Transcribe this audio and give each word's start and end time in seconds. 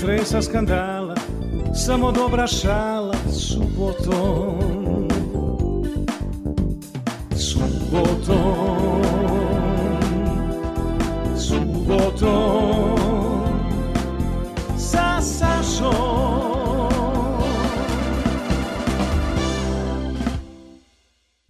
stresa 0.00 0.42
skandala 0.42 1.14
Samo 1.74 2.12
dobra 2.12 2.46
šala 2.46 3.14
subotom. 3.32 5.08
Subotom. 7.36 9.02
Subotom 11.36 12.96
Sa 14.78 15.20
Sašom. 15.20 15.90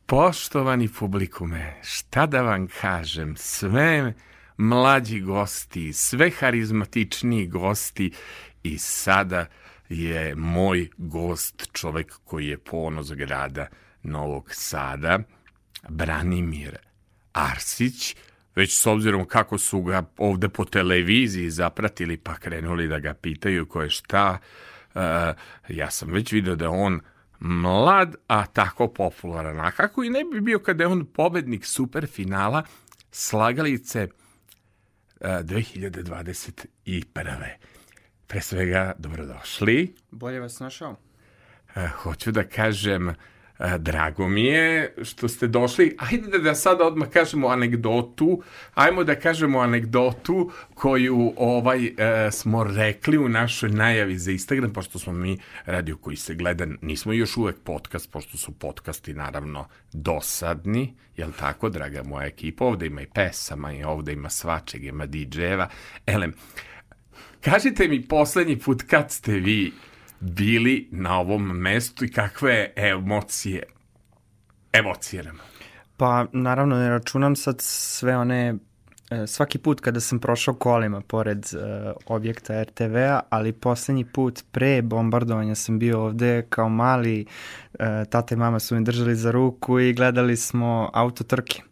Poštovani 0.06 0.88
publikume, 0.88 1.74
šta 1.82 2.26
da 2.26 2.42
vam 2.42 2.68
kažem, 2.80 3.36
sve 3.36 4.14
mlađi 4.60 5.20
gosti, 5.20 5.92
sve 5.92 6.30
harizmatičniji 6.30 7.46
gosti 7.46 8.12
i 8.62 8.78
sada 8.78 9.46
je 9.88 10.34
moj 10.34 10.88
gost, 10.96 11.68
čovek 11.72 12.14
koji 12.24 12.46
je 12.46 12.58
ponos 12.58 13.12
grada 13.12 13.66
Novog 14.02 14.48
Sada, 14.52 15.18
Branimir 15.88 16.76
Arsić, 17.32 18.16
već 18.56 18.78
s 18.78 18.86
obzirom 18.86 19.24
kako 19.24 19.58
su 19.58 19.82
ga 19.82 20.02
ovde 20.16 20.48
po 20.48 20.64
televiziji 20.64 21.50
zapratili 21.50 22.16
pa 22.16 22.34
krenuli 22.34 22.88
da 22.88 22.98
ga 22.98 23.14
pitaju 23.14 23.66
ko 23.66 23.82
je 23.82 23.90
šta, 23.90 24.38
uh, 24.94 25.02
ja 25.68 25.90
sam 25.90 26.12
već 26.12 26.32
video 26.32 26.56
da 26.56 26.70
on 26.70 27.00
mlad, 27.38 28.14
a 28.26 28.46
tako 28.46 28.88
popularan. 28.88 29.60
A 29.60 29.70
kako 29.70 30.04
i 30.04 30.10
ne 30.10 30.24
bi 30.24 30.40
bio 30.40 30.58
kada 30.58 30.84
je 30.84 30.88
on 30.88 31.06
pobednik 31.06 31.64
superfinala 31.64 32.62
slagalice 33.10 34.04
uh, 34.04 34.29
2021. 35.20 37.48
Pre 38.26 38.40
svega, 38.40 38.92
dobrodošli. 38.98 39.94
Bolje 40.10 40.40
vas 40.40 40.60
našao. 40.60 40.96
Hoću 42.02 42.32
da 42.32 42.48
kažem, 42.48 43.14
drago 43.78 44.28
mi 44.28 44.44
je 44.44 44.94
što 45.02 45.28
ste 45.28 45.46
došli. 45.46 45.96
Ajde 45.98 46.28
da, 46.28 46.38
da 46.38 46.54
sada 46.54 46.86
odmah 46.86 47.08
kažemo 47.08 47.48
anegdotu. 47.48 48.42
Ajmo 48.74 49.04
da 49.04 49.14
kažemo 49.14 49.58
anegdotu 49.58 50.50
koju 50.74 51.32
ovaj 51.36 51.86
uh, 51.86 51.92
smo 52.32 52.64
rekli 52.64 53.18
u 53.18 53.28
našoj 53.28 53.70
najavi 53.70 54.18
za 54.18 54.30
Instagram, 54.30 54.72
pošto 54.72 54.98
smo 54.98 55.12
mi 55.12 55.38
radio 55.66 55.96
koji 55.96 56.16
se 56.16 56.34
gleda, 56.34 56.66
nismo 56.82 57.12
još 57.12 57.36
uvek 57.36 57.56
podcast, 57.64 58.12
pošto 58.12 58.38
su 58.38 58.52
podcasti 58.52 59.14
naravno 59.14 59.68
dosadni, 59.92 60.94
jel 61.16 61.30
tako, 61.38 61.68
draga 61.68 62.02
moja 62.02 62.26
ekipa? 62.26 62.64
Ovde 62.64 62.86
ima 62.86 63.02
i 63.02 63.06
pesama, 63.06 63.72
i 63.72 63.84
ovde 63.84 64.12
ima 64.12 64.30
svačeg, 64.30 64.84
ima 64.84 65.06
DJ-eva. 65.06 65.68
Elem, 66.06 66.32
kažite 67.40 67.88
mi 67.88 68.08
poslednji 68.08 68.58
put 68.58 68.82
kad 68.82 69.10
ste 69.10 69.32
vi 69.32 69.72
bili 70.20 70.88
na 70.90 71.18
ovom 71.18 71.42
mestu 71.42 72.04
i 72.04 72.12
kakve 72.12 72.72
emocije 72.76 73.62
emocije 74.72 75.22
nam? 75.22 75.38
Pa 75.96 76.26
naravno 76.32 76.76
ne 76.76 76.90
računam 76.90 77.36
sad 77.36 77.56
sve 77.60 78.16
one 78.16 78.54
e, 79.10 79.26
svaki 79.26 79.58
put 79.58 79.80
kada 79.80 80.00
sam 80.00 80.18
prošao 80.18 80.54
kolima 80.54 81.00
pored 81.00 81.38
uh, 81.38 81.92
objekta 82.06 82.62
RTV-a, 82.62 83.20
ali 83.30 83.52
poslednji 83.52 84.04
put 84.04 84.44
pre 84.50 84.82
bombardovanja 84.82 85.54
sam 85.54 85.78
bio 85.78 86.02
ovde 86.02 86.46
kao 86.48 86.68
mali, 86.68 87.26
uh, 87.72 87.78
tata 88.10 88.34
i 88.34 88.38
mama 88.38 88.60
su 88.60 88.74
me 88.74 88.80
držali 88.80 89.16
za 89.16 89.30
ruku 89.30 89.80
i 89.80 89.92
gledali 89.92 90.36
smo 90.36 90.90
autotrke. 90.94 91.62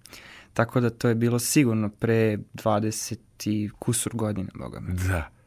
Tako 0.55 0.81
da 0.81 0.91
to 0.91 1.09
je 1.09 1.15
bilo 1.15 1.39
sigurno 1.39 1.89
pre 1.89 2.39
20 2.55 3.17
i 3.45 3.71
kusur 3.79 4.13
godina, 4.15 4.49
boga 4.55 4.81
me. 4.81 4.95
Da. 4.95 5.38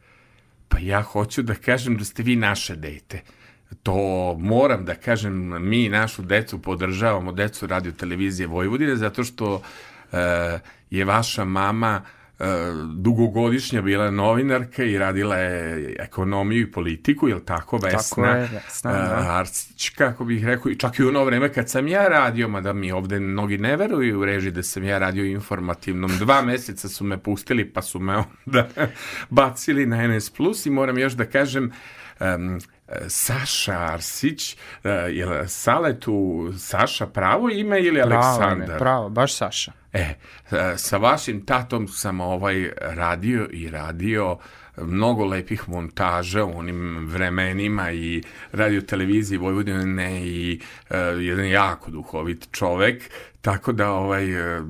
Pa 0.71 0.79
ja 0.79 1.01
hoću 1.01 1.41
da 1.41 1.55
kažem 1.55 1.97
da 1.97 2.05
ste 2.05 2.23
vi 2.23 2.35
naše 2.35 2.75
dete. 2.75 3.21
To 3.83 3.95
moram 4.39 4.85
da 4.85 4.95
kažem, 4.95 5.33
mi 5.69 5.89
našu 5.89 6.21
decu 6.21 6.61
podržavamo, 6.61 7.31
decu 7.31 7.67
radio 7.67 7.91
televizije 7.91 8.47
Vojvodine, 8.47 8.95
zato 8.95 9.23
što 9.23 9.53
uh, 9.55 10.19
je 10.89 11.05
vaša 11.05 11.45
mama 11.45 12.01
dugogodišnja 12.93 13.81
bila 13.81 14.11
novinarka 14.11 14.83
i 14.83 14.97
radila 14.97 15.35
je 15.35 15.95
ekonomiju 15.99 16.61
i 16.61 16.71
politiku, 16.71 17.27
je 17.27 17.35
li 17.35 17.45
tako, 17.45 17.77
Vesna? 17.77 17.99
Tako 17.99 18.25
je, 18.25 18.49
Vesna, 18.53 18.91
da. 18.91 19.17
Uh, 19.19 19.35
Arsić, 19.35 19.89
kako 19.89 20.25
bih 20.25 20.45
rekao, 20.45 20.71
i 20.71 20.75
čak 20.75 20.99
i 20.99 21.03
u 21.03 21.07
ono 21.07 21.23
vreme 21.25 21.53
kad 21.53 21.69
sam 21.69 21.87
ja 21.87 22.07
radio, 22.07 22.47
mada 22.47 22.73
mi 22.73 22.91
ovde 22.91 23.19
mnogi 23.19 23.57
ne 23.57 23.77
veruju 23.77 24.19
u 24.19 24.25
reži 24.25 24.51
da 24.51 24.63
sam 24.63 24.83
ja 24.83 24.99
radio 24.99 25.25
informativnom, 25.25 26.11
dva 26.17 26.41
meseca 26.41 26.89
su 26.89 27.03
me 27.03 27.17
pustili 27.17 27.69
pa 27.69 27.81
su 27.81 27.99
me 27.99 28.17
onda 28.45 28.67
bacili 29.29 29.85
na 29.85 30.07
NS 30.07 30.29
Plus 30.29 30.65
i 30.65 30.69
moram 30.69 30.97
još 30.97 31.13
da 31.13 31.25
kažem 31.25 31.71
um, 32.19 32.59
Saša 33.07 33.77
Arsić, 33.77 34.57
uh, 34.83 34.91
je 35.09 35.25
li 35.25 35.47
Saletu 35.47 36.49
Saša 36.57 37.07
pravo 37.07 37.49
ime 37.49 37.81
ili 37.81 38.01
Pravo, 38.01 38.13
Aleksandar? 38.13 38.69
ne, 38.69 38.77
pravo, 38.77 39.09
baš 39.09 39.35
Saša. 39.35 39.71
E, 39.93 40.15
sa 40.77 40.97
vašim 40.97 41.45
tatom 41.45 41.87
sam 41.87 42.21
ovaj 42.21 42.71
radio 42.79 43.47
i 43.51 43.69
radio 43.69 44.37
mnogo 44.77 45.25
lepih 45.25 45.69
montaža 45.69 46.45
u 46.45 46.57
onim 46.57 47.07
vremenima 47.07 47.91
i 47.91 48.23
radio 48.51 48.81
televiziji 48.81 49.37
Vojvodine 49.37 50.27
i 50.27 50.61
uh, 50.89 50.97
jedan 51.19 51.49
jako 51.49 51.91
duhovit 51.91 52.47
čovek, 52.51 53.09
tako 53.41 53.71
da 53.71 53.91
ovaj 53.91 54.57
uh, 54.57 54.65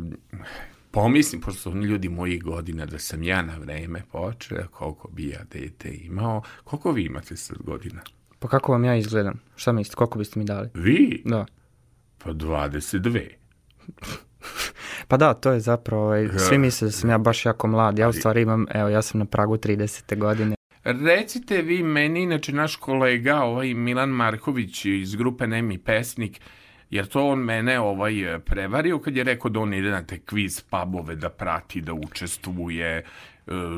pomislim, 0.92 1.42
pošto 1.42 1.60
su 1.60 1.72
oni 1.72 1.86
ljudi 1.86 2.10
mojih 2.10 2.44
godina, 2.44 2.86
da 2.86 3.00
sam 3.00 3.24
ja 3.24 3.42
na 3.42 3.58
vreme 3.58 4.02
počeo, 4.12 4.68
koliko 4.72 5.08
bi 5.08 5.28
ja 5.28 5.44
dete 5.52 5.90
imao. 5.94 6.42
Koliko 6.64 6.92
vi 6.92 7.04
imate 7.04 7.38
sad 7.38 7.58
godina? 7.58 8.02
Pa 8.40 8.48
kako 8.48 8.72
vam 8.72 8.86
ja 8.86 8.96
izgledam? 8.96 9.40
Šta 9.56 9.72
mislite, 9.72 9.96
koliko 9.96 10.20
biste 10.20 10.40
mi 10.40 10.46
dali? 10.46 10.70
Vi? 10.74 11.22
Da. 11.26 11.46
Pa 12.18 12.30
22. 12.34 13.28
Pa 15.08 15.18
da, 15.18 15.34
to 15.34 15.52
je 15.52 15.60
zapravo, 15.60 16.04
ovaj, 16.04 16.30
svi 16.38 16.58
misle 16.58 16.88
da 16.88 16.92
sam 16.92 17.10
ja 17.10 17.18
baš 17.18 17.46
jako 17.46 17.68
mlad. 17.68 18.00
Ja 18.00 18.10
u 18.10 18.14
stvari 18.14 18.42
imam, 18.42 18.66
evo, 18.74 18.90
ja 18.90 19.02
sam 19.02 19.20
na 19.20 19.26
pragu 19.26 19.58
30. 19.58 20.18
godine. 20.18 20.56
Recite 20.84 21.62
vi 21.62 21.84
meni, 21.84 22.22
inače 22.24 22.54
naš 22.54 22.76
kolega, 22.76 23.42
ovaj 23.42 23.74
Milan 23.74 24.10
Marković 24.10 24.86
iz 24.86 25.16
grupe 25.16 25.48
Nemi 25.48 25.78
Pesnik, 25.78 26.42
jer 26.92 27.06
to 27.06 27.28
on 27.28 27.40
mene 27.40 27.80
ovaj 27.80 28.40
prevario 28.46 29.00
kad 29.00 29.16
je 29.16 29.24
rekao 29.24 29.52
da 29.52 29.60
on 29.60 29.74
ide 29.74 29.92
na 29.92 30.04
te 30.04 30.20
kviz 30.20 30.62
pubove 30.62 31.16
da 31.16 31.30
prati, 31.30 31.82
da 31.82 31.94
učestvuje. 31.94 33.04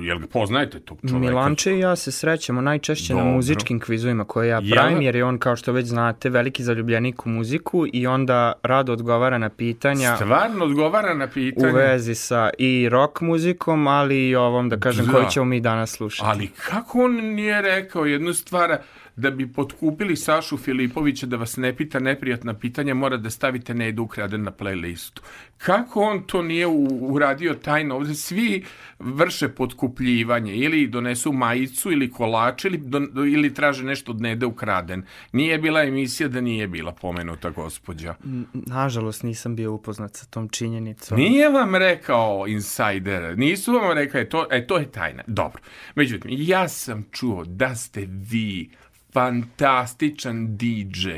jel 0.03 0.19
ga 0.19 0.27
poznajete 0.27 0.79
tog 0.79 0.97
čoveka? 1.09 1.19
Milanče 1.19 1.75
i 1.75 1.79
ja 1.79 1.95
se 1.95 2.11
srećemo 2.11 2.61
najčešće 2.61 3.13
Dobro. 3.13 3.25
na 3.25 3.31
muzičkim 3.31 3.79
kvizovima 3.79 4.23
koje 4.23 4.49
ja 4.49 4.61
pravim, 4.73 5.01
jer 5.01 5.15
je 5.15 5.25
on, 5.25 5.37
kao 5.37 5.55
što 5.55 5.71
već 5.71 5.85
znate, 5.85 6.29
veliki 6.29 6.63
zaljubljenik 6.63 7.25
u 7.25 7.29
muziku 7.29 7.85
i 7.93 8.07
onda 8.07 8.53
rado 8.63 8.93
odgovara 8.93 9.37
na 9.37 9.49
pitanja. 9.49 10.15
Stvarno 10.15 10.65
odgovara 10.65 11.13
na 11.13 11.27
pitanja? 11.27 11.73
U 11.73 11.75
vezi 11.75 12.15
sa 12.15 12.49
i 12.57 12.89
rock 12.89 13.21
muzikom, 13.21 13.87
ali 13.87 14.29
i 14.29 14.35
ovom, 14.35 14.69
da 14.69 14.79
kažem, 14.79 15.05
da. 15.05 15.11
koju 15.11 15.25
ćemo 15.29 15.45
mi 15.45 15.59
danas 15.59 15.91
slušati. 15.91 16.29
Ali 16.29 16.47
kako 16.47 17.03
on 17.03 17.15
nije 17.15 17.61
rekao 17.61 18.05
jednu 18.05 18.33
stvar, 18.33 18.77
da 19.15 19.31
bi 19.31 19.53
potkupili 19.53 20.15
Sašu 20.15 20.57
Filipovića 20.57 21.25
da 21.25 21.37
vas 21.37 21.57
ne 21.57 21.75
pita 21.75 21.99
neprijatna 21.99 22.53
pitanja, 22.53 22.93
mora 22.93 23.17
da 23.17 23.29
stavite 23.29 23.73
Nedu 23.73 24.03
Ukraden 24.03 24.43
na 24.43 24.51
playlistu. 24.51 25.19
Kako 25.57 26.01
on 26.01 26.23
to 26.23 26.41
nije 26.41 26.67
uradio 27.01 27.53
tajno? 27.53 27.95
Ovde 27.95 28.13
svi 28.13 28.63
vrše 28.99 29.49
potkupljivanje 29.49 30.55
ili 30.55 30.87
donesu 30.87 31.31
majicu 31.31 31.91
ili 31.91 32.11
kolač 32.11 32.65
ili, 32.65 32.77
do, 32.77 33.25
ili 33.25 33.53
traže 33.53 33.83
nešto 33.83 34.11
od 34.11 34.21
Nede 34.21 34.45
Ukraden. 34.45 35.03
Nije 35.31 35.57
bila 35.57 35.83
emisija 35.83 36.29
da 36.29 36.41
nije 36.41 36.67
bila 36.67 36.91
pomenuta 36.91 37.49
gospođa. 37.49 38.15
Nažalost 38.53 39.23
nisam 39.23 39.55
bio 39.55 39.73
upoznat 39.73 40.15
sa 40.15 40.25
tom 40.25 40.49
činjenicom. 40.49 41.17
Nije 41.17 41.49
vam 41.49 41.75
rekao 41.75 42.45
insider, 42.47 43.37
nisu 43.37 43.73
vam 43.73 43.91
rekao, 43.91 44.21
e, 44.21 44.29
to, 44.29 44.47
e, 44.51 44.67
to 44.67 44.77
je 44.77 44.91
tajna. 44.91 45.23
Dobro. 45.27 45.61
Međutim, 45.95 46.31
ja 46.33 46.67
sam 46.67 47.05
čuo 47.11 47.43
da 47.45 47.75
ste 47.75 48.07
vi 48.09 48.69
fantastičan 49.13 50.57
DJ. 50.57 51.09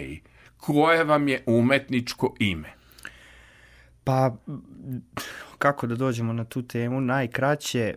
Koje 0.58 1.04
vam 1.04 1.28
je 1.28 1.44
umetničko 1.46 2.36
ime? 2.40 2.74
Pa, 4.04 4.36
kako 5.58 5.88
da 5.88 5.96
dođemo 5.96 6.34
na 6.34 6.44
tu 6.44 6.62
temu? 6.62 7.02
Najkraće, 7.02 7.80
e, 7.80 7.96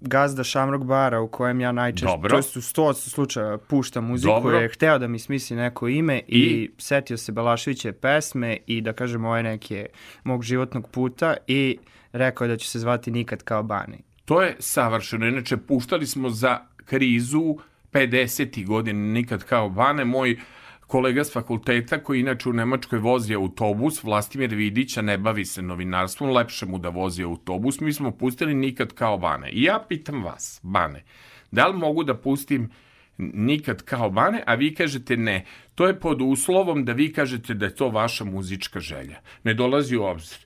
gazda 0.00 0.44
Šamrok 0.44 0.84
bara 0.84 1.20
u 1.20 1.28
kojem 1.28 1.60
ja 1.60 1.72
najčešće, 1.72 2.06
Dobro. 2.06 2.30
to 2.30 2.36
jest 2.36 2.56
u 2.56 2.60
100 2.60 2.94
slučaja 2.94 3.58
puštam 3.58 4.04
muziku, 4.04 4.32
Dobro. 4.32 4.58
je 4.58 4.68
hteo 4.68 4.98
da 4.98 5.08
mi 5.08 5.18
smisli 5.18 5.56
neko 5.56 5.88
ime 5.88 6.18
i, 6.18 6.38
i 6.38 6.70
setio 6.78 7.16
se 7.16 7.32
Balaševiće 7.32 7.92
pesme 7.92 8.56
i 8.66 8.80
da 8.80 8.92
kažem 8.92 9.24
ove 9.24 9.42
neke 9.42 9.86
mog 10.24 10.42
životnog 10.42 10.90
puta 10.90 11.36
i 11.46 11.78
rekao 12.12 12.44
je 12.44 12.48
da 12.48 12.56
će 12.56 12.68
se 12.70 12.78
zvati 12.78 13.10
Nikad 13.10 13.42
kao 13.42 13.62
Bani. 13.62 13.98
To 14.24 14.42
je 14.42 14.56
savršeno. 14.58 15.26
Inače, 15.26 15.56
puštali 15.56 16.06
smo 16.06 16.30
za 16.30 16.58
krizu 16.84 17.56
50. 17.94 18.66
godina, 18.66 19.12
nikad 19.12 19.44
kao 19.44 19.68
Bane, 19.68 20.04
moj 20.04 20.38
kolega 20.86 21.24
s 21.24 21.32
fakulteta 21.32 21.98
koji 21.98 22.20
inače 22.20 22.48
u 22.48 22.52
Nemačkoj 22.52 22.98
vozi 22.98 23.34
autobus, 23.34 24.02
Vlastimir 24.02 24.54
Vidića 24.54 25.02
ne 25.02 25.18
bavi 25.18 25.44
se 25.44 25.62
novinarstvom, 25.62 26.30
lepše 26.30 26.66
mu 26.66 26.78
da 26.78 26.88
vozi 26.88 27.22
autobus, 27.22 27.80
mi 27.80 27.92
smo 27.92 28.10
pustili 28.10 28.54
nikad 28.54 28.92
kao 28.92 29.18
Bane. 29.18 29.50
I 29.50 29.62
ja 29.62 29.84
pitam 29.88 30.24
vas, 30.24 30.60
Bane, 30.62 31.04
da 31.50 31.66
li 31.66 31.78
mogu 31.78 32.04
da 32.04 32.14
pustim 32.14 32.70
nikad 33.18 33.82
kao 33.82 34.10
Bane, 34.10 34.42
a 34.46 34.54
vi 34.54 34.74
kažete 34.74 35.16
ne. 35.16 35.44
To 35.74 35.86
je 35.86 36.00
pod 36.00 36.22
uslovom 36.22 36.84
da 36.84 36.92
vi 36.92 37.12
kažete 37.12 37.54
da 37.54 37.66
je 37.66 37.74
to 37.74 37.88
vaša 37.88 38.24
muzička 38.24 38.80
želja. 38.80 39.20
Ne 39.44 39.54
dolazi 39.54 39.96
u 39.96 40.02
obzir. 40.02 40.38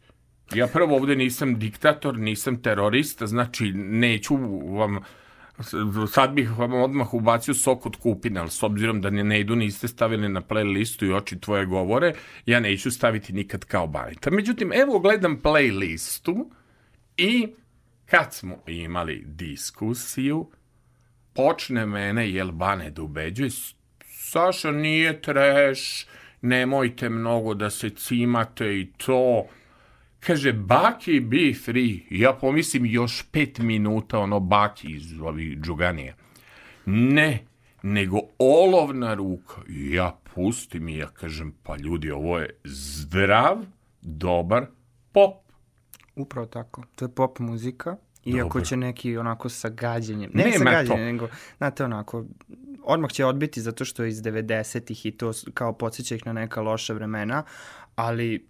Ja 0.54 0.66
prvo 0.66 0.96
ovde 0.96 1.16
nisam 1.16 1.58
diktator, 1.58 2.18
nisam 2.18 2.62
terorista, 2.62 3.26
znači 3.26 3.72
neću 3.74 4.36
vam 4.76 4.98
sad 6.12 6.32
bih 6.32 6.58
vam 6.58 6.74
odmah 6.74 7.14
ubacio 7.14 7.54
sok 7.54 7.86
od 7.86 7.96
kupina, 7.96 8.40
ali 8.40 8.50
s 8.50 8.62
obzirom 8.62 9.00
da 9.00 9.10
ne, 9.10 9.24
ne 9.24 9.40
idu 9.40 9.56
niste 9.56 9.88
stavili 9.88 10.28
na 10.28 10.42
playlistu 10.42 11.06
i 11.06 11.12
oči 11.12 11.40
tvoje 11.40 11.66
govore, 11.66 12.14
ja 12.46 12.60
neću 12.60 12.90
staviti 12.90 13.32
nikad 13.32 13.64
kao 13.64 13.86
banita. 13.86 14.30
Međutim, 14.30 14.72
evo 14.72 14.98
gledam 14.98 15.40
playlistu 15.42 16.50
i 17.16 17.48
kad 18.06 18.34
smo 18.34 18.56
imali 18.66 19.24
diskusiju, 19.26 20.50
počne 21.34 21.86
mene 21.86 22.30
jel 22.30 22.50
Bane 22.52 22.90
da 22.90 23.02
ubeđuje, 23.02 23.50
Saša 24.30 24.70
nije 24.70 25.22
treš, 25.22 26.06
nemojte 26.42 27.08
mnogo 27.08 27.54
da 27.54 27.70
se 27.70 27.90
cimate 27.90 28.80
i 28.80 28.92
to, 28.96 29.46
Kaže, 30.20 30.52
Baki 30.52 31.20
be 31.20 31.54
free. 31.64 32.00
Ja 32.10 32.32
pomislim 32.32 32.86
još 32.86 33.24
pet 33.32 33.58
minuta, 33.58 34.18
ono 34.18 34.40
Baki 34.40 34.92
iz 34.96 35.20
ovih 35.20 35.58
džuganija. 35.60 36.14
Ne, 36.86 37.44
nego 37.82 38.20
olovna 38.38 39.14
ruka. 39.14 39.60
Ja 39.68 40.18
pustim 40.34 40.88
i 40.88 40.96
ja 40.96 41.08
kažem, 41.08 41.54
pa 41.62 41.76
ljudi, 41.76 42.10
ovo 42.10 42.38
je 42.38 42.60
zdrav, 42.64 43.64
dobar 44.00 44.66
pop. 45.12 45.34
Upravo 46.16 46.46
tako. 46.46 46.82
To 46.94 47.04
je 47.04 47.14
pop 47.14 47.38
muzika. 47.38 47.96
Iako 48.24 48.48
Dobar. 48.48 48.66
će 48.66 48.76
neki 48.76 49.16
onako 49.16 49.48
sa 49.48 49.68
gađenjem, 49.68 50.30
ne, 50.34 50.44
ne 50.44 50.52
sa 50.52 50.64
gađenjem, 50.64 51.04
nego, 51.04 51.28
znate, 51.56 51.84
onako, 51.84 52.24
odmah 52.84 53.10
će 53.10 53.24
odbiti 53.24 53.60
zato 53.60 53.84
što 53.84 54.02
je 54.02 54.08
iz 54.08 54.22
90-ih 54.22 55.06
i 55.06 55.10
to 55.10 55.32
kao 55.54 55.72
podsjeća 55.72 56.14
ih 56.14 56.26
na 56.26 56.32
neka 56.32 56.60
loša 56.60 56.92
vremena, 56.92 57.42
ali 57.94 58.46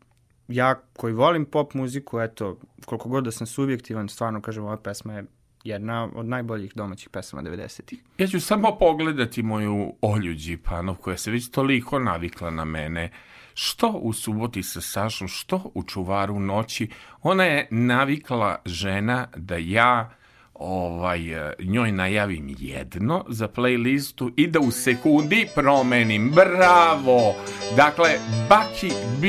ja 0.49 0.75
koji 0.97 1.15
volim 1.15 1.45
pop 1.45 1.75
muziku, 1.75 2.21
eto, 2.21 2.59
koliko 2.85 3.09
god 3.09 3.25
da 3.25 3.31
sam 3.31 3.47
subjektivan, 3.47 4.09
stvarno 4.09 4.41
kažem, 4.41 4.65
ova 4.65 4.77
pesma 4.77 5.15
je 5.15 5.25
jedna 5.65 6.09
od 6.15 6.27
najboljih 6.27 6.73
domaćih 6.75 7.09
pesama 7.09 7.43
90-ih. 7.43 8.03
Ja 8.19 8.27
ću 8.27 8.41
samo 8.41 8.77
pogledati 8.79 9.43
moju 9.43 9.93
Olju 10.03 10.35
Đipanov, 10.35 10.95
koja 10.95 11.17
se 11.17 11.31
već 11.31 11.51
toliko 11.51 11.99
navikla 11.99 12.51
na 12.51 12.65
mene. 12.65 13.11
Što 13.55 13.89
u 13.89 14.13
suboti 14.13 14.63
sa 14.63 14.81
Sašom, 14.81 15.29
što 15.29 15.71
u 15.75 15.83
čuvaru 15.83 16.41
noći. 16.41 16.89
Ona 17.23 17.45
je 17.45 17.69
navikla 17.71 18.57
žena 18.67 19.29
da 19.37 19.57
ja 19.57 20.11
ovaj, 20.55 21.21
njoj 21.59 21.93
najavim 21.93 22.57
jedno 22.59 23.25
za 23.29 23.49
playlistu 23.49 24.33
i 24.37 24.47
da 24.47 24.61
u 24.61 24.71
sekundi 24.71 25.49
promenim. 25.55 26.31
Bravo! 26.31 27.35
Dakle, 27.77 28.09
Baki 28.49 28.93
B 29.21 29.29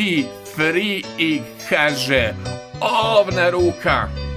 free 0.55 1.03
i 1.17 1.41
kaže 1.69 2.33
ovna 2.81 3.49
ruka. 3.49 4.28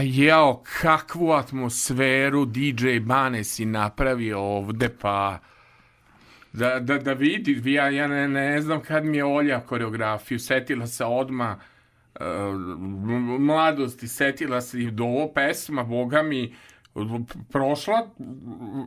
Pa 0.00 0.04
jao, 0.04 0.62
kakvu 0.80 1.32
atmosferu 1.32 2.46
DJ 2.46 2.98
Bane 3.00 3.44
si 3.44 3.64
napravio 3.64 4.40
ovde, 4.40 4.88
pa... 4.88 5.38
Da, 6.52 6.80
da, 6.80 6.98
da 6.98 7.12
vidi, 7.12 7.72
ja, 7.72 7.88
ja 7.88 8.06
ne, 8.06 8.28
ne 8.28 8.60
znam 8.60 8.80
kad 8.80 9.04
mi 9.04 9.16
je 9.16 9.24
Olja 9.24 9.60
koreografiju, 9.60 10.38
setila 10.38 10.86
se 10.86 11.04
odma 11.04 11.58
uh, 12.14 12.24
mladosti, 13.40 14.08
setila 14.08 14.60
se 14.60 14.80
i 14.80 14.90
do 14.90 15.04
ovo 15.04 15.32
pesma, 15.32 15.84
boga 15.84 16.22
mi, 16.22 16.54
prošla 17.52 18.10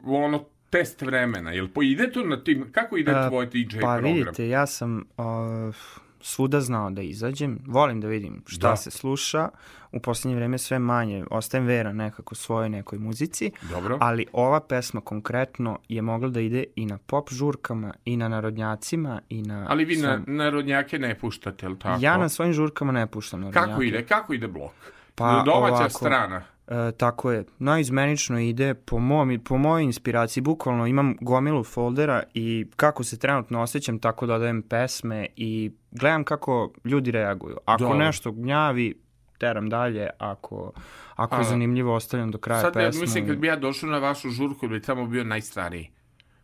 ono 0.06 0.46
test 0.70 1.02
vremena, 1.02 1.52
jel 1.52 1.68
po 1.68 1.84
ide 1.84 2.12
to 2.12 2.24
na 2.24 2.44
tim, 2.44 2.72
kako 2.72 2.98
ide 2.98 3.12
uh, 3.12 3.28
tvoj 3.28 3.46
DJ 3.46 3.62
pa, 3.62 3.80
program? 3.80 4.02
Pa 4.02 4.08
vidite, 4.10 4.48
ja 4.48 4.66
sam 4.66 5.04
uh, 5.18 5.76
svuda 6.24 6.62
znao 6.62 6.90
da 6.90 7.02
izađem, 7.02 7.60
volim 7.68 8.02
da 8.02 8.08
vidim 8.08 8.44
šta 8.46 8.70
da. 8.70 8.76
se 8.76 8.92
sluša, 8.92 9.50
u 9.92 10.00
poslednje 10.00 10.36
vreme 10.36 10.58
sve 10.58 10.80
manje, 10.80 11.26
ostajem 11.32 11.66
vera 11.66 11.94
nekako 11.94 12.36
svojoj 12.36 12.70
nekoj 12.70 13.00
muzici, 13.00 13.52
Dobro. 13.62 13.98
ali 14.02 14.26
ova 14.34 14.60
pesma 14.60 15.02
konkretno 15.02 15.80
je 15.90 16.02
mogla 16.02 16.30
da 16.30 16.40
ide 16.40 16.64
i 16.76 16.86
na 16.86 16.98
pop 16.98 17.30
žurkama, 17.32 17.94
i 18.06 18.18
na 18.18 18.28
narodnjacima, 18.28 19.22
i 19.30 19.42
na... 19.42 19.66
Ali 19.70 19.86
vi 19.86 19.96
na 19.96 20.22
narodnjake 20.28 21.00
ne 21.00 21.20
puštate, 21.20 21.70
li 21.70 21.80
tako? 21.80 22.00
Ja 22.02 22.18
na 22.18 22.30
svojim 22.30 22.54
žurkama 22.54 22.92
ne 22.92 23.08
puštam 23.08 23.40
narodnjake. 23.40 23.68
Kako 23.70 23.82
ide, 23.82 24.06
kako 24.06 24.34
ide 24.34 24.48
blok? 24.48 24.74
Pa, 25.16 25.44
Domaća 25.46 25.74
ovako, 25.74 25.90
strana. 25.90 26.44
E, 26.68 26.92
tako 26.98 27.32
je, 27.32 27.46
najizmenično 27.60 28.40
ide 28.40 28.74
po, 28.74 29.00
mom, 29.00 29.40
po 29.46 29.58
mojoj 29.58 29.84
inspiraciji, 29.84 30.42
bukvalno 30.42 30.88
imam 30.88 31.16
gomilu 31.22 31.64
foldera 31.64 32.24
i 32.34 32.66
kako 32.76 33.04
se 33.04 33.20
trenutno 33.20 33.62
osjećam, 33.62 34.00
tako 34.00 34.26
dodajem 34.26 34.62
pesme 34.62 35.28
i 35.36 35.72
gledam 35.92 36.24
kako 36.24 36.74
ljudi 36.86 37.12
reaguju. 37.12 37.58
Ako 37.66 37.84
Dobre. 37.84 37.98
nešto 37.98 38.32
gnjavi, 38.32 39.04
teram 39.38 39.70
dalje, 39.70 40.10
ako, 40.18 40.72
ako 41.16 41.36
je 41.36 41.44
zanimljivo, 41.44 41.96
ostavljam 41.96 42.32
do 42.32 42.38
kraja 42.38 42.62
sad, 42.62 42.74
pesmu. 42.74 42.92
Sad, 42.94 43.02
mislim, 43.02 43.28
kad 43.28 43.38
bi 43.38 43.48
ja 43.48 43.56
došao 43.56 43.90
na 43.90 43.98
vašu 43.98 44.30
žurku, 44.30 44.68
bi 44.68 44.82
tamo 44.82 45.06
bio 45.06 45.24
najstariji. 45.24 45.90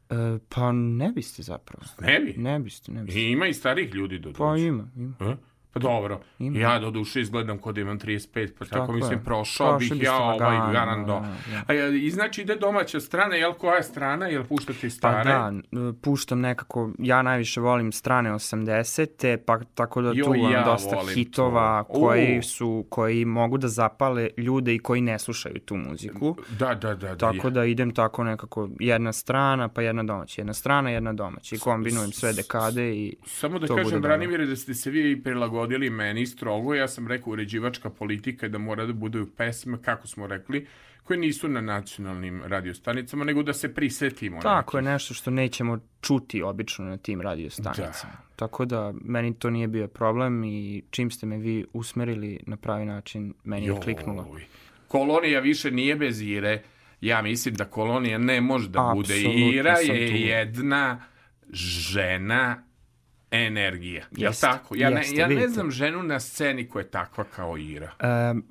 E, 0.09 0.39
pa 0.49 0.71
ne 0.71 1.11
biste 1.11 1.43
zapravo. 1.43 1.83
Ne 2.01 2.19
bi? 2.19 2.33
Ne 2.37 2.59
biste, 2.59 2.91
ne 2.91 3.03
biste. 3.03 3.19
I 3.19 3.31
ima 3.31 3.47
i 3.47 3.53
starih 3.53 3.93
ljudi 3.93 4.19
do 4.19 4.33
Pa 4.33 4.57
ima, 4.57 4.87
ima. 4.95 5.15
E? 5.19 5.35
Pa 5.73 5.79
dobro, 5.79 6.19
Ima. 6.39 6.59
ja 6.59 6.79
do 6.79 6.91
duše 6.91 7.21
izgledam 7.21 7.57
kod 7.57 7.77
imam 7.77 7.99
35, 7.99 8.49
pa 8.59 8.65
tako, 8.65 8.79
tako 8.79 8.91
mislim, 8.91 9.23
prošao 9.23 9.77
bih 9.77 9.91
ja 10.01 10.17
ovaj 10.17 10.73
garando. 10.73 11.23
Da, 11.67 11.73
da. 11.73 11.87
I 11.87 12.09
znači 12.09 12.41
ide 12.41 12.55
domaća 12.55 12.99
strana, 12.99 13.35
jel 13.35 13.53
koja 13.53 13.75
je 13.75 13.83
strana, 13.83 14.27
jel 14.27 14.43
puštate 14.43 14.87
i 14.87 14.89
stare? 14.89 15.29
Pa 15.29 15.51
da, 15.71 15.93
puštam 16.01 16.39
nekako, 16.39 16.91
ja 16.99 17.21
najviše 17.21 17.61
volim 17.61 17.91
strane 17.91 18.31
80. 18.31 19.37
pa 19.37 19.59
tako 19.75 20.01
da 20.01 20.11
tu 20.11 20.35
imam 20.35 20.51
ja 20.51 20.63
dosta 20.63 20.97
hitova 21.13 21.83
to. 21.83 21.93
koji 21.93 22.41
su, 22.41 22.85
koji 22.89 23.25
mogu 23.25 23.57
da 23.57 23.67
zapale 23.67 24.29
ljude 24.37 24.75
i 24.75 24.79
koji 24.79 25.01
ne 25.01 25.19
slušaju 25.19 25.59
tu 25.59 25.75
muziku. 25.75 26.35
Da, 26.59 26.75
da, 26.75 26.95
da. 26.95 26.95
da 26.95 27.15
tako 27.15 27.49
da 27.49 27.65
idem 27.65 27.93
tako 27.93 28.23
nekako 28.23 28.69
jedna 28.79 29.13
strana, 29.13 29.67
pa 29.67 29.81
jedna 29.81 30.03
domaća, 30.03 30.41
jedna 30.41 30.53
strana, 30.53 30.89
jedna 30.89 31.13
domaća 31.13 31.55
i 31.55 31.59
kombinujem 31.59 32.11
sve 32.11 32.33
dekade 32.33 32.95
i 32.95 33.15
Samo 33.25 33.59
da 33.59 33.75
kažem, 33.75 34.01
Branimire, 34.01 34.45
da 34.45 34.55
ste 34.55 34.73
se 34.73 34.89
vi 34.91 35.23
prilagodili 35.23 35.58
prilagodili 35.59 35.89
meni 35.89 36.25
strogo, 36.25 36.75
ja 36.75 36.87
sam 36.87 37.07
rekao 37.07 37.33
uređivačka 37.33 37.89
politika 37.89 38.47
da 38.47 38.57
mora 38.57 38.85
da 38.85 38.93
budu 38.93 39.27
pesme, 39.37 39.77
kako 39.81 40.07
smo 40.07 40.27
rekli, 40.27 40.67
koje 41.03 41.17
nisu 41.17 41.47
na 41.47 41.61
nacionalnim 41.61 42.41
radiostanicama, 42.45 43.25
nego 43.25 43.43
da 43.43 43.53
se 43.53 43.73
prisetimo. 43.73 44.41
Tako 44.41 44.77
je 44.77 44.83
nešto 44.83 45.13
što 45.13 45.31
nećemo 45.31 45.79
čuti 46.01 46.41
obično 46.41 46.85
na 46.85 46.97
tim 46.97 47.21
radiostanicama. 47.21 48.13
Da. 48.13 48.35
Tako 48.35 48.65
da 48.65 48.93
meni 49.01 49.33
to 49.33 49.49
nije 49.49 49.67
bio 49.67 49.87
problem 49.87 50.43
i 50.43 50.83
čim 50.89 51.11
ste 51.11 51.25
me 51.25 51.37
vi 51.37 51.65
usmerili 51.73 52.39
na 52.47 52.57
pravi 52.57 52.85
način, 52.85 53.33
meni 53.43 53.65
je 53.65 53.75
kliknulo. 53.83 54.37
Kolonija 54.87 55.39
više 55.39 55.71
nije 55.71 55.95
bez 55.95 56.21
Ire. 56.21 56.63
Ja 57.01 57.21
mislim 57.21 57.55
da 57.55 57.65
kolonija 57.65 58.17
ne 58.17 58.41
može 58.41 58.69
da 58.69 58.79
Absolutno 58.79 59.05
bude. 59.05 59.55
Ira 59.55 59.77
je 59.79 60.21
jedna 60.21 61.01
žena 61.51 62.68
energija. 63.31 64.05
Jel 64.11 64.33
tako? 64.41 64.75
Ja, 64.75 64.89
jeste, 64.89 65.15
ne, 65.15 65.21
ja 65.21 65.27
ne 65.27 65.47
znam 65.47 65.71
ženu 65.71 66.03
na 66.03 66.19
sceni 66.19 66.69
koja 66.69 66.81
je 66.81 66.89
takva 66.89 67.23
kao 67.23 67.57
Ira. 67.57 67.91
Um, 68.31 68.43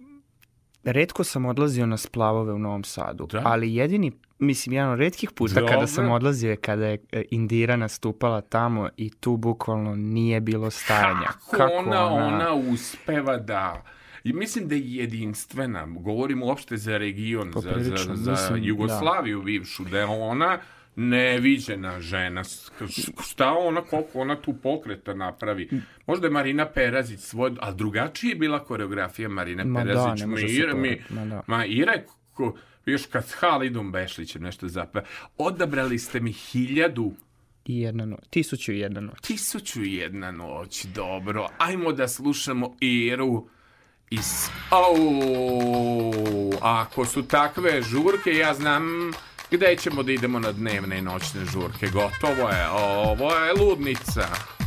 redko 0.85 1.25
sam 1.25 1.47
odlazio 1.47 1.87
na 1.87 1.97
splavove 1.97 2.53
u 2.53 2.59
Novom 2.59 2.85
Sadu, 2.85 3.27
da? 3.27 3.43
ali 3.45 3.75
jedini 3.75 4.13
mislim, 4.39 4.73
jedan 4.73 4.93
od 4.93 4.99
redkih 4.99 5.31
puta 5.31 5.55
Dobre. 5.55 5.75
kada 5.75 5.87
sam 5.87 6.11
odlazio 6.11 6.51
je 6.51 6.57
kada 6.57 6.87
je 6.87 6.99
e, 7.13 7.23
Indira 7.31 7.77
nastupala 7.77 8.41
tamo 8.41 8.89
i 8.97 9.11
tu 9.11 9.37
bukvalno 9.37 9.97
nije 9.97 10.41
bilo 10.41 10.71
stajanja. 10.71 11.27
Kako, 11.27 11.57
Kako 11.57 11.73
ona, 11.73 12.07
ona, 12.07 12.27
ona 12.27 12.55
uspeva 12.55 13.37
da... 13.37 13.83
I 14.25 14.33
mislim 14.33 14.69
da 14.69 14.75
je 14.75 14.95
jedinstvena, 14.95 15.87
govorimo 15.87 16.47
uopšte 16.47 16.77
za 16.77 16.99
region, 16.99 17.53
za, 17.55 17.73
za, 17.77 18.15
za 18.15 18.31
mislim, 18.31 18.65
Jugoslaviju 18.65 19.39
da. 19.39 19.45
bivšu, 19.45 19.85
da 19.85 19.99
je 19.99 20.05
ona 20.05 20.59
neviđena 20.99 22.01
žena. 22.01 22.43
Šta 23.25 23.53
ona, 23.59 23.81
koliko 23.81 24.21
ona 24.21 24.37
tu 24.37 24.55
pokreta 24.63 25.15
napravi? 25.15 25.71
Možda 26.07 26.27
je 26.27 26.31
Marina 26.31 26.67
Perazić 26.67 27.21
svoj, 27.21 27.53
a 27.61 27.73
drugačije 27.73 28.31
je 28.31 28.37
bila 28.37 28.65
koreografija 28.65 29.29
Marine 29.29 29.65
ma 29.65 29.85
da, 29.85 29.87
Perazić. 29.87 30.21
Da, 30.21 30.27
ma, 30.27 30.41
Ira, 30.41 30.75
mi, 30.75 31.03
ma, 31.11 31.25
da. 31.25 31.43
ma 31.47 31.65
Ira 31.67 31.93
ko, 32.35 32.57
još 32.87 33.07
kad 33.07 33.29
s 33.29 33.33
Halidom 33.33 33.93
Bešlićem 33.93 34.43
nešto 34.43 34.69
zapeva. 34.69 35.05
Odabrali 35.39 35.99
ste 35.99 36.21
mi 36.21 36.33
hiljadu 36.33 37.13
i 37.65 37.81
jedna 37.81 38.05
noć. 38.05 38.21
Tisuću 38.31 38.73
i 38.73 38.79
jedna 38.79 39.01
noć. 39.01 39.21
Tisuću 39.21 39.85
i 39.85 39.95
jedna 39.95 40.31
noć, 40.31 40.85
dobro. 40.85 41.49
Ajmo 41.59 41.93
da 41.93 42.09
slušamo 42.09 42.77
Iru 42.81 43.49
iz... 44.11 44.49
Au, 44.71 44.93
ako 46.63 47.05
su 47.05 47.23
takve 47.23 47.83
žurke, 47.83 48.31
ja 48.31 48.55
znam 48.55 49.13
gde 49.51 49.77
ćemo 49.77 50.03
da 50.03 50.13
idemo 50.13 50.39
na 50.39 50.53
dnevne 50.53 50.99
i 50.99 51.03
noćne 51.03 51.45
žurke. 51.45 51.89
Gotovo 51.89 52.49
je, 52.49 52.69
ovo 52.71 53.35
je 53.35 53.53
ludnica. 53.53 54.58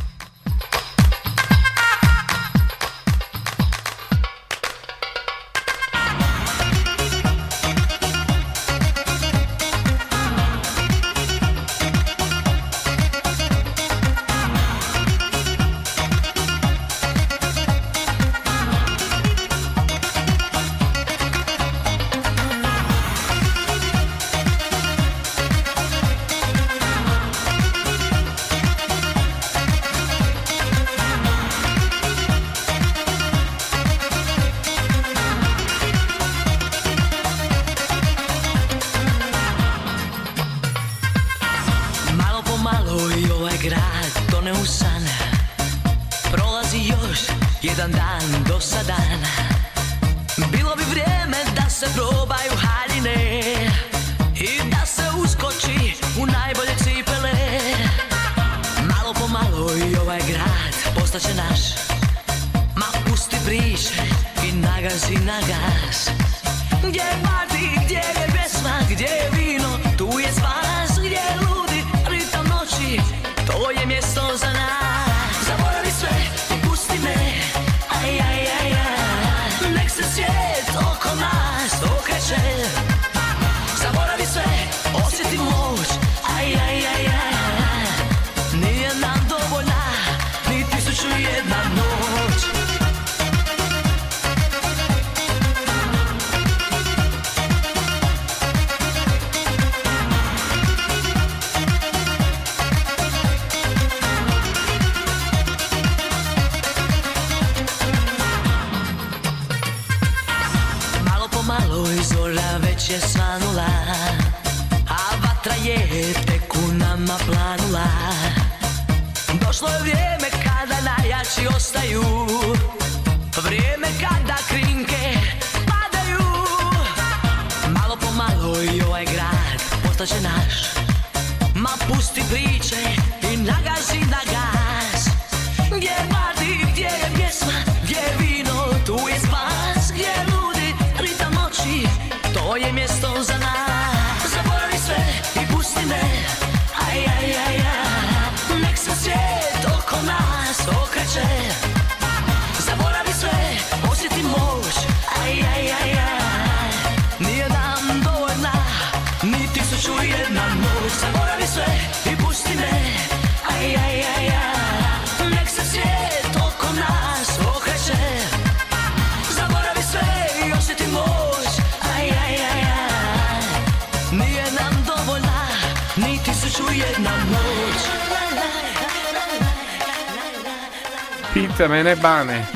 Pita 181.52 181.68
mene 181.68 181.96
Bane, 181.96 182.46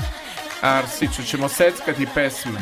Arsiću, 0.61 1.23
ćemo 1.23 1.49
seckati 1.49 2.07
pesme. 2.15 2.61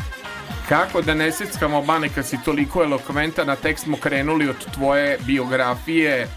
Kako 0.69 1.01
da 1.01 1.13
ne 1.13 1.31
seckamo 1.31 1.81
Bane 1.81 2.09
kad 2.09 2.27
si 2.27 2.37
toliko 2.45 2.83
elokventan, 2.83 3.47
na 3.47 3.55
tek 3.55 3.79
smo 3.79 3.97
krenuli 3.97 4.49
od 4.49 4.71
tvoje 4.73 5.17
biografije 5.25 6.27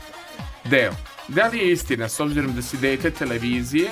deo. 0.64 0.92
Da 1.28 1.46
li 1.46 1.58
je 1.58 1.72
istina, 1.72 2.08
s 2.08 2.20
obzirom 2.20 2.54
da 2.54 2.62
si 2.62 2.76
dete 2.76 3.10
televizije, 3.10 3.90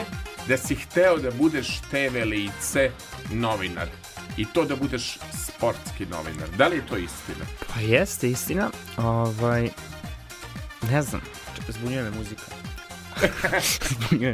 da 0.49 0.57
si 0.57 0.75
hteo 0.75 1.19
da 1.19 1.31
budeš 1.31 1.81
TV 1.91 2.25
lice 2.25 2.91
novinar? 3.33 3.89
I 4.37 4.45
to 4.45 4.65
da 4.65 4.77
budeš 4.77 5.19
sportski 5.47 6.07
novinar. 6.07 6.49
Da 6.59 6.67
li 6.67 6.77
je 6.77 6.87
to 6.87 6.97
istina? 6.97 7.45
Pa 7.75 7.81
jeste 7.81 8.31
istina. 8.31 8.71
Ovaj, 8.97 9.69
ne 10.91 11.03
znam, 11.03 11.21
zbunjuje 11.69 12.03
me 12.03 12.11
muzika. 12.11 12.66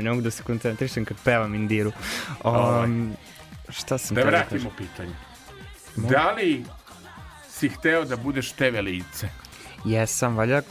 Ne 0.03 0.11
mogu 0.11 0.23
da 0.23 0.31
se 0.31 0.42
koncentrišem 0.42 1.05
kad 1.05 1.16
pevam 1.25 1.55
Indiru. 1.55 1.92
Um, 2.45 3.12
šta 3.68 3.99
sam 3.99 4.14
Da 4.14 4.21
teo 4.21 4.31
vratimo 4.31 4.71
kažem? 4.71 4.77
pitanje. 4.79 5.14
Mo- 5.97 6.11
Da 6.11 6.31
li 6.31 6.64
si 7.51 7.68
hteo 7.68 8.05
da 8.05 8.16
budeš 8.16 8.53
TV 8.53 8.81
lice? 8.81 9.29
Jesam, 9.85 10.37
valjda 10.37 10.62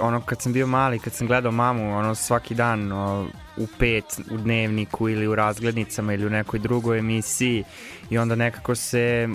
ono 0.00 0.20
kad 0.20 0.42
sam 0.42 0.52
bio 0.52 0.66
mali, 0.66 0.98
kad 0.98 1.12
sam 1.12 1.26
gledao 1.26 1.52
mamu 1.52 1.96
ono 1.96 2.14
svaki 2.14 2.54
dan 2.54 2.92
o, 2.92 3.26
u 3.56 3.66
pet 3.78 4.04
u 4.30 4.36
dnevniku 4.36 5.08
ili 5.08 5.26
u 5.26 5.34
razglednicama 5.34 6.14
ili 6.14 6.26
u 6.26 6.30
nekoj 6.30 6.58
drugoj 6.58 6.98
emisiji 6.98 7.64
i 8.10 8.18
onda 8.18 8.34
nekako 8.34 8.74
se 8.74 9.28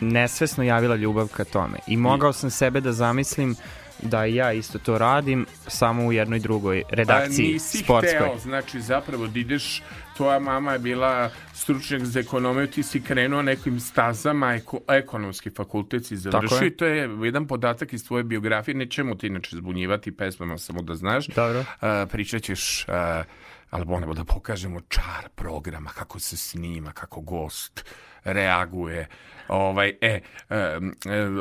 nesvesno 0.00 0.64
javila 0.64 0.96
ljubav 0.96 1.28
ka 1.28 1.44
tome. 1.44 1.78
I 1.86 1.96
mogao 1.96 2.32
sam 2.32 2.50
sebe 2.50 2.80
da 2.80 2.92
zamislim 2.92 3.56
da 4.02 4.24
ja 4.24 4.52
isto 4.52 4.78
to 4.78 4.98
radim, 4.98 5.46
samo 5.66 6.06
u 6.06 6.12
jednoj 6.12 6.38
drugoj 6.38 6.82
redakciji 6.90 7.46
A 7.46 7.52
nisi 7.52 7.78
sportskoj. 7.78 8.14
hteo, 8.14 8.38
znači 8.38 8.80
zapravo 8.80 9.26
da 9.26 9.38
ideš, 9.38 9.82
tvoja 10.16 10.38
mama 10.38 10.72
je 10.72 10.78
bila 10.78 11.30
stručnjak 11.54 12.04
za 12.04 12.20
ekonomiju, 12.20 12.66
ti 12.66 12.82
si 12.82 13.02
krenuo 13.02 13.42
nekim 13.42 13.80
stazama, 13.80 14.54
eko, 14.54 14.80
ekonomski 14.88 15.50
fakultet 15.50 16.06
si 16.06 16.16
završio 16.16 16.56
je. 16.56 16.66
i 16.66 16.76
to 16.76 16.86
je 16.86 17.10
jedan 17.22 17.46
podatak 17.46 17.92
iz 17.92 18.06
tvoje 18.06 18.24
biografije, 18.24 18.74
nećemo 18.74 19.14
ti 19.14 19.26
inače 19.26 19.56
zbunjivati 19.56 20.16
pesmama, 20.16 20.58
samo 20.58 20.82
da 20.82 20.94
znaš. 20.94 21.26
Dobro. 21.26 21.64
A, 21.80 22.06
pričat 22.10 22.42
ćeš, 22.42 22.88
a, 22.88 23.22
ali 23.70 23.84
moramo 23.84 24.14
da 24.14 24.24
pokažemo 24.24 24.80
čar 24.80 25.28
programa, 25.34 25.90
kako 25.90 26.18
se 26.18 26.36
snima, 26.36 26.92
kako 26.92 27.20
gost 27.20 27.84
reaguje. 28.24 29.06
Ovaj, 29.48 29.92
e, 30.00 30.20
e, 30.50 30.78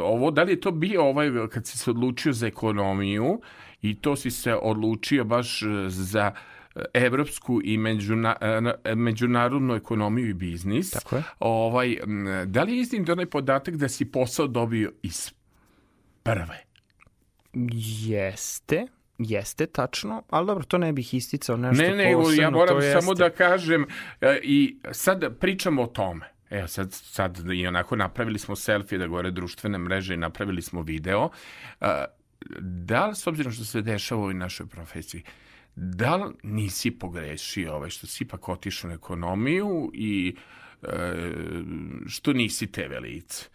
ovo, 0.04 0.32
da 0.32 0.44
li 0.44 0.52
je 0.52 0.60
to 0.62 0.72
bio 0.72 1.04
ovaj, 1.04 1.30
kad 1.52 1.68
si 1.68 1.78
se 1.78 1.90
odlučio 1.90 2.34
za 2.34 2.48
ekonomiju 2.48 3.42
i 3.82 3.96
to 3.96 4.16
si 4.16 4.32
se 4.32 4.56
odlučio 4.56 5.24
baš 5.24 5.62
e, 5.62 5.66
za 5.88 6.32
evropsku 6.94 7.62
i 7.64 7.78
međuna, 7.78 8.36
e, 8.42 8.62
na- 8.62 8.74
e, 8.84 8.96
međunarodnu 8.96 9.76
ekonomiju 9.76 10.30
i 10.30 10.34
biznis. 10.34 10.92
Tako 10.92 11.16
je. 11.16 11.24
Ovaj, 11.40 11.98
da 12.46 12.64
li 12.64 12.76
je 12.76 12.82
istin 12.82 13.12
onaj 13.12 13.26
podatak 13.26 13.76
da 13.76 13.90
si 13.90 14.06
posao 14.06 14.48
dobio 14.48 14.92
iz 15.02 15.32
prve? 16.24 16.64
Jeste, 18.02 18.88
jeste 19.18 19.66
tačno, 19.66 20.24
ali 20.30 20.48
dobro, 20.48 20.64
to 20.64 20.78
ne 20.78 20.94
bih 20.94 21.14
isticao 21.14 21.58
nešto 21.58 21.84
Ne, 21.84 21.96
ne, 21.96 22.14
posebno, 22.14 22.44
ja 22.44 22.50
moram 22.50 22.82
samo 22.82 23.12
jeste. 23.12 23.14
da 23.16 23.30
kažem 23.30 23.86
e, 24.22 24.40
i 24.44 24.78
sad 24.92 25.38
pričamo 25.40 25.84
o 25.84 25.88
tome. 25.88 26.35
Evo 26.58 26.68
sad, 26.68 26.94
sad 26.94 27.52
i 27.54 27.68
onako 27.68 27.96
napravili 27.96 28.40
smo 28.40 28.56
selfie 28.56 28.98
da 28.98 29.08
gore 29.08 29.32
društvene 29.32 29.78
mreže 29.78 30.14
i 30.14 30.18
napravili 30.18 30.62
smo 30.62 30.82
video. 30.82 31.30
E, 31.82 32.06
Da 32.60 33.08
li, 33.08 33.16
s 33.16 33.28
obzirom 33.28 33.54
što 33.54 33.66
se 33.66 33.82
dešava 33.82 34.22
u 34.22 34.24
ovoj 34.24 34.34
našoj 34.34 34.68
profesiji, 34.68 35.24
da 35.76 36.16
li 36.16 36.34
nisi 36.44 36.92
pogrešio 36.92 37.76
ovaj, 37.76 37.90
što 37.90 38.08
si 38.08 38.24
ipak 38.24 38.50
otišao 38.50 38.88
na 38.88 38.96
ekonomiju 38.96 39.92
i 39.94 40.36
e, 40.84 40.88
što 42.08 42.34
nisi 42.34 42.72
TV 42.72 43.00
lice? 43.02 43.46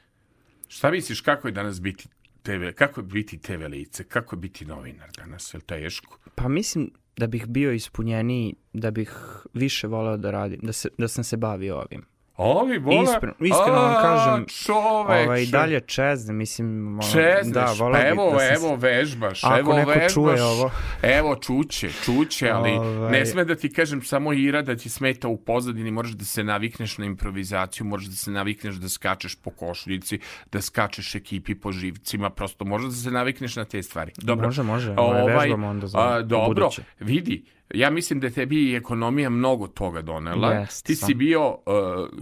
Šta 0.69 0.91
misliš 0.91 1.21
kako 1.21 1.49
je 1.49 1.53
danas 1.53 1.81
biti 1.81 2.09
TV, 2.43 2.71
kako 2.75 3.01
je 3.01 3.05
biti 3.05 3.39
TV 3.39 3.67
lice, 3.67 4.05
kako 4.05 4.37
je 4.37 4.41
biti 4.41 4.65
novinar 4.65 5.11
danas, 5.17 5.55
je 5.55 5.59
li 5.59 5.65
teško? 5.65 6.19
Pa 6.35 6.49
mislim 6.49 6.91
da 7.17 7.27
bih 7.27 7.47
bio 7.47 7.73
ispunjeniji, 7.73 8.55
da 8.73 8.91
bih 8.91 9.13
više 9.55 9.87
voleo 9.87 10.17
da 10.17 10.31
radim, 10.31 10.61
da, 10.63 10.73
se, 10.73 10.89
da 10.99 11.09
sam 11.09 11.25
se 11.25 11.37
bavio 11.37 11.77
ovim. 11.77 12.10
Ovi 12.43 12.79
vole... 12.79 12.97
Iskreno- 13.03 13.35
iskreno 13.39 13.73
vam 13.73 13.95
A, 13.97 14.03
kažem, 14.03 14.47
čoveče. 14.49 15.25
Ovaj, 15.27 15.47
dalje 15.47 15.81
čezne, 15.81 16.33
mislim... 16.35 16.99
Čezneš, 17.13 17.55
da, 17.55 17.65
pa 17.79 17.85
voleo 17.85 18.01
bih 18.01 18.11
evo, 18.11 18.31
da 18.31 18.45
evo 18.45 18.77
vežbaš, 18.77 19.45
Ako 19.45 19.59
evo 19.59 19.75
neko 19.75 19.91
vežbaš. 19.91 20.13
čuje 20.15 20.43
ovo. 20.43 20.71
Evo 21.03 21.37
čuće, 21.37 21.91
čuće, 22.05 22.51
ali 22.51 22.71
Ovaj. 22.71 23.11
ne 23.11 23.27
sme 23.27 23.45
da 23.45 23.55
ti 23.55 23.73
kažem 23.73 24.03
samo 24.03 24.33
Ira 24.33 24.63
da 24.63 24.77
ti 24.77 24.89
smeta 24.89 25.29
u 25.29 25.37
pozadini, 25.37 25.91
moraš 25.91 26.11
da 26.11 26.25
se 26.25 26.45
navikneš 26.45 26.99
na 26.99 27.07
improvizaciju, 27.07 27.87
moraš 27.87 28.05
da 28.05 28.17
se 28.17 28.31
navikneš 28.31 28.75
da 28.75 28.89
skačeš 28.89 29.35
po 29.35 29.51
košuljici, 29.51 30.19
da 30.53 30.63
skačeš 30.63 31.15
ekipi 31.15 31.55
po 31.55 31.73
živcima, 31.73 32.31
prosto 32.31 32.65
možeš 32.65 32.89
da 32.89 32.95
se 32.95 33.11
navikneš 33.11 33.57
na 33.57 33.65
te 33.65 33.83
stvari. 33.83 34.13
Dobro. 34.17 34.47
Može, 34.47 34.63
može, 34.63 34.95
ovaj, 34.97 35.35
vežbamo 35.35 35.69
onda 35.69 35.87
za 35.87 35.99
a, 35.99 36.23
dobro, 36.23 36.47
ubuduće. 36.47 36.83
vidi, 37.01 37.45
ja 37.75 37.91
mislim 37.91 38.21
da 38.21 38.27
je 38.27 38.33
tebi 38.33 38.71
i 38.71 38.77
ekonomija 38.77 39.31
mnogo 39.31 39.67
toga 39.67 40.03
donela. 40.03 40.53
Jest, 40.53 40.87
ti 40.87 40.97
si 40.97 41.15
bio 41.15 41.49
uh, 41.51 41.59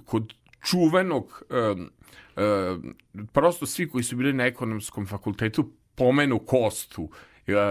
kod 0.05 0.35
čuvenog 0.65 1.43
um, 1.51 1.91
um, 2.37 2.95
prosto 3.33 3.67
svi 3.67 3.89
koji 3.89 4.05
su 4.05 4.17
bili 4.17 4.33
na 4.33 4.47
ekonomskom 4.47 5.07
fakultetu 5.07 5.71
pomenu 5.95 6.39
Kostu 6.39 7.03
uh, 7.03 7.11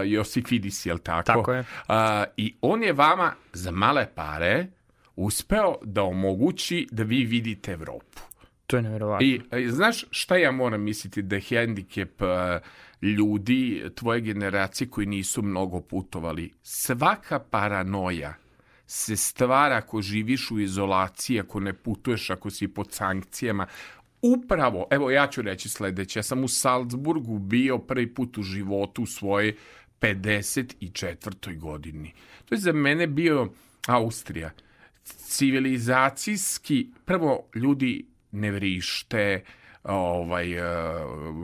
Josifidis, 0.04 0.86
jel 0.86 0.98
tako? 0.98 1.22
Tako 1.26 1.52
je. 1.52 1.60
Uh, 1.60 1.94
I 2.36 2.56
on 2.60 2.82
je 2.82 2.92
vama 2.92 3.32
za 3.52 3.70
male 3.70 4.06
pare 4.14 4.66
uspeo 5.16 5.76
da 5.82 6.02
omogući 6.02 6.86
da 6.90 7.02
vi 7.02 7.24
vidite 7.24 7.72
Evropu. 7.72 8.20
To 8.66 8.76
je 8.76 8.82
nevjerovatno. 8.82 9.26
I 9.26 9.42
znaš 9.68 10.04
šta 10.10 10.36
ja 10.36 10.52
moram 10.52 10.80
misliti 10.80 11.22
da 11.22 11.36
je 11.36 11.42
hendikep 11.42 12.22
e, 12.22 12.60
ljudi 13.02 13.84
tvoje 13.94 14.20
generacije 14.20 14.90
koji 14.90 15.06
nisu 15.06 15.42
mnogo 15.42 15.80
putovali. 15.80 16.52
Svaka 16.62 17.38
paranoja 17.38 18.34
se 18.86 19.16
stvara 19.16 19.76
ako 19.76 20.02
živiš 20.02 20.50
u 20.50 20.60
izolaciji, 20.60 21.40
ako 21.40 21.60
ne 21.60 21.72
putuješ, 21.72 22.30
ako 22.30 22.50
si 22.50 22.68
pod 22.68 22.92
sankcijama. 22.92 23.66
Upravo, 24.22 24.86
evo 24.90 25.10
ja 25.10 25.26
ću 25.26 25.42
reći 25.42 25.68
sledeće, 25.68 26.18
ja 26.18 26.22
sam 26.22 26.44
u 26.44 26.48
Salzburgu 26.48 27.38
bio 27.38 27.78
prvi 27.78 28.14
put 28.14 28.38
u 28.38 28.42
životu 28.42 29.02
u 29.02 29.06
svojoj 29.06 29.56
54. 30.00 31.58
godini. 31.58 32.12
To 32.44 32.54
je 32.54 32.58
za 32.58 32.72
mene 32.72 33.06
bio 33.06 33.52
Austrija. 33.86 34.50
Civilizacijski, 35.04 36.88
prvo 37.04 37.48
ljudi 37.54 38.06
ne 38.32 38.50
vrište, 38.50 39.44
ovaj, 39.82 40.52
e, 40.52 40.62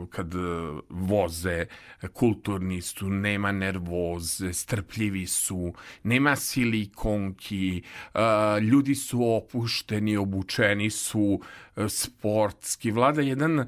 kad 0.09 0.33
voze, 0.89 1.65
kulturni 2.13 2.81
su, 2.81 3.09
nema 3.09 3.51
nervoze, 3.51 4.53
strpljivi 4.53 5.25
su, 5.25 5.73
nema 6.03 6.35
silikonki, 6.35 7.81
e, 8.13 8.19
ljudi 8.61 8.95
su 8.95 9.35
opušteni, 9.35 10.17
obučeni 10.17 10.89
su, 10.89 11.41
sportski, 11.87 12.91
vlada 12.91 13.21
jedan 13.21 13.67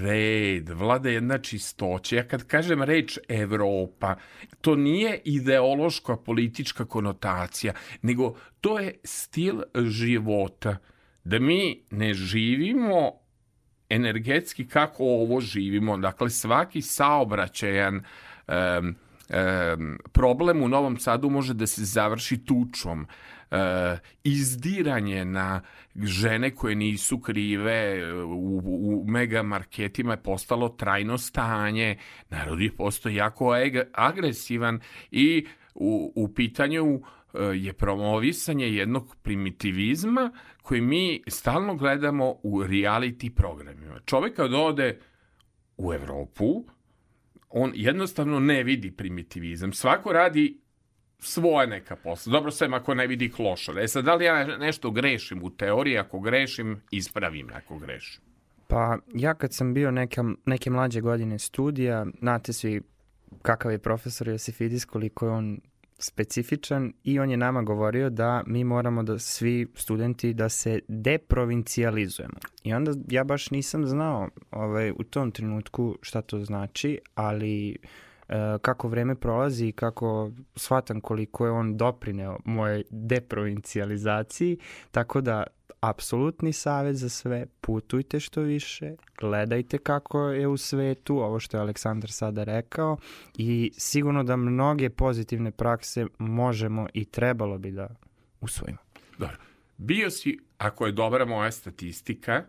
red, 0.00 0.68
vlada 0.68 1.10
jedna 1.10 1.38
čistoća. 1.38 2.16
Ja 2.16 2.28
kad 2.28 2.46
kažem 2.46 2.82
reč 2.82 3.18
Evropa, 3.28 4.16
to 4.60 4.76
nije 4.76 5.20
ideološka 5.24 6.16
politička 6.16 6.84
konotacija, 6.84 7.72
nego 8.02 8.34
to 8.60 8.78
je 8.78 8.94
stil 9.04 9.62
života. 9.74 10.76
Da 11.24 11.38
mi 11.38 11.82
ne 11.90 12.14
živimo 12.14 13.12
energetski 13.90 14.68
kako 14.68 15.04
ovo 15.04 15.40
živimo. 15.40 15.96
Dakle, 15.96 16.30
svaki 16.30 16.82
saobraćajan 16.82 17.94
um, 18.48 18.54
um, 18.86 19.98
problem 20.12 20.62
u 20.62 20.68
Novom 20.68 20.98
Sadu 20.98 21.30
može 21.30 21.54
da 21.54 21.66
se 21.66 21.84
završi 21.84 22.44
tučom. 22.44 23.06
Uh, 23.50 23.58
izdiranje 24.24 25.24
na 25.24 25.60
žene 26.02 26.50
koje 26.50 26.74
nisu 26.74 27.20
krive 27.20 28.12
u, 28.24 28.62
u 28.64 29.04
mega 29.06 29.42
marketima 29.42 30.12
je 30.12 30.22
postalo 30.22 30.68
trajno 30.68 31.18
stanje. 31.18 31.96
Narod 32.30 32.60
je 32.60 32.76
postao 32.76 33.10
jako 33.10 33.50
agresivan 33.92 34.80
i 35.10 35.46
u, 35.74 36.12
u 36.14 36.34
pitanju 36.34 37.00
je 37.42 37.72
promovisanje 37.72 38.66
jednog 38.66 39.16
primitivizma 39.22 40.32
koji 40.62 40.80
mi 40.80 41.22
stalno 41.26 41.74
gledamo 41.74 42.34
u 42.42 42.62
reality 42.62 43.30
programima. 43.34 44.00
Čovek 44.04 44.36
kad 44.36 44.54
ode 44.54 44.98
u 45.76 45.92
Evropu, 45.92 46.64
on 47.48 47.72
jednostavno 47.74 48.40
ne 48.40 48.62
vidi 48.62 48.90
primitivizam. 48.90 49.72
Svako 49.72 50.12
radi 50.12 50.60
svoje 51.18 51.66
neka 51.66 51.96
posla. 51.96 52.32
Dobro, 52.32 52.50
sve 52.50 52.68
ako 52.72 52.94
ne 52.94 53.06
vidi 53.06 53.30
klošar. 53.30 53.78
E 53.78 53.88
sad, 53.88 54.04
da 54.04 54.14
li 54.14 54.24
ja 54.24 54.58
nešto 54.58 54.90
grešim 54.90 55.42
u 55.42 55.50
teoriji? 55.50 55.98
Ako 55.98 56.20
grešim, 56.20 56.80
ispravim 56.90 57.48
ako 57.54 57.78
grešim. 57.78 58.22
Pa, 58.68 58.98
ja 59.14 59.34
kad 59.34 59.54
sam 59.54 59.74
bio 59.74 59.90
neka, 59.90 60.24
neke 60.44 60.70
mlađe 60.70 61.00
godine 61.00 61.38
studija, 61.38 62.06
znate 62.18 62.52
svi 62.52 62.82
kakav 63.42 63.72
je 63.72 63.78
profesor 63.78 64.28
Josifidis, 64.28 64.84
koliko 64.84 65.26
je 65.26 65.32
on 65.32 65.60
specifičan 65.98 66.92
i 67.04 67.18
on 67.18 67.30
je 67.30 67.36
nama 67.36 67.62
govorio 67.62 68.10
da 68.10 68.42
mi 68.46 68.64
moramo 68.64 69.02
da 69.02 69.18
svi 69.18 69.66
studenti 69.74 70.34
da 70.34 70.48
se 70.48 70.80
deprovincijalizujemo. 70.88 72.34
I 72.64 72.74
onda 72.74 72.92
ja 73.08 73.24
baš 73.24 73.50
nisam 73.50 73.86
znao 73.86 74.28
ovaj, 74.50 74.90
u 74.90 75.04
tom 75.04 75.30
trenutku 75.30 75.96
šta 76.02 76.22
to 76.22 76.44
znači, 76.44 76.98
ali 77.14 77.70
e, 77.70 77.76
kako 78.62 78.88
vreme 78.88 79.14
prolazi 79.14 79.66
i 79.66 79.72
kako 79.72 80.30
shvatam 80.56 81.00
koliko 81.00 81.46
je 81.46 81.52
on 81.52 81.76
doprineo 81.76 82.38
moje 82.44 82.82
deprovincijalizaciji, 82.90 84.58
tako 84.90 85.20
da 85.20 85.44
apsolutni 85.80 86.52
savet 86.52 86.96
za 86.96 87.08
sve, 87.08 87.46
putujte 87.60 88.20
što 88.20 88.40
više, 88.40 88.92
gledajte 89.18 89.78
kako 89.78 90.28
je 90.28 90.48
u 90.48 90.56
svetu, 90.56 91.18
ovo 91.18 91.40
što 91.40 91.56
je 91.56 91.60
Aleksandar 91.60 92.10
sada 92.10 92.44
rekao 92.44 92.96
i 93.36 93.72
sigurno 93.76 94.24
da 94.24 94.36
mnoge 94.36 94.90
pozitivne 94.90 95.50
prakse 95.50 96.06
možemo 96.18 96.86
i 96.94 97.04
trebalo 97.04 97.58
bi 97.58 97.70
da 97.70 97.88
usvojimo. 98.40 98.78
Dobro. 99.18 99.36
Bio 99.76 100.10
si, 100.10 100.38
ako 100.58 100.86
je 100.86 100.92
dobra 100.92 101.24
moja 101.24 101.52
statistika, 101.52 102.44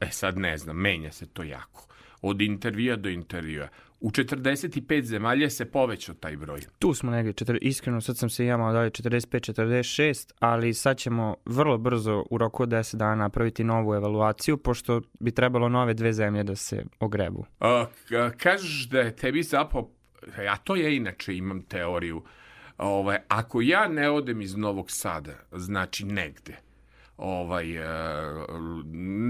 e 0.00 0.10
sad 0.10 0.38
ne 0.38 0.58
znam, 0.58 0.76
menja 0.76 1.12
se 1.12 1.26
to 1.26 1.42
jako 1.42 1.86
od 2.22 2.40
intervjua 2.40 2.96
do 2.96 3.08
intervjua. 3.08 3.68
U 4.04 4.10
45 4.10 5.02
zemalja 5.02 5.50
se 5.50 5.64
povećao 5.64 6.14
taj 6.14 6.36
broj. 6.36 6.60
Tu 6.78 6.94
smo 6.94 7.10
negdje, 7.10 7.32
četir, 7.32 7.58
iskreno 7.62 8.00
sad 8.00 8.16
sam 8.16 8.30
se 8.30 8.46
jamao 8.46 8.72
dalje 8.72 8.90
45-46, 8.90 10.32
ali 10.38 10.74
sad 10.74 10.96
ćemo 10.96 11.36
vrlo 11.44 11.78
brzo 11.78 12.24
u 12.30 12.38
roku 12.38 12.62
od 12.62 12.68
10 12.68 12.96
dana 12.96 13.14
napraviti 13.14 13.64
novu 13.64 13.94
evaluaciju, 13.94 14.56
pošto 14.56 15.00
bi 15.20 15.30
trebalo 15.30 15.68
nove 15.68 15.94
dve 15.94 16.12
zemlje 16.12 16.42
da 16.44 16.56
se 16.56 16.84
ogrebu. 17.00 17.44
A, 17.60 17.86
kažeš 18.36 18.88
da 18.88 19.00
je 19.00 19.16
tebi 19.16 19.42
zapao, 19.42 19.90
ja 20.44 20.56
to 20.56 20.76
ja 20.76 20.88
inače 20.88 21.36
imam 21.36 21.62
teoriju, 21.62 22.22
ovaj, 22.78 23.18
ako 23.28 23.60
ja 23.60 23.88
ne 23.88 24.10
odem 24.10 24.40
iz 24.40 24.56
Novog 24.56 24.90
Sada, 24.90 25.34
znači 25.52 26.04
negde, 26.04 26.56
ovaj, 27.16 27.76
e, 27.76 27.84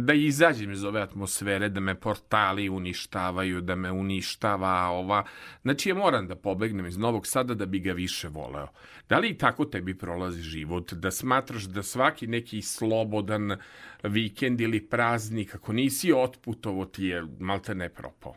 da 0.03 0.14
izađem 0.14 0.73
iz 0.73 0.85
ove 0.85 1.01
atmosfere, 1.01 1.68
da 1.68 1.81
me 1.81 1.94
portali 1.94 2.68
uništavaju, 2.68 3.61
da 3.61 3.75
me 3.75 3.92
uništava 3.92 4.88
ova... 4.88 5.25
Znači, 5.62 5.88
ja 5.88 5.94
moram 5.94 6.29
da 6.29 6.37
pobegnem 6.37 6.87
iz 6.87 6.99
Novog 6.99 7.27
Sada 7.27 7.55
da 7.55 7.66
bi 7.66 7.79
ga 7.79 7.92
više 7.92 8.29
voleo. 8.29 8.68
Da 9.09 9.18
li 9.18 9.29
i 9.29 9.38
tako 9.38 9.64
tebi 9.64 9.99
prolazi 9.99 10.42
život? 10.42 10.92
Da 10.92 11.11
smatraš 11.11 11.64
da 11.64 11.83
svaki 11.83 12.27
neki 12.27 12.62
slobodan 12.62 13.57
vikend 14.03 14.61
ili 14.61 14.87
praznik, 14.87 15.55
ako 15.55 15.73
nisi 15.73 16.12
otputovo, 16.12 16.85
ti 16.85 17.05
je 17.05 17.27
malte 17.38 17.75
ne 17.75 17.88
propao? 17.88 18.35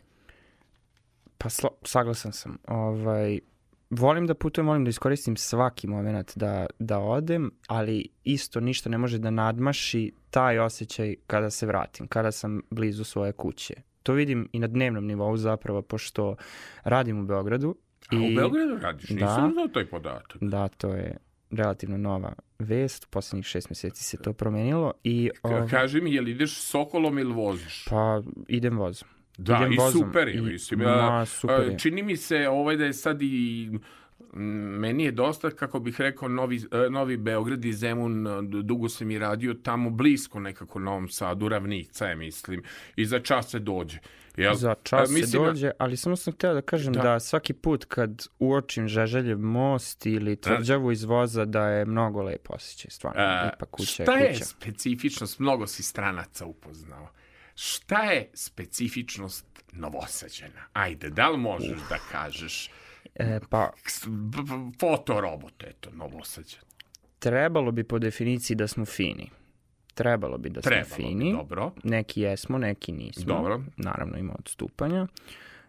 Pa 1.38 1.50
saglasan 1.84 2.34
sam. 2.34 2.58
Ovaj, 2.68 3.40
volim 3.90 4.28
da 4.28 4.34
putujem, 4.34 4.68
volim 4.68 4.84
da 4.84 4.90
iskoristim 4.90 5.38
svaki 5.38 5.88
moment 5.88 6.38
da, 6.38 6.66
da 6.80 7.00
odem, 7.00 7.52
ali 7.68 8.08
isto 8.24 8.60
ništa 8.60 8.90
ne 8.90 8.98
može 8.98 9.20
da 9.20 9.30
nadmaši 9.30 10.12
taj 10.30 10.60
osjećaj 10.60 11.16
kada 11.28 11.50
se 11.50 11.66
vratim, 11.66 12.08
kada 12.08 12.32
sam 12.32 12.62
blizu 12.70 13.04
svoje 13.04 13.32
kuće. 13.32 13.74
To 14.04 14.14
vidim 14.14 14.50
i 14.52 14.60
na 14.60 14.68
dnevnom 14.68 15.06
nivou 15.06 15.38
zapravo, 15.38 15.82
pošto 15.82 16.36
radim 16.84 17.20
u 17.20 17.26
Beogradu. 17.26 17.76
A 18.10 18.16
i, 18.16 18.32
u 18.32 18.36
Beogradu 18.36 18.78
radiš? 18.78 19.10
Nisam 19.10 19.48
da, 19.48 19.54
znao 19.54 19.68
taj 19.68 19.86
podatak. 19.86 20.38
Da, 20.42 20.68
to 20.68 20.94
je 20.94 21.18
relativno 21.52 21.98
nova 21.98 22.34
vest, 22.60 23.06
u 23.06 23.08
poslednjih 23.08 23.46
šest 23.46 23.70
meseci 23.70 24.04
se 24.04 24.18
to 24.18 24.34
promenilo. 24.34 24.94
I, 25.04 25.30
ov... 25.44 25.70
Kaži 25.70 26.02
mi, 26.02 26.14
je 26.14 26.22
li 26.22 26.32
ideš 26.32 26.62
sokolom 26.62 27.20
ili 27.20 27.34
voziš? 27.34 27.86
Pa, 27.90 28.22
idem 28.48 28.78
vozom. 28.78 29.08
Da, 29.38 29.68
i 29.72 29.78
vozom. 29.78 30.02
super 30.02 30.28
je, 30.28 30.42
mislim. 30.42 30.80
Ma, 30.80 31.26
super 31.26 31.68
je. 31.72 31.80
Čini 31.80 32.04
mi 32.04 32.18
se 32.18 32.48
ovaj 32.48 32.78
da 32.78 32.86
je 32.86 32.94
sad 32.94 33.22
i 33.22 33.70
meni 34.34 35.04
je 35.04 35.12
dosta, 35.12 35.52
kako 35.52 35.80
bih 35.80 36.02
rekao, 36.02 36.30
Novi, 36.30 36.62
Novi 36.92 37.18
Beograd 37.18 37.66
i 37.66 37.74
Zemun, 37.74 38.28
dugo 38.64 38.90
sam 38.90 39.12
i 39.12 39.20
radio 39.20 39.54
tamo 39.54 39.90
blisko 39.90 40.40
nekako 40.40 40.80
Novom 40.80 41.10
Sadu, 41.10 41.50
Ravnica 41.50 42.06
je, 42.06 42.16
mislim, 42.16 42.64
i 42.96 43.06
za 43.06 43.20
čas 43.20 43.52
se 43.52 43.60
dođe. 43.60 44.00
Jel? 44.38 44.56
Za 44.56 44.76
čas 44.84 45.10
mislim, 45.10 45.28
se 45.28 45.38
dođe, 45.38 45.72
ali 45.78 45.98
samo 45.98 46.16
sam 46.16 46.34
hteo 46.34 46.54
da 46.54 46.62
kažem 46.62 46.94
da, 46.94 47.02
da 47.02 47.20
svaki 47.20 47.54
put 47.54 47.86
kad 47.86 48.28
uočim 48.40 48.88
Žeželjev 48.88 49.40
most 49.40 50.06
ili 50.06 50.36
tvrđavu 50.36 50.92
iz 50.92 51.04
voza 51.04 51.46
da 51.46 51.68
je 51.68 51.86
mnogo 51.86 52.22
lepo 52.22 52.54
osjećaj, 52.54 52.92
stvarno, 52.92 53.22
A, 53.22 53.50
ipak 53.56 53.70
kuća 53.70 54.04
je 54.04 54.06
kuća. 54.06 54.18
Šta 54.18 54.18
je 54.18 54.36
specifičnost, 54.36 55.40
mnogo 55.40 55.68
si 55.68 55.84
stranaca 55.84 56.46
upoznao, 56.46 57.08
šta 57.60 58.04
je 58.04 58.30
specifičnost 58.34 59.46
Novosađena? 59.74 60.62
Ajde, 60.74 61.10
da 61.10 61.30
li 61.30 61.38
možeš 61.38 61.78
Uf. 61.82 61.90
da 61.90 61.98
kažeš? 62.12 62.70
E, 63.16 63.40
pa... 63.50 63.72
Fotorobot, 64.80 65.64
eto, 65.64 65.90
Novosađen. 65.94 66.60
Trebalo 67.20 67.72
bi 67.72 67.84
po 67.84 68.00
definiciji 68.00 68.56
da 68.56 68.68
smo 68.68 68.86
fini. 68.86 69.30
Trebalo 69.94 70.38
bi 70.38 70.50
da 70.50 70.62
Trebalo 70.62 70.86
smo 70.86 70.96
fini. 70.96 71.26
Bi, 71.26 71.38
dobro. 71.38 71.72
Neki 71.84 72.22
jesmo, 72.22 72.58
neki 72.58 72.92
nismo. 72.92 73.34
Dobro. 73.34 73.62
Naravno 73.78 74.18
ima 74.18 74.36
odstupanja. 74.40 75.08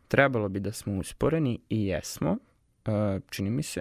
Trebalo 0.08 0.48
bi 0.48 0.60
da 0.60 0.72
smo 0.72 0.98
usporeni 0.98 1.60
i 1.68 1.86
jesmo. 1.86 2.38
E, 2.86 3.20
čini 3.30 3.50
mi 3.50 3.62
se, 3.62 3.80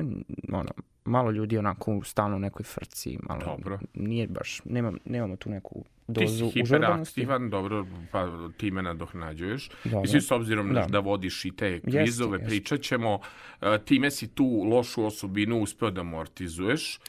ono, 0.51 0.71
malo 1.07 1.31
ljudi 1.31 1.57
onako 1.57 2.01
stalno 2.03 2.35
u 2.35 2.39
nekoj 2.39 2.63
frci, 2.63 3.17
malo 3.23 3.41
dobro. 3.45 3.79
nije 3.93 4.27
baš, 4.27 4.61
nemam, 4.65 4.97
nemamo 5.05 5.35
tu 5.35 5.49
neku 5.49 5.83
dozu 6.07 6.45
Ti 6.45 6.51
si 6.51 6.59
hiperaktivan, 6.59 7.49
dobro, 7.49 7.85
pa 8.11 8.49
ti 8.57 8.71
me 8.71 8.81
nadohnađuješ. 8.81 9.69
Dobro. 9.83 10.01
Mislim, 10.01 10.21
s 10.21 10.31
obzirom 10.31 10.73
da. 10.73 10.85
da 10.89 10.99
vodiš 10.99 11.45
i 11.45 11.51
te 11.51 11.79
kvizove, 11.79 12.37
jeste, 12.37 12.47
pričat 12.47 12.81
ćemo, 12.81 13.19
e, 13.61 13.79
time 13.85 14.11
si 14.11 14.27
tu 14.27 14.63
lošu 14.63 15.05
osobinu 15.05 15.61
uspeo 15.61 15.91
da 15.91 16.01
amortizuješ. 16.01 16.99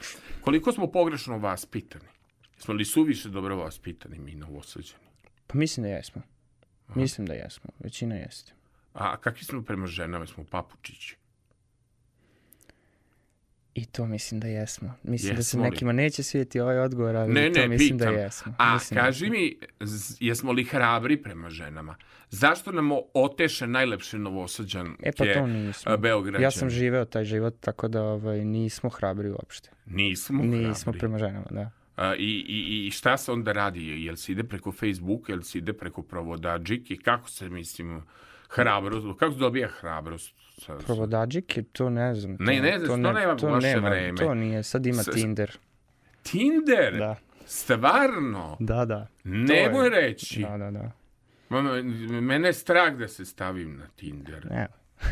Koliko 0.41 0.71
smo 0.71 0.87
pogrešno 0.87 1.37
vas 1.37 1.65
pitani? 1.65 2.05
Smo 2.57 2.73
li 2.73 2.85
suviše 2.85 3.29
dobro 3.29 3.55
vas 3.55 3.79
pitani 3.79 4.19
mi 4.19 4.35
novosađeni? 4.35 5.03
Pa 5.47 5.57
mislim 5.57 5.83
da 5.83 5.89
jesmo. 5.89 6.21
Aha. 6.87 6.99
Mislim 6.99 7.27
da 7.27 7.33
jesmo. 7.33 7.69
Većina 7.79 8.15
jeste. 8.15 8.53
A 8.93 9.17
kakvi 9.17 9.43
smo 9.43 9.61
prema 9.61 9.87
ženama? 9.87 10.25
Smo 10.25 10.43
papučići? 10.43 11.17
I 13.79 13.85
to 13.85 14.05
mislim 14.05 14.39
da 14.39 14.47
jesmo. 14.47 14.93
Mislim 15.03 15.29
jesmo 15.29 15.37
da 15.37 15.43
se 15.43 15.57
nekima 15.57 15.91
neće 15.91 16.23
svijeti 16.23 16.59
ovaj 16.59 16.79
odgovor, 16.79 17.15
ali 17.15 17.33
ne, 17.33 17.51
to 17.51 17.59
ne, 17.59 17.67
mislim 17.67 17.97
pitam. 17.97 18.13
da 18.13 18.19
jesmo. 18.19 18.53
A 18.57 18.73
mislim 18.73 18.95
da 18.95 19.01
kaži 19.01 19.25
da 19.25 19.31
mi, 19.31 19.57
jesmo 20.19 20.51
li 20.51 20.63
hrabri 20.63 21.17
prema 21.17 21.49
ženama? 21.49 21.95
Zašto 22.29 22.71
nam 22.71 22.89
oteše 23.13 23.67
najlepše 23.67 24.17
novosađan 24.17 24.95
e, 25.03 25.11
pa 25.17 25.25
to 25.33 25.47
nismo. 25.47 25.97
Beograđan? 25.97 26.41
Ja 26.41 26.51
sam 26.51 26.69
živeo 26.69 27.05
taj 27.05 27.25
život, 27.25 27.55
tako 27.59 27.87
da 27.87 28.03
ovaj, 28.03 28.45
nismo 28.45 28.89
hrabri 28.89 29.29
uopšte. 29.29 29.69
Nismo, 29.85 30.43
nismo 30.43 30.83
hrabri. 30.83 30.99
prema 30.99 31.17
ženama, 31.17 31.47
da. 31.49 31.71
A, 31.95 32.15
i, 32.15 32.45
i, 32.47 32.87
I 32.87 32.91
šta 32.91 33.17
se 33.17 33.31
onda 33.31 33.51
radi? 33.51 34.03
Jel 34.05 34.15
se 34.15 34.31
ide 34.31 34.43
preko 34.43 34.71
Facebooka, 34.71 35.31
jel 35.31 35.41
se 35.41 35.57
ide 35.57 35.73
preko 35.73 36.01
provodađike? 36.01 36.95
Kako 36.95 37.29
se, 37.29 37.49
mislim, 37.49 38.01
hrabrost, 38.49 39.19
kako 39.19 39.33
se 39.33 39.39
dobija 39.39 39.67
hrabrost? 39.67 40.35
Provodađike, 40.85 41.63
to 41.63 41.89
ne 41.89 42.15
znam. 42.15 42.37
To, 42.37 42.43
ne, 42.43 42.61
ne 42.61 42.79
znam, 42.79 43.03
to, 43.03 43.11
ne, 43.11 43.19
nema 43.19 43.35
to 43.35 43.47
vaše 43.47 43.67
nema, 43.67 43.89
vreme. 43.89 44.17
To 44.17 44.33
nije, 44.33 44.63
sad 44.63 44.85
ima 44.85 45.03
S 45.03 45.09
Tinder. 45.13 45.57
Tinder? 46.23 46.97
Da. 46.97 47.15
Stvarno? 47.45 48.57
Da, 48.59 48.85
da. 48.85 49.07
Nemoj 49.23 49.89
reći. 49.89 50.41
Da, 50.41 50.57
da, 50.57 50.71
da. 50.71 50.91
Mene 52.21 52.47
je 52.47 52.53
strah 52.53 52.93
da 52.93 53.07
se 53.07 53.25
stavim 53.25 53.77
na 53.77 53.87
Tinder. 53.95 54.47
Ne. 54.51 54.67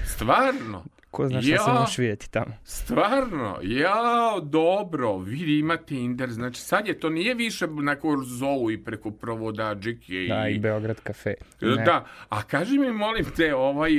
Stvarno? 0.05 0.85
Ko 1.11 1.27
zna 1.27 1.41
šta 1.41 1.51
ja, 1.51 1.59
se 1.59 1.71
možeš 1.71 1.97
vidjeti 1.97 2.31
tamo. 2.31 2.53
Stvarno? 2.63 3.57
Ja, 3.63 4.39
dobro, 4.43 5.17
vidi 5.17 5.59
ima 5.59 5.77
Tinder. 5.77 6.29
Znači, 6.29 6.61
sad 6.61 6.87
je 6.87 6.99
to 6.99 7.09
nije 7.09 7.33
više 7.33 7.67
na 7.67 7.95
Korzovu 7.95 8.71
i 8.71 8.83
preko 8.83 9.11
provodađike. 9.11 10.25
Da, 10.29 10.47
i 10.47 10.59
Beograd 10.59 10.99
kafe. 10.99 11.33
Ne. 11.61 11.83
Da, 11.85 12.05
a 12.29 12.43
kaži 12.43 12.77
mi, 12.77 12.91
molim 12.91 13.25
te, 13.35 13.55
ovaj, 13.55 13.91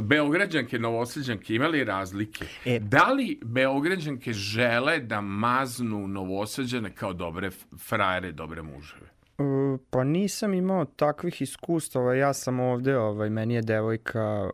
Beograđanke, 0.00 0.78
Novosađanke, 0.78 1.54
imali 1.54 1.84
razlike? 1.84 2.44
E, 2.64 2.78
da 2.78 3.12
li 3.12 3.40
Beograđanke 3.44 4.32
žele 4.32 4.98
da 4.98 5.20
maznu 5.20 6.08
Novosađane 6.08 6.94
kao 6.94 7.12
dobre 7.12 7.50
frajere, 7.78 8.32
dobre 8.32 8.62
muževe? 8.62 9.06
E, 9.38 9.78
pa 9.90 10.04
nisam 10.04 10.54
imao 10.54 10.84
takvih 10.84 11.42
iskustava, 11.42 12.14
ja 12.14 12.32
sam 12.32 12.60
ovde, 12.60 12.98
ovaj, 12.98 13.30
meni 13.30 13.54
je 13.54 13.62
devojka 13.62 14.50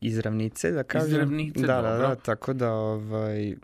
iz 0.00 0.18
ravnice, 0.18 0.70
da 0.70 0.82
kažem. 0.82 1.08
Iz 1.08 1.16
ravnice, 1.16 1.66
da, 1.66 1.76
dobro. 1.76 1.90
Da, 1.90 1.98
da, 1.98 2.14
tako 2.14 2.52
da, 2.52 2.72
ovaj... 2.72 3.54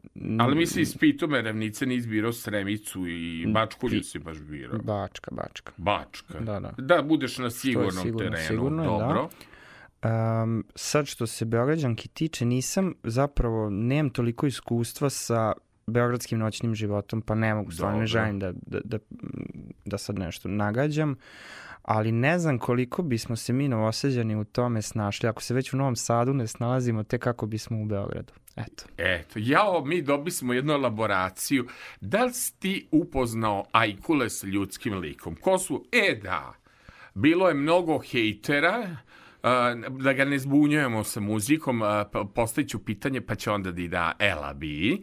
Ali 0.41 0.57
mi 0.57 0.67
se 0.67 0.83
ispitao 0.83 1.29
me 1.29 1.43
ravnice, 1.43 1.87
ni 1.87 1.95
izbirao 1.95 2.33
Sremicu 2.33 3.07
i 3.09 3.47
Bačkulju 3.47 4.03
si 4.03 4.19
baš 4.19 4.39
birao. 4.39 4.79
Bačka, 4.79 5.31
Bačka. 5.31 5.73
Bačka. 5.77 6.41
Da, 6.41 6.61
da. 6.61 6.75
Da, 6.79 7.03
budeš 7.03 7.39
na 7.39 7.51
sigurnom 7.51 8.05
sigurno, 8.05 8.31
terenu, 8.31 8.49
sigurno, 8.49 8.85
dobro. 8.85 9.29
Da. 10.03 10.43
Um, 10.43 10.65
sad 10.75 11.07
što 11.07 11.27
se 11.27 11.45
Beograđanki 11.45 12.09
tiče, 12.09 12.45
nisam 12.45 12.95
zapravo, 13.03 13.71
nemam 13.71 14.11
toliko 14.11 14.47
iskustva 14.47 15.11
sa 15.11 15.53
beogradskim 15.87 16.39
noćnim 16.39 16.75
životom, 16.75 17.23
pa 17.23 17.35
ne 17.35 17.55
mogu, 17.55 17.71
stvarno 17.71 18.01
ne 18.01 18.07
želim 18.07 18.39
da, 18.39 18.53
da, 18.53 18.81
da, 18.85 18.99
da 19.85 19.99
sad 19.99 20.19
nešto 20.19 20.49
nagađam, 20.49 21.17
ali 21.83 22.13
ne 22.13 22.39
znam 22.39 22.59
koliko 22.59 23.03
bismo 23.03 23.37
se 23.37 23.53
mi 23.53 23.69
novoseđani 23.69 24.37
u 24.37 24.45
tome 24.45 24.83
snašli, 24.83 25.29
ako 25.29 25.43
se 25.43 25.55
već 25.55 25.73
u 25.73 25.77
Novom 25.77 25.97
Sadu 25.97 26.35
ne 26.35 26.47
snalazimo, 26.47 27.03
te 27.03 27.19
kako 27.19 27.47
bismo 27.47 27.83
u 27.83 27.85
Beogradu. 27.85 28.33
Eto. 28.57 28.85
Eto, 28.97 29.33
jao, 29.37 29.85
mi 29.85 30.03
dobismo 30.03 30.53
jednu 30.53 30.73
elaboraciju. 30.73 31.67
Da 32.01 32.25
li 32.25 32.33
si 32.33 32.59
ti 32.59 32.89
upoznao 32.91 33.65
Ajkule 33.73 34.31
s 34.31 34.45
ljudskim 34.45 34.99
likom? 34.99 35.37
Ko 35.37 35.59
su? 35.59 35.85
E, 35.93 36.21
da. 36.23 36.55
Bilo 37.15 37.49
je 37.49 37.55
mnogo 37.55 37.99
hejtera, 37.99 38.97
da 39.89 40.13
ga 40.13 40.25
ne 40.25 40.39
zbunjujemo 40.39 41.05
sa 41.05 41.21
muzikom, 41.21 41.83
postaviću 42.35 42.85
pitanje, 42.85 43.21
pa 43.21 43.35
će 43.35 43.51
onda 43.51 43.73
da 43.73 43.81
i 43.81 43.89
da 43.89 44.13
Ela 44.19 44.55
bi. 44.55 45.03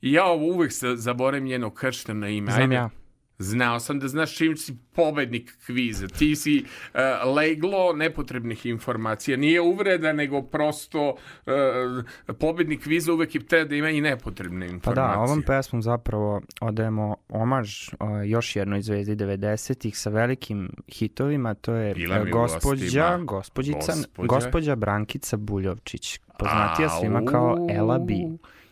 Ja 0.00 0.24
ovo 0.24 0.44
uvek 0.44 0.72
se 0.72 0.96
zaboravim 0.96 1.44
njeno 1.44 1.70
kršteno 1.70 2.28
ime. 2.28 2.52
Znam 2.52 2.62
Ajde. 2.62 2.74
ja. 2.74 2.90
Znao 3.38 3.80
sam 3.80 3.98
da 3.98 4.08
znaš 4.08 4.36
čim 4.36 4.56
si 4.56 4.76
pobednik 4.92 5.56
kviza. 5.66 6.08
Ti 6.08 6.36
si 6.36 6.64
uh, 6.64 7.00
leglo 7.34 7.92
nepotrebnih 7.92 8.66
informacija. 8.66 9.36
Nije 9.36 9.60
uvreda, 9.60 10.12
nego 10.12 10.42
prosto 10.42 11.08
uh, 11.10 12.34
pobednik 12.38 12.82
kviza 12.82 13.12
uvek 13.12 13.34
je 13.34 13.46
treba 13.46 13.68
da 13.68 13.76
ima 13.76 13.90
i 13.90 14.00
nepotrebne 14.00 14.66
informacije. 14.66 14.94
Pa 14.94 15.14
da, 15.14 15.20
ovom 15.20 15.42
pesmom 15.42 15.82
zapravo 15.82 16.40
odajemo 16.60 17.16
omaž 17.28 17.88
uh, 17.88 18.08
još 18.26 18.56
jednoj 18.56 18.82
zvezdi 18.82 19.16
90-ih 19.16 19.98
sa 19.98 20.10
velikim 20.10 20.70
hitovima. 20.88 21.54
To 21.54 21.74
je 21.74 21.94
uh, 22.20 22.28
gospođa, 22.30 23.18
gospođica, 23.18 23.92
gospođa. 23.92 24.26
gospođa 24.26 24.74
Brankica 24.76 25.36
Buljovčić. 25.36 26.20
Poznatija 26.38 26.88
svima 26.88 27.24
kao 27.24 27.66
Ela 27.70 27.98
B. 27.98 28.14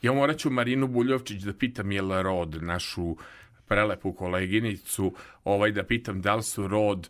Ja 0.03 0.13
morat 0.13 0.37
ću 0.39 0.51
Marinu 0.51 0.87
Buljovčić 0.89 1.43
da 1.43 1.53
pitam 1.53 1.93
je 1.93 2.03
li 2.03 2.23
rod 2.23 2.63
našu 2.63 3.17
prelepu 3.71 4.13
koleginicu 4.13 5.13
ovaj 5.45 5.73
da 5.73 5.85
pitam 5.85 6.21
da 6.21 6.35
li 6.35 6.43
su 6.43 6.69
rod 6.69 7.09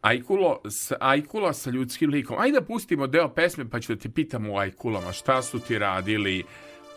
Ajkulo, 0.00 0.60
s, 0.70 0.92
Ajkula 1.00 1.52
sa 1.52 1.70
ljudskim 1.70 2.10
likom. 2.10 2.38
Ajde 2.38 2.60
da 2.60 2.66
pustimo 2.66 3.06
deo 3.06 3.28
pesme 3.28 3.70
pa 3.70 3.80
ću 3.80 3.94
da 3.94 4.00
te 4.00 4.08
pitam 4.08 4.50
u 4.50 4.56
Ajkulama 4.58 5.12
šta 5.12 5.42
su 5.42 5.58
ti 5.58 5.78
radili 5.78 6.44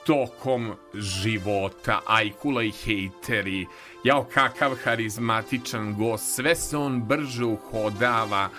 tokom 0.06 0.71
života, 0.93 2.00
Ajkula 2.08 2.63
i 2.63 2.71
hejteri, 2.71 3.65
jao 4.04 4.24
kakav 4.24 4.76
harizmatičan 4.84 5.95
gost, 5.97 6.36
sve 6.36 6.56
se 6.56 6.78
on 6.78 7.02
brže 7.02 7.45
uhodava, 7.45 8.50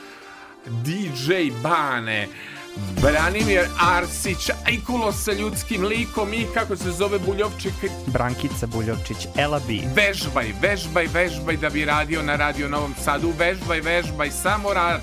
DJ 0.66 1.32
Bane, 1.62 2.28
Branimir 2.76 3.68
Arsić, 3.80 4.50
Ajkulo 4.66 5.12
sa 5.12 5.32
ljudskim 5.32 5.84
likom 5.84 6.34
i 6.34 6.46
kako 6.54 6.76
se 6.76 6.90
zove 6.90 7.18
Buljovčik? 7.18 7.74
Brankica 8.06 8.66
Buljovčić, 8.66 9.16
Ela 9.36 9.60
B. 9.68 9.74
Vežbaj, 9.94 10.52
vežbaj, 10.62 11.06
vežbaj 11.14 11.56
da 11.56 11.70
bi 11.70 11.84
radio 11.84 12.22
na 12.22 12.36
Radio 12.36 12.68
Novom 12.68 12.94
Sadu. 13.04 13.32
Vežbaj, 13.38 13.80
vežbaj, 13.80 14.30
samo 14.30 14.74
rad. 14.74 15.00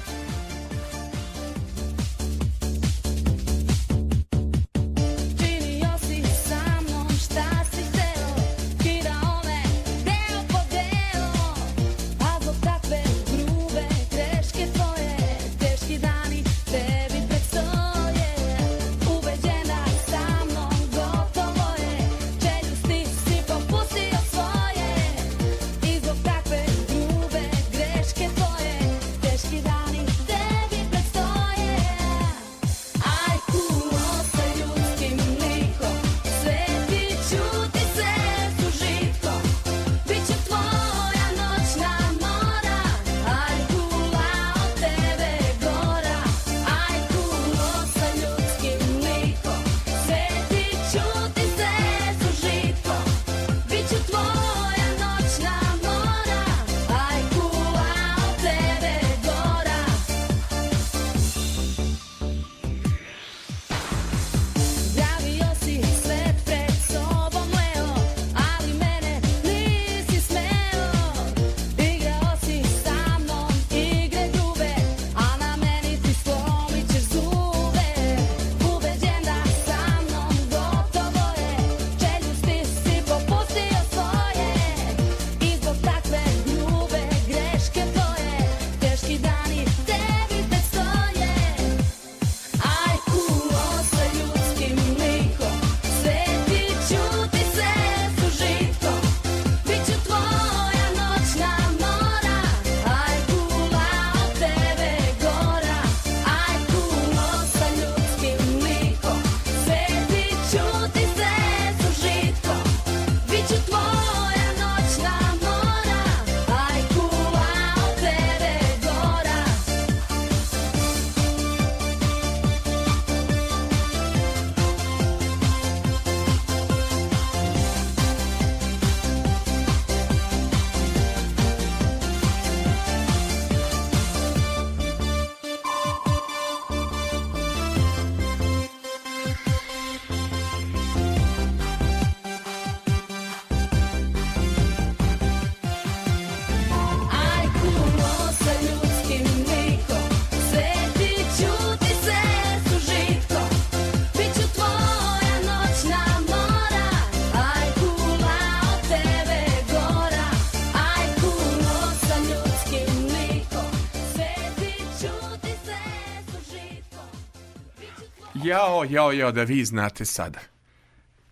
Jao, 168.49 168.83
jao, 168.89 169.11
jao, 169.11 169.31
da 169.31 169.43
vi 169.43 169.65
znate 169.65 170.05
sada. 170.05 170.39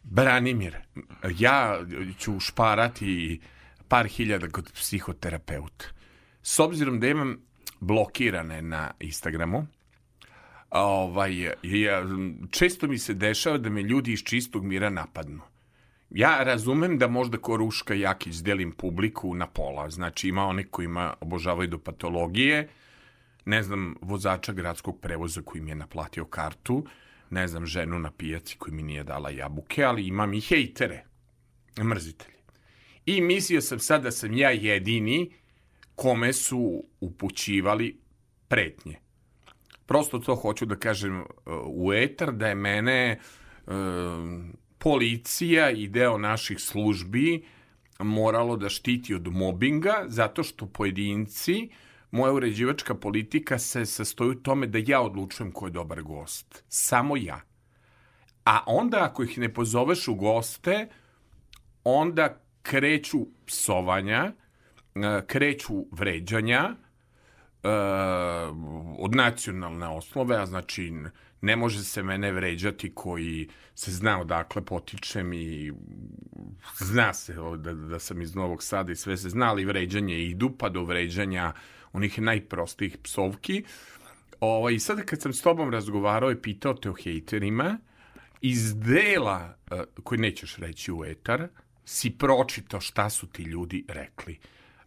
Branimir, 0.04 0.76
ja 1.38 1.80
ću 2.20 2.40
šparati 2.40 3.40
par 3.88 4.08
hiljada 4.08 4.50
kod 4.50 4.72
psihoterapeuta. 4.74 5.86
S 6.42 6.60
obzirom 6.60 7.00
da 7.00 7.08
imam 7.08 7.38
blokirane 7.80 8.62
na 8.62 8.92
Instagramu, 9.00 9.68
ovaj, 10.70 11.54
ja, 11.64 12.04
često 12.52 12.88
mi 12.88 12.98
se 12.98 13.14
dešava 13.14 13.58
da 13.58 13.70
me 13.70 13.82
ljudi 13.82 14.14
iz 14.14 14.24
čistog 14.24 14.66
mira 14.66 14.90
napadnu. 14.90 15.42
Ja 16.10 16.44
razumem 16.44 16.98
da 16.98 17.08
možda 17.08 17.38
ko 17.38 17.58
Ruška 17.58 17.94
Jakić 17.94 18.36
delim 18.36 18.72
publiku 18.72 19.34
na 19.36 19.48
pola. 19.48 19.90
Znači 19.90 20.30
ima 20.30 20.46
one 20.46 20.68
kojima 20.68 21.14
obožavaju 21.22 21.68
do 21.68 21.80
patologije, 21.80 22.68
ne 23.46 23.64
znam 23.64 23.96
vozača 24.02 24.54
gradskog 24.54 25.00
prevoza 25.02 25.42
koji 25.42 25.62
mi 25.62 25.72
je 25.72 25.76
naplatio 25.76 26.26
kartu, 26.26 26.86
ne 27.30 27.48
znam 27.48 27.66
ženu 27.66 28.00
na 28.00 28.12
pijaci 28.12 28.58
koji 28.58 28.74
mi 28.76 28.84
nije 28.84 29.04
dala 29.04 29.30
jabuke, 29.30 29.84
ali 29.84 30.08
imam 30.08 30.34
i 30.34 30.42
hejtere, 30.42 31.04
mrzitelji. 31.84 32.38
I 33.06 33.22
mislio 33.22 33.62
sam 33.62 33.80
sad 33.80 34.04
da 34.04 34.12
sam 34.12 34.34
ja 34.34 34.50
jedini 34.50 35.32
kome 35.96 36.34
su 36.34 36.84
upućivali 37.00 38.00
pretnje. 38.48 39.00
Prosto 39.86 40.20
to 40.20 40.36
hoću 40.36 40.66
da 40.66 40.76
kažem 40.76 41.20
uh, 41.20 41.26
u 41.68 41.94
etar, 41.94 42.32
da 42.32 42.48
je 42.48 42.56
mene 42.56 43.20
uh, 43.66 43.74
policija 44.78 45.72
i 45.72 45.88
deo 45.88 46.18
naših 46.18 46.60
službi 46.60 47.44
moralo 48.00 48.58
da 48.58 48.70
štiti 48.70 49.14
od 49.14 49.28
mobinga, 49.28 50.06
zato 50.08 50.44
što 50.44 50.66
pojedinci, 50.66 51.70
moja 52.12 52.34
uređivačka 52.34 52.96
politika 52.96 53.60
se 53.60 53.86
sastoji 53.86 54.30
u 54.30 54.36
tome 54.36 54.68
da 54.68 54.80
ja 54.86 55.02
odlučujem 55.02 55.52
ko 55.52 55.66
je 55.66 55.72
dobar 55.72 56.02
gost. 56.02 56.64
Samo 56.68 57.18
ja. 57.18 57.42
A 58.46 58.64
onda 58.66 59.04
ako 59.04 59.24
ih 59.24 59.38
ne 59.38 59.54
pozoveš 59.54 60.08
u 60.08 60.16
goste, 60.16 60.88
onda 61.84 62.42
kreću 62.62 63.28
psovanja, 63.46 64.32
uh, 64.96 65.02
kreću 65.28 65.86
vređanja, 65.92 66.76
uh, 67.64 67.70
od 69.00 69.16
nacionalne 69.16 69.88
osnove, 69.88 70.36
a 70.36 70.46
znači 70.46 70.94
ne 71.42 71.56
može 71.56 71.84
se 71.84 72.04
mene 72.04 72.32
vređati 72.32 72.96
koji 72.96 73.50
se 73.76 73.92
zna 73.92 74.20
odakle 74.22 74.66
potičem 74.66 75.34
i 75.34 75.72
zna 76.80 77.14
se 77.14 77.36
da, 77.58 77.74
da 77.74 78.00
sam 78.00 78.22
iz 78.22 78.36
Novog 78.36 78.64
Sada 78.64 78.92
i 78.92 78.96
sve 78.96 79.18
se 79.18 79.30
zna, 79.30 79.50
ali 79.50 79.66
vređanje 79.66 80.20
idu 80.20 80.50
pa 80.58 80.70
do 80.70 80.84
vređanja 80.84 81.54
onih 81.94 82.22
najprostijih 82.22 82.98
psovki. 82.98 83.64
Ovo, 84.40 84.70
I 84.70 84.80
sada 84.80 85.04
kad 85.04 85.22
sam 85.22 85.34
s 85.34 85.42
tobom 85.42 85.72
razgovarao 85.72 86.32
i 86.32 86.42
pitao 86.42 86.74
te 86.74 86.90
o 86.90 86.94
hejterima, 86.94 87.78
iz 88.42 88.76
dela, 88.76 89.58
uh, 89.72 89.80
koji 90.04 90.20
nećeš 90.20 90.56
reći 90.56 90.92
u 90.92 91.06
etar, 91.06 91.48
si 91.86 92.10
pročitao 92.10 92.82
šta 92.82 93.10
su 93.10 93.28
ti 93.28 93.44
ljudi 93.44 93.86
rekli. 93.88 94.38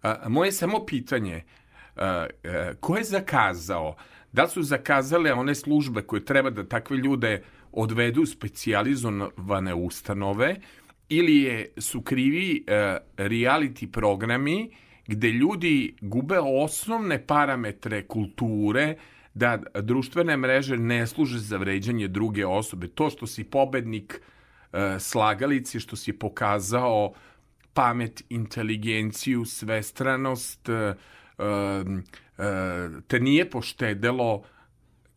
Uh, 0.03 0.11
moje 0.29 0.53
samo 0.53 0.87
pitanje, 0.87 1.43
uh, 1.97 2.03
ko 2.81 2.97
je 2.97 3.05
zakazao 3.05 3.97
Da 4.33 4.49
su 4.49 4.63
zakazale 4.63 5.33
one 5.33 5.55
službe 5.55 6.03
koje 6.03 6.25
treba 6.25 6.51
da 6.51 6.69
takve 6.69 6.97
ljude 6.97 7.43
odvedu 7.73 8.27
specijalizovane 8.27 9.75
ustanove 9.75 10.57
ili 11.09 11.37
je, 11.37 11.73
su 11.79 12.03
krivi 12.03 12.65
reality 13.17 13.91
programi 13.91 14.71
gde 15.11 15.29
ljudi 15.29 15.95
gube 16.01 16.39
osnovne 16.39 17.27
parametre 17.27 18.07
kulture 18.07 18.95
da 19.35 19.59
društvene 19.75 20.37
mreže 20.37 20.77
ne 20.77 21.07
služe 21.07 21.39
za 21.39 21.57
vređanje 21.57 22.09
druge 22.09 22.47
osobe. 22.47 22.89
To 22.89 23.11
što 23.11 23.27
si 23.27 23.45
pobednik 23.45 24.21
uh, 24.21 24.79
slagalici, 24.99 25.81
što 25.81 25.97
si 25.97 26.13
pokazao 26.13 27.13
pamet, 27.75 28.23
inteligenciju, 28.29 29.45
svestranost, 29.45 30.69
uh, 30.69 30.95
te 33.07 33.21
nije 33.21 33.51
poštedelo 33.51 34.43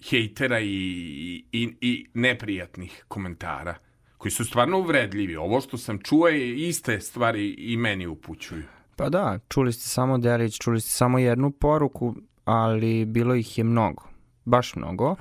hejtera 0.10 0.60
i, 0.60 1.46
i, 1.52 1.74
i 1.82 2.08
neprijatnih 2.14 3.06
komentara 3.08 3.76
koji 4.18 4.32
su 4.32 4.46
stvarno 4.46 4.80
uvredljivi. 4.80 5.36
Ovo 5.36 5.62
što 5.62 5.78
sam 5.78 6.00
čuo 6.00 6.28
je 6.28 6.68
iste 6.68 7.00
stvari 7.00 7.50
i 7.50 7.78
meni 7.78 8.08
upućuju. 8.08 8.64
Pa 8.96 9.10
da, 9.10 9.40
čuli 9.50 9.74
ste 9.74 9.90
samo 9.90 10.18
delić, 10.18 10.58
čuli 10.58 10.82
ste 10.82 10.90
samo 10.90 11.20
jednu 11.20 11.52
poruku, 11.52 12.16
ali 12.46 13.06
bilo 13.06 13.36
ih 13.36 13.58
je 13.58 13.64
mnogo, 13.64 14.04
baš 14.46 14.76
mnogo. 14.76 15.16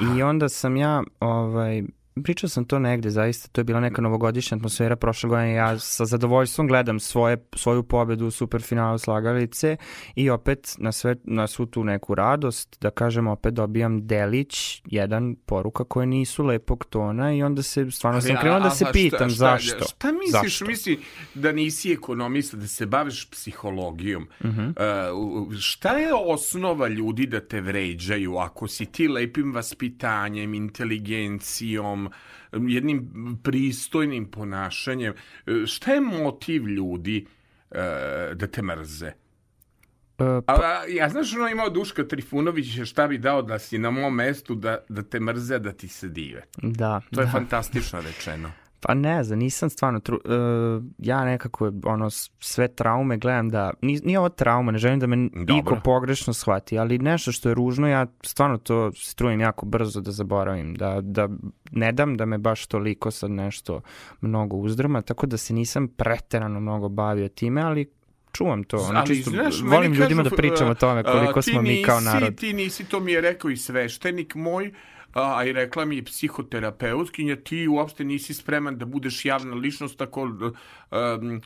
I 0.00 0.22
onda 0.22 0.48
sam 0.48 0.76
ja 0.76 1.02
ovaj, 1.20 1.82
Pričao 2.22 2.48
sam 2.48 2.64
to 2.64 2.78
negde, 2.78 3.10
zaista, 3.10 3.48
to 3.48 3.60
je 3.60 3.64
bila 3.64 3.80
neka 3.80 4.02
novogodišnja 4.02 4.56
atmosfera 4.56 4.96
prošle 4.96 5.28
godine, 5.28 5.52
ja 5.52 5.78
sa 5.78 6.04
zadovoljstvom 6.04 6.66
gledam 6.66 7.00
svoje, 7.00 7.36
svoju 7.56 7.82
pobedu 7.82 8.26
u 8.26 8.30
superfinalu 8.30 8.98
slagalice 8.98 9.76
i 10.14 10.30
opet 10.30 10.74
na, 10.78 10.92
sve, 10.92 11.16
na 11.24 11.46
svu 11.46 11.66
tu 11.66 11.84
neku 11.84 12.14
radost, 12.14 12.76
da 12.80 12.90
kažem, 12.90 13.26
opet 13.26 13.54
dobijam 13.54 14.06
delić, 14.06 14.82
jedan 14.84 15.36
poruka 15.46 15.84
koje 15.84 16.06
nisu 16.06 16.44
lepog 16.44 16.84
tona 16.84 17.34
i 17.34 17.42
onda 17.42 17.62
se, 17.62 17.90
stvarno 17.90 18.20
sam 18.20 18.36
krenuo 18.40 18.60
da 18.60 18.70
se 18.70 18.84
pitam 18.92 19.30
šta, 19.30 19.36
zašto. 19.36 19.84
Šta 19.84 20.12
misliš, 20.12 20.52
zašto? 20.52 20.64
misli 20.64 21.00
da 21.34 21.52
nisi 21.52 21.92
ekonomista, 21.92 22.56
da 22.56 22.66
se 22.66 22.86
baviš 22.86 23.30
psihologijom? 23.30 24.28
Uh 24.40 24.50
-huh. 24.50 25.46
uh, 25.48 25.58
šta 25.58 25.98
je 25.98 26.14
osnova 26.14 26.88
ljudi 26.88 27.26
da 27.26 27.40
te 27.40 27.60
vređaju 27.60 28.36
ako 28.36 28.68
si 28.68 28.86
ti 28.86 29.08
lepim 29.08 29.52
vaspitanjem, 29.54 30.54
inteligencijom, 30.54 32.03
jednim 32.52 33.10
pristojnim 33.42 34.30
ponašanjem. 34.30 35.14
Šta 35.66 35.92
je 35.92 36.00
motiv 36.00 36.68
ljudi 36.68 37.26
uh, 37.70 37.76
da 38.34 38.46
te 38.46 38.62
mrze? 38.62 39.12
Uh, 40.18 40.44
pa... 40.46 40.52
A, 40.52 40.84
ja 40.88 41.08
znaš 41.08 41.34
ono 41.34 41.48
imao 41.48 41.70
Duška 41.70 42.04
Trifunović 42.08 42.80
šta 42.84 43.08
bi 43.08 43.18
dao 43.18 43.42
da 43.42 43.58
si 43.58 43.78
na 43.78 43.90
mom 43.90 44.14
mestu 44.14 44.54
da, 44.54 44.78
da 44.88 45.02
te 45.02 45.20
mrze, 45.20 45.58
da 45.58 45.72
ti 45.72 45.88
se 45.88 46.08
dive. 46.08 46.42
Da. 46.62 47.00
To 47.14 47.20
je 47.20 47.26
da. 47.26 47.32
fantastično 47.32 48.00
rečeno. 48.00 48.52
Pa 48.86 48.94
ne 48.94 49.24
znam, 49.24 49.38
nisam 49.38 49.70
stvarno, 49.70 50.00
tru, 50.00 50.16
uh, 50.24 50.84
ja 50.98 51.24
nekako 51.24 51.72
ono 51.84 52.10
sve 52.38 52.68
traume 52.68 53.16
gledam 53.16 53.50
da, 53.50 53.72
nije, 53.82 54.00
nije 54.04 54.18
ovo 54.18 54.28
trauma, 54.28 54.72
ne 54.72 54.78
želim 54.78 55.00
da 55.00 55.06
me 55.06 55.16
Dobro. 55.16 55.54
niko 55.54 55.76
pogrešno 55.84 56.32
shvati, 56.32 56.78
ali 56.78 56.98
nešto 56.98 57.32
što 57.32 57.48
je 57.48 57.54
ružno, 57.54 57.88
ja 57.88 58.06
stvarno 58.22 58.58
to 58.58 58.92
strujem 58.92 59.40
jako 59.40 59.66
brzo 59.66 60.00
da 60.00 60.12
zaboravim, 60.12 60.74
da, 60.74 61.00
da 61.00 61.28
ne 61.70 61.92
dam 61.92 62.16
da 62.16 62.26
me 62.26 62.38
baš 62.38 62.66
toliko 62.66 63.10
sad 63.10 63.30
nešto 63.30 63.80
mnogo 64.20 64.56
uzdrma, 64.56 65.02
tako 65.02 65.26
da 65.26 65.36
se 65.36 65.54
nisam 65.54 65.88
preterano 65.88 66.60
mnogo 66.60 66.88
bavio 66.88 67.28
time, 67.28 67.62
ali 67.62 67.90
čuvam 68.32 68.64
to. 68.64 68.76
Ono, 68.76 69.06
čisto, 69.06 69.30
znaš, 69.30 69.62
volim 69.62 69.92
ljudima 69.92 70.22
kažu, 70.22 70.30
da 70.30 70.36
pričam 70.36 70.70
o 70.70 70.74
tome 70.74 71.02
koliko 71.02 71.38
uh, 71.38 71.44
smo 71.44 71.62
nisi, 71.62 71.76
mi 71.76 71.82
kao 71.82 72.00
narod. 72.00 72.36
Ti 72.36 72.52
nisi, 72.52 72.84
to 72.84 73.00
mi 73.00 73.12
je 73.12 73.20
rekao 73.20 73.50
i 73.50 73.56
sveštenik 73.56 74.34
moj, 74.34 74.72
a 75.14 75.44
i 75.44 75.52
rekla 75.52 75.84
mi 75.84 76.02
psihoterapeutkinja, 76.02 77.36
ti 77.36 77.68
uopšte 77.68 78.04
nisi 78.04 78.34
spreman 78.34 78.78
da 78.78 78.84
budeš 78.84 79.24
javna 79.24 79.54
ličnost, 79.54 79.98
tako 79.98 80.22
um, 80.22 80.42
um, 80.42 81.42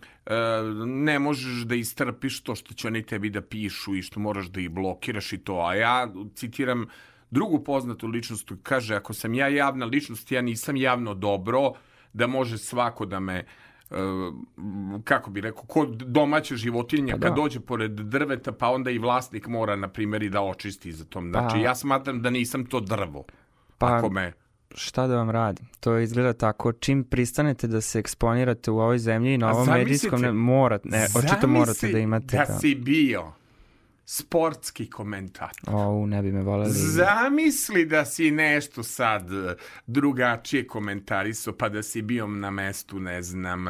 ne 1.05 1.19
možeš 1.19 1.65
da 1.65 1.75
istrpiš 1.75 2.41
to 2.43 2.55
što 2.55 2.75
će 2.75 2.89
oni 2.89 3.03
tebi 3.03 3.31
da 3.31 3.41
pišu 3.41 3.95
i 3.95 4.03
što 4.03 4.21
moraš 4.21 4.47
da 4.47 4.61
ih 4.61 4.71
blokiraš 4.71 5.33
i 5.33 5.39
to. 5.39 5.61
A 5.61 5.75
ja 5.75 6.09
citiram 6.35 6.87
drugu 7.31 7.65
poznatu 7.65 8.07
ličnost, 8.07 8.53
kaže, 8.63 8.95
ako 8.95 9.15
sam 9.15 9.35
ja 9.35 9.49
javna 9.49 9.87
ličnost, 9.87 10.33
ja 10.33 10.43
nisam 10.43 10.77
javno 10.77 11.15
dobro, 11.15 11.73
da 12.13 12.27
može 12.27 12.59
svako 12.59 13.07
da 13.07 13.21
me 13.21 13.45
Uh, 13.91 13.97
kako 15.05 15.31
bi 15.31 15.41
rekao, 15.41 15.63
kod 15.63 15.89
domaća 15.89 16.57
životinja 16.57 17.15
pa 17.15 17.21
kad 17.21 17.31
da. 17.31 17.43
dođe 17.43 17.61
pored 17.61 17.91
drveta, 17.91 18.53
pa 18.53 18.69
onda 18.69 18.91
i 18.91 18.99
vlasnik 18.99 19.47
mora, 19.47 19.77
na 19.77 19.89
primjer, 19.89 20.23
i 20.23 20.29
da 20.29 20.43
očisti 20.43 20.93
za 20.93 21.05
tom. 21.05 21.31
Znači, 21.31 21.55
pa. 21.55 21.59
ja 21.59 21.75
smatram 21.75 22.23
da 22.23 22.31
nisam 22.31 22.67
to 22.67 22.81
drvo. 22.81 23.25
Pa, 23.79 23.97
ako 23.97 24.11
me... 24.11 24.33
Šta 24.75 25.07
da 25.07 25.17
vam 25.17 25.31
radim? 25.31 25.67
To 25.81 25.99
izgleda 25.99 26.33
tako. 26.33 26.73
Čim 26.73 27.05
pristanete 27.05 27.67
da 27.67 27.81
se 27.81 27.99
eksponirate 27.99 28.71
u 28.71 28.79
ovoj 28.79 28.99
zemlji 28.99 29.35
i 29.35 29.39
na 29.39 29.51
ovom 29.51 29.69
medijskom, 29.69 30.21
ne, 30.21 30.33
morate, 30.33 30.89
ne, 30.89 31.07
očito 31.17 31.47
morate 31.47 31.89
da 31.89 31.99
imate... 31.99 32.37
da 32.37 32.59
si 32.59 32.75
bio 32.75 33.33
sportski 34.05 34.91
komentator. 34.91 35.75
O, 35.75 36.07
ne 36.07 36.23
bi 36.23 36.33
me 36.33 36.43
voleli. 36.43 36.73
Zamisli 36.73 37.85
da 37.85 38.05
si 38.05 38.31
nešto 38.31 38.83
sad 38.83 39.29
drugačije 39.87 40.67
komentarisao, 40.67 41.55
pa 41.55 41.69
da 41.69 41.83
si 41.83 42.03
bio 42.03 42.27
na 42.27 42.51
mestu, 42.51 43.01
ne 43.01 43.23
znam, 43.23 43.67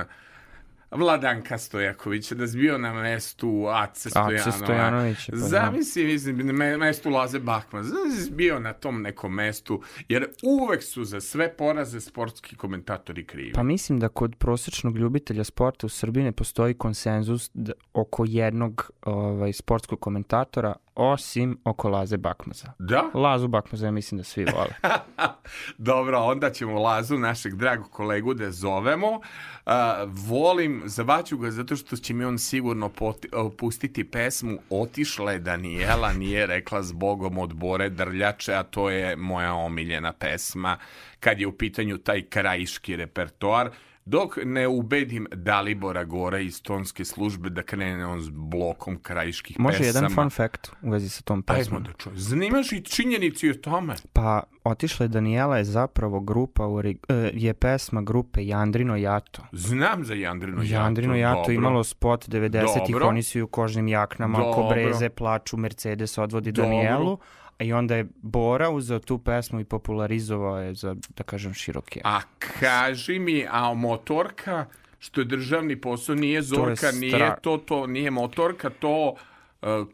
Vladanka 0.90 1.58
Stojakovića, 1.58 2.34
da 2.34 2.46
si 2.46 2.58
bio 2.58 2.78
na 2.78 2.92
mestu 2.92 3.66
Ace 3.70 4.10
Stojanova. 4.10 4.34
Ace 4.34 4.52
Stojanović. 4.52 5.30
Pa, 5.30 5.36
da. 5.36 5.42
Zamisli, 5.42 6.04
mislim, 6.04 6.46
na 6.46 6.76
mestu 6.76 7.10
Laze 7.10 7.38
Bakman. 7.38 7.84
Zamisli 7.84 8.34
bio 8.34 8.58
na 8.58 8.72
tom 8.72 9.02
nekom 9.02 9.34
mestu, 9.34 9.82
jer 10.08 10.28
uvek 10.42 10.82
su 10.82 11.04
za 11.04 11.20
sve 11.20 11.56
poraze 11.56 12.00
sportski 12.00 12.56
komentatori 12.56 13.26
krivi. 13.26 13.52
Pa 13.52 13.62
mislim 13.62 13.98
da 13.98 14.08
kod 14.08 14.36
prosečnog 14.36 14.98
ljubitelja 14.98 15.44
sporta 15.44 15.86
u 15.86 15.90
Srbiji 15.90 16.24
ne 16.24 16.32
postoji 16.32 16.74
konsenzus 16.74 17.50
da, 17.54 17.72
oko 17.92 18.24
jednog 18.28 18.90
ovaj, 19.02 19.52
sportskog 19.52 20.00
komentatora 20.00 20.74
osim 20.98 21.58
oko 21.64 21.88
Laze 21.88 22.16
Bakmaza. 22.16 22.72
Da? 22.78 23.10
Lazu 23.14 23.48
Bakmaza 23.48 23.86
ja 23.86 23.90
mislim 23.90 24.18
da 24.18 24.24
svi 24.24 24.44
vole. 24.44 24.74
Dobro, 25.78 26.18
onda 26.18 26.50
ćemo 26.50 26.78
Lazu, 26.78 27.18
našeg 27.18 27.54
dragog 27.54 27.90
kolegu, 27.90 28.34
da 28.34 28.50
zovemo. 28.50 29.10
Uh, 29.10 29.72
volim, 30.06 30.82
zavaću 30.84 31.38
ga 31.38 31.50
zato 31.50 31.76
što 31.76 31.96
će 31.96 32.14
mi 32.14 32.24
on 32.24 32.38
sigurno 32.38 32.88
poti, 32.88 33.28
uh, 33.32 33.52
pustiti 33.58 34.10
pesmu 34.10 34.58
Otišle 34.70 35.38
Danijela, 35.38 36.12
nije 36.12 36.46
rekla 36.46 36.82
zbogom 36.82 37.38
od 37.38 37.54
Bore 37.54 37.88
Drljače, 37.88 38.54
a 38.54 38.62
to 38.62 38.90
je 38.90 39.16
moja 39.16 39.54
omiljena 39.54 40.12
pesma 40.12 40.76
kad 41.20 41.40
je 41.40 41.46
u 41.46 41.52
pitanju 41.52 41.98
taj 41.98 42.22
krajiški 42.22 42.96
repertoar 42.96 43.70
dok 44.08 44.38
ne 44.44 44.68
ubedim 44.68 45.26
Dalibora 45.32 46.04
Gora 46.04 46.38
iz 46.38 46.62
tonske 46.62 47.04
službe 47.04 47.50
da 47.50 47.62
krene 47.62 48.06
on 48.06 48.20
s 48.20 48.28
blokom 48.30 48.98
krajiških 49.02 49.60
Može 49.60 49.78
pesama. 49.78 49.98
jedan 49.98 50.14
fun 50.14 50.30
fact 50.30 50.68
u 50.82 50.90
vezi 50.90 51.08
sa 51.08 51.22
tom 51.22 51.44
Ajmo 51.46 51.58
pesmom. 51.58 51.82
da 51.82 51.92
čujem. 51.92 52.18
Zanimaš 52.18 52.72
i 52.72 52.80
činjenici 52.80 53.50
o 53.50 53.54
tome? 53.54 53.94
Pa, 54.12 54.42
Otišla 54.64 55.04
je 55.04 55.08
Danijela 55.08 55.58
je 55.58 55.64
zapravo 55.64 56.20
grupa, 56.20 56.66
u, 56.66 56.80
e, 56.80 56.94
je 57.34 57.54
pesma 57.54 58.02
grupe 58.02 58.46
Jandrino 58.46 58.96
Jato. 58.96 59.42
Znam 59.52 60.04
za 60.04 60.14
Jandrino 60.14 60.62
Jato. 60.62 60.74
Jandrino 60.74 61.16
Jato 61.16 61.38
dobro. 61.40 61.54
imalo 61.54 61.84
spot 61.84 62.28
90-ih, 62.28 62.92
Dobro. 62.92 63.08
oni 63.08 63.22
su 63.22 63.42
u 63.42 63.46
kožnim 63.46 63.88
jaknama, 63.88 64.38
Dobro. 64.38 64.52
kobreze, 64.52 65.08
plaču, 65.08 65.56
Mercedes 65.56 66.18
odvodi 66.18 66.52
Dobro. 66.52 66.70
Danijelu, 66.70 67.18
a 67.44 67.47
i 67.58 67.72
onda 67.72 67.96
je 67.96 68.06
Bora 68.22 68.70
uzeo 68.70 68.98
tu 68.98 69.18
pesmu 69.18 69.60
i 69.60 69.64
popularizovao 69.64 70.58
je 70.58 70.74
za, 70.74 70.96
da 71.16 71.22
kažem, 71.22 71.54
široke. 71.54 72.00
A 72.04 72.20
kaži 72.60 73.18
mi, 73.18 73.46
a 73.50 73.74
motorka, 73.74 74.66
što 74.98 75.20
je 75.20 75.24
državni 75.24 75.80
posao, 75.80 76.14
nije 76.14 76.42
Zorka, 76.42 76.74
stra- 76.74 77.00
nije 77.00 77.34
to, 77.42 77.56
to, 77.56 77.86
nije 77.86 78.10
motorka, 78.10 78.70
to... 78.70 79.14
Uh, 79.62 79.86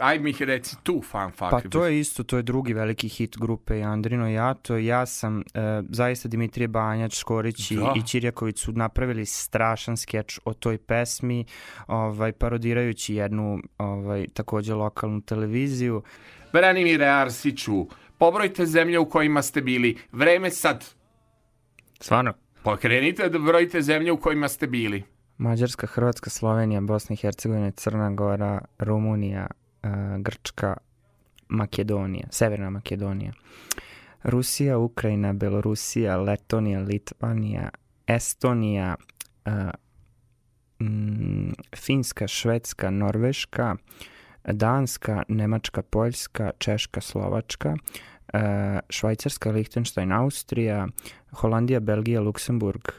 aj 0.00 0.18
mi 0.18 0.34
reci 0.40 0.76
tu 0.82 1.02
fan 1.02 1.30
fact. 1.30 1.50
Pa 1.50 1.60
to 1.60 1.86
je 1.86 2.00
isto, 2.00 2.24
to 2.24 2.36
je 2.36 2.42
drugi 2.42 2.72
veliki 2.72 3.08
hit 3.08 3.36
grupe 3.38 3.82
Andrino 3.82 4.28
Jato. 4.28 4.76
Ja 4.76 5.06
sam, 5.06 5.40
e, 5.40 5.82
zaista 5.88 6.28
Dimitrije 6.28 6.68
Banjač, 6.68 7.18
Škorić 7.18 7.70
i, 7.70 7.76
Da. 7.76 7.92
i 7.96 8.02
Ćirjaković 8.02 8.58
su 8.58 8.72
napravili 8.72 9.26
strašan 9.26 9.96
skeč 9.96 10.40
o 10.44 10.54
toj 10.54 10.78
pesmi, 10.78 11.44
ovaj, 11.86 12.32
parodirajući 12.32 13.14
jednu 13.14 13.58
ovaj, 13.78 14.26
takođe 14.34 14.74
lokalnu 14.74 15.20
televiziju. 15.20 16.02
Branimire 16.54 17.06
Arsiću, 17.06 17.86
pobrojte 18.18 18.66
zemlje 18.66 18.98
u 18.98 19.08
kojima 19.08 19.42
ste 19.42 19.60
bili. 19.60 19.96
Vreme 20.12 20.50
sad. 20.50 20.84
Stvarno? 22.00 22.32
Pokrenite 22.62 23.28
da 23.28 23.38
brojite 23.38 23.82
zemlje 23.82 24.12
u 24.12 24.20
kojima 24.20 24.48
ste 24.48 24.66
bili. 24.66 25.02
Mađarska, 25.38 25.86
Hrvatska, 25.86 26.30
Slovenija, 26.30 26.80
Bosna 26.80 27.14
i 27.14 27.16
Hercegovina, 27.16 27.70
Crna 27.70 28.10
Gora, 28.10 28.60
Rumunija, 28.78 29.46
e, 29.82 29.88
Grčka, 30.18 30.76
Makedonija, 31.48 32.26
Severna 32.30 32.70
Makedonija, 32.70 33.32
Rusija, 34.22 34.78
Ukrajina, 34.78 35.32
Belorusija, 35.32 36.16
Letonija, 36.16 36.80
Litvanija, 36.80 37.70
Estonija, 38.06 38.94
mm, 40.80 41.52
Finska, 41.76 42.28
Švedska, 42.28 42.90
Norveška, 42.90 43.76
Danska, 44.52 45.22
Nemačka, 45.28 45.82
Poljska, 45.82 46.52
Češka, 46.58 47.00
Slovačka, 47.00 47.76
e, 48.34 48.80
Švajcarska, 48.88 49.50
Lichtenstein, 49.50 50.12
Austrija, 50.12 50.88
Holandija, 51.32 51.80
Belgija, 51.80 52.20
Luksemburg, 52.20 52.92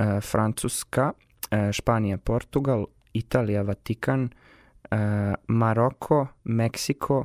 e, 0.00 0.20
Francuska, 0.20 1.12
e, 1.50 1.72
Španija, 1.72 2.18
Portugal, 2.18 2.86
Italija, 3.12 3.62
Vatikan, 3.62 4.30
Maroko, 5.48 6.26
Meksiko, 6.44 7.24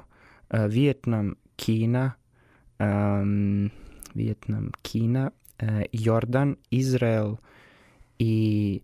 Vijetnam, 0.70 1.36
Kina, 1.56 2.12
em, 2.80 3.70
Vijetnam, 4.14 4.72
Kina, 4.82 5.32
Jordan, 5.92 6.56
Izrael 6.70 7.36
i 8.20 8.80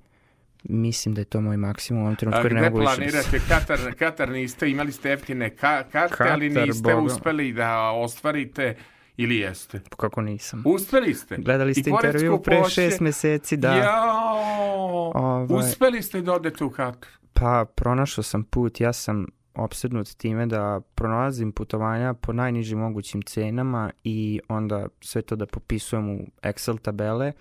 mislim 0.64 1.16
da 1.16 1.22
je 1.22 1.26
to 1.26 1.42
moj 1.42 1.58
maksimum 1.58 2.02
u 2.02 2.06
ovom 2.06 2.16
trenutku. 2.16 2.42
jer 2.44 2.54
ne 2.54 2.60
gde 2.60 2.70
mogu 2.70 2.80
više 2.80 2.92
da 2.92 2.96
planirate? 2.98 3.40
Katar, 3.50 3.94
Katar 3.94 4.30
niste, 4.30 4.70
imali 4.70 4.92
ste 4.92 5.10
jeftine 5.10 5.50
ka, 5.50 5.84
karte, 5.84 6.24
ali 6.24 6.50
Katar, 6.50 6.68
niste 6.68 6.84
Boga. 6.86 6.98
uspeli 6.98 7.54
da 7.54 7.82
ostvarite 7.84 8.76
ili 9.18 9.38
jeste? 9.38 9.80
Kako 9.98 10.22
nisam? 10.22 10.64
Uspeli 10.66 11.14
ste. 11.14 11.38
Gledali 11.38 11.74
ste 11.74 11.90
intervju 11.90 12.42
pre 12.42 12.56
skupoće- 12.56 12.70
šest 12.72 13.00
meseci, 13.00 13.58
da. 13.58 13.74
Jao, 13.74 15.12
Ovaj. 15.16 15.48
uspeli 15.60 16.02
ste 16.02 16.22
da 16.22 16.34
odete 16.34 16.64
u 16.64 16.70
Katar. 16.70 17.10
Pa, 17.34 17.66
pronašao 17.68 18.24
sam 18.24 18.44
put, 18.44 18.80
ja 18.80 18.94
sam 18.94 19.26
opsednut 19.56 20.08
time 20.18 20.46
da 20.46 20.82
pronalazim 20.96 21.52
putovanja 21.52 22.14
po 22.14 22.34
najnižim 22.34 22.80
mogućim 22.80 23.22
cenama 23.22 23.92
i 24.04 24.40
onda 24.48 24.88
sve 25.02 25.22
to 25.22 25.36
da 25.36 25.46
popisujem 25.46 26.10
u 26.10 26.28
Excel 26.42 26.80
tabele 26.82 27.32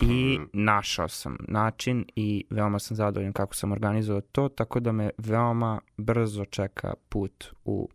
i 0.00 0.38
našao 0.52 1.08
sam 1.08 1.36
način 1.48 2.04
i 2.16 2.44
veoma 2.50 2.78
sam 2.78 2.96
zadovoljan 2.96 3.32
kako 3.32 3.54
sam 3.54 3.72
organizovao 3.72 4.20
to, 4.20 4.48
tako 4.48 4.80
da 4.80 4.92
me 4.92 5.10
veoma 5.18 5.80
brzo 5.96 6.44
čeka 6.44 6.94
put 7.08 7.44
u, 7.64 7.88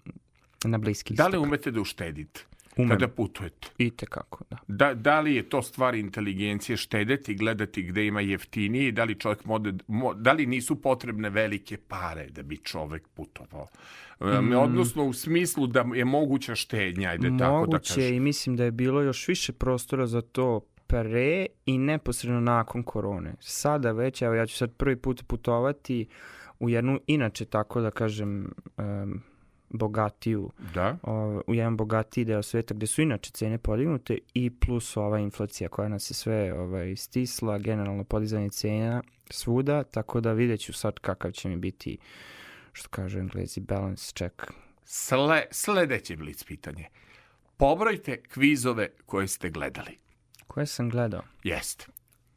na 0.63 0.77
bliski 0.77 1.13
Da 1.13 1.27
li 1.27 1.29
istok. 1.29 1.43
umete 1.43 1.71
da 1.71 1.81
uštedite 1.81 2.45
Umem. 2.81 2.89
kada 2.89 3.07
putujete? 3.07 3.67
I 3.77 3.89
tekako, 3.89 4.43
da. 4.49 4.57
Da, 4.67 4.93
da 4.93 5.19
li 5.19 5.35
je 5.35 5.49
to 5.49 5.61
stvar 5.61 5.95
inteligencije 5.95 6.77
štedeti, 6.77 7.35
gledati 7.35 7.83
gde 7.83 8.05
ima 8.07 8.21
jeftinije, 8.21 8.91
da 8.91 9.03
li 9.03 9.15
čovjek 9.15 9.45
mode, 9.45 9.73
mo, 9.87 10.13
da 10.13 10.31
li 10.33 10.45
nisu 10.45 10.81
potrebne 10.81 11.29
velike 11.29 11.77
pare 11.77 12.29
da 12.29 12.43
bi 12.43 12.57
čovjek 12.57 13.07
putovao? 13.07 13.67
Mm. 14.21 14.55
Odnosno 14.55 15.03
u 15.05 15.13
smislu 15.13 15.67
da 15.67 15.85
je 15.95 16.05
moguća 16.05 16.55
štednja, 16.55 17.09
ajde 17.09 17.27
tako 17.27 17.37
da 17.39 17.51
Moguće 17.51 17.93
kažem. 17.95 18.13
i 18.13 18.19
mislim 18.19 18.55
da 18.55 18.63
je 18.63 18.71
bilo 18.71 19.01
još 19.01 19.27
više 19.27 19.53
prostora 19.53 20.07
za 20.07 20.21
to 20.21 20.61
pre 20.87 21.45
i 21.65 21.77
neposredno 21.77 22.39
nakon 22.39 22.83
korone. 22.83 23.33
Sada 23.39 23.91
već, 23.91 24.21
evo 24.21 24.33
ja 24.33 24.45
ću 24.45 24.57
sad 24.57 24.71
prvi 24.73 24.95
put 24.95 25.23
putovati 25.27 26.07
u 26.59 26.69
jednu, 26.69 26.99
inače 27.07 27.45
tako 27.45 27.81
da 27.81 27.91
kažem, 27.91 28.51
em, 28.77 29.21
bogatiju, 29.69 30.51
Da? 30.73 30.97
o, 31.03 31.41
u 31.47 31.53
jedan 31.55 31.77
bogatiji 31.77 32.25
deo 32.25 32.43
sveta 32.43 32.73
gde 32.73 32.87
su 32.87 33.01
inače 33.01 33.31
cene 33.31 33.57
podignute 33.57 34.17
i 34.33 34.49
plus 34.49 34.97
ova 34.97 35.19
inflacija 35.19 35.69
koja 35.69 35.89
nas 35.89 36.11
je 36.11 36.13
sve 36.15 36.53
ovaj, 36.53 36.95
stisla, 36.95 37.57
generalno 37.57 38.03
podizanje 38.03 38.49
cena 38.49 39.03
svuda, 39.29 39.83
tako 39.83 40.21
da 40.21 40.33
vidjet 40.33 40.59
ću 40.59 40.73
sad 40.73 40.99
kakav 40.99 41.31
će 41.31 41.49
mi 41.49 41.55
biti, 41.57 41.97
što 42.71 42.89
kažu 42.89 43.19
englezi, 43.19 43.59
balance 43.59 44.11
check. 44.15 44.43
Sle, 44.83 45.45
sledeće 45.51 46.17
blic 46.17 46.43
pitanje. 46.43 46.85
Pobrojte 47.57 48.21
kvizove 48.21 48.89
koje 49.05 49.27
ste 49.27 49.49
gledali. 49.49 49.97
Koje 50.47 50.65
sam 50.65 50.89
gledao? 50.89 51.21
Jeste. 51.43 51.85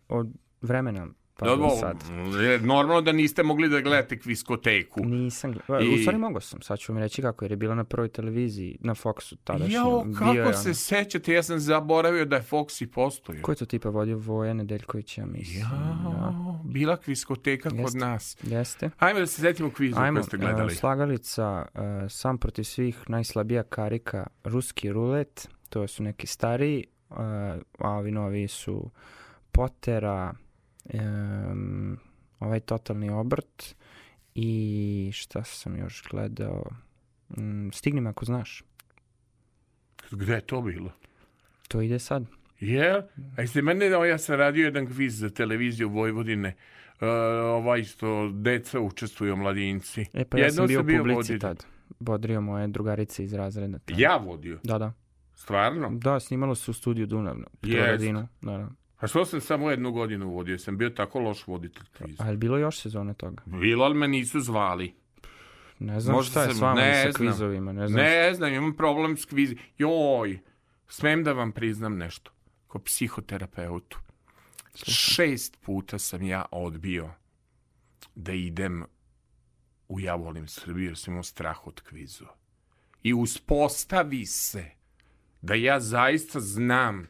Od 0.08 0.28
vremena 0.62 1.08
pa 1.34 1.46
Da, 1.46 1.56
bo- 1.56 1.70
sad. 1.70 1.96
Normalno 2.60 3.00
da 3.00 3.12
niste 3.12 3.42
mogli 3.42 3.68
da 3.68 3.80
gledate 3.80 4.18
kviskoteku. 4.18 5.00
Nisam 5.00 5.52
gledao. 5.58 5.80
I- 5.82 5.94
U 5.94 5.98
stvari 5.98 6.18
mogao 6.18 6.40
sam, 6.40 6.62
sad 6.62 6.78
ću 6.78 6.92
vam 6.92 6.98
reći 6.98 7.22
kako, 7.22 7.44
jer 7.44 7.52
je 7.52 7.56
bila 7.56 7.74
na 7.74 7.84
prvoj 7.84 8.08
televiziji, 8.10 8.78
na 8.80 8.94
Foxu 8.94 9.36
tadašnjem. 9.36 9.72
Jao, 9.72 10.04
Bio 10.04 10.14
kako 10.14 10.30
je 10.30 10.54
se 10.54 10.68
ono- 10.68 10.74
sećate, 10.74 11.32
ja 11.32 11.42
sam 11.42 11.58
zaboravio 11.58 12.24
da 12.24 12.36
je 12.36 12.42
Fox 12.42 12.82
i 12.82 12.88
postojao. 12.88 13.42
Ko 13.42 13.52
je 13.52 13.56
to 13.56 13.66
tipa 13.66 13.88
vodio 13.88 14.16
Voja 14.18 14.54
Nedeljković, 14.54 15.18
ja 15.18 15.26
mislim. 15.26 15.60
Da. 15.60 15.76
Jao, 16.16 16.60
bila 16.64 16.96
kviskoteka 16.96 17.70
kod 17.70 17.78
Jeste. 17.78 17.98
nas. 17.98 18.36
Jeste. 18.42 18.90
Ajmo 18.98 19.20
da 19.20 19.26
se 19.26 19.40
setimo 19.40 19.70
kvizu 19.70 19.96
Ajmo, 19.98 20.16
koje 20.16 20.24
ste 20.24 20.36
gledali. 20.36 20.72
e, 20.72 20.76
slagalica, 20.76 21.66
e, 21.74 22.08
sam 22.08 22.38
protiv 22.38 22.62
svih, 22.64 23.10
najslabija 23.10 23.62
karika, 23.62 24.26
ruski 24.44 24.92
rulet, 24.92 25.48
to 25.68 25.88
su 25.88 26.02
neki 26.02 26.26
stariji, 26.26 26.80
e, 27.10 27.14
a 27.78 27.90
ovi 27.90 28.10
novi 28.10 28.48
su 28.48 28.90
Potera, 29.52 30.34
em, 30.92 31.96
ovaj 32.40 32.60
totalni 32.60 33.10
obrt 33.10 33.74
i 34.34 35.10
šta 35.14 35.44
sam 35.44 35.76
još 35.78 36.02
gledao, 36.10 36.64
Mm, 37.36 37.70
stigni 37.72 38.00
me 38.00 38.10
ako 38.10 38.24
znaš, 38.24 38.62
Gde 40.10 40.34
je 40.34 40.40
to 40.40 40.62
bilo? 40.62 40.90
to 41.68 41.80
ide 41.80 41.98
sad. 41.98 42.24
Je? 42.60 43.08
A 43.36 43.40
jeste 43.40 43.62
mene, 43.62 43.88
da 43.88 44.04
ja 44.04 44.18
sam 44.18 44.34
radio 44.36 44.64
jedan 44.64 44.86
kviz 44.86 45.18
za 45.18 45.30
televiziju 45.30 45.88
Vojvodine. 45.88 46.54
Uh, 47.00 47.08
ovaj 47.44 47.84
što 47.84 48.30
deca 48.32 48.80
učestvuju 48.80 49.36
mladinci. 49.36 50.06
E 50.12 50.24
pa 50.24 50.38
ja 50.38 50.44
Jednom 50.44 50.68
sam 50.68 50.86
bio 50.86 51.00
u 51.00 51.04
publici 51.04 51.38
tad. 51.38 51.64
Bodrio 52.00 52.40
moje 52.40 52.66
drugarice 52.68 53.24
iz 53.24 53.32
razreda. 53.32 53.78
tad. 53.78 53.98
Ja 53.98 54.16
vodio. 54.16 54.58
Da, 54.62 54.78
da. 54.78 54.92
Stvarno? 55.34 55.90
Da, 55.90 56.20
snimalo 56.20 56.54
se 56.54 56.70
u 56.70 56.74
studiju 56.74 57.06
Dunav. 57.06 57.36
na 57.36 57.46
Jest. 57.62 58.04
Da, 58.42 58.58
da. 58.58 58.68
A 59.02 59.06
što 59.06 59.24
sam 59.24 59.40
samo 59.40 59.70
jednu 59.70 59.92
godinu 59.92 60.28
vodio? 60.28 60.58
Sam 60.58 60.78
bio 60.78 60.90
tako 60.90 61.20
loš 61.20 61.46
voditelj 61.46 61.86
kviza. 61.92 62.22
A 62.22 62.26
je 62.26 62.30
li 62.30 62.36
bilo 62.36 62.58
još 62.58 62.78
sezone 62.78 63.14
toga? 63.14 63.42
Bilo, 63.46 63.84
ali 63.84 63.94
me 63.94 64.08
nisu 64.08 64.40
zvali. 64.40 64.94
Ne 65.78 66.00
znam 66.00 66.16
Možda 66.16 66.30
šta 66.30 66.42
je 66.42 66.48
sam- 66.48 66.54
s 66.54 66.60
vama 66.60 66.80
ne 66.80 66.94
sa 66.96 67.10
znam. 67.10 67.28
kvizovima. 67.28 67.72
Ne 67.72 67.88
znam. 67.88 68.04
Ne 68.04 68.34
znam, 68.34 68.52
imam 68.52 68.76
problem 68.76 69.16
s 69.16 69.24
kvizi. 69.24 69.56
Joj, 69.78 70.38
smem 70.88 71.24
da 71.24 71.32
vam 71.32 71.52
priznam 71.52 71.96
nešto. 71.96 72.30
Ko 72.66 72.78
psihoterapeutu. 72.78 73.98
Šest 74.76 75.58
puta 75.60 75.98
sam 75.98 76.22
ja 76.22 76.44
odbio 76.50 77.10
da 78.14 78.32
idem 78.32 78.84
u 79.88 80.00
Ja 80.00 80.14
volim 80.14 80.48
Srbiju 80.48 80.84
jer 80.84 80.98
sam 80.98 81.12
imao 81.12 81.22
strah 81.22 81.66
od 81.66 81.80
kvizu. 81.80 82.24
i 83.02 83.14
uspostavi 83.14 84.26
se 84.26 84.64
da 85.40 85.54
ja 85.54 85.80
zaista 85.80 86.40
znam 86.40 87.06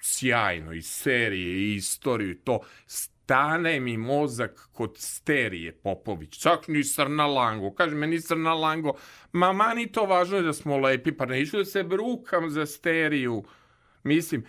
sjajno 0.00 0.72
i 0.72 0.82
serije 0.82 1.56
i 1.56 1.74
istoriju 1.74 2.30
i 2.30 2.38
to 2.38 2.60
stane 2.86 3.80
mi 3.80 3.96
mozak 3.96 4.68
kod 4.72 4.96
sterije 4.98 5.72
Popović. 5.72 6.38
Čak 6.38 6.68
ni 6.68 6.84
Srna 6.84 7.26
Lango. 7.26 7.74
Kaže 7.74 7.94
meni 7.94 8.20
Srna 8.20 8.54
Lango, 8.54 8.92
ma 9.32 9.52
mani 9.52 9.92
to 9.92 10.04
važno 10.04 10.36
je 10.36 10.42
da 10.42 10.52
smo 10.52 10.78
lepi, 10.78 11.12
pa 11.12 11.26
neću 11.26 11.56
da 11.56 11.64
se 11.64 11.82
brukam 11.82 12.50
za 12.50 12.66
steriju. 12.66 13.44
Mislim, 14.02 14.44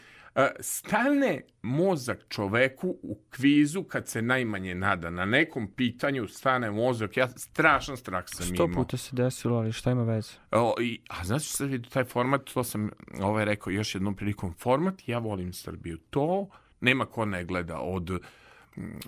stane 0.60 1.42
mozak 1.62 2.26
čoveku 2.30 2.98
u 3.02 3.20
kvizu 3.30 3.84
kad 3.84 4.08
se 4.08 4.22
najmanje 4.22 4.76
nada. 4.76 5.10
Na 5.10 5.26
nekom 5.26 5.72
pitanju 5.76 6.28
stane 6.28 6.72
mozak. 6.72 7.18
Ja 7.18 7.28
strašan 7.28 7.98
strah 7.98 8.24
sam 8.28 8.46
Sto 8.46 8.64
imao. 8.64 8.84
puta 8.84 8.98
se 8.98 9.16
desilo, 9.16 9.58
ali 9.58 9.72
šta 9.72 9.92
ima 9.92 10.04
veze? 10.04 10.32
O, 10.52 10.76
i, 10.82 11.02
a 11.10 11.24
znaš 11.24 11.46
što 11.46 11.58
sam 11.58 11.68
vidio 11.68 11.90
taj 11.90 12.04
format, 12.04 12.42
to 12.54 12.64
sam 12.64 12.90
ovaj 13.22 13.46
rekao 13.46 13.72
još 13.72 13.96
jednom 13.96 14.16
prilikom, 14.16 14.54
format, 14.54 15.08
ja 15.08 15.18
volim 15.18 15.54
Srbiju. 15.54 15.98
To 16.10 16.50
nema 16.82 17.06
ko 17.06 17.26
ne 17.26 17.46
gleda 17.46 17.80
od 17.80 18.20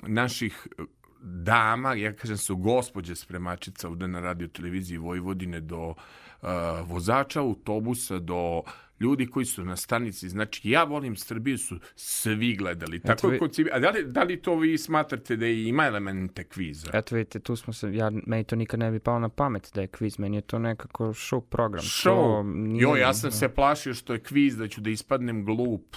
naših 0.07 0.67
e, 0.79 0.83
dama, 1.21 1.93
ja 1.93 2.13
kažem 2.15 2.37
su 2.37 2.55
gospođe 2.57 3.15
spremačica 3.15 3.87
ovde 3.87 4.07
na 4.07 4.19
radio 4.19 4.47
televiziji 4.47 4.97
Vojvodine 4.97 5.59
do 5.59 5.87
uh, 5.87 6.47
vozača 6.83 7.39
autobusa, 7.39 8.19
do 8.19 8.61
ljudi 9.01 9.27
koji 9.27 9.45
su 9.45 9.65
na 9.65 9.75
stanici. 9.75 10.29
Znači, 10.29 10.69
ja 10.69 10.83
volim 10.83 11.15
Srbiju, 11.15 11.57
su 11.57 11.75
svi 11.95 12.55
gledali. 12.55 12.99
Tako 12.99 13.27
vi- 13.27 13.39
Cibi- 13.39 13.69
A 13.71 13.79
da 13.79 13.89
li, 13.89 14.03
da 14.05 14.23
li 14.23 14.41
to 14.41 14.55
vi 14.55 14.77
smatrate 14.77 15.35
da 15.35 15.47
ima 15.47 15.85
elemente 15.85 16.43
kviza? 16.43 16.91
Eto 16.93 17.15
vidite, 17.15 17.39
tu 17.39 17.55
smo 17.55 17.73
se, 17.73 17.93
ja, 17.93 18.11
meni 18.27 18.43
to 18.43 18.55
nikad 18.55 18.79
ne 18.79 18.91
bi 18.91 18.99
pao 18.99 19.19
na 19.19 19.29
pamet 19.29 19.71
da 19.73 19.81
je 19.81 19.87
kviz, 19.89 20.19
meni 20.19 20.37
je 20.37 20.41
to 20.41 20.59
nekako 20.59 21.05
show 21.05 21.41
program. 21.41 21.83
To 21.83 21.87
Show. 21.89 22.43
nije- 22.57 22.81
Jo, 22.81 22.95
ja 22.95 23.13
sam 23.13 23.31
se 23.31 23.49
plašio 23.49 23.93
što 23.93 24.13
je 24.13 24.19
kviz 24.21 24.57
da 24.57 24.67
ću 24.67 24.81
da 24.81 24.89
ispadnem 24.89 25.45
glup. 25.45 25.95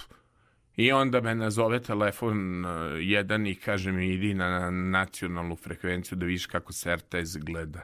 I 0.75 0.91
onda 0.91 1.21
me 1.21 1.35
nazove 1.35 1.79
telefon 1.79 2.35
uh, 2.65 2.71
jedan 2.99 3.47
i 3.47 3.55
kaže 3.55 3.91
mi 3.91 4.07
idi 4.07 4.33
na 4.33 4.69
nacionalnu 4.71 5.55
frekvenciju 5.55 6.17
da 6.17 6.25
vidiš 6.25 6.45
kako 6.45 6.73
se 6.73 6.95
RTS 6.95 7.37
gleda. 7.37 7.81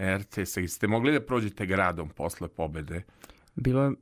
RTS, 0.00 0.34
ste 0.68 0.86
mogli 0.86 1.12
da 1.12 1.20
prođete 1.20 1.66
gradom 1.66 2.08
posle 2.08 2.48
pobede? 2.48 3.02
Bilo 3.56 3.82
je, 3.82 3.88
uh, 3.88 3.94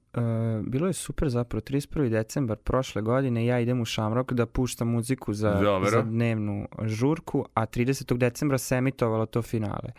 bilo 0.62 0.86
je 0.86 0.92
super 0.92 1.28
zapravo, 1.28 1.60
31. 1.62 2.08
decembar 2.10 2.56
prošle 2.56 3.02
godine 3.02 3.46
ja 3.46 3.60
idem 3.60 3.80
u 3.80 3.84
Šamrok 3.84 4.32
da 4.32 4.46
puštam 4.46 4.88
muziku 4.88 5.32
za, 5.32 5.54
Dobro. 5.54 5.90
za 5.90 6.02
dnevnu 6.02 6.68
žurku, 6.82 7.44
a 7.54 7.62
30. 7.62 8.16
decembra 8.16 8.58
se 8.58 8.76
emitovalo 8.76 9.26
to 9.26 9.42
finale. 9.42 9.92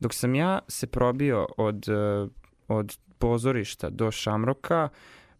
Dok 0.00 0.14
sam 0.14 0.34
ja 0.34 0.58
se 0.68 0.86
probio 0.86 1.46
od, 1.56 1.86
uh, 2.22 2.30
od 2.68 2.98
pozorišta 3.18 3.90
do 3.90 4.10
Šamroka, 4.10 4.88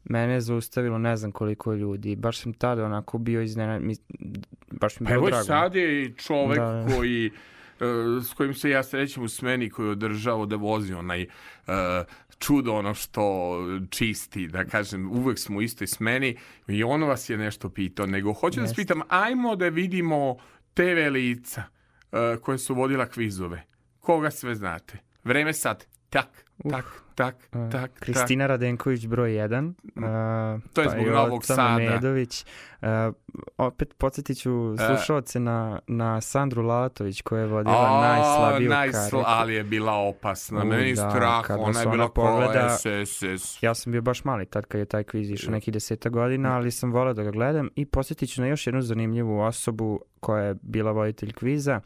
mene 0.05 0.33
je 0.33 0.41
zaustavilo 0.41 0.99
ne 0.99 1.16
znam 1.16 1.33
koliko 1.33 1.75
ljudi. 1.75 2.16
Baš 2.16 2.39
sam 2.39 2.53
tada 2.53 2.85
onako 2.85 3.18
bio 3.18 3.43
iznenađen, 3.43 3.87
mi- 3.87 3.97
baš 4.71 5.01
mi 5.01 5.05
je 5.05 5.09
Pa 5.09 5.11
bilo 5.11 5.18
evo 5.18 5.29
drago. 5.29 5.45
sad 5.45 5.75
je 5.75 6.03
i 6.03 6.14
čovek 6.14 6.59
Da, 6.59 6.64
da. 6.87 6.97
koji 6.97 7.31
uh, 7.81 7.87
s 8.25 8.33
kojim 8.33 8.55
se 8.55 8.71
ja 8.71 8.83
srećem 8.83 9.23
u 9.23 9.29
smeni 9.29 9.71
koji 9.71 9.87
je 9.87 9.93
održao 9.93 10.47
da 10.47 10.57
vozi 10.57 10.95
onaj 10.95 11.23
uh, 11.23 11.73
čudo 12.41 12.74
ono 12.74 12.95
što 12.95 13.57
čisti, 13.91 14.49
da 14.49 14.64
kažem, 14.64 15.11
uvek 15.11 15.38
smo 15.38 15.59
u 15.59 15.62
istoj 15.62 15.86
smeni 15.86 16.36
i 16.68 16.84
on 16.84 17.03
vas 17.03 17.30
je 17.30 17.36
nešto 17.36 17.68
pitao, 17.68 18.07
nego 18.07 18.32
hoću 18.32 18.57
da 18.57 18.62
vas 18.62 18.70
Jeste. 18.70 18.82
pitam, 18.82 19.03
ajmo 19.09 19.57
da 19.57 19.68
vidimo 19.68 20.36
TV 20.74 21.12
lica 21.12 21.62
uh, 22.12 22.43
koje 22.43 22.59
su 22.59 22.74
vodila 22.74 23.07
kvizove. 23.07 23.66
Koga 24.01 24.30
sve 24.30 24.55
znate? 24.55 24.99
Vreme 25.24 25.53
sad. 25.53 25.86
Tak, 26.11 26.45
tak, 26.70 27.03
tak, 27.21 27.35
Uh, 27.55 27.71
tak, 27.71 27.91
Kristina 27.95 28.47
Radenković 28.47 29.07
broj 29.07 29.31
1. 29.31 29.73
Uh, 30.57 30.62
To 30.73 30.83
je 30.83 30.89
zbog 30.91 31.07
Novog 31.07 31.45
Sada. 31.45 31.77
Medović. 31.77 32.45
Uh, 32.83 32.89
opet 33.59 33.95
podsjetit 33.95 34.39
ću 34.39 34.51
slušalce 34.79 35.41
na, 35.41 35.81
na 35.87 36.21
Sandru 36.21 36.62
Lalatović 36.62 37.23
koja 37.23 37.41
je 37.41 37.47
tak. 37.47 37.53
vodila 37.53 37.87
A, 37.91 38.01
najslabiju 38.09 38.71
najsla- 38.71 39.11
kariku. 39.11 39.23
ali 39.27 39.55
je 39.55 39.64
bila 39.64 39.93
opasna. 39.95 40.62
U, 40.62 40.66
Meni 40.66 40.95
da, 40.95 41.11
strah, 41.11 41.45
ona 41.51 41.81
je 41.81 41.87
bila 41.87 42.09
pogleda- 42.09 42.68
ko 42.68 42.77
SSS. 43.05 43.62
Ja 43.62 43.75
sam 43.75 43.93
bio 43.93 44.03
baš 44.03 44.25
mali 44.25 44.47
tad 44.47 44.66
kad 44.66 44.79
je 44.79 44.85
taj 44.85 45.05
kviz 45.05 45.31
išao 45.31 45.53
nekih 45.53 45.75
deseta 45.75 46.09
godina, 46.09 46.57
ali 46.57 46.71
sam 46.71 46.93
volao 46.93 47.14
da 47.14 47.23
ga 47.23 47.31
gledam 47.31 47.68
i 47.77 47.87
posjetit 47.87 48.31
ću 48.31 48.41
na 48.41 48.47
još 48.47 48.66
jednu 48.66 48.83
zanimljivu 48.83 49.41
osobu 49.41 50.01
koja 50.21 50.45
je 50.45 50.55
bila 50.62 50.93
voditelj 50.93 51.33
kviza, 51.33 51.81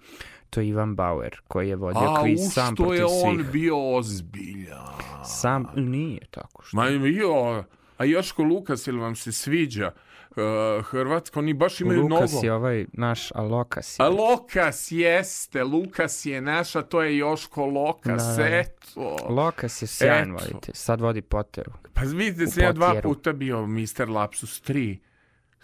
to 0.55 0.61
je 0.61 0.68
Ivan 0.68 0.94
Bauer, 0.94 1.40
koji 1.48 1.68
je 1.68 1.76
vodio 1.76 2.02
A, 2.02 2.22
kviz 2.22 2.40
sam 2.52 2.74
što 2.74 2.92
je 2.92 3.00
protiv 3.00 3.16
on 3.24 3.36
svih. 3.36 3.50
bio 3.50 3.94
ozbiljan. 3.94 4.78
Sam, 5.24 5.66
nije 5.76 6.20
tako 6.30 6.62
što. 6.62 6.76
Ma 6.76 6.86
jo, 6.86 7.64
a 7.98 8.05
Joško 8.05 8.42
Lukas, 8.42 8.86
ili 8.86 8.98
vam 8.98 9.14
se 9.16 9.32
sviđa? 9.32 9.92
Uh, 10.30 10.42
Hrvatsko, 10.84 11.38
oni 11.38 11.52
baš 11.55 11.80
imaju 11.80 12.02
Lukas 12.02 12.32
novo. 12.32 12.44
je 12.44 12.52
ovaj 12.52 12.86
naš 12.92 13.32
Alokas. 13.32 14.00
A 14.00 14.09
Lokas 14.09 14.92
jeste, 14.92 15.64
Lukas 15.64 16.26
je 16.26 16.40
naša, 16.40 16.82
to 16.82 17.02
je 17.02 17.18
Joško 17.18 17.66
Lokas, 17.66 18.22
Da, 18.26 18.34
da. 18.34 18.48
eto. 18.48 19.16
Lokas 19.28 19.82
je 19.82 19.86
sjajan 19.86 20.30
Eto. 20.30 20.44
voditelj, 20.44 20.74
sad 20.74 21.00
vodi 21.00 21.22
Potteru. 21.22 21.72
Pa 21.94 22.00
vidite 22.02 22.46
se 22.46 22.61
ja 22.61 22.72
dva 22.72 22.94
puta 23.02 23.32
bio 23.32 23.66
Mr. 23.66 24.09
Lapsus 24.09 24.62
3. 24.62 24.98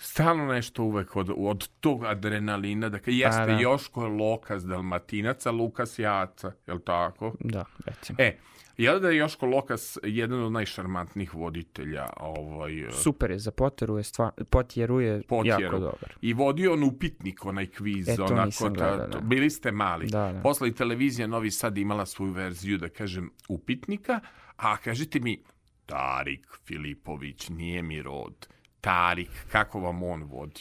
Stalno 0.02 0.46
nešto 0.46 0.84
uvek 0.84 1.16
od, 1.16 1.30
od 1.36 1.68
tog 1.80 2.04
adrenalina, 2.04 2.88
da 2.88 2.98
kad 2.98 3.14
jeste 3.14 3.46
da. 3.46 3.52
Joško 3.60 4.08
Lokas 4.08 4.64
Dalmatinac, 4.64 5.46
a 5.46 5.50
Lukas 5.50 5.98
Jaca, 5.98 6.52
jel 6.66 6.78
tako? 6.78 7.34
Da, 7.40 7.64
recimo. 7.84 8.16
E, 8.20 8.36
jel 8.76 9.00
da 9.00 9.08
je 9.10 9.16
Joško 9.16 9.46
Lokas 9.46 9.98
jedan 10.02 10.42
od 10.42 10.52
najšarmantnijih 10.52 11.34
voditelja 11.34 12.06
ovaj, 12.16 12.80
e, 12.80 12.92
Super 12.92 13.30
je, 13.30 13.38
za 13.38 13.50
Potteru 13.50 13.96
je 13.96 14.02
stvar, 14.02 14.30
Potjeru 14.50 15.00
je 15.00 15.22
Potjeru. 15.22 15.62
jako 15.62 15.78
dobar. 15.78 16.14
I 16.20 16.32
vodio 16.34 16.72
on 16.72 16.82
upitnik, 16.82 17.44
onaj 17.44 17.66
kviz. 17.66 18.08
E, 18.08 18.16
to 18.16 18.24
onako, 18.24 18.44
nisam 18.44 18.74
ta- 18.74 19.06
to- 19.10 19.18
da. 19.18 19.20
bili 19.20 19.50
ste 19.50 19.72
mali. 19.72 20.06
Da, 20.06 20.32
da. 20.32 20.40
Posle 20.40 20.68
i 20.68 20.74
televizija 20.74 21.26
Novi 21.26 21.50
Sad 21.50 21.78
imala 21.78 22.06
svoju 22.06 22.32
verziju, 22.32 22.78
da 22.78 22.88
kažem, 22.88 23.30
upitnika. 23.48 24.20
A 24.56 24.76
kažite 24.76 25.20
mi, 25.20 25.42
Tarik 25.86 26.46
Filipović, 26.66 27.48
nije 27.48 27.82
mi 27.82 28.02
rod. 28.02 28.48
Tarik, 28.80 29.30
kako 29.48 29.80
vam 29.80 30.02
on 30.02 30.22
vodi? 30.22 30.60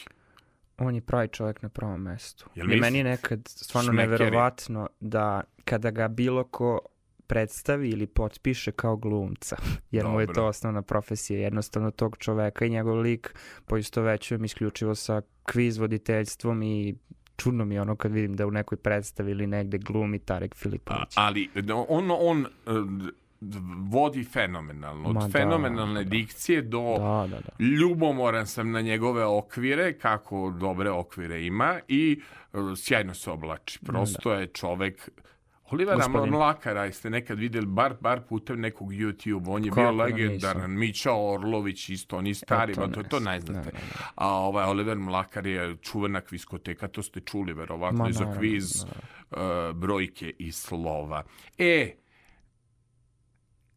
On 0.78 0.94
je 0.94 1.00
pravi 1.00 1.28
čovjek 1.28 1.62
na 1.62 1.68
prvom 1.68 2.02
mestu. 2.02 2.46
Jel 2.54 2.72
I 2.72 2.76
meni 2.76 2.98
je 2.98 3.04
nekad 3.04 3.40
stvarno 3.46 3.92
Šmekeri. 3.92 4.10
neverovatno 4.12 4.88
da 5.00 5.40
kada 5.64 5.90
ga 5.90 6.08
bilo 6.08 6.44
ko 6.44 6.78
predstavi 7.26 7.88
ili 7.88 8.06
potpiše 8.06 8.72
kao 8.72 8.96
glumca, 8.96 9.56
jer 9.90 10.06
mu 10.06 10.20
je 10.20 10.26
Dobro. 10.26 10.34
to 10.34 10.46
osnovna 10.46 10.82
profesija, 10.82 11.40
jednostavno 11.40 11.90
tog 11.90 12.16
čoveka 12.18 12.64
i 12.64 12.70
njegov 12.70 12.98
lik 12.98 13.34
poistovećujem 13.66 14.44
isključivo 14.44 14.94
sa 14.94 15.22
kviz 15.44 15.78
voditeljstvom 15.78 16.62
i 16.62 16.94
čudno 17.36 17.64
mi 17.64 17.74
je 17.74 17.80
ono 17.80 17.96
kad 17.96 18.12
vidim 18.12 18.34
da 18.34 18.46
u 18.46 18.50
nekoj 18.50 18.78
predstavi 18.78 19.30
ili 19.30 19.46
negde 19.46 19.78
glumi 19.78 20.18
Tarek 20.18 20.52
A, 20.52 20.56
Filipović. 20.56 21.12
ali 21.14 21.50
on, 21.88 22.10
on 22.10 22.40
e, 22.40 22.46
d- 22.66 23.10
vodi 23.88 24.24
fenomenalno. 24.24 25.08
Od 25.08 25.14
Ma 25.14 25.20
da, 25.20 25.28
fenomenalne 25.28 26.04
da. 26.04 26.10
dikcije 26.10 26.62
do 26.62 26.94
Da, 26.98 27.26
da, 27.30 27.40
da. 27.40 27.64
ljubomoran 27.64 28.46
sam 28.46 28.70
na 28.70 28.80
njegove 28.80 29.24
okvire, 29.24 29.98
kako 29.98 30.54
dobre 30.60 30.90
okvire 30.90 31.46
ima 31.46 31.80
i 31.88 32.20
e, 32.52 32.58
sjajno 32.76 33.14
se 33.14 33.30
oblači. 33.30 33.78
Prosto 33.84 34.32
je 34.32 34.46
čovek 34.46 35.10
Olivera. 35.70 36.08
Mlakara, 36.26 36.84
jeste 36.84 37.10
nekad 37.10 37.38
vidjeli 37.38 37.66
bar, 37.66 37.94
bar 38.00 38.20
putem 38.20 38.60
nekog 38.60 38.92
YouTube, 38.92 39.50
on 39.50 39.64
je 39.64 39.70
Kako 39.70 39.80
bio 39.80 39.92
da 39.92 40.04
legendaran, 40.04 40.70
Mića 40.78 41.12
Orlović 41.14 41.88
isto, 41.88 42.16
oni 42.16 42.34
stari, 42.34 42.74
to 42.74 42.80
ba, 42.80 42.94
to, 42.94 43.02
to 43.02 43.18
znam. 43.18 43.32
ne 43.34 43.40
znate. 43.40 43.58
Ne, 43.58 43.64
ne, 43.64 43.72
ne. 43.72 44.04
A 44.14 44.28
ovaj 44.28 44.64
Oliver 44.64 44.98
Mlakar 44.98 45.46
je 45.46 45.76
čuvena 45.76 46.20
kviskoteka, 46.20 46.88
to 46.88 47.02
ste 47.02 47.20
čuli 47.20 47.52
verovatno 47.52 48.02
Ma, 48.02 48.08
i 48.08 48.12
za 48.12 48.34
kviz 48.38 48.84
e, 48.84 49.36
brojke 49.74 50.32
i 50.38 50.52
slova. 50.52 51.22
E, 51.58 51.94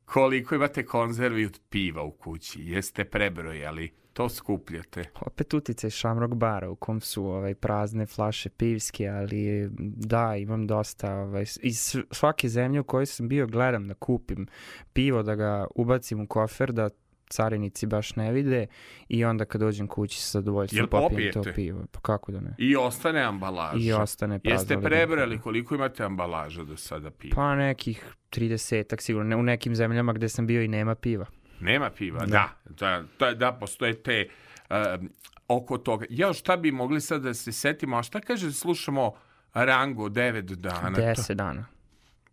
koliko 0.06 0.56
imate 0.56 0.86
konzervi 0.86 1.46
od 1.46 1.60
piva 1.70 2.04
u 2.04 2.12
kući? 2.12 2.62
Jeste 2.62 3.06
prebrojali? 3.06 3.92
To 4.14 4.30
skupljate. 4.30 5.04
Opet 5.22 5.54
uticaj 5.54 5.90
Shamrock 5.90 6.34
bara 6.34 6.70
u 6.70 6.76
kom 6.76 7.02
su 7.02 7.26
ovaj, 7.26 7.56
prazne 7.56 8.06
flaše 8.06 8.50
pivske, 8.50 9.08
ali 9.08 9.70
da, 9.80 10.36
imam 10.36 10.68
dosta. 10.68 11.16
Ovaj, 11.16 11.46
iz 11.62 11.78
sv- 11.78 12.02
svake 12.12 12.50
zemlje 12.50 12.80
u 12.80 12.84
kojoj 12.84 13.06
sam 13.06 13.28
bio 13.28 13.48
gledam 13.48 13.88
da 13.88 13.94
kupim 13.94 14.48
pivo, 14.94 15.24
da 15.24 15.36
ga 15.36 15.68
ubacim 15.76 16.22
u 16.22 16.28
kofer, 16.28 16.72
da 16.72 16.90
carinici 17.34 17.86
baš 17.86 18.16
ne 18.16 18.32
vide 18.32 18.68
i 19.08 19.26
onda 19.26 19.46
kad 19.46 19.62
dođem 19.62 19.88
kući 19.88 20.22
sa 20.22 20.40
zadovoljstvom 20.40 20.88
popijem 20.90 21.34
to 21.34 21.44
pivo. 21.56 21.86
Pa 21.92 22.00
kako 22.00 22.32
da 22.32 22.40
ne? 22.40 22.56
I 22.58 22.76
ostane 22.76 23.22
ambalaža. 23.22 23.78
I 23.80 23.92
ostane 23.92 24.40
prazno. 24.40 24.56
Jeste 24.56 24.76
ledeno 24.76 24.90
prebrali 24.90 25.40
koliko 25.40 25.76
imate 25.76 26.04
ambalaža 26.04 26.64
do 26.64 26.78
sada 26.78 27.12
piva? 27.12 27.36
Pa 27.36 27.56
nekih 27.56 28.06
30-ak 28.32 29.02
sigurno. 29.02 29.30
Ne, 29.30 29.36
u 29.36 29.44
nekim 29.44 29.76
zemljama 29.76 30.14
gde 30.14 30.30
sam 30.30 30.48
bio 30.48 30.62
i 30.62 30.68
nema 30.68 30.96
piva. 30.96 31.26
Nema 31.60 31.90
piva, 31.90 32.26
da. 32.26 32.50
Da, 32.66 33.04
da, 33.20 33.34
da 33.34 33.52
postoje 33.52 34.04
te 34.04 34.28
um, 34.70 35.10
oko 35.48 35.78
toga. 35.78 36.06
Ja, 36.10 36.34
šta 36.34 36.58
bi 36.58 36.72
mogli 36.72 37.02
sad 37.02 37.22
da 37.22 37.34
se 37.34 37.52
setimo, 37.52 37.98
a 37.98 38.04
šta 38.04 38.20
kaže 38.20 38.46
da 38.46 38.52
slušamo 38.54 39.12
Rango 39.54 40.10
9 40.10 40.42
dana? 40.42 40.96
To- 40.96 41.02
10 41.02 41.34
dana. 41.34 41.66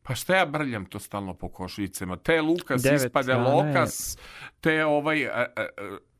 Pa 0.02 0.14
šta 0.14 0.36
ja 0.36 0.46
brljam 0.46 0.84
to 0.84 0.98
stalno 0.98 1.34
po 1.34 1.48
košicama? 1.48 2.16
Te 2.16 2.42
Lukas 2.42 2.82
Devet 2.82 3.02
ispade 3.06 3.34
Lokas, 3.34 4.18
te 4.60 4.84
ovaj 4.84 5.26
a, 5.26 5.46
a, 5.56 5.66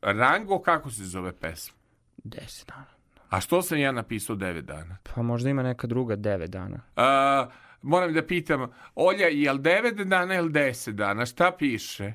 a, 0.01 0.11
Rango, 0.11 0.59
kako 0.59 0.89
se 0.91 1.03
zove 1.03 1.31
pesma? 1.33 1.77
10 2.23 2.67
dana. 2.67 3.01
A 3.29 3.41
što 3.41 3.61
sam 3.61 3.77
ja 3.77 3.91
napisao 3.91 4.35
devet 4.35 4.65
dana? 4.65 4.97
Pa 5.03 5.21
možda 5.21 5.49
ima 5.49 5.63
neka 5.63 5.87
druga 5.87 6.17
9 6.17 6.47
dana. 6.47 6.79
A, 6.95 7.47
moram 7.81 8.13
da 8.13 8.25
pitam, 8.25 8.71
Olja, 8.95 9.27
je 9.27 9.53
li 9.53 9.59
devet 9.59 9.95
dana 9.95 10.35
ili 10.35 10.51
deset 10.51 10.95
dana? 10.95 11.25
Šta 11.25 11.51
piše? 11.59 12.13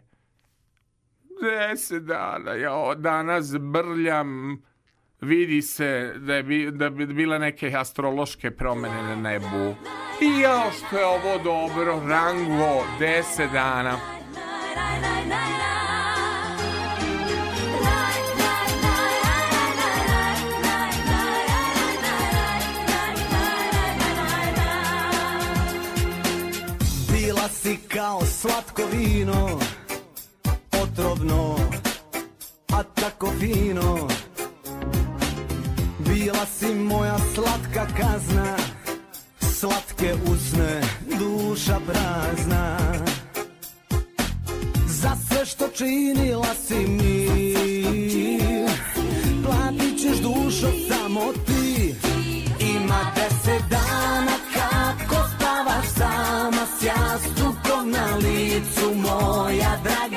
Deset 1.42 2.02
dana, 2.02 2.52
ja 2.52 2.94
danas 2.94 3.58
brljam, 3.58 4.62
vidi 5.20 5.62
se 5.62 6.12
da 6.16 6.34
je 6.34 6.42
bi, 6.42 6.70
da 6.70 6.90
bi 6.90 7.06
bile 7.06 7.38
neke 7.38 7.72
astrološke 7.76 8.50
promene 8.50 9.02
na 9.02 9.16
nebu. 9.16 9.74
I 10.20 10.40
jao 10.40 10.70
što 10.70 10.98
je 10.98 11.06
ovo 11.06 11.38
dobro, 11.44 12.02
Rango, 12.08 12.84
deset 12.98 13.52
dana. 13.52 13.98
Bila 27.12 27.48
si 27.48 27.76
kao 27.88 28.20
slatko 28.20 28.82
vino 28.92 29.60
Otrovno 30.82 31.56
A 32.72 32.82
tako 32.82 33.32
fino 33.40 34.08
Bila 36.26 36.46
si 36.46 36.74
moja 36.74 37.16
slatka 37.34 37.86
kazna 37.86 38.56
Slatke 39.38 40.14
usne 40.32 40.80
Duša 41.18 41.80
prazna. 41.86 42.78
Za 44.86 45.16
sve 45.28 45.46
što 45.46 45.68
činila 45.68 46.54
si 46.66 46.74
mi 46.74 47.28
Platit 49.44 50.00
ćeš 50.00 50.18
dušo 50.18 50.68
samo 50.88 51.32
ti. 51.46 51.94
Ima 52.60 53.12
deset 53.14 53.62
dana 53.70 54.36
kako 54.54 55.28
spavaš 55.36 55.86
sama 55.96 56.66
s 56.80 56.84
jastukom 56.84 57.90
na 57.90 58.16
licu 58.16 58.94
moja 58.94 59.76
Hiljadu 59.86 60.15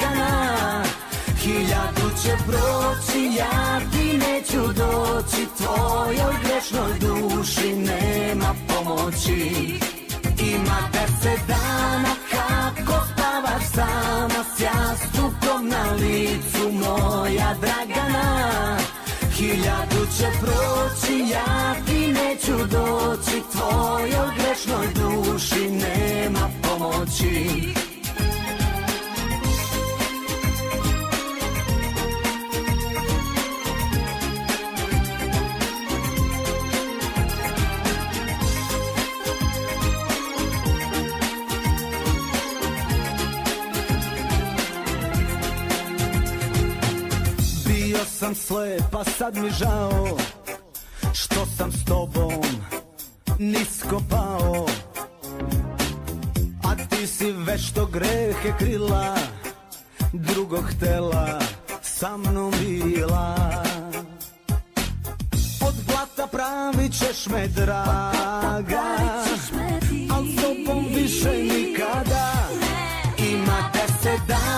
će 2.30 2.36
proći, 2.48 3.38
ja 3.38 3.80
ti 3.92 4.18
neću 4.18 4.74
doći 4.74 5.48
Tvojoj 5.58 6.36
grešnoj 6.44 7.00
duši 7.00 7.74
nema 7.74 8.56
pomoći. 8.68 9.52
Ima 10.54 10.80
deset 10.94 11.48
dana 11.48 12.14
kako 12.32 13.06
spavaš 13.14 13.64
sama 13.74 14.44
s 14.58 14.62
jastukom 14.62 15.68
na 15.70 15.92
licu 15.92 16.72
moja 16.72 17.56
Dragana. 17.62 18.78
Hiljadu 19.34 20.06
će 20.18 20.28
proći, 20.42 21.20
ja 21.32 21.76
ti 21.86 22.14
neću 22.14 22.58
doći 22.58 23.42
Tvojoj 23.52 24.30
grešnoj 24.38 24.88
duši 24.96 25.70
nema 25.70 26.50
pomoći 26.62 27.89
Bio 48.00 48.06
sam 48.06 48.36
slep, 48.36 48.96
a 48.96 49.04
sad 49.04 49.38
mi 49.38 49.50
žao 49.50 50.18
Što 51.14 51.46
sam 51.58 51.72
s 51.72 51.86
tobom 51.86 52.42
nisko 53.40 54.02
pao. 54.10 54.66
A 56.64 56.76
ti 56.90 57.08
si 57.08 57.32
vešto 57.32 57.86
grehe 57.86 58.58
krila 58.60 59.16
Drugog 60.14 60.66
htela 60.66 61.40
sa 61.82 62.18
mnom 62.18 62.54
bila. 62.60 63.36
Od 65.68 65.76
blata 65.88 66.28
pravit 66.32 66.92
ćeš 66.92 67.28
me 67.28 67.48
draga 67.48 68.84
Al 70.12 70.24
s 70.26 70.42
tobom 70.42 70.86
više 70.96 71.32
nikada. 71.44 72.34
Ima 73.18 73.72
deset 73.74 74.22
dana 74.28 74.49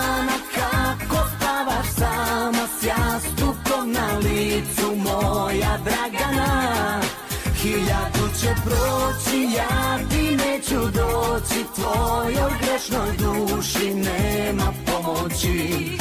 Dragana 5.84 7.00
Hiljadu 7.62 8.28
će 8.40 8.54
proći, 8.64 9.48
ja 9.56 9.98
ti 10.10 10.36
neću 10.36 10.80
doći 10.80 11.64
Tvojoj 11.74 12.52
grešnoj 12.62 13.16
duši 13.18 13.94
nema 13.94 14.72
pomoći. 14.86 15.98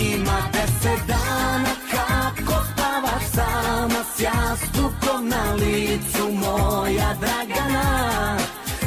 Ima 0.00 0.38
deset 0.52 1.06
dana 1.06 1.74
kako 1.90 2.64
spavaš 2.72 3.24
sama 3.34 4.04
s 4.16 4.20
jastukom 4.20 5.28
na 5.28 5.52
licu 5.54 6.32
moja 6.32 7.14
Dragana. 7.20 8.38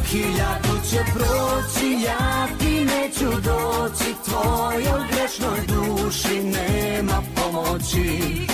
Hiljadu 0.06 0.80
će 0.90 1.00
proći, 1.14 1.98
ja 2.06 2.48
ti 2.60 2.86
neću 2.86 3.42
doći 3.42 4.16
Tvojoj 4.26 5.04
grešnoj 5.12 5.60
duši 5.68 6.44
nema 6.44 7.22
pomoći 7.36 8.48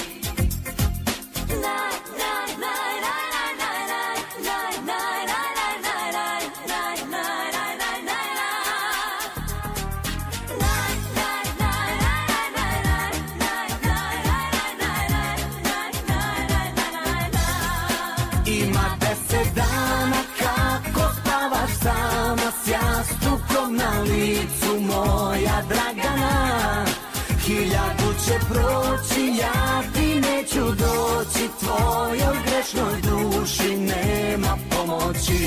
ja 29.43 29.81
ti 29.93 30.21
neću 30.21 30.65
doći 30.65 31.49
Tvojoj 31.59 32.37
grešnoj 32.45 33.01
duši 33.01 33.77
nema 33.77 34.57
pomoći. 34.69 35.41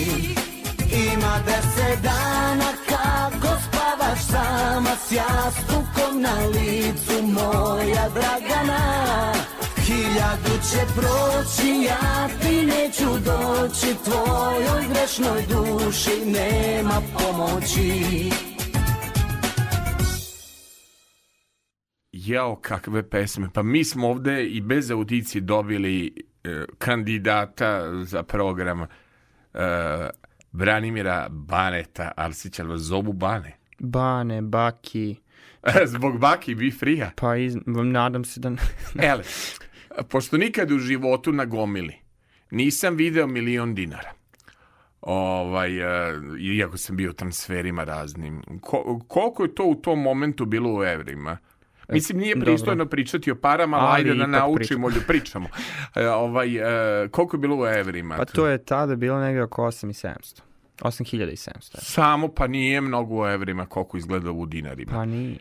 Ima 1.12 1.38
deset 1.46 2.02
dana 2.02 2.70
kako 2.88 3.56
spavaš 3.68 4.20
sama 4.30 4.96
s 5.08 5.12
jastukom 5.12 6.20
na 6.20 6.46
licu 6.46 7.22
moja 7.22 8.08
Dragana. 8.14 9.32
Hiljadu 9.86 10.54
će 10.70 10.80
proći, 10.96 11.82
ja 11.82 12.28
ti 12.42 12.66
neću 12.66 13.18
doći 13.18 13.94
Tvojoj 14.04 14.84
grešnoj 14.88 15.46
duši 15.48 16.24
nema 16.26 17.02
pomoći 17.18 18.30
Jao, 22.26 22.56
kakve 22.56 23.10
pesme. 23.10 23.48
Pa 23.54 23.62
mi 23.62 23.84
smo 23.84 24.08
ovde 24.08 24.46
i 24.46 24.60
bez 24.60 24.90
audicije 24.90 25.40
dobili 25.40 26.24
e, 26.44 26.64
kandidata 26.78 28.04
za 28.04 28.22
program 28.22 28.82
e, 28.82 28.88
Branimira 30.52 31.28
Baneta, 31.30 32.12
ali 32.16 32.34
vas 32.68 32.80
zovu 32.80 33.12
Bane? 33.12 33.52
Bane, 33.78 34.42
Baki, 34.42 35.16
Zbog 35.92 36.18
Baki 36.18 36.54
Bi 36.54 36.70
Frija. 36.70 37.10
pa 37.16 37.36
iz, 37.36 37.56
nadam 37.66 38.24
se 38.24 38.40
da... 38.40 38.50
Ele, 39.10 39.22
pošto 40.08 40.36
nikad 40.36 40.70
u 40.70 40.78
životu 40.78 41.32
na 41.32 41.44
gomili 41.44 42.06
nisam 42.50 42.96
video 42.96 43.26
milion 43.26 43.74
dinara, 43.74 44.12
ovaj, 45.00 45.78
e, 45.78 46.20
iako 46.40 46.76
sam 46.76 46.96
bio 46.96 47.10
u 47.10 47.14
transferima 47.14 47.84
raznim, 47.84 48.42
ko, 48.60 49.00
koliko 49.08 49.42
je 49.42 49.54
to 49.54 49.64
u 49.64 49.74
tom 49.74 50.02
momentu 50.02 50.44
bilo 50.44 50.78
u 50.78 50.84
evrima? 50.84 51.38
Mislim, 51.88 52.18
nije 52.18 52.34
dobro. 52.34 52.46
pristojno 52.46 52.86
pričati 52.86 53.30
o 53.30 53.34
parama, 53.34 53.76
ali 53.76 53.96
ajde 53.96 54.14
da 54.14 54.26
naučimo, 54.26 54.90
da 54.90 55.00
pričamo. 55.06 55.48
E, 55.94 56.08
ovaj, 56.08 56.56
e, 57.04 57.08
koliko 57.08 57.36
je 57.36 57.40
bilo 57.40 57.56
u 57.56 57.66
evrima? 57.66 58.16
Pa 58.16 58.24
to 58.24 58.46
je 58.46 58.64
tada 58.64 58.96
bilo 58.96 59.20
negde 59.20 59.42
oko 59.42 59.62
8700. 59.62 60.40
8700. 60.78 61.78
Samo 61.78 62.28
pa 62.28 62.46
nije 62.46 62.80
mnogo 62.80 63.22
u 63.22 63.26
evrima 63.26 63.66
koliko 63.66 63.96
izgleda 63.96 64.30
u 64.30 64.46
dinarima. 64.46 64.92
Pa 64.92 65.04
nije. 65.04 65.38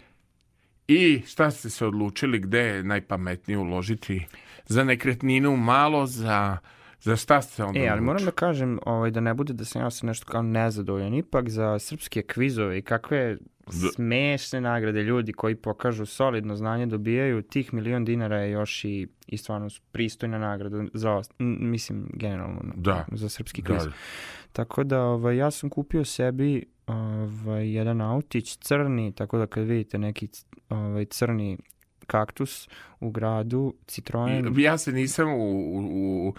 I 0.88 1.22
šta 1.28 1.52
ste 1.52 1.70
se 1.70 1.86
odlučili 1.86 2.40
gde 2.40 2.60
je 2.60 2.84
najpametnije 2.84 3.58
uložiti? 3.58 4.26
Za 4.66 4.84
nekretninu 4.84 5.58
malo, 5.58 6.06
za, 6.06 6.58
Za 7.06 7.16
šta 7.16 7.42
ste 7.42 7.64
onda 7.64 7.80
E, 7.80 7.88
ali 7.88 8.02
moram 8.02 8.26
da 8.26 8.32
kažem 8.32 8.80
ovaj, 8.86 9.12
da 9.12 9.20
ne 9.20 9.34
bude 9.34 9.54
da 9.54 9.66
sam 9.66 9.82
ja 9.82 9.92
sa 9.92 10.08
nešto 10.08 10.32
kao 10.32 10.42
nezadovoljan. 10.42 11.14
Ipak 11.14 11.50
za 11.50 11.80
srpske 11.80 12.22
kvizove 12.22 12.78
i 12.78 12.82
kakve 12.82 13.38
Da. 13.66 13.88
smešne 13.96 14.62
nagrade 14.62 15.04
ljudi 15.04 15.34
koji 15.34 15.56
pokažu 15.56 16.06
solidno 16.06 16.56
znanje 16.56 16.86
dobijaju, 16.86 17.42
tih 17.42 17.74
milion 17.74 18.06
dinara 18.06 18.38
je 18.38 18.52
još 18.52 18.86
i, 18.86 19.08
i 19.28 19.38
stvarno 19.38 19.70
pristojna 19.92 20.38
nagrada 20.38 20.84
za, 20.94 21.22
mislim, 21.40 22.10
generalno 22.14 22.62
Da. 22.76 23.06
za 23.12 23.30
srpski 23.30 23.62
Da, 23.62 23.68
kviz. 23.68 23.94
Tako 24.52 24.84
da 24.84 25.02
ovaj, 25.02 25.38
ja 25.38 25.52
sam 25.52 25.70
kupio 25.70 26.06
sebi 26.06 26.66
ovaj, 26.88 27.74
jedan 27.74 28.02
autić 28.02 28.58
crni, 28.58 29.12
tako 29.12 29.38
da 29.38 29.48
kad 29.48 29.64
vidite 29.64 29.98
neki 29.98 30.28
ovaj, 30.70 31.06
crni 31.06 31.58
kaktus 32.08 32.70
u 33.00 33.10
gradu, 33.10 33.74
Citroen, 33.88 34.54
Ja 34.58 34.78
se 34.78 34.92
nisam 34.92 35.30
u, 35.30 35.38
u 35.40 36.28
u 36.28 36.34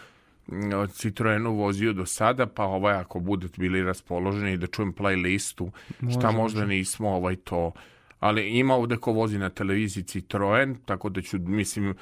Citroenu 0.93 1.55
vozio 1.55 1.93
do 1.93 2.07
sada, 2.07 2.47
pa 2.47 2.65
ovaj 2.65 2.95
ako 2.95 3.21
budete 3.21 3.55
bili 3.59 3.83
raspoloženi 3.83 4.57
da 4.57 4.67
čujem 4.67 4.93
playlistu, 4.95 5.71
šta 6.11 6.27
Može, 6.27 6.37
možda 6.37 6.61
može. 6.61 6.67
nismo 6.75 7.09
ovaj 7.09 7.37
to, 7.37 7.73
ali 8.21 8.59
ima 8.59 8.75
ovde 8.75 8.97
ko 8.97 9.13
vozi 9.13 9.39
na 9.39 9.49
televiziji 9.51 10.05
Citroen, 10.05 10.77
tako 10.85 11.09
da 11.09 11.23
ću, 11.23 11.39
mislim, 11.39 11.95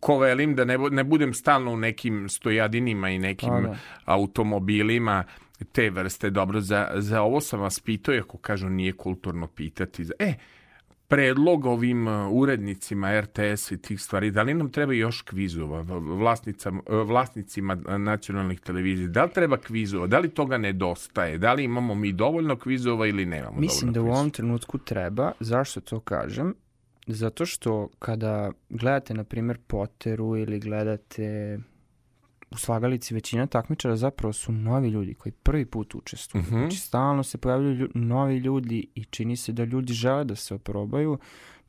ko 0.00 0.18
velim 0.18 0.54
da 0.54 0.64
ne, 0.64 0.78
ne 0.78 1.04
budem 1.04 1.34
stalno 1.34 1.72
u 1.72 1.76
nekim 1.76 2.28
stojadinima 2.28 3.10
i 3.10 3.18
nekim 3.18 3.48
Pa 3.48 3.60
da. 3.60 3.76
automobilima 4.04 5.24
te 5.72 5.90
vrste. 5.90 6.30
Dobro, 6.30 6.60
za, 6.60 6.90
za 6.94 7.22
ovo 7.22 7.40
sam 7.40 7.60
vas 7.60 7.80
pitao, 7.80 8.14
iako 8.14 8.38
kažu 8.38 8.68
nije 8.68 8.92
kulturno 8.92 9.46
pitati. 9.46 10.06
E, 10.18 10.34
predlog 11.08 11.66
ovim 11.66 12.06
uh, 12.06 12.32
urednicima 12.32 13.20
RTS 13.20 13.70
i 13.70 13.82
tih 13.82 14.00
stvari, 14.00 14.30
da 14.30 14.42
li 14.42 14.54
nam 14.54 14.72
treba 14.72 14.92
još 14.92 15.22
kvizova 15.22 15.80
uh, 15.80 15.88
vlasnicima 17.06 17.74
uh, 17.74 17.96
nacionalnih 17.98 18.60
televizija, 18.60 19.08
da 19.08 19.24
li 19.24 19.30
treba 19.30 19.56
kvizova, 19.56 20.06
da 20.06 20.18
li 20.18 20.28
toga 20.28 20.58
nedostaje, 20.58 21.38
da 21.38 21.52
li 21.52 21.64
imamo 21.64 21.94
mi 21.94 22.12
dovoljno 22.12 22.56
kvizova 22.56 23.06
ili 23.06 23.26
nemamo 23.26 23.60
Mislim 23.60 23.92
da 23.92 24.00
u 24.00 24.02
dovoljno 24.02 24.14
ovom 24.14 24.30
kvizova? 24.30 24.36
trenutku 24.36 24.78
treba. 24.78 25.32
Zašto 25.40 25.80
to 25.80 26.00
kažem? 26.00 26.54
Zato 27.06 27.46
što 27.46 27.88
kada 27.98 28.52
gledate, 28.68 29.14
na 29.14 29.24
primjer, 29.24 29.58
Potteru 29.66 30.36
ili 30.36 30.60
gledate 30.60 31.58
u 32.50 32.56
slagalici 32.56 33.14
većina 33.14 33.46
takmičara 33.46 33.96
zapravo 33.96 34.32
su 34.32 34.52
novi 34.52 34.88
ljudi 34.88 35.14
koji 35.14 35.32
prvi 35.32 35.66
put 35.66 35.94
učestvuju. 35.94 36.42
Mhm. 36.42 36.56
Znači, 36.56 36.76
stalno 36.76 37.22
se 37.22 37.38
pojavljaju 37.38 37.76
lju- 37.76 37.90
novi 37.94 38.36
ljudi 38.36 38.86
i 38.94 39.04
čini 39.04 39.36
se 39.36 39.52
da 39.52 39.64
ljudi 39.64 39.92
žele 39.92 40.24
da 40.24 40.34
se 40.34 40.54
oprobaju, 40.54 41.18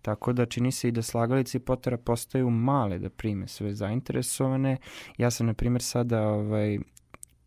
tako 0.02 0.34
da 0.34 0.46
čini 0.46 0.72
se 0.72 0.88
i 0.88 0.92
da 0.92 1.02
slagalice 1.02 1.58
i 1.58 1.62
postaju 2.06 2.50
male 2.50 3.00
da 3.00 3.10
prime 3.10 3.48
sve 3.48 3.74
zainteresovane. 3.74 4.78
Ja 5.18 5.32
sam, 5.32 5.48
na 5.48 5.54
primjer, 5.54 5.82
sada 5.82 6.28
ovaj, 6.28 6.80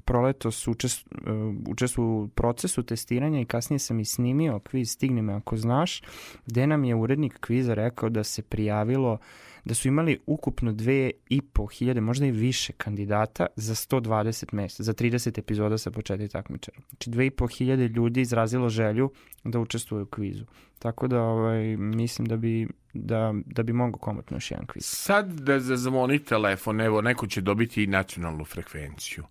proletos 0.05 0.69
učest, 0.69 1.07
uh, 1.13 1.55
učestvovao 1.69 2.25
u 2.25 2.29
procesu 2.29 2.83
testiranja 2.83 3.41
i 3.41 3.45
kasnije 3.45 3.79
sam 3.79 4.01
i 4.01 4.05
snimio 4.05 4.59
kviz 4.59 4.91
Stigni 4.91 5.23
me 5.23 5.33
ako 5.33 5.57
znaš, 5.57 6.03
gde 6.47 6.67
nam 6.67 6.85
je 6.85 6.95
urednik 6.95 7.39
kviza 7.41 7.75
rekao 7.75 8.09
da 8.09 8.25
se 8.25 8.43
prijavilo 8.43 9.19
da 9.65 9.75
su 9.75 9.89
imali 9.89 10.21
ukupno 10.27 10.73
dve 10.73 11.11
i 11.29 11.43
po 11.43 11.67
hiljade, 11.67 12.01
možda 12.01 12.27
i 12.27 12.31
više 12.31 12.73
kandidata 12.73 13.47
za 13.57 13.75
120 13.75 14.55
mesta, 14.55 14.83
za 14.83 14.93
30 14.93 15.39
epizoda 15.39 15.79
sa 15.79 15.91
po 15.91 16.03
četiri 16.03 16.29
takmičara. 16.29 16.79
Znači 16.89 17.11
dve 17.11 17.27
i 17.27 17.31
po 17.31 17.47
hiljade 17.47 17.89
ljudi 17.89 18.21
izrazilo 18.21 18.69
želju 18.69 19.11
da 19.45 19.61
učestvuje 19.61 20.03
u 20.03 20.07
kvizu. 20.07 20.45
Tako 20.79 21.09
da 21.09 21.23
ovaj, 21.23 21.77
mislim 21.77 22.29
da 22.29 22.37
bi, 22.37 22.69
da, 22.95 23.35
da 23.47 23.63
bi 23.63 23.73
mogao 23.73 23.99
komotno 23.99 24.37
još 24.37 24.51
jedan 24.51 24.67
kviz. 24.67 24.85
Sad 24.85 25.41
da 25.41 25.61
zazvoni 25.61 26.19
telefon, 26.19 26.81
evo, 26.81 27.01
neko 27.01 27.27
će 27.27 27.41
dobiti 27.41 27.85
i 27.85 27.87
nacionalnu 27.87 28.45
frekvenciju. 28.45 29.25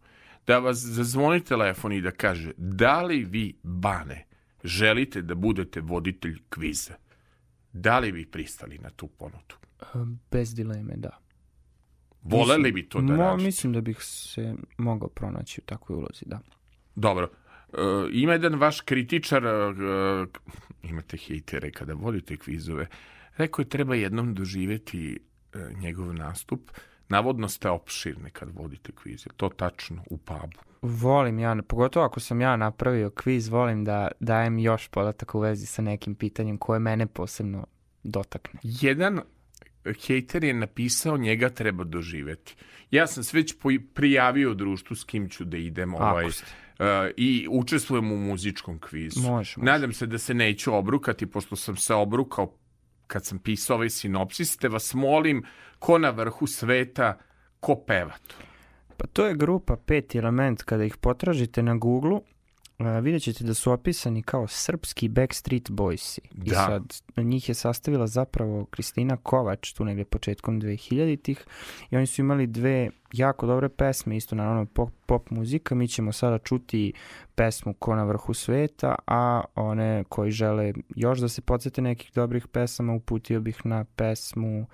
Da 0.48 0.60
vas 0.60 0.78
zazvoni 0.78 1.44
telefon 1.44 1.94
i 1.94 2.02
da 2.02 2.12
kaže, 2.12 2.52
da 2.58 3.02
li 3.02 3.24
vi, 3.24 3.54
Bane, 3.64 4.26
želite 4.64 5.22
da 5.22 5.36
budete 5.36 5.82
voditelj 5.82 6.40
kviza? 6.50 6.94
Da 7.74 8.00
li 8.00 8.12
bi 8.12 8.26
pristali 8.26 8.78
na 8.78 8.90
tu 8.90 9.08
ponudu? 9.08 9.61
Bez 10.32 10.56
dileme, 10.56 10.94
da. 10.98 11.18
Voleli 12.24 12.72
bi 12.72 12.90
to 12.90 13.02
da 13.02 13.14
Mo, 13.14 13.24
radite? 13.24 13.44
Mislim 13.44 13.74
da 13.74 13.82
bih 13.82 13.98
se 14.00 14.56
mogao 14.78 15.10
pronaći 15.10 15.62
u 15.62 15.66
takvoj 15.66 15.98
ulozi, 15.98 16.26
da. 16.26 16.40
Dobro. 16.96 17.30
E, 17.74 17.78
ima 18.12 18.34
jedan 18.34 18.56
vaš 18.56 18.82
kritičar, 18.82 19.46
e, 19.46 19.50
imate 20.84 21.18
hejtere 21.18 21.72
kada 21.72 21.94
vodite 21.94 22.38
kvizove, 22.38 22.88
rekao 23.38 23.64
je 23.64 23.70
treba 23.70 23.96
jednom 23.96 24.34
doživeti 24.34 25.20
e, 25.54 25.74
njegov 25.80 26.14
nastup. 26.14 26.72
Navodno 27.10 27.50
ste 27.50 27.70
opširni 27.70 28.30
kad 28.30 28.50
vodite 28.54 28.92
kviz. 28.92 29.26
Je 29.26 29.32
to 29.38 29.50
tačno 29.50 30.04
u 30.10 30.18
pubu? 30.18 30.58
Volim 30.82 31.40
ja, 31.40 31.56
pogotovo 31.68 32.06
ako 32.06 32.20
sam 32.20 32.42
ja 32.42 32.56
napravio 32.56 33.10
kviz, 33.10 33.48
volim 33.48 33.86
da 33.86 34.08
dajem 34.20 34.60
još 34.60 34.88
podataka 34.88 35.38
u 35.38 35.42
vezi 35.42 35.66
sa 35.66 35.82
nekim 35.82 36.16
pitanjem 36.16 36.58
koje 36.58 36.80
mene 36.80 37.08
posebno 37.08 37.68
dotakne. 38.04 38.60
Jedan 38.64 39.22
hejter 40.08 40.44
je 40.44 40.54
napisao 40.54 41.18
njega 41.18 41.50
treba 41.50 41.84
doživeti. 41.84 42.56
Ja 42.92 43.08
sam 43.08 43.24
se 43.24 43.38
već 43.38 43.56
prijavio 43.94 44.52
u 44.52 44.54
društvu 44.54 44.96
s 44.96 45.04
kim 45.04 45.30
ću 45.30 45.46
da 45.46 45.58
idem 45.58 45.94
ovaj, 45.94 46.26
e, 46.26 46.32
i 47.18 47.48
učestvujem 47.50 48.12
u 48.12 48.18
muzičkom 48.18 48.80
kvizu. 48.80 49.20
Može, 49.20 49.54
može. 49.58 49.72
Nadam 49.72 49.94
se 49.94 50.06
da 50.06 50.18
se 50.18 50.34
neću 50.34 50.76
obrukati, 50.76 51.26
pošto 51.26 51.56
sam 51.56 51.76
se 51.76 51.94
obrukao 51.94 52.58
kad 53.08 53.26
sam 53.26 53.40
pisao 53.40 53.76
ovaj 53.76 53.90
sinopsis, 53.90 54.58
te 54.58 54.70
vas 54.70 54.94
molim, 54.94 55.44
ko 55.80 55.98
na 55.98 56.10
vrhu 56.10 56.48
sveta, 56.48 57.18
ko 57.60 57.76
peva 57.88 58.14
to? 58.28 58.36
Pa 58.98 59.08
to 59.08 59.26
je 59.26 59.36
grupa 59.36 59.76
Peti 59.86 60.18
element, 60.18 60.64
kada 60.64 60.84
ih 60.84 60.98
potražite 60.98 61.64
na 61.64 61.76
Google, 61.76 62.20
vidjet 63.02 63.24
ćete 63.24 63.44
da 63.44 63.54
su 63.54 63.72
opisani 63.72 64.24
kao 64.24 64.48
srpski 64.48 65.08
Backstreet 65.10 65.70
Boysi. 65.70 66.20
I 66.46 66.50
Da. 66.50 66.56
sad, 66.56 67.02
njih 67.18 67.50
je 67.50 67.56
sastavila 67.56 68.08
zapravo 68.08 68.66
Kristina 68.66 69.18
Kovač, 69.18 69.74
tu 69.74 69.86
negde 69.86 70.06
početkom 70.06 70.62
2000-ih, 70.62 71.46
i 71.90 71.98
oni 71.98 72.06
su 72.06 72.22
imali 72.22 72.48
dve 72.48 72.90
jako 73.14 73.48
dobre 73.48 73.70
pesme, 73.70 74.18
isto 74.18 74.36
naravno 74.36 74.66
pop, 74.66 74.90
pop 75.06 75.30
muzika. 75.30 75.76
Mi 75.76 75.88
ćemo 75.88 76.12
sada 76.12 76.38
čuti 76.38 76.94
pesmu 77.36 77.74
Ko 77.74 77.96
na 77.96 78.04
vrhu 78.04 78.34
sveta, 78.34 78.96
a 79.08 79.42
one 79.56 80.04
koji 80.10 80.32
žele 80.32 80.74
još 80.96 81.20
da 81.20 81.28
se 81.28 81.42
podsjete 81.42 81.82
nekih 81.82 82.12
dobrih 82.16 82.48
pesama, 82.48 82.94
uputio 82.94 83.40
bih 83.40 83.66
na 83.66 83.84
pesmu 83.84 84.68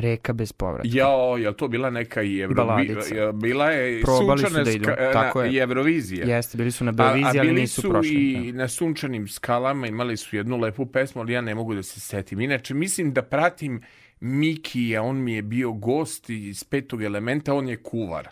Reka 0.00 0.32
bez 0.32 0.52
povratka. 0.52 0.88
Jao, 0.88 1.36
je 1.36 1.48
li 1.48 1.56
to 1.56 1.68
bila 1.68 1.90
neka 1.90 2.22
i 2.22 2.38
Evro... 2.38 2.54
Baladica. 2.56 3.14
bi- 3.26 3.38
Bila 3.40 3.66
je 3.66 4.00
Probali 4.02 4.38
su 4.38 4.44
sunčana 4.44 4.64
da 4.64 4.70
idu, 4.70 4.84
ska- 4.84 5.12
tako 5.12 5.42
je. 5.42 5.52
i 5.52 5.58
Eurovizija. 5.58 6.26
Jeste, 6.26 6.58
bili 6.58 6.70
su 6.70 6.84
na 6.84 6.88
A, 6.88 6.92
Beoviziji, 6.92 7.24
a 7.26 7.28
ali 7.30 7.40
bili 7.42 7.60
nisu 7.60 7.80
su 7.82 7.88
prošli. 7.90 8.14
i 8.14 8.52
da. 8.52 8.58
na 8.58 8.68
sunčanim 8.68 9.28
skalama, 9.28 9.86
imali 9.86 10.16
su 10.16 10.36
jednu 10.36 10.56
lepu 10.56 10.86
pesmu, 10.86 11.20
ali 11.20 11.32
ja 11.32 11.40
ne 11.40 11.54
mogu 11.54 11.74
da 11.74 11.82
se 11.82 12.00
setim. 12.00 12.40
Inače, 12.40 12.74
mislim 12.74 13.12
da 13.12 13.22
pratim 13.22 13.82
Miki, 14.20 14.96
a 14.96 15.02
on 15.02 15.16
mi 15.16 15.34
je 15.34 15.42
bio 15.42 15.72
gost 15.72 16.30
iz 16.30 16.64
petog 16.64 17.02
elementa, 17.02 17.54
on 17.54 17.68
je 17.68 17.76
kuvar. 17.76 18.28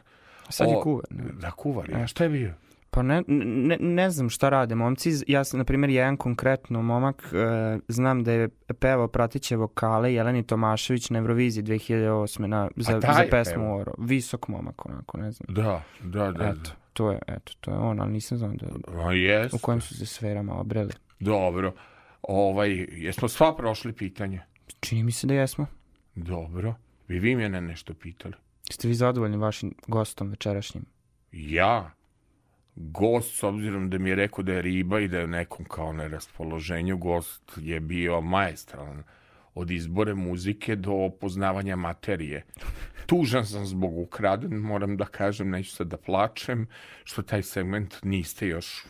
Sad 0.49 0.69
je 0.69 0.75
kuvar. 0.83 1.05
ne? 1.11 1.25
Da, 1.33 1.51
kuvar. 1.51 1.95
A 1.95 2.07
šta 2.07 2.25
je 2.25 2.31
bio? 2.31 2.51
Pa 2.97 3.03
ne, 3.03 3.23
ne, 3.27 3.77
ne 3.81 4.11
znam 4.11 4.31
šta 4.31 4.49
rade 4.49 4.75
momci. 4.75 5.11
Ja 5.27 5.45
sam, 5.45 5.59
na 5.59 5.65
primjer, 5.65 5.91
jedan 5.91 6.17
konkretno 6.17 6.83
momak, 6.83 7.33
e, 7.33 7.79
znam 7.89 8.25
da 8.25 8.33
je 8.33 8.49
pevao 8.81 9.09
pratiće 9.09 9.57
vokale 9.57 10.15
Jeleni 10.15 10.43
Tomašević 10.43 11.11
na 11.11 11.19
Euroviziji 11.19 11.65
2008. 11.65 12.47
Na, 12.47 12.69
za, 12.77 13.01
za 13.01 13.25
pesmu? 13.31 13.77
Oro. 13.77 13.93
Visok 13.99 14.49
momak, 14.49 14.87
onako, 14.87 15.19
ne 15.19 15.33
znam. 15.33 15.55
Da, 15.55 15.83
da, 16.03 16.33
da. 16.33 16.45
Eto, 16.45 16.71
to 16.93 17.11
je, 17.11 17.19
eto, 17.27 17.53
to 17.61 17.71
je 17.71 17.77
on, 17.77 18.01
ali 18.01 18.13
nisam 18.13 18.39
znao 18.39 18.53
da, 18.53 18.67
da. 18.67 19.09
A, 19.09 19.13
jes. 19.13 19.53
u 19.53 19.59
kojem 19.59 19.81
su 19.81 19.95
se 19.95 20.07
sferama 20.07 20.61
obreli. 20.61 20.93
Dobro. 21.21 21.73
Ovaj, 22.23 22.87
jesmo 22.91 23.29
sva 23.29 23.57
prošli 23.57 23.93
pitanje? 23.93 24.41
Čini 24.81 25.03
mi 25.03 25.13
se 25.13 25.27
da 25.27 25.35
jesmo. 25.35 25.67
Dobro. 26.15 26.75
Vi 27.09 27.19
vi 27.19 27.37
mene 27.37 27.61
nešto 27.61 27.95
pitali. 27.95 28.35
Ste 28.71 28.89
vi 28.89 28.95
zadovoljni 28.95 29.37
vašim 29.37 29.75
gostom 29.87 30.31
večerašnjim? 30.31 30.85
Ja, 31.33 31.91
gost, 32.77 33.39
s 33.39 33.43
obzirom 33.43 33.91
da 33.91 33.99
mi 33.99 34.11
je 34.11 34.17
rekao 34.17 34.45
da 34.45 34.53
je 34.53 34.63
riba 34.63 35.01
i 35.01 35.09
da 35.09 35.19
je 35.19 35.25
u 35.25 35.29
nekom 35.29 35.65
kao 35.65 35.93
neraspoloženju, 35.93 36.97
gost 36.97 37.53
je 37.57 37.81
bio 37.81 38.21
maestralan 38.21 39.03
od 39.55 39.71
izbore 39.71 40.15
muzike 40.15 40.77
do 40.77 41.11
poznavanja 41.21 41.77
materije. 41.77 42.45
Tužan 43.07 43.47
sam 43.47 43.67
zbog 43.67 43.99
ukraden, 43.99 44.55
moram 44.55 44.97
da 44.97 45.05
kažem, 45.05 45.51
neću 45.51 45.71
sad 45.71 45.87
da 45.87 45.97
plačem, 45.97 46.67
što 47.05 47.23
taj 47.23 47.43
segment 47.43 47.95
niste 48.03 48.49
još... 48.49 48.87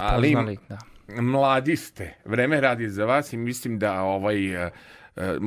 Ali 0.00 0.28
Spoznali, 0.28 0.58
da. 0.68 0.78
mladi 1.22 1.76
ste, 1.76 2.14
vreme 2.24 2.60
radi 2.60 2.88
za 2.88 3.04
vas 3.04 3.32
i 3.32 3.36
mislim 3.36 3.78
da 3.78 4.02
ovaj... 4.02 4.70
eh, 5.16 5.38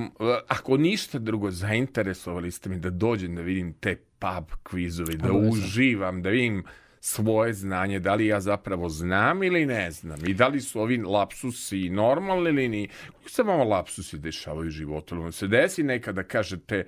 ako 0.47 0.77
ništa 0.77 1.19
drugo, 1.19 1.51
zainteresovali 1.51 2.51
ste 2.51 2.69
me 2.69 2.77
da 2.77 2.89
dođem 2.89 3.35
da 3.35 3.41
vidim 3.41 3.73
te 3.73 3.95
pub 3.95 4.45
kvizove, 4.63 5.15
da 5.15 5.29
Obavezno. 5.29 5.51
uživam, 5.51 6.21
da 6.21 6.29
vidim 6.29 6.63
svoje 6.99 7.53
znanje, 7.53 7.99
da 7.99 8.15
li 8.15 8.27
ja 8.27 8.39
zapravo 8.39 8.89
znam 8.89 9.43
ili 9.43 9.65
ne 9.65 9.91
znam 9.91 10.19
i 10.25 10.33
da 10.33 10.47
li 10.47 10.61
su 10.61 10.81
ovi 10.81 10.97
lapsusi 10.97 11.89
normalni 11.89 12.49
ili 12.49 12.69
ni. 12.69 12.87
Kako 13.17 13.29
se 13.29 13.43
malo 13.43 13.63
lapsusi 13.63 14.17
dešavaju 14.17 14.67
u 14.67 14.71
životu? 14.71 15.21
Vam 15.21 15.31
se 15.31 15.47
desi 15.47 15.83
nekada 15.83 16.23
kažete 16.23 16.85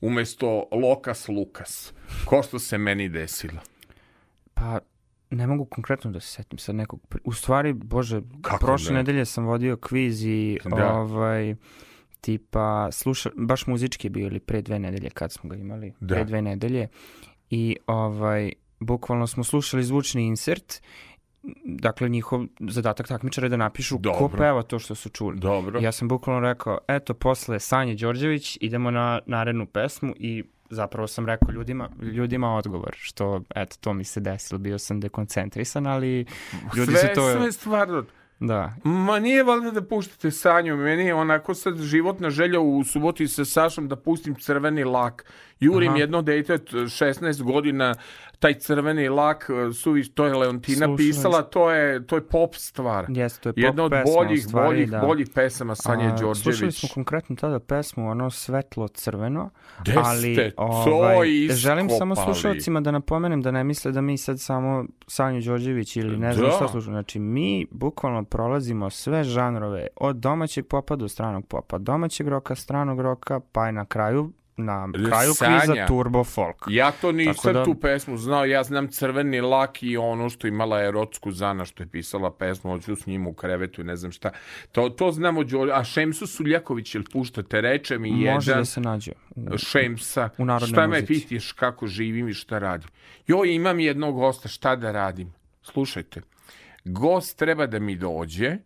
umesto 0.00 0.68
Lokas 0.72 1.28
Lukas, 1.28 1.92
ko 2.24 2.42
što 2.42 2.58
se 2.58 2.78
meni 2.78 3.08
desilo. 3.08 3.60
Pa, 4.54 4.78
ne 5.30 5.46
mogu 5.46 5.64
konkretno 5.64 6.10
da 6.10 6.20
se 6.20 6.28
setim 6.28 6.58
sad 6.58 6.74
nekog... 6.74 7.00
U 7.24 7.32
stvari, 7.32 7.72
bože, 7.72 8.20
Kako 8.42 8.66
prošle 8.66 8.92
ne? 8.92 8.98
nedelje 8.98 9.24
sam 9.24 9.44
vodio 9.46 9.76
kviz 9.76 10.24
i 10.24 10.58
Da. 10.76 10.92
ovaj, 10.92 11.54
tipa, 12.20 12.88
sluša, 12.92 13.30
baš 13.36 13.66
muzički 13.66 14.06
je 14.06 14.10
bio 14.10 14.26
ili 14.26 14.40
pre 14.40 14.62
dve 14.62 14.78
nedelje 14.78 15.10
kad 15.10 15.32
smo 15.32 15.50
ga 15.50 15.56
imali, 15.56 15.92
Da. 16.00 16.14
pre 16.14 16.24
dve 16.24 16.42
nedelje 16.42 16.88
i 17.50 17.76
ovaj, 17.86 18.52
bukvalno 18.80 19.26
smo 19.26 19.44
slušali 19.44 19.84
zvučni 19.84 20.26
insert 20.26 20.82
dakle 21.64 22.08
njihov 22.08 22.44
zadatak 22.60 23.08
takmičara 23.08 23.44
je 23.44 23.48
da 23.48 23.56
napišu 23.56 23.96
ko 23.96 24.00
Dobro. 24.02 24.38
peva 24.38 24.62
to 24.62 24.78
što 24.78 24.94
su 24.94 25.08
čuli. 25.08 25.38
Dobro. 25.38 25.80
Ja 25.80 25.92
sam 25.92 26.08
bukvalno 26.08 26.40
rekao, 26.40 26.78
eto, 26.88 27.14
posle 27.14 27.60
Sanje 27.60 27.94
Đorđević 27.94 28.58
idemo 28.60 28.90
na 28.90 29.20
narednu 29.26 29.66
pesmu 29.66 30.14
i 30.16 30.44
zapravo 30.70 31.06
sam 31.06 31.26
rekao 31.26 31.52
ljudima, 31.52 31.90
ljudima 32.02 32.54
odgovor, 32.56 32.94
što, 32.96 33.42
eto, 33.54 33.76
to 33.80 33.92
mi 33.92 34.04
se 34.04 34.20
desilo, 34.20 34.58
bio 34.58 34.78
sam 34.78 35.00
dekoncentrisan, 35.00 35.86
ali 35.86 36.26
ljudi 36.76 36.92
sve, 36.92 37.00
se 37.00 37.12
to... 37.14 37.32
sve 37.32 37.52
stvarno. 37.52 38.04
Da, 38.40 38.74
Ma 38.84 39.18
nije 39.18 39.44
valjda 39.44 39.70
da 39.70 39.82
puštate 39.82 40.30
Sanju, 40.30 40.76
meni 40.76 41.04
je 41.04 41.14
onako 41.14 41.54
sad 41.54 41.76
životna 41.82 42.30
želja 42.30 42.60
u 42.60 42.84
suboti 42.84 43.28
sa 43.28 43.44
Sašom 43.44 43.88
da 43.88 43.96
pustim 43.96 44.34
crveni 44.34 44.84
lak. 44.84 45.24
Jurim 45.60 45.90
Aha. 45.90 45.98
jedno 45.98 46.22
dete 46.22 46.54
od 46.54 46.70
16 46.72 47.42
godina, 47.42 47.94
taj 48.40 48.54
crveni 48.54 49.08
lak, 49.08 49.50
e, 49.50 49.72
suviš, 49.72 50.14
to 50.14 50.24
je 50.26 50.34
Leontina 50.34 50.86
Slušali 50.86 50.96
pisala, 50.96 51.42
to 51.42 51.70
je, 51.70 52.06
to 52.06 52.16
je 52.16 52.26
pop 52.26 52.54
stvar. 52.54 53.06
jeste, 53.08 53.40
to 53.40 53.48
je 53.48 53.52
pop 53.52 53.62
Jedna 53.64 53.84
od 53.84 53.90
pesma, 53.90 54.14
boljih, 54.14 54.44
stvari, 54.44 54.66
boljih, 54.68 54.90
da. 54.90 54.98
boljih 55.00 55.28
pesama 55.34 55.74
Sanje 55.74 56.06
A, 56.06 56.16
Slušali 56.16 56.34
Đorđević. 56.44 56.80
smo 56.80 56.88
konkretno 56.94 57.36
tada 57.36 57.58
pesmu, 57.58 58.10
ono 58.10 58.30
svetlo 58.30 58.88
crveno, 58.88 59.50
Gde 59.80 59.94
ali 59.96 60.52
ovaj, 60.56 61.28
želim 61.50 61.88
samo 61.90 62.16
slušalcima 62.16 62.80
da 62.80 62.90
napomenem 62.90 63.42
da 63.42 63.50
ne 63.50 63.64
misle 63.64 63.92
da 63.92 64.00
mi 64.00 64.16
sad 64.16 64.40
samo 64.40 64.84
Sanju 65.06 65.40
Đorđević 65.42 65.96
ili 65.96 66.16
ne 66.18 66.32
znam 66.32 66.46
Da. 66.46 66.52
šta 66.52 66.68
slušamo. 66.68 66.94
Znači, 66.94 67.18
mi 67.18 67.66
bukvalno 67.70 68.24
prolazimo 68.24 68.90
sve 68.90 69.24
žanrove, 69.24 69.86
od 69.96 70.16
domaćeg 70.16 70.66
popa 70.66 70.96
do 70.96 71.08
stranog 71.08 71.46
popa, 71.46 71.78
domaćeg 71.78 72.28
roka, 72.28 72.54
stranog 72.54 73.00
roka, 73.00 73.40
pa 73.52 73.66
je 73.66 73.72
na 73.72 73.84
kraju 73.84 74.32
na 74.60 74.88
kraju 75.00 75.34
Sanja. 75.34 75.58
kviza 75.60 75.86
Turbo 75.86 76.24
Folk. 76.24 76.56
Ja 76.68 76.90
to 76.92 77.12
nisam 77.12 77.52
da- 77.52 77.64
tu 77.64 77.74
pesmu 77.74 78.16
znao, 78.16 78.44
ja 78.44 78.62
znam 78.62 78.88
Crveni 78.88 79.40
lak 79.40 79.82
i 79.82 79.96
ono 79.96 80.28
što 80.28 80.46
imala 80.46 80.82
erotsku 80.82 81.32
Zana 81.32 81.64
što 81.64 81.82
je 81.82 81.86
pisala 81.88 82.32
pesmu, 82.32 82.70
hoću 82.70 82.96
s 82.96 83.06
njim 83.06 83.26
u 83.26 83.34
krevetu 83.34 83.80
i 83.80 83.84
ne 83.84 83.96
znam 83.96 84.12
šta. 84.12 84.30
To, 84.72 84.88
to 84.88 85.12
znamo, 85.12 85.44
Đorđe, 85.44 85.72
a 85.72 85.84
Šemsu 85.84 86.26
Suljaković, 86.26 86.94
jel 86.94 87.04
puštate, 87.04 87.60
reče 87.60 87.98
mi 87.98 88.10
Može 88.10 88.26
jedan 88.26 88.60
da 88.60 88.64
se 88.64 88.80
nađe. 88.80 89.12
u- 89.36 89.58
Šemsa, 89.58 90.28
u 90.38 90.44
narodnoj 90.44 90.68
šta 90.68 90.80
me 90.82 91.00
muzici. 91.00 91.06
pitiš 91.14 91.52
kako 91.52 91.86
živim 91.86 92.28
i 92.28 92.34
šta 92.34 92.58
radim. 92.58 92.88
Joj, 93.26 93.54
imam 93.54 93.80
jednog 93.80 94.14
gosta, 94.14 94.48
šta 94.48 94.76
da 94.76 94.92
radim? 94.92 95.32
Slušajte, 95.62 96.20
gost 96.84 97.38
treba 97.38 97.66
da 97.66 97.78
mi 97.78 97.96
dođe 97.96 98.56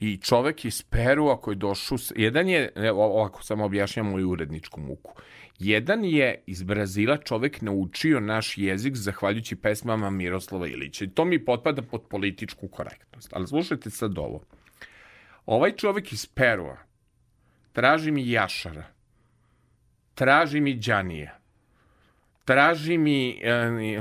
i 0.00 0.16
čovek 0.16 0.64
iz 0.64 0.82
Perua 0.82 1.40
koji 1.40 1.54
je 1.54 1.58
došao, 1.58 1.98
jedan 2.16 2.48
je, 2.48 2.72
ovako 2.92 3.42
samo 3.42 3.64
objašnjam 3.64 4.10
moju 4.10 4.30
uredničku 4.30 4.80
muku, 4.80 5.14
jedan 5.58 6.04
je 6.04 6.42
iz 6.46 6.62
Brazila 6.62 7.16
čovek 7.16 7.62
naučio 7.62 8.20
naš 8.20 8.58
jezik 8.58 8.96
zahvaljujući 8.96 9.56
pesmama 9.56 10.10
Miroslava 10.10 10.66
Ilića 10.66 11.04
i 11.04 11.08
to 11.08 11.24
mi 11.24 11.44
potpada 11.44 11.82
pod 11.82 12.02
političku 12.08 12.68
korektnost. 12.68 13.32
Ali 13.32 13.46
slušajte 13.46 13.90
sad 13.90 14.18
ovo. 14.18 14.44
Ovaj 15.46 15.72
čovek 15.72 16.12
iz 16.12 16.26
Perua 16.26 16.76
traži 17.72 18.10
mi 18.10 18.30
Jašara, 18.30 18.84
traži 20.14 20.60
mi 20.60 20.74
Đanija, 20.74 21.38
traži 22.44 22.98
mi... 22.98 23.40
e, 23.42 24.00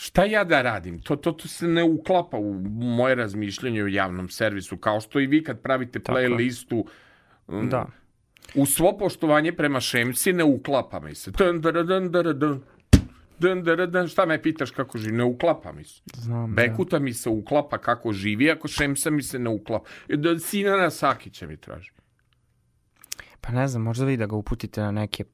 šta 0.00 0.24
ja 0.24 0.44
da 0.44 0.62
radim? 0.62 1.00
To, 1.00 1.16
to, 1.16 1.32
to 1.32 1.48
se 1.48 1.68
ne 1.68 1.84
uklapa 1.84 2.36
u 2.36 2.54
moje 2.78 3.14
razmišljanje 3.14 3.82
o 3.84 3.86
javnom 3.86 4.28
servisu, 4.28 4.76
kao 4.76 5.00
što 5.00 5.20
i 5.20 5.26
vi 5.26 5.42
kad 5.44 5.60
pravite 5.60 5.98
playlistu 5.98 6.84
mm, 7.48 7.68
Da. 7.68 7.86
u 8.54 8.66
svo 8.66 8.98
poštovanje 8.98 9.52
prema 9.52 9.80
Šemci 9.80 10.32
ne 10.32 10.44
uklapa 10.44 11.00
mi 11.00 11.14
se. 11.14 11.30
Dun, 11.30 11.60
dun, 11.60 11.86
dun, 11.86 12.12
dun, 12.12 12.38
dun. 12.38 12.62
Dun, 13.38 13.62
dun, 13.62 13.90
dun. 13.90 14.08
Šta 14.08 14.26
me 14.26 14.42
pitaš 14.42 14.70
kako 14.70 14.98
živi? 14.98 15.16
Ne 15.16 15.24
uklapa 15.24 15.72
mi 15.72 15.84
se. 15.84 16.02
Znam, 16.14 16.54
da. 16.54 16.62
Bekuta 16.62 16.98
mi 16.98 17.12
se 17.14 17.28
uklapa 17.28 17.78
kako 17.78 18.12
živi, 18.12 18.50
ako 18.50 18.68
Šemsa 18.68 19.10
mi 19.10 19.22
se 19.22 19.38
ne 19.38 19.50
uklapa. 19.50 19.88
E, 20.08 20.16
Da, 20.16 20.38
Sinana 20.38 20.90
Sakića 20.90 21.46
mi 21.46 21.56
traži. 21.56 21.90
Pa 23.40 23.52
ne 23.52 23.68
znam, 23.68 23.82
možda 23.82 24.04
vi 24.04 24.16
da 24.16 24.26
ga 24.26 24.36
uputite 24.36 24.80
na 24.80 24.90
neke 24.90 25.24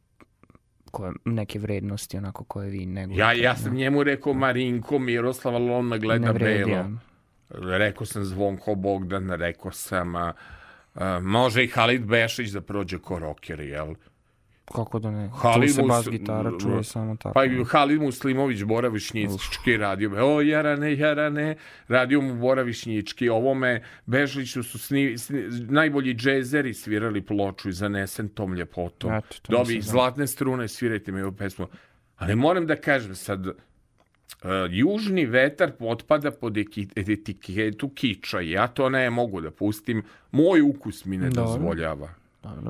koje, 0.94 1.12
neke 1.24 1.58
vrednosti 1.58 2.16
onako 2.16 2.44
koje 2.44 2.70
vi 2.70 2.86
nego 2.86 3.14
Ja, 3.14 3.32
ja 3.32 3.56
sam 3.56 3.74
njemu 3.74 4.02
rekao 4.02 4.34
Marinko 4.34 4.98
Miroslav, 4.98 5.54
ali 5.54 5.70
on 5.70 5.86
me 5.86 5.98
gleda 5.98 6.32
belo. 6.32 6.84
Rekao 7.50 8.06
sam 8.06 8.24
Zvonko 8.24 8.74
Bogdan, 8.74 9.30
rekao 9.30 9.72
sam... 9.72 10.16
A, 10.16 10.32
a, 10.94 11.20
može 11.20 11.64
i 11.64 11.68
Halid 11.68 12.04
Bešić 12.04 12.50
da 12.50 12.60
prođe 12.60 12.98
ko 12.98 13.18
rocker, 13.18 13.60
jel? 13.60 13.94
Kako 14.72 14.98
da 14.98 15.10
ne? 15.10 15.28
Halid 15.32 15.68
tu 15.68 15.74
se 15.74 15.82
bas 15.82 16.08
gitara 16.08 16.52
čuje 16.60 16.84
samo 16.84 17.16
tako. 17.16 17.34
Pa 17.34 17.44
i 17.44 17.64
Halid 17.64 18.00
Muslimović 18.00 18.62
Boravišnjički 18.62 19.76
radio 19.76 20.10
me, 20.10 20.22
o 20.22 20.40
Jarane, 20.40 20.98
Jarane, 20.98 21.56
radio 21.88 22.20
mu 22.20 22.34
Boravišnjički, 22.34 23.28
ovome 23.28 23.82
Bežliću 24.06 24.62
su 24.62 24.78
sni, 24.78 25.18
sni, 25.18 25.42
najbolji 25.68 26.14
džezeri 26.14 26.74
svirali 26.74 27.22
ploču 27.22 27.68
i 27.68 27.72
zanesen 27.72 28.28
tom 28.28 28.54
ljepotom. 28.54 29.12
Eto, 29.12 29.36
to 29.42 29.52
Dobi, 29.52 29.80
znao. 29.80 29.92
zlatne 29.92 30.26
strune, 30.26 30.68
svirajte 30.68 31.12
mi 31.12 31.22
ovu 31.22 31.32
pesmu. 31.32 31.66
Ali 32.16 32.36
moram 32.36 32.66
da 32.66 32.76
kažem 32.76 33.14
sad, 33.14 33.46
uh, 33.46 33.54
južni 34.70 35.26
vetar 35.26 35.72
potpada 35.72 36.30
pod 36.30 36.56
etiketu 36.96 37.88
kiča 37.88 38.40
i 38.40 38.50
ja 38.50 38.66
to 38.68 38.88
ne 38.88 39.10
mogu 39.10 39.40
da 39.40 39.50
pustim. 39.50 40.02
Moj 40.30 40.60
ukus 40.60 41.04
mi 41.04 41.16
ne 41.16 41.30
dozvoljava. 41.30 42.08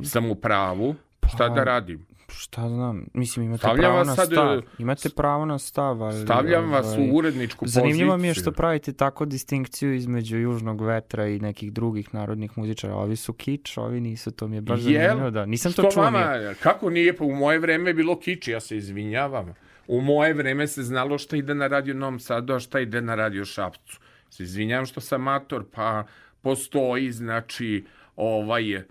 Sam 0.03 0.31
u 0.31 0.35
pravu. 0.35 0.95
Šta 1.29 1.49
da 1.49 1.65
radim? 1.65 2.07
Šta 2.29 2.69
znam, 2.69 3.07
mislim 3.15 3.45
imate 3.45 3.59
Stavljam 3.59 3.81
pravo 3.83 4.05
na 4.05 4.15
sad, 4.15 4.27
stav. 4.27 4.59
e, 4.59 4.63
Imate 4.79 5.09
pravo 5.09 5.45
na 5.45 5.59
stav, 5.59 6.03
ali... 6.03 6.23
Stavljam 6.25 6.71
vas 6.71 6.87
ovaj, 6.87 7.11
u 7.11 7.15
uredničku 7.15 7.67
Zanimljivo 7.67 8.17
mi 8.17 8.27
je 8.27 8.31
poziciju. 8.31 8.43
što 8.43 8.53
pravite 8.53 8.93
tako 8.93 9.25
distinkciju 9.25 9.95
između 9.95 10.39
južnog 10.39 10.81
vetra 10.81 11.27
i 11.27 11.39
nekih 11.39 11.73
drugih 11.73 12.15
narodnih 12.15 12.59
muzičara. 12.59 12.95
Ovi 12.95 13.17
su 13.17 13.33
kič, 13.33 13.77
ovi 13.77 14.01
nisu, 14.01 14.31
to 14.31 14.49
mi 14.49 14.57
je 14.57 14.61
baš 14.61 14.81
Jel? 14.83 15.03
zanimljivo. 15.03 15.31
Da. 15.31 15.47
Nisam 15.47 15.73
to 15.73 15.83
Što 15.83 15.91
čuo. 15.91 16.03
vama, 16.03 16.37
nije. 16.37 16.55
kako 16.55 16.91
nije? 16.91 17.17
Pa 17.17 17.25
u 17.25 17.33
moje 17.33 17.59
vreme 17.59 17.91
je 17.91 17.95
bilo 17.95 18.21
kič, 18.21 18.49
ja 18.49 18.61
se 18.61 18.77
izvinjavam. 18.77 19.55
U 19.87 20.01
moje 20.01 20.35
vreme 20.35 20.67
se 20.67 20.83
znalo 20.83 21.19
šta 21.19 21.37
ide 21.37 21.55
na 21.55 21.67
radio 21.67 21.95
Novom 21.95 22.21
Sadu, 22.21 22.53
a 22.55 22.61
šta 22.61 22.81
ide 22.81 23.01
na 23.01 23.15
radio 23.15 23.45
Šapcu. 23.45 24.01
Se 24.31 24.43
izvinjavam 24.43 24.87
što 24.87 25.01
sam 25.01 25.23
mator, 25.23 25.65
pa 25.75 26.05
postoji, 26.43 27.13
znači, 27.13 27.85
ovaj, 28.17 28.77
uh, 28.77 28.83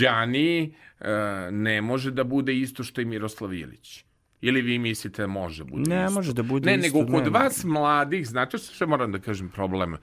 Đani 0.00 0.74
uh, 1.00 1.06
ne 1.50 1.82
može 1.82 2.10
da 2.10 2.24
bude 2.24 2.54
isto 2.58 2.84
što 2.84 3.00
i 3.00 3.04
Miroslav 3.04 3.54
Ilić. 3.54 4.04
Ili 4.40 4.62
vi 4.62 4.78
mislite 4.78 5.22
da 5.22 5.26
može 5.26 5.64
bude 5.64 5.90
Ne 5.90 6.04
isto? 6.04 6.14
može 6.14 6.32
da 6.32 6.42
bude 6.42 6.70
ne, 6.70 6.86
isto, 6.86 6.98
nego 6.98 7.12
kod 7.12 7.24
ne. 7.24 7.30
vas 7.30 7.64
mladih, 7.64 8.26
znate 8.26 8.58
što 8.58 8.86
moram 8.86 9.12
da 9.12 9.18
kažem 9.18 9.48
problem? 9.48 9.96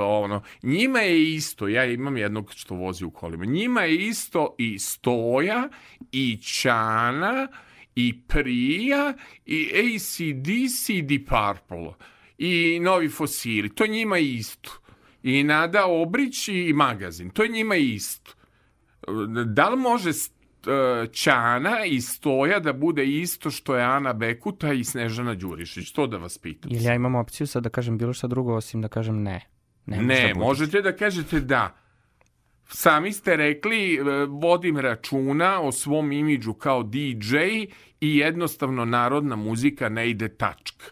Ono, 0.00 0.42
njima 0.62 1.00
je 1.00 1.34
isto, 1.34 1.68
ja 1.68 1.84
imam 1.84 2.16
jednog 2.16 2.52
što 2.54 2.74
vozi 2.74 3.04
u 3.04 3.10
kolima, 3.10 3.44
njima 3.44 3.82
je 3.82 3.96
isto 3.96 4.54
i 4.58 4.78
Stoja, 4.78 5.68
i 6.12 6.38
Čana, 6.42 7.48
i 7.94 8.20
Prija, 8.28 9.14
i 9.46 9.68
ACDC, 9.68 10.88
i 10.88 11.02
Deep 11.02 11.28
Purple, 11.28 11.92
i 12.38 12.80
Novi 12.80 13.08
Fosili, 13.08 13.74
to 13.74 13.86
njima 13.86 14.16
je 14.16 14.34
isto. 14.34 14.70
I 15.22 15.42
Nada 15.42 15.86
Obrić 15.86 16.48
i 16.48 16.72
magazin, 16.72 17.30
to 17.30 17.42
je 17.42 17.48
njima 17.48 17.76
isto. 17.76 18.32
Da 19.46 19.68
li 19.68 19.76
može 19.76 20.10
e, 20.10 20.14
Ćana 21.12 21.84
i 21.84 22.00
Stoja 22.00 22.60
da 22.60 22.72
bude 22.72 23.06
isto 23.06 23.50
što 23.50 23.76
je 23.76 23.84
Ana 23.84 24.12
Bekuta 24.12 24.72
i 24.72 24.84
Snežana 24.84 25.34
Đurišić? 25.34 25.92
To 25.92 26.06
da 26.06 26.16
vas 26.16 26.38
pitam. 26.38 26.70
Ili 26.72 26.84
ja 26.84 26.94
imam 26.94 27.14
opciju 27.14 27.46
sad 27.46 27.62
da 27.62 27.68
kažem 27.68 27.98
bilo 27.98 28.12
šta 28.12 28.26
drugo 28.26 28.54
osim 28.54 28.82
da 28.82 28.88
kažem 28.88 29.22
ne. 29.22 29.40
Ne, 29.86 30.02
Ne, 30.02 30.32
da 30.34 30.40
možete 30.40 30.82
da 30.82 30.96
kažete 30.96 31.40
da. 31.40 31.76
Sami 32.68 33.12
ste 33.12 33.36
rekli, 33.36 33.94
e, 33.94 34.00
vodim 34.28 34.78
računa 34.78 35.60
o 35.60 35.72
svom 35.72 36.12
imidžu 36.12 36.54
kao 36.54 36.82
DJ 36.82 37.36
i 38.00 38.16
jednostavno 38.16 38.84
narodna 38.84 39.36
muzika 39.36 39.88
ne 39.88 40.10
ide 40.10 40.28
tačk. 40.28 40.82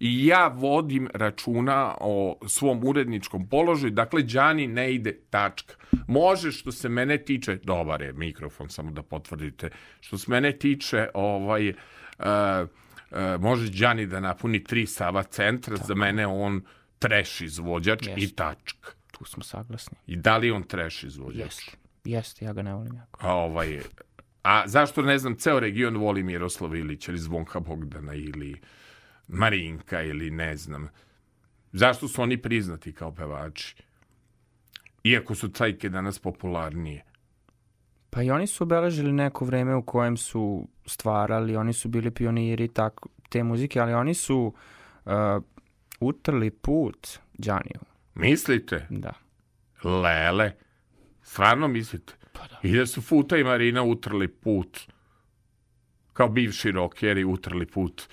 I 0.00 0.26
ja 0.26 0.48
vodim 0.48 1.08
računa 1.14 1.94
o 2.00 2.38
svom 2.46 2.84
uredničkom 2.84 3.48
položaju, 3.48 3.90
dakle, 3.90 4.22
Đani 4.22 4.66
ne 4.66 4.94
ide 4.94 5.12
tačka. 5.30 5.74
Može, 6.06 6.52
što 6.52 6.72
se 6.72 6.88
mene 6.88 7.18
tiče, 7.18 7.58
dobar 7.62 8.02
je 8.02 8.12
mikrofon, 8.12 8.68
samo 8.68 8.90
da 8.90 9.02
potvrdite, 9.02 9.70
što 10.00 10.18
se 10.18 10.30
mene 10.30 10.52
tiče, 10.52 11.08
ovaj, 11.14 11.68
uh, 11.68 11.74
uh, 12.18 13.40
može 13.40 13.70
Đani 13.70 14.06
da 14.06 14.20
napuni 14.20 14.64
tri 14.64 14.86
Sava 14.86 15.22
centra, 15.22 15.76
za 15.76 15.94
mene 15.94 16.26
on 16.26 16.62
trash 16.98 17.42
izvođač 17.42 18.06
i 18.06 18.10
Jeste. 18.10 18.36
tačka. 18.36 18.90
Tu 19.10 19.24
smo 19.24 19.42
saglasni. 19.42 19.98
I 20.06 20.16
da 20.16 20.36
li 20.36 20.50
on 20.50 20.62
trash 20.62 21.04
izvođač? 21.04 21.44
Jeste. 21.44 21.72
Jeste, 22.04 22.44
ja 22.44 22.52
ga 22.52 22.62
ne 22.62 22.74
volim 22.74 22.94
jako. 22.94 23.26
A 23.26 23.34
ovaj, 23.34 23.80
A 24.42 24.62
zašto, 24.66 25.02
ne 25.02 25.18
znam, 25.18 25.36
ceo 25.36 25.60
region 25.60 25.96
voli 25.96 26.22
Miroslava 26.22 26.76
Ilića 26.76 27.12
ili 27.12 27.18
Zvonka 27.18 27.60
Bogdana 27.60 28.14
ili 28.14 28.60
Marinka 29.28 30.02
ili 30.02 30.30
ne 30.30 30.56
znam. 30.56 30.88
Zašto 31.72 32.08
su 32.08 32.22
oni 32.22 32.42
priznati 32.42 32.92
kao 32.92 33.14
pevači? 33.14 33.76
Iako 35.04 35.34
su 35.34 35.48
cajke 35.48 35.88
danas 35.88 36.18
popularnije. 36.18 37.04
Pa 38.10 38.22
i 38.22 38.30
oni 38.30 38.46
su 38.46 38.64
obeležili 38.64 39.12
neko 39.12 39.44
vreme 39.44 39.74
u 39.74 39.82
kojem 39.82 40.16
su 40.16 40.68
stvarali, 40.86 41.56
oni 41.56 41.72
su 41.72 41.88
bili 41.88 42.10
pioniri 42.10 42.68
tako, 42.68 43.08
te 43.28 43.42
muzike, 43.42 43.80
ali 43.80 43.92
oni 43.92 44.14
su 44.14 44.54
uh, 45.04 45.12
utrli 46.00 46.50
put 46.50 47.08
Đaniju. 47.38 47.80
Mislite? 48.14 48.86
Da. 48.90 49.12
Lele. 49.84 50.52
Stvarno 51.22 51.68
mislite? 51.68 52.12
Pa 52.32 52.46
da. 52.46 52.58
I 52.62 52.76
da 52.76 52.86
su 52.86 53.02
Futa 53.02 53.36
i 53.36 53.44
Marina 53.44 53.82
utrli 53.82 54.28
put. 54.28 54.80
Kao 56.12 56.28
bivši 56.28 56.70
rokeri 56.70 57.24
utrli 57.24 57.66
put. 57.66 58.08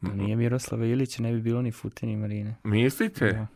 Da 0.00 0.12
nije 0.14 0.36
Miroslava 0.36 0.86
Ilića, 0.86 1.22
ne 1.22 1.32
bi 1.32 1.40
bilo 1.40 1.62
ni 1.62 1.72
Fute 1.72 2.06
ni 2.06 2.16
Marine. 2.16 2.54
Mislite? 2.64 3.32
Da. 3.32 3.46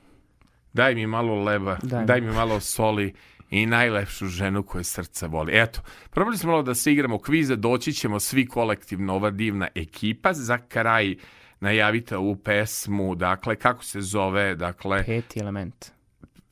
Daj 0.73 0.95
mi 0.95 1.07
malo 1.07 1.35
leba, 1.37 1.79
Daj 1.83 2.01
mi. 2.01 2.07
daj 2.07 2.21
mi 2.21 2.33
malo 2.33 2.61
soli 2.61 3.15
i 3.51 3.67
najlepšu 3.67 4.27
ženu 4.27 4.63
koje 4.63 4.85
srce 4.85 5.27
voli. 5.27 5.53
Eto, 5.55 5.81
probali 6.11 6.39
smo 6.39 6.51
malo 6.51 6.63
da 6.63 6.75
se 6.75 6.93
igramo 6.93 7.19
kvize, 7.19 7.57
doći 7.57 7.93
ćemo 7.93 8.21
svi 8.21 8.47
kolektivno, 8.47 9.15
ova 9.15 9.31
divna 9.31 9.69
ekipa. 9.75 10.33
Za 10.33 10.59
kraj 10.59 11.17
najavite 11.61 12.17
ovu 12.17 12.37
pesmu, 12.37 13.15
dakle, 13.15 13.57
kako 13.57 13.85
se 13.85 14.01
zove, 14.01 14.55
dakle, 14.55 15.05
Peti 15.05 15.41
element. 15.41 15.87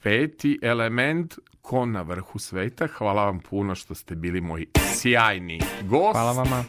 peti 0.03 0.59
element, 0.62 1.34
ko 1.61 1.86
na 1.86 2.03
vrhu 2.03 2.39
sveta. 2.39 2.86
Hvala 2.89 3.24
vam 3.24 3.41
puno 3.41 3.74
što 3.74 3.95
ste 3.95 4.14
bili 4.14 4.41
moji 4.41 4.66
sjajni 4.95 5.61
gost. 5.82 6.12
Hvala 6.12 6.32
vama. 6.32 6.64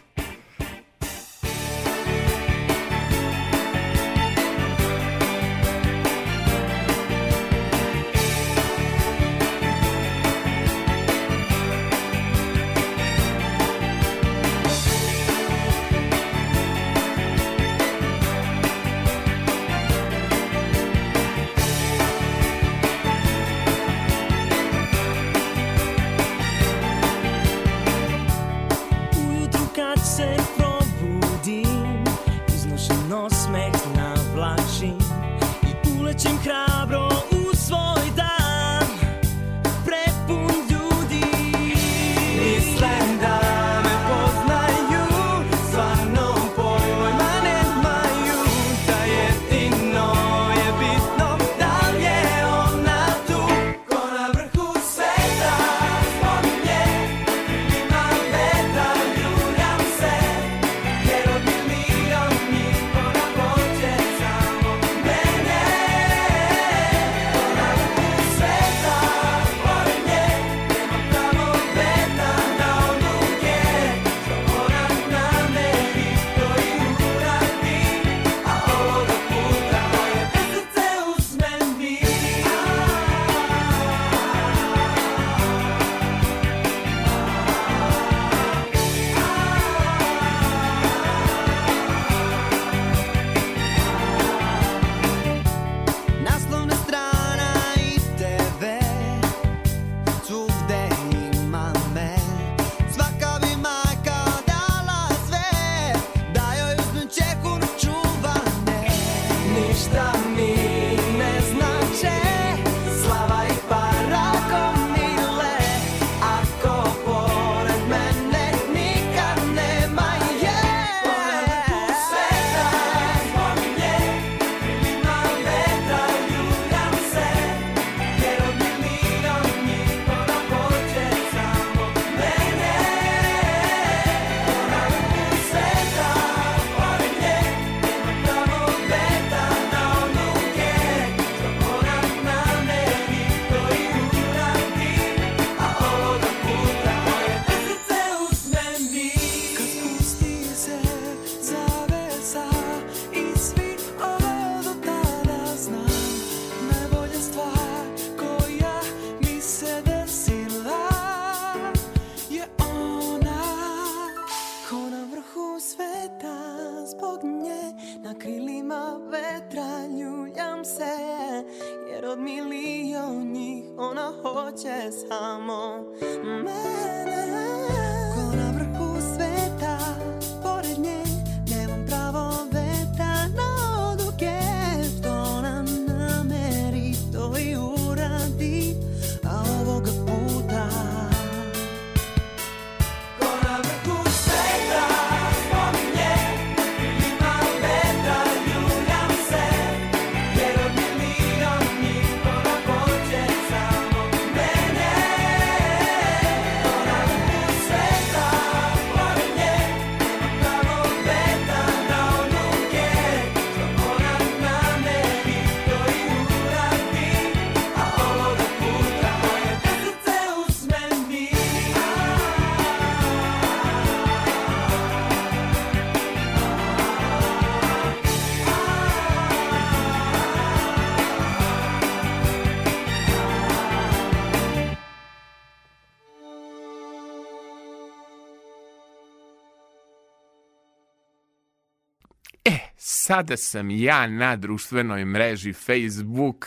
Sada 243.10 243.38
sam 243.38 243.72
ja 243.72 244.08
na 244.08 244.36
društvenoj 244.36 245.06
mreži 245.06 245.54
Facebook 245.54 246.46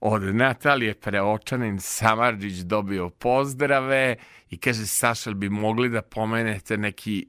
od 0.00 0.22
Natalije 0.22 0.94
Preočanin 0.94 1.80
Samarđić 1.80 2.58
dobio 2.58 3.10
pozdrave 3.10 4.16
i 4.50 4.58
kaže 4.58 4.86
Saša, 4.86 5.32
bi 5.32 5.48
mogli 5.48 5.88
da 5.88 6.02
pomenete 6.02 6.76
neki 6.76 7.26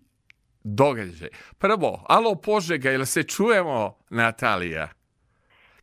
događaj. 0.63 1.29
Prvo, 1.57 2.05
alo 2.09 2.35
Požega, 2.35 2.89
jel 2.89 3.05
se 3.05 3.23
čujemo, 3.23 3.97
Natalija? 4.09 4.89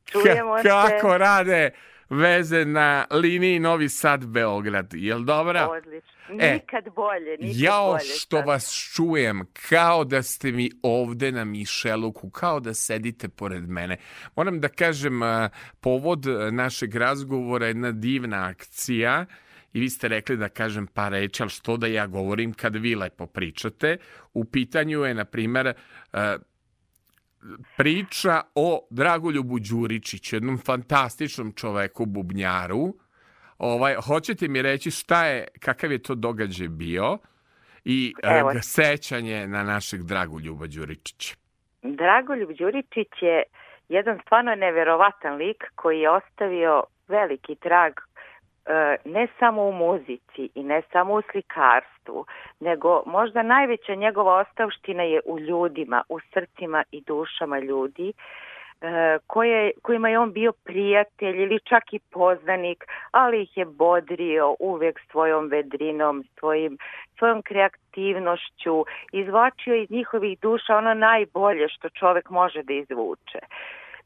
Čujemo 0.04 0.52
Ka- 0.52 0.62
se. 0.62 0.98
Kako 0.98 1.18
rade 1.18 1.70
veze 2.10 2.64
na 2.64 3.06
liniji 3.10 3.58
Novi 3.58 3.88
Sad-Beograd? 3.88 4.94
Jel 4.94 5.20
dobra? 5.24 5.68
Odlično. 5.68 6.15
E, 6.40 6.52
Nikad 6.52 6.94
bolje, 6.94 7.36
nikad 7.40 7.60
Jao 7.60 7.92
bolje. 7.92 8.04
što 8.04 8.36
sad. 8.36 8.46
vas 8.46 8.92
čujem, 8.94 9.42
kao 9.68 10.04
da 10.04 10.22
ste 10.22 10.52
mi 10.52 10.70
ovde 10.82 11.32
na 11.32 11.44
Mišeluku, 11.44 12.30
kao 12.30 12.60
da 12.60 12.74
sedite 12.74 13.28
pored 13.28 13.68
mene. 13.68 13.96
Moram 14.36 14.60
da 14.60 14.68
kažem, 14.68 15.20
povod 15.80 16.26
našeg 16.52 16.94
razgovora 16.94 17.66
je 17.66 17.70
jedna 17.70 17.92
divna 17.92 18.46
akcija 18.46 19.26
i 19.72 19.80
vi 19.80 19.90
ste 19.90 20.08
rekli 20.08 20.36
da 20.36 20.48
kažem 20.48 20.86
par 20.86 21.12
reči, 21.12 21.42
ali 21.42 21.50
što 21.50 21.76
da 21.76 21.86
ja 21.86 22.06
govorim 22.06 22.52
kad 22.52 22.76
vi 22.76 22.94
lepo 22.94 23.26
pričate. 23.26 23.96
U 24.34 24.44
pitanju 24.44 25.00
je, 25.00 25.14
na 25.14 25.24
primer, 25.24 25.74
priča 27.76 28.42
o 28.54 28.86
Dragoljubu 28.90 29.58
Đuričiću, 29.58 30.36
jednom 30.36 30.58
fantastičnom 30.58 31.52
čoveku 31.52 32.06
bubnjaru. 32.06 32.94
Ovaj, 33.58 33.94
hoćete 33.94 34.48
mi 34.48 34.62
reći 34.62 34.90
šta 34.90 35.26
je, 35.26 35.48
kakav 35.60 35.92
je 35.92 36.02
to 36.02 36.14
događaj 36.14 36.68
bio 36.68 37.18
i 37.84 38.14
Evo. 38.22 38.50
e, 38.50 38.54
sećanje 38.62 39.46
na 39.46 39.62
našeg 39.62 40.02
Dragoljuba 40.02 40.66
Đuričića. 40.66 41.34
Dragoljub 41.82 42.50
Đuričić 42.58 43.12
je 43.20 43.42
jedan 43.88 44.18
stvarno 44.24 44.54
neverovatan 44.54 45.36
lik 45.36 45.64
koji 45.74 46.00
je 46.00 46.10
ostavio 46.10 46.82
veliki 47.08 47.54
trag 47.54 47.92
e, 47.92 48.96
ne 49.04 49.26
samo 49.38 49.62
u 49.62 49.72
muzici 49.72 50.48
i 50.54 50.62
ne 50.62 50.82
samo 50.92 51.14
u 51.14 51.22
slikarstvu, 51.30 52.26
nego 52.60 53.02
možda 53.06 53.42
najveća 53.42 53.94
njegova 53.94 54.40
ostavština 54.40 55.02
je 55.02 55.20
u 55.26 55.38
ljudima, 55.38 56.02
u 56.08 56.20
srcima 56.20 56.84
i 56.90 57.00
dušama 57.00 57.58
ljudi, 57.58 58.12
koje, 59.26 59.70
kojima 59.82 60.08
je 60.08 60.18
on 60.18 60.32
bio 60.32 60.52
prijatelj 60.64 61.42
ili 61.42 61.60
čak 61.60 61.92
i 61.92 61.98
poznanik, 61.98 62.84
ali 63.10 63.42
ih 63.42 63.56
je 63.56 63.64
bodrio 63.64 64.56
uvek 64.58 65.00
svojom 65.10 65.48
vedrinom, 65.48 66.24
svojim, 66.38 66.78
svojom 67.18 67.42
kreativnošću, 67.42 68.84
izvlačio 69.12 69.74
iz 69.74 69.90
njihovih 69.90 70.40
duša 70.40 70.76
ono 70.76 70.94
najbolje 70.94 71.68
što 71.68 71.88
čovek 71.88 72.30
može 72.30 72.62
da 72.62 72.72
izvuče. 72.72 73.38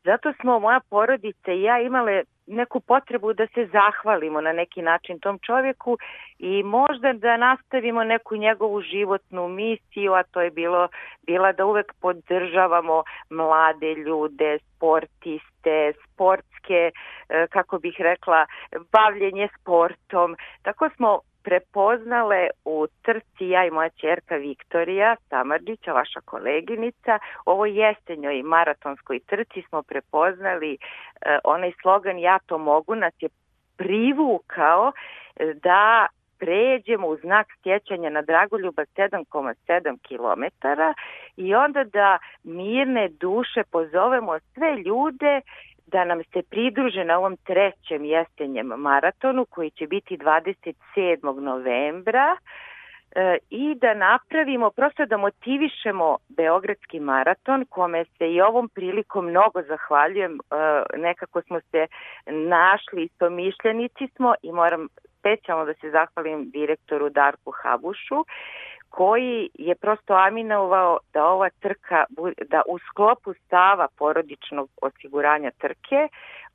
Zato 0.04 0.32
smo 0.40 0.58
moja 0.58 0.80
porodica 0.90 1.52
i 1.52 1.62
ja 1.62 1.80
imale 1.80 2.22
neku 2.46 2.80
potrebu 2.80 3.32
da 3.32 3.46
se 3.46 3.66
zahvalimo 3.66 4.40
na 4.40 4.52
neki 4.52 4.82
način 4.82 5.20
tom 5.20 5.38
čovjeku 5.38 5.98
i 6.38 6.62
možda 6.62 7.12
da 7.12 7.36
nastavimo 7.36 8.04
neku 8.04 8.36
njegovu 8.36 8.80
životnu 8.80 9.48
misiju, 9.48 10.12
a 10.12 10.22
to 10.22 10.40
je 10.40 10.50
bilo 10.50 10.88
bila 11.26 11.52
da 11.52 11.66
uvek 11.66 11.92
podržavamo 12.00 13.02
mlade 13.30 13.94
ljude, 13.94 14.58
sportiste, 14.58 15.92
sportske, 16.04 16.90
e, 17.28 17.46
kako 17.50 17.78
bih 17.78 17.96
rekla, 17.98 18.46
bavljenje 18.92 19.48
sportom. 19.60 20.36
Tako 20.62 20.88
smo 20.96 21.20
prepoznale 21.42 22.48
u 22.64 22.86
trci 23.02 23.48
ja 23.48 23.66
i 23.66 23.70
moja 23.70 23.88
čerka 23.88 24.36
Viktorija 24.36 25.16
Samarđića, 25.28 25.92
vaša 25.92 26.20
koleginica, 26.20 27.18
ovo 27.44 27.66
jesenjoj 27.66 28.42
maratonskoj 28.42 29.20
trci 29.26 29.62
smo 29.68 29.82
prepoznali 29.82 30.72
e, 30.74 31.38
onaj 31.44 31.72
slogan 31.82 32.18
ja 32.18 32.38
to 32.46 32.58
mogu 32.58 32.94
nas 32.94 33.14
je 33.20 33.28
privukao 33.76 34.92
e, 35.36 35.54
da 35.54 36.06
pređemo 36.40 37.06
u 37.06 37.16
znak 37.16 37.46
stjećanja 37.58 38.10
na 38.10 38.22
Dragoljuba 38.22 38.82
7,7 38.82 39.98
km 40.08 40.44
i 41.36 41.54
onda 41.54 41.84
da 41.84 42.18
mirne 42.44 43.08
duše 43.08 43.62
pozovemo 43.70 44.38
sve 44.54 44.76
ljude 44.76 45.40
da 45.92 46.04
nam 46.04 46.22
se 46.32 46.42
pridruže 46.50 47.04
na 47.04 47.18
ovom 47.18 47.36
trećem 47.36 48.04
jesenjem 48.04 48.66
maratonu 48.66 49.44
koji 49.44 49.70
će 49.70 49.86
biti 49.86 50.16
27. 50.16 51.40
novembra 51.40 52.36
e, 52.36 53.38
i 53.50 53.74
da 53.74 53.94
napravimo, 53.94 54.70
prosto 54.70 55.06
da 55.06 55.16
motivišemo 55.16 56.16
Beogradski 56.28 57.00
maraton, 57.00 57.64
kome 57.68 58.04
se 58.04 58.32
i 58.32 58.40
ovom 58.40 58.68
prilikom 58.68 59.26
mnogo 59.26 59.62
zahvaljujem. 59.62 60.32
E, 60.34 60.38
nekako 60.98 61.42
smo 61.42 61.60
se 61.60 61.86
našli, 62.26 63.04
istomišljenici 63.04 64.08
smo 64.16 64.34
i 64.42 64.52
moram 64.52 64.88
specijalno 65.18 65.64
da 65.64 65.74
se 65.74 65.90
zahvalim 65.90 66.50
direktoru 66.50 67.10
Darku 67.10 67.52
Habušu, 67.62 68.24
koji 68.90 69.50
je 69.54 69.74
prosto 69.74 70.14
aminovao 70.14 70.98
da 71.12 71.24
ova 71.24 71.50
trka, 71.60 72.04
da 72.48 72.62
u 72.68 72.78
sklopu 72.78 73.34
stava 73.34 73.88
porodičnog 73.98 74.70
osiguranja 74.82 75.50
trke, 75.58 76.08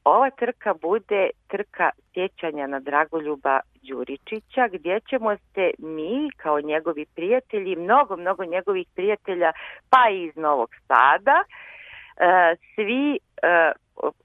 ova 0.03 0.29
trka 0.29 0.73
bude 0.73 1.29
trka 1.47 1.89
sjećanja 2.13 2.67
na 2.67 2.79
Dragoljuba 2.79 3.59
Đuričića, 3.81 4.67
gdje 4.67 4.99
ćemo 4.99 5.37
se 5.37 5.71
mi, 5.77 6.29
kao 6.37 6.61
njegovi 6.61 7.05
prijatelji, 7.15 7.75
mnogo, 7.75 8.17
mnogo 8.17 8.45
njegovih 8.45 8.87
prijatelja, 8.95 9.51
pa 9.89 10.09
i 10.09 10.23
iz 10.23 10.35
Novog 10.35 10.69
Sada, 10.87 11.43
svi 12.75 13.17
e, 13.43 13.71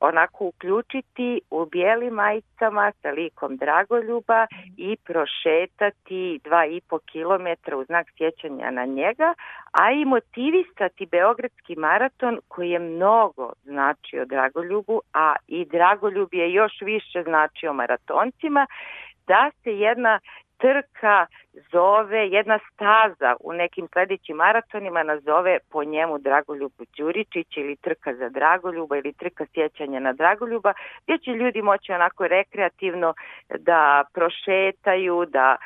onako 0.01 0.45
uključiti 0.45 1.41
u 1.51 1.67
bijelim 1.67 2.15
majicama 2.15 2.93
sa 3.03 3.11
likom 3.11 3.57
Dragoljuba 3.57 4.47
i 4.77 4.97
prošetati 5.05 6.41
dva 6.45 6.67
i 6.67 6.81
po 6.81 6.99
kilometra 6.99 7.77
u 7.77 7.85
znak 7.85 8.07
sjećanja 8.17 8.71
na 8.71 8.85
njega, 8.85 9.35
a 9.73 9.91
i 9.91 10.05
motivisati 10.05 11.07
Beogradski 11.07 11.77
maraton 11.77 12.39
koji 12.49 12.71
je 12.71 12.79
mnogo 12.79 13.53
značio 13.63 14.25
Dragoljubu, 14.25 15.01
a 15.13 15.35
i 15.49 15.65
Dragoljub 15.65 16.29
je 16.33 16.53
još 16.53 16.73
više 16.81 17.23
značio 17.23 17.73
maratoncima, 17.73 18.67
da 19.27 19.51
se 19.63 19.79
jedna 19.79 20.21
trka 20.59 21.27
zove, 21.73 22.29
jedna 22.29 22.59
staza 22.73 23.37
u 23.41 23.53
nekim 23.53 23.89
sledećim 23.93 24.37
maratonima 24.37 25.03
nazove 25.03 25.59
po 25.71 25.85
njemu 25.85 26.19
Dragoljubu 26.19 26.85
Đuričić 26.97 27.57
ili 27.57 27.77
trka 27.77 28.15
za 28.15 28.29
Dragoljuba 28.29 28.97
ili 28.97 29.13
trka 29.13 29.47
sjećanja 29.55 30.01
na 30.01 30.13
Dragoljuba, 30.13 30.73
gdje 31.05 31.19
će 31.19 31.31
ljudi 31.31 31.63
moći 31.63 31.93
onako 31.93 32.29
rekreativno 32.29 33.15
da 33.59 34.05
prošetaju, 34.15 35.27
da 35.27 35.57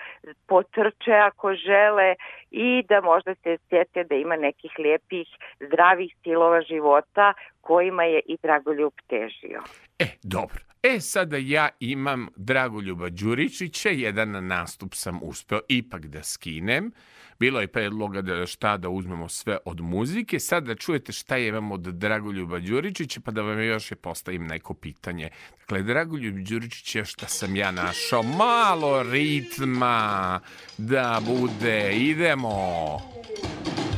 potrče 0.47 1.13
ako 1.13 1.55
žele 1.55 2.15
i 2.51 2.83
da 2.89 3.01
možda 3.01 3.35
se 3.35 3.57
sjete 3.69 4.05
da 4.05 4.15
ima 4.15 4.37
nekih 4.37 4.73
lijepih, 4.79 5.29
zdravih 5.61 6.15
stilova 6.21 6.63
života 6.63 7.33
kojima 7.61 8.05
je 8.05 8.21
i 8.27 8.37
Dragoljub 8.43 8.93
težio. 9.09 9.63
E, 9.99 10.05
dobro. 10.23 10.59
E, 10.83 11.01
sada 11.01 11.37
ja 11.41 11.69
imam 11.81 12.29
Dragoljuba 12.37 13.09
Đuričića, 13.09 13.89
jedan 13.89 14.47
nastup 14.47 14.95
sam 14.95 15.21
uspeo 15.23 15.61
ipak 15.85 16.07
da 16.07 16.23
skinem. 16.23 16.93
Bilo 17.39 17.61
je 17.61 17.67
predloga 17.67 18.23
da 18.23 18.47
šta 18.47 18.77
da 18.77 18.89
uzmemo 18.89 19.29
sve 19.29 19.59
od 19.65 19.81
muzike. 19.81 20.41
Sad 20.41 20.65
da 20.65 20.75
čujete 20.75 21.13
šta 21.13 21.39
imam 21.39 21.73
od 21.73 21.81
Dragoljuba 21.81 22.59
Đuričića, 22.59 23.21
pa 23.21 23.31
da 23.31 23.43
vam 23.43 23.63
još 23.63 23.91
je 23.91 23.97
postavim 23.97 24.47
neko 24.47 24.75
pitanje. 24.75 25.31
Dakle, 25.61 25.83
Dragoljub 25.83 26.39
Đuričić 26.39 26.95
je 26.95 27.05
šta 27.05 27.29
sam 27.29 27.57
ja 27.57 27.71
našao. 27.71 28.23
Malo 28.23 29.03
ritma 29.03 30.41
da 30.79 31.21
bude. 31.27 31.93
Idemo. 31.97 32.95
Olje. 32.95 33.94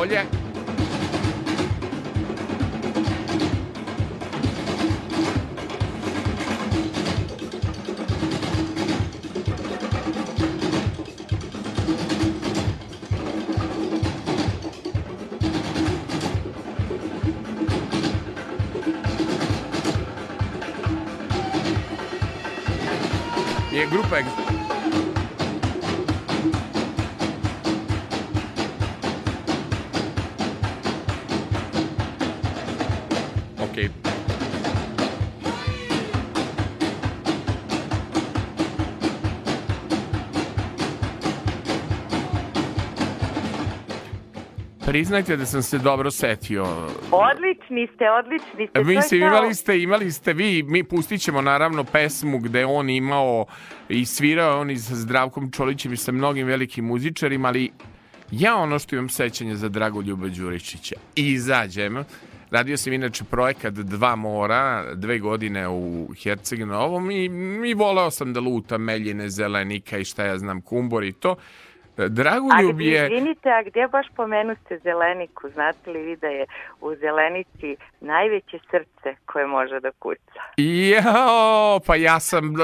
Olha. 0.00 0.26
É 23.72 23.86
grupo 23.86 24.14
Eggs. 24.14 24.39
Priznajte 44.90 45.36
da 45.36 45.46
sam 45.46 45.62
se 45.62 45.78
dobro 45.78 46.10
setio. 46.10 46.64
Odlični 47.10 47.88
ste, 47.94 48.10
odlični 48.10 48.68
ste. 48.68 48.84
Mislim, 48.84 49.22
imali 49.22 49.54
ste, 49.54 49.82
imali 49.82 50.12
ste 50.12 50.32
vi, 50.32 50.62
mi 50.62 50.84
pustit 50.84 51.20
ćemo 51.20 51.42
naravno 51.42 51.84
pesmu 51.84 52.38
gde 52.38 52.64
on 52.64 52.90
imao 52.90 53.46
i 53.88 54.06
svirao 54.06 54.60
on 54.60 54.70
i 54.70 54.78
sa 54.78 54.94
Zdravkom 54.94 55.50
Čolićem 55.52 55.92
i 55.92 55.96
sa 55.96 56.12
mnogim 56.12 56.46
velikim 56.46 56.84
muzičarima, 56.84 57.48
ali 57.48 57.70
ja 58.30 58.56
ono 58.56 58.78
što 58.78 58.96
imam 58.96 59.08
sećanje 59.08 59.56
za 59.56 59.68
Dragoljuba 59.68 60.28
Đuričića 60.28 60.96
i 61.16 61.32
izađem, 61.32 62.04
radio 62.50 62.76
sam 62.76 62.92
inače 62.92 63.24
projekat 63.24 63.74
Dva 63.74 64.16
mora, 64.16 64.94
dve 64.94 65.18
godine 65.18 65.68
u 65.68 66.08
Herceg 66.22 66.60
Novom 66.60 67.10
i, 67.10 67.24
i 67.70 67.74
voleo 67.74 68.10
sam 68.10 68.32
da 68.32 68.40
lutam 68.40 68.82
Meljine, 68.82 69.28
Zelenika 69.28 69.98
i 69.98 70.04
šta 70.04 70.24
ja 70.24 70.38
znam, 70.38 70.60
Kumbor 70.60 71.04
i 71.04 71.12
to. 71.12 71.36
Dragoljub 71.96 72.80
je... 72.80 73.06
izvinite, 73.06 73.48
a 73.48 73.62
gdje 73.62 73.88
baš 73.88 74.06
pomenuste 74.16 74.78
zeleniku? 74.82 75.48
Znate 75.54 75.90
li 75.90 76.02
vi 76.02 76.16
da 76.16 76.26
je 76.26 76.46
u 76.80 76.94
zelenici 76.94 77.76
najveće 78.00 78.58
srce 78.70 79.16
koje 79.26 79.46
može 79.46 79.80
da 79.80 79.90
kuca? 79.98 80.40
Jao, 80.56 81.80
pa 81.86 81.96
ja 81.96 82.20
sam 82.20 82.54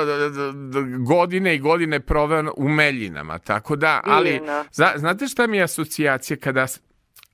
godine 1.09 1.55
i 1.55 1.59
godine 1.59 2.01
proveo 2.01 2.53
u 2.57 2.69
Meljinama, 2.69 3.39
tako 3.39 3.77
da, 3.77 4.01
ali 4.05 4.31
Divno. 4.31 4.65
zna- 4.73 4.93
znate 4.97 5.27
šta 5.27 5.47
mi 5.47 5.57
je 5.57 5.62
asocijacija 5.62 6.36
kada 6.36 6.66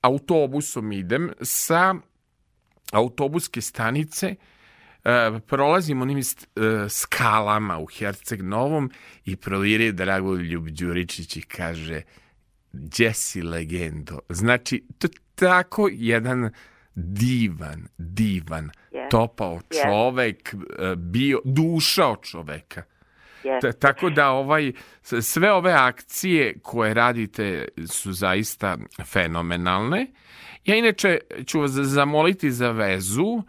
autobusom 0.01 0.91
idem 0.91 1.31
sa 1.41 1.95
autobuske 2.93 3.61
stanice 3.61 4.35
e, 5.05 5.39
prolazim 5.47 6.01
onim 6.01 6.17
st- 6.17 6.47
e, 6.85 6.89
skalama 6.89 7.79
u 7.79 7.85
Herceg 7.85 8.41
Novom 8.41 8.91
i 9.25 9.35
proviri 9.35 9.91
Dragoljub 9.91 10.67
Đuričić 10.69 11.37
i 11.37 11.41
kaže 11.41 12.01
si 13.13 13.41
legendo? 13.41 14.19
Znači, 14.29 14.83
to 14.97 15.07
je 15.07 15.11
tako 15.35 15.89
jedan 15.91 16.49
divan, 16.95 17.87
divan, 17.97 18.69
Yes. 18.91 19.09
topao 19.09 19.59
Yes. 19.59 19.81
čovek, 19.83 20.53
e, 20.53 20.95
bio, 20.95 21.41
duša 21.45 22.07
od 22.07 22.21
čoveka. 22.21 22.83
Ta- 23.61 23.71
tako 23.71 24.09
da 24.09 24.29
ovaj 24.29 24.71
sve 25.21 25.51
ove 25.51 25.73
akcije 25.73 26.59
koje 26.59 26.93
radite 26.93 27.67
su 27.87 28.13
zaista 28.13 28.77
fenomenalne. 29.05 30.07
Ja 30.65 30.75
inače 30.75 31.19
ću 31.45 31.59
vas 31.59 31.71
zamoliti 31.71 32.51
za 32.51 32.71
vezu 32.71 33.37
e, 33.37 33.41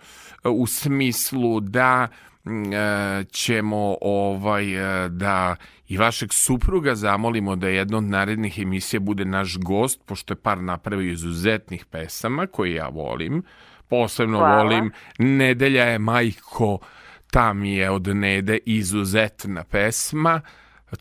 u 0.51 0.67
smislu 0.67 1.61
da 1.61 2.09
mm, 2.45 2.73
e, 2.73 3.25
ćemo 3.33 3.97
ovaj 4.01 5.05
e, 5.05 5.09
da 5.09 5.57
i 5.89 5.97
vašeg 5.99 6.33
supruga 6.33 6.95
zamolimo 6.95 7.57
da 7.57 7.69
jedna 7.69 7.97
od 7.97 8.05
narednih 8.05 8.59
emisija 8.59 9.01
bude 9.01 9.25
naš 9.25 9.59
gost, 9.59 10.01
pošto 10.07 10.33
je 10.33 10.41
par 10.41 10.63
napravio 10.63 11.13
izuzetnih 11.13 11.85
pesama 11.85 12.47
koje 12.47 12.75
ja 12.75 12.89
volim. 12.89 13.43
Posebno 13.89 14.39
Hvala. 14.39 14.63
volim 14.63 14.93
Nedelja 15.19 15.85
je 15.85 15.99
majko 15.99 16.79
ta 17.35 17.53
mi 17.53 17.75
je 17.75 17.91
od 17.91 18.07
Nede 18.07 18.59
izuzetna 18.67 19.65
pesma 19.65 20.41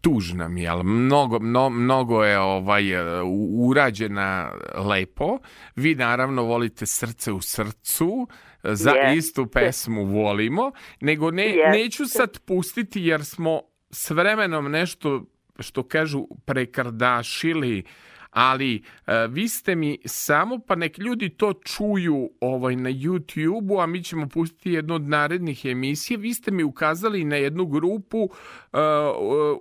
tužna 0.01 0.47
mi 0.47 0.61
je, 0.61 0.69
ali 0.69 0.83
mnogo, 0.83 1.39
mno- 1.39 1.69
mnogo 1.69 2.23
je 2.23 2.39
ovaj, 2.39 2.91
e, 2.91 3.21
urađena 3.57 4.51
lepo. 4.75 5.37
Vi 5.75 5.95
naravno 5.95 6.43
volite 6.43 6.85
srce 6.85 7.31
u 7.31 7.41
srcu, 7.41 8.27
za 8.63 8.91
Jeste. 8.91 9.17
istu 9.17 9.47
pesmu 9.47 10.05
volimo, 10.05 10.71
nego 11.01 11.31
ne, 11.31 11.45
Jeste. 11.45 11.69
neću 11.69 12.05
sad 12.05 12.39
pustiti 12.39 13.01
jer 13.01 13.25
smo 13.25 13.61
s 13.91 14.09
vremenom 14.09 14.71
nešto, 14.71 15.25
što 15.59 15.83
kažu, 15.83 16.27
prekardašili, 16.45 17.83
ali 18.33 18.83
e, 19.07 19.27
vi 19.27 19.47
ste 19.47 19.75
mi 19.75 19.97
samo, 20.05 20.59
pa 20.59 20.75
nek 20.75 20.97
ljudi 20.97 21.29
to 21.29 21.53
čuju 21.53 22.29
ovaj, 22.41 22.75
na 22.75 22.89
YouTube-u, 22.89 23.79
a 23.79 23.85
mi 23.85 24.03
ćemo 24.03 24.29
pustiti 24.29 24.71
jednu 24.71 24.95
od 24.95 25.01
narednih 25.01 25.65
emisija, 25.65 26.19
vi 26.19 26.33
ste 26.33 26.51
mi 26.51 26.63
ukazali 26.63 27.23
na 27.23 27.35
jednu 27.35 27.65
grupu 27.65 28.29
e, 28.73 28.77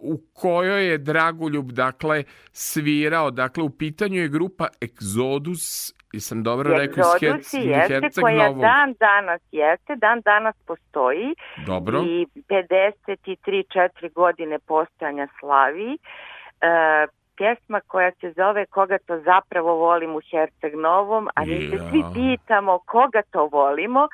u 0.00 0.18
kojoj 0.32 0.90
je 0.90 0.98
Dragoljub, 0.98 1.72
dakle, 1.72 2.24
svirao, 2.52 3.30
dakle, 3.30 3.62
u 3.62 3.70
pitanju 3.70 4.20
je 4.20 4.28
grupa 4.28 4.68
Exodus, 4.80 5.92
jesam 6.12 6.42
dobro 6.42 6.74
rekao, 6.74 7.04
iz 7.16 7.22
Herceg- 7.22 7.66
jeste, 7.68 7.94
Herceg 7.94 8.22
koja 8.22 8.44
Novog. 8.44 8.60
dan 8.60 8.94
danas 9.00 9.40
jeste, 9.52 9.96
dan 9.96 10.20
danas 10.20 10.56
postoji 10.66 11.34
Dobro. 11.66 11.98
i 11.98 12.26
53-4 12.48 14.08
godine 14.08 14.58
postojanja 14.58 15.28
slavi. 15.40 15.92
E, 15.92 15.96
pjesma 17.36 17.80
koja 17.80 18.10
se 18.12 18.32
zove 18.32 18.66
Koga 18.66 18.98
to 18.98 19.20
zapravo 19.20 19.74
volim 19.76 20.16
u 20.16 20.20
Herceg 20.30 20.74
Novom, 20.74 21.28
a 21.34 21.40
mi 21.40 21.68
se 21.70 21.76
Ja. 21.76 21.90
svi 21.90 22.02
pitamo 22.14 22.78
koga 22.78 23.22
to 23.30 23.46
volimo. 23.46 24.08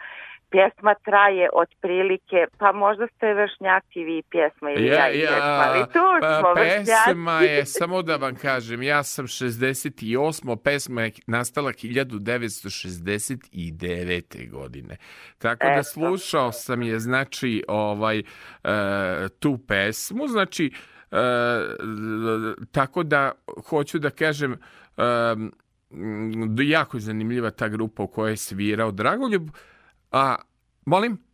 Pjesma 0.51 0.95
traje 1.05 1.49
otprilike, 1.53 2.47
pa 2.59 2.73
možda 2.73 3.07
ste 3.17 3.35
vršnjaci 3.35 4.05
vi 4.05 4.23
pjesma 4.31 4.71
ili 4.71 4.87
ja, 4.87 5.11
i 5.11 5.13
pjesma, 5.13 5.37
ali 5.39 5.85
tu 5.93 5.99
pa, 6.21 6.41
smo 6.41 6.55
pesma 6.55 7.41
je, 7.41 7.67
samo 7.67 8.03
da 8.03 8.17
vam 8.17 8.35
kažem, 8.35 8.83
ja 8.83 9.03
sam 9.03 9.27
68. 9.27 10.57
pesma 10.57 11.03
je 11.03 11.13
nastala 11.27 11.73
1969. 11.73 14.51
godine. 14.51 14.97
Tako 15.39 15.67
da 15.67 15.73
Eto. 15.73 15.83
slušao 15.83 16.53
sam 16.53 16.83
je, 16.83 16.99
znači, 16.99 17.65
ovaj, 17.69 18.19
e, 18.19 18.23
tu 19.41 19.59
pesmu, 19.69 20.29
znači, 20.29 20.73
e, 21.11 21.17
tako 22.73 23.03
da 23.03 23.33
hoću 23.69 23.99
da 23.99 24.11
kažem, 24.11 24.53
e, 24.53 24.57
jako 26.63 26.97
je 26.97 27.01
zanimljiva 27.01 27.51
ta 27.51 27.69
grupa 27.69 28.03
u 28.03 28.07
kojoj 28.07 28.33
je 28.33 28.37
svirao 28.37 28.91
Dragoljub, 28.91 29.51
a, 30.13 30.37
molim? 30.85 31.29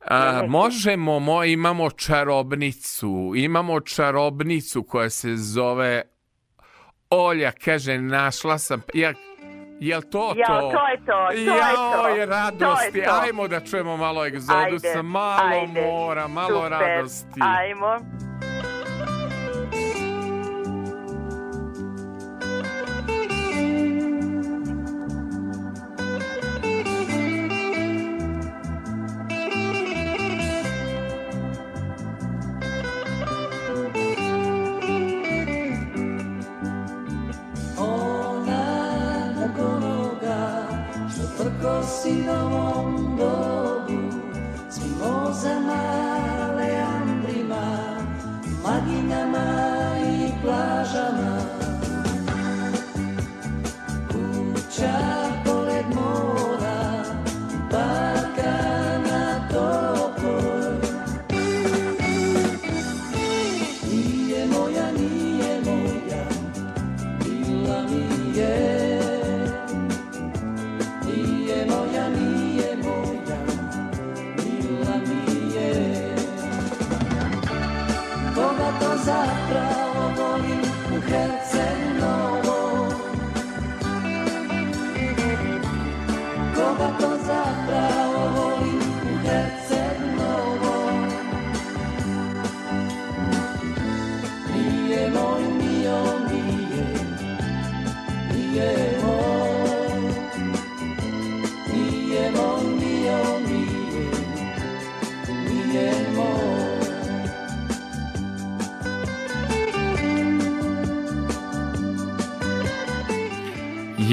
A, 0.00 0.42
možemo, 0.48 1.18
mo, 1.18 1.44
imamo 1.44 1.90
čarobnicu, 1.90 3.32
imamo 3.36 3.80
čarobnicu 3.80 4.82
koja 4.82 5.10
se 5.10 5.36
zove 5.36 6.02
Olja, 7.10 7.52
kaže, 7.64 7.98
našla 7.98 8.58
sam, 8.58 8.82
ja, 8.94 9.12
jel 9.80 10.02
to 10.02 10.34
to? 10.46 10.60
to 10.60 10.88
je 10.88 10.96
to, 10.98 11.12
to 11.26 11.30
je 11.32 11.44
Jao, 11.46 12.02
to. 12.02 12.08
je 12.08 12.26
radosti, 12.26 12.92
To 12.92 12.98
je 12.98 13.04
to. 13.04 13.10
ajmo 13.22 13.48
da 13.48 13.60
čujemo 13.60 13.96
malo 13.96 14.26
egzodusa, 14.26 14.88
Ajde, 14.88 15.02
malo 15.02 15.60
ajde. 15.60 15.82
mora, 15.82 16.28
malo 16.28 16.48
Super, 16.54 16.70
radosti. 16.70 17.40
Ajmo. 17.40 17.96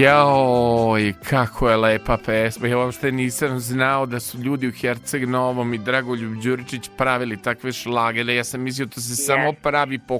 Jaoj, 0.05 1.13
kako 1.29 1.69
je 1.69 1.77
lepa 1.77 2.17
pesma. 2.25 2.67
Ja 2.67 2.77
uopšte 2.77 3.11
nisam 3.11 3.59
znao 3.59 4.05
da 4.05 4.19
su 4.19 4.37
ljudi 4.37 4.67
u 4.67 4.71
Herceg 4.71 5.29
Novom 5.29 5.73
i 5.73 5.77
Dragoljub 5.77 6.33
Đuričić 6.43 6.89
pravili 6.97 7.41
takve 7.41 7.71
šlagere. 7.71 8.35
Ja 8.35 8.43
sam 8.43 8.61
mislio 8.61 8.87
to 8.87 9.01
se 9.01 9.15
samo 9.15 9.53
pravi 9.53 9.99
po, 10.07 10.19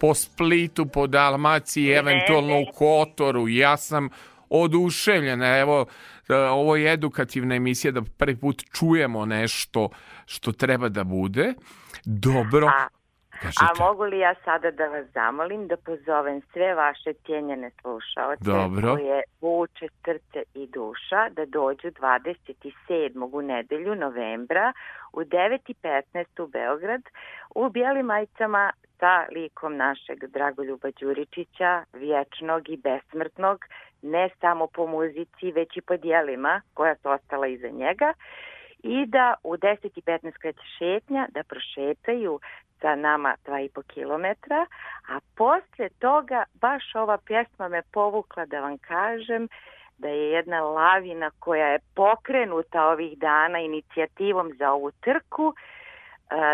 po 0.00 0.14
Splitu, 0.14 0.86
po 0.86 1.06
Dalmaciji, 1.06 1.90
eventualno 1.90 2.60
u 2.60 2.72
Kotoru. 2.74 3.48
Ja 3.48 3.76
sam 3.76 4.08
oduševljena. 4.48 5.58
Evo, 5.58 5.86
e, 6.28 6.34
ovo 6.34 6.76
je 6.76 6.92
edukativna 6.92 7.54
emisija 7.54 7.92
da 7.92 8.02
prvi 8.02 8.36
put 8.36 8.62
čujemo 8.72 9.26
nešto 9.26 9.88
što 10.26 10.52
treba 10.52 10.88
da 10.88 11.04
bude. 11.04 11.54
Dobro. 12.04 12.66
A, 12.66 12.86
A 13.42 13.84
mogu 13.84 14.04
li 14.04 14.18
ja 14.18 14.34
sada 14.44 14.70
da 14.70 14.86
vas 14.86 15.06
zamolim 15.14 15.66
da 15.68 15.76
pozovem 15.76 16.40
sve 16.52 16.74
vaše 16.74 17.12
cijenjene 17.12 17.70
slušaoce 17.80 18.44
Dobro. 18.44 18.96
koje 18.96 19.22
vuče 19.40 19.88
srce 20.04 20.42
i 20.54 20.66
duša 20.66 21.28
da 21.30 21.44
dođu 21.46 21.88
27. 21.88 23.28
u 23.32 23.42
nedelju 23.42 23.94
novembra 23.94 24.72
u 25.12 25.20
9.15 25.20 26.42
u 26.42 26.46
Beograd 26.46 27.02
u 27.54 27.68
bijelim 27.68 28.06
majicama 28.06 28.70
sa 28.98 29.26
likom 29.34 29.76
našeg 29.76 30.18
Dragoljuba 30.26 30.88
Đuričića, 31.00 31.84
vječnog 31.92 32.68
i 32.68 32.76
besmrtnog, 32.76 33.64
ne 34.02 34.28
samo 34.40 34.66
po 34.66 34.86
muzici, 34.86 35.52
već 35.52 35.76
i 35.76 35.80
po 35.80 35.96
dijelima 35.96 36.60
koja 36.74 36.94
su 36.94 37.08
ostala 37.08 37.46
iza 37.46 37.68
njega 37.68 38.12
i 38.84 39.06
da 39.06 39.34
u 39.42 39.56
10.15 39.56 40.32
kreće 40.38 40.62
šetnja, 40.78 41.26
da 41.30 41.42
prošetaju 41.42 42.40
sa 42.80 42.94
nama 42.94 43.34
2,5 43.46 43.82
kilometra, 43.86 44.66
a 45.08 45.20
posle 45.36 45.88
toga 45.98 46.44
baš 46.60 46.94
ova 46.94 47.18
pjesma 47.18 47.68
me 47.68 47.82
povukla 47.92 48.46
da 48.46 48.60
vam 48.60 48.78
kažem 48.78 49.48
da 49.98 50.08
je 50.08 50.30
jedna 50.30 50.60
lavina 50.60 51.30
koja 51.38 51.66
je 51.66 51.78
pokrenuta 51.94 52.86
ovih 52.86 53.18
dana 53.18 53.58
inicijativom 53.58 54.52
za 54.58 54.72
ovu 54.72 54.90
trku 54.90 55.54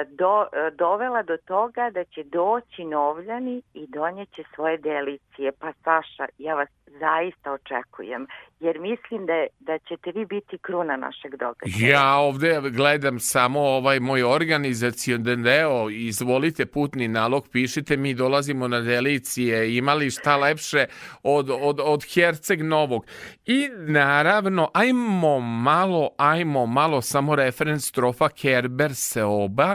do, 0.08 0.46
dovela 0.78 1.22
do 1.22 1.36
toga 1.36 1.90
da 1.90 2.04
će 2.04 2.22
doći 2.22 2.84
novljani 2.84 3.62
i 3.74 3.86
donjeće 3.86 4.42
svoje 4.54 4.76
delicije. 4.78 5.52
Pa 5.52 5.72
Saša, 5.72 6.26
ja 6.38 6.54
vas 6.54 6.68
zaista 6.98 7.52
očekujem, 7.52 8.26
jer 8.60 8.78
mislim 8.78 9.26
da, 9.26 9.46
da 9.60 9.78
ćete 9.78 10.12
vi 10.12 10.26
biti 10.26 10.58
kruna 10.58 10.96
našeg 10.96 11.30
događaja. 11.36 11.90
Ja 11.90 12.16
ovde 12.16 12.60
gledam 12.70 13.18
samo 13.18 13.60
ovaj 13.60 14.00
moj 14.00 14.22
organizacioni 14.22 15.36
deo, 15.36 15.90
izvolite 15.90 16.66
putni 16.66 17.08
nalog, 17.08 17.48
pišite, 17.52 17.96
mi 17.96 18.14
dolazimo 18.14 18.68
na 18.68 18.80
delicije, 18.80 19.76
imali 19.76 20.10
šta 20.10 20.36
lepše 20.36 20.86
od, 21.22 21.50
od, 21.60 21.80
od 21.84 22.04
Herceg 22.14 22.62
Novog. 22.62 23.06
I 23.46 23.68
naravno, 23.76 24.70
ajmo 24.74 25.40
malo, 25.40 26.10
ajmo 26.18 26.66
malo 26.66 27.02
samo 27.02 27.36
referenc 27.36 27.82
strofa 27.84 28.28
Kerber 28.28 28.94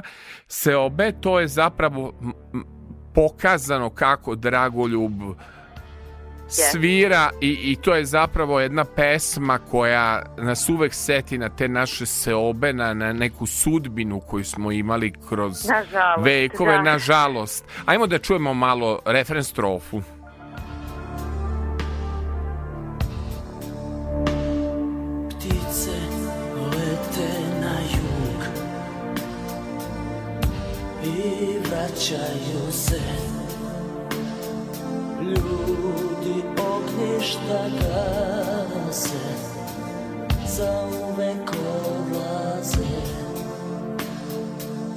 Seoba. 0.01 0.35
Seobe, 0.47 1.11
to 1.21 1.39
je 1.39 1.47
zapravo 1.47 2.13
pokazano 3.13 3.89
kako 3.89 4.35
Dragoljub 4.35 5.11
svira 6.47 7.29
i, 7.41 7.49
i 7.71 7.75
to 7.75 7.95
je 7.95 8.05
zapravo 8.05 8.59
jedna 8.59 8.85
pesma 8.85 9.57
koja 9.57 10.21
nas 10.37 10.69
uvek 10.69 10.93
seti 10.93 11.37
na 11.37 11.49
te 11.49 11.67
naše 11.67 12.05
seobe, 12.05 12.73
na, 12.73 12.93
na 12.93 13.13
neku 13.13 13.45
sudbinu 13.45 14.19
koju 14.19 14.45
smo 14.45 14.71
imali 14.71 15.13
kroz 15.29 15.65
Nažalost, 15.67 16.25
vekove, 16.25 16.73
da. 16.73 16.81
nažalost. 16.81 17.65
Ajmo 17.85 18.07
da 18.07 18.19
čujemo 18.19 18.53
malo 18.53 18.99
referens 19.05 19.49
strofu. 19.49 20.01
Vraćaju 31.95 32.71
se 32.71 32.99
Ljudi 35.21 36.43
ognjišta 36.59 37.69
gase 37.79 39.25
Za 40.47 40.87
uvek 41.07 41.51
odlaze 41.85 42.85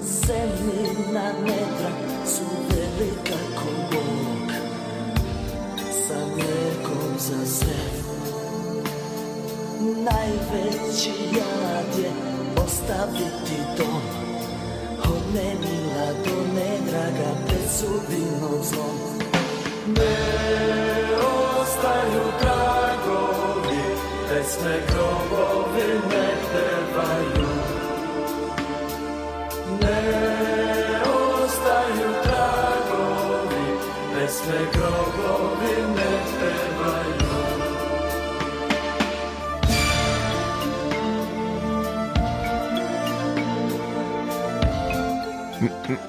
Zemljina 0.03 1.33
nedra 1.45 1.91
su 2.27 2.45
velika 2.71 3.39
ko 3.57 3.71
Bog 3.93 4.53
Sa 6.09 6.27
mlekom 6.27 7.19
za 7.19 7.47
sve. 7.47 7.79
Najveći 9.81 11.11
jad 11.35 11.99
je 11.99 12.11
ostaviti 12.65 13.57
dom 13.79 14.28
Od 15.09 15.25
nemila 15.35 16.09
do 16.25 16.37
nedraga 16.55 17.31
pred 17.47 17.67
sudbinom 17.79 18.63
zlom. 18.63 18.99
Ne 19.97 20.17
ostaju 21.61 22.25
tragovi 22.41 23.83
Pesme 24.29 24.77
grobovi 24.89 25.78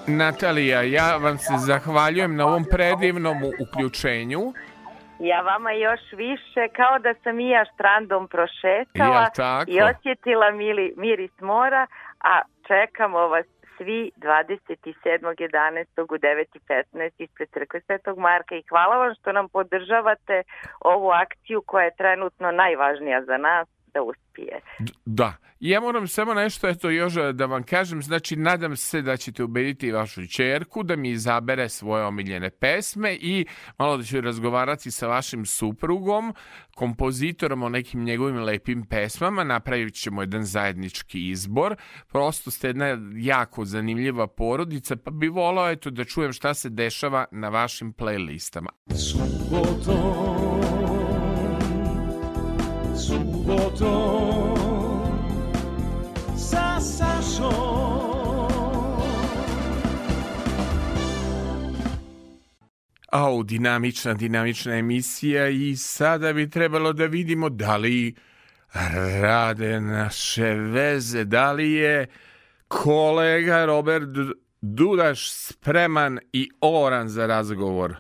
Natalija, 0.08 0.82
ja 0.82 1.18
vam 1.18 1.38
se 1.38 1.54
zahvaljujem 1.58 2.36
na 2.36 2.46
ovom 2.46 2.66
predivnom 2.72 3.38
uključenju. 3.64 4.40
Ja 5.20 5.42
vama 5.42 5.72
još 5.72 6.00
više, 6.12 6.68
kao 6.76 7.00
da 7.00 7.14
sam 7.24 7.40
i 7.40 7.50
ja 7.50 7.66
štrandom 7.74 8.28
prošetala 8.28 9.30
tako? 9.36 9.72
i 9.72 9.82
osjetila 9.82 10.52
mili, 10.52 10.94
miris 10.98 11.40
mora, 11.42 11.88
a 12.24 12.42
čekamo 12.68 13.28
vas 13.28 13.46
svi 13.78 14.12
27.11. 14.18 16.02
u 16.02 16.18
9.15 16.18 17.12
ispred 17.18 17.50
crkve 17.54 17.82
Svetog 17.82 18.18
Marka 18.18 18.56
i 18.56 18.64
hvala 18.70 18.98
vam 18.98 19.16
što 19.16 19.32
nam 19.32 19.50
podržavate 19.50 20.44
ovu 20.80 21.10
akciju 21.10 21.62
koja 21.66 21.84
je 21.86 21.96
trenutno 21.98 22.52
najvažnija 22.52 23.24
za 23.24 23.38
nas 23.38 23.68
da 23.94 24.02
uspije. 24.02 24.62
Da. 25.06 25.34
I 25.60 25.70
ja 25.70 25.80
moram 25.80 26.08
samo 26.08 26.34
nešto 26.34 26.68
eto 26.68 26.90
još 26.90 27.14
da 27.34 27.46
vam 27.46 27.64
kažem, 27.64 28.02
znači 28.02 28.36
nadam 28.36 28.76
se 28.76 29.02
da 29.02 29.18
ćete 29.18 29.44
ubediti 29.44 29.92
vašu 29.92 30.28
čerku 30.28 30.84
da 30.84 30.96
mi 30.96 31.10
izabere 31.10 31.70
svoje 31.70 32.04
omiljene 32.04 32.50
pesme 32.50 33.14
i 33.22 33.46
malo 33.78 33.98
da 33.98 34.04
ću 34.04 34.22
razgovarati 34.22 34.92
sa 34.92 35.08
vašim 35.08 35.46
suprugom, 35.46 36.34
kompozitorom 36.76 37.64
o 37.64 37.70
nekim 37.70 38.04
njegovim 38.04 38.44
lepim 38.44 38.86
pesmama, 38.86 39.44
napravit 39.44 39.94
ćemo 39.94 40.22
jedan 40.22 40.44
zajednički 40.44 41.30
izbor. 41.30 41.76
Prosto 42.08 42.52
ste 42.52 42.68
jedna 42.68 42.98
jako 43.16 43.66
zanimljiva 43.66 44.28
porodica, 44.28 44.96
pa 44.96 45.12
bi 45.12 45.28
volao 45.28 45.70
eto 45.70 45.90
da 45.90 46.06
čujem 46.06 46.34
šta 46.34 46.54
se 46.54 46.70
dešava 46.70 47.26
na 47.32 47.50
vašim 47.50 47.94
playlistama. 47.94 48.70
Subotom, 48.96 50.39
subotom, 53.40 54.96
sa 56.38 56.80
Sašom. 56.80 58.50
Au, 63.12 63.44
dinamična, 63.44 64.14
dinamična 64.14 64.76
emisija 64.76 65.48
i 65.48 65.76
sada 65.76 66.34
bi 66.34 66.50
trebalo 66.50 66.94
da 66.94 67.06
vidimo 67.06 67.50
da 67.50 67.78
li 67.78 68.16
rade 69.22 69.82
naše 69.82 70.54
veze, 70.54 71.24
da 71.24 71.52
li 71.52 71.72
je 71.72 72.08
kolega 72.68 73.66
Robert 73.66 74.10
Dudaš 74.62 75.32
spreman 75.32 76.20
i 76.34 76.50
oran 76.62 77.10
za 77.10 77.26
razgovor. 77.26 77.96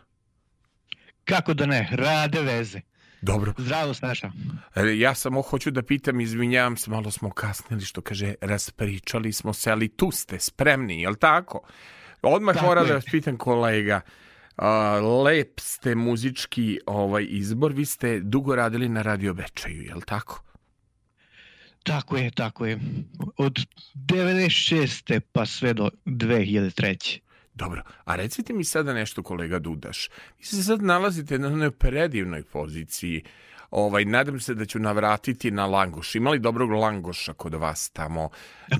Kako 1.25 1.53
da 1.53 1.65
ne, 1.65 1.89
rade 1.91 2.41
veze. 2.41 2.88
Dobro. 3.21 3.53
Zdravo, 3.57 3.93
Saša. 3.93 4.31
E, 4.75 4.97
Ja 4.97 5.15
samo 5.15 5.41
hoću 5.41 5.71
da 5.71 5.81
pitam, 5.81 6.19
izvinjavam 6.21 6.77
se, 6.77 6.89
malo 6.91 7.11
smo 7.11 7.29
kasnili, 7.31 7.81
što 7.85 8.01
kaže, 8.01 8.33
raspričali 8.41 9.33
smo 9.33 9.53
se, 9.53 9.71
ali 9.71 9.87
tu 9.87 10.11
ste 10.11 10.39
spremni, 10.39 11.01
jel 11.01 11.15
tako? 11.15 11.61
Odmah 12.21 12.55
Tako 12.55 12.65
moram 12.65 12.83
je. 12.83 12.87
da 12.87 12.93
vas 12.95 13.05
pitam, 13.11 13.37
kolega, 13.37 14.01
lep 15.25 15.59
ste 15.59 15.95
muzički 15.95 16.79
ovaj 16.85 17.25
izbor, 17.29 17.73
vi 17.73 17.85
ste 17.85 18.19
dugo 18.19 18.55
radili 18.55 18.89
na 18.89 19.01
Radio 19.01 19.33
Bečaju, 19.33 19.81
jel 19.83 20.01
tako? 20.01 20.43
Tako 21.83 22.17
je, 22.17 22.31
tako 22.31 22.65
je. 22.65 22.79
Od 23.37 23.59
96. 23.95 25.19
pa 25.31 25.45
sve 25.45 25.73
do 25.73 25.89
2003. 26.05 27.19
Dobro, 27.59 27.81
a 28.05 28.15
recite 28.15 28.53
mi 28.53 28.63
sada 28.63 28.93
nešto, 28.93 29.23
kolega 29.23 29.59
Dudaš. 29.59 30.09
Vi 30.39 30.45
se 30.45 30.63
sad 30.63 30.81
nalazite 30.81 31.39
na 31.39 31.47
jednoj 31.47 31.71
predivnoj 31.71 32.43
poziciji. 32.43 33.23
Ovaj, 33.71 34.05
nadam 34.05 34.39
se 34.39 34.53
da 34.53 34.65
ću 34.65 34.79
navratiti 34.79 35.51
na 35.51 35.65
langoš. 35.65 36.15
Ima 36.15 36.29
li 36.29 36.39
dobrog 36.39 36.71
langoša 36.71 37.33
kod 37.33 37.53
vas 37.53 37.89
tamo 37.89 38.29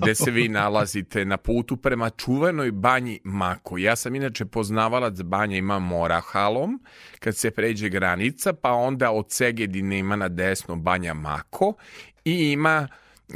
gde 0.02 0.14
se 0.14 0.30
vi 0.30 0.48
nalazite 0.48 1.24
na 1.24 1.36
putu 1.36 1.76
prema 1.76 2.10
čuvenoj 2.10 2.72
banji 2.72 3.20
Mako? 3.24 3.78
Ja 3.78 3.96
sam 3.96 4.14
inače 4.14 4.44
poznavalac 4.44 5.22
banja 5.22 5.56
ima 5.56 5.78
Morahalom 5.78 6.80
kad 7.18 7.36
se 7.36 7.50
pređe 7.50 7.88
granica, 7.88 8.52
pa 8.52 8.72
onda 8.72 9.10
od 9.10 9.26
Segedine 9.28 9.98
ima 9.98 10.16
na 10.16 10.28
desno 10.28 10.76
banja 10.76 11.14
Mako 11.14 11.74
i 12.24 12.52
ima 12.52 12.88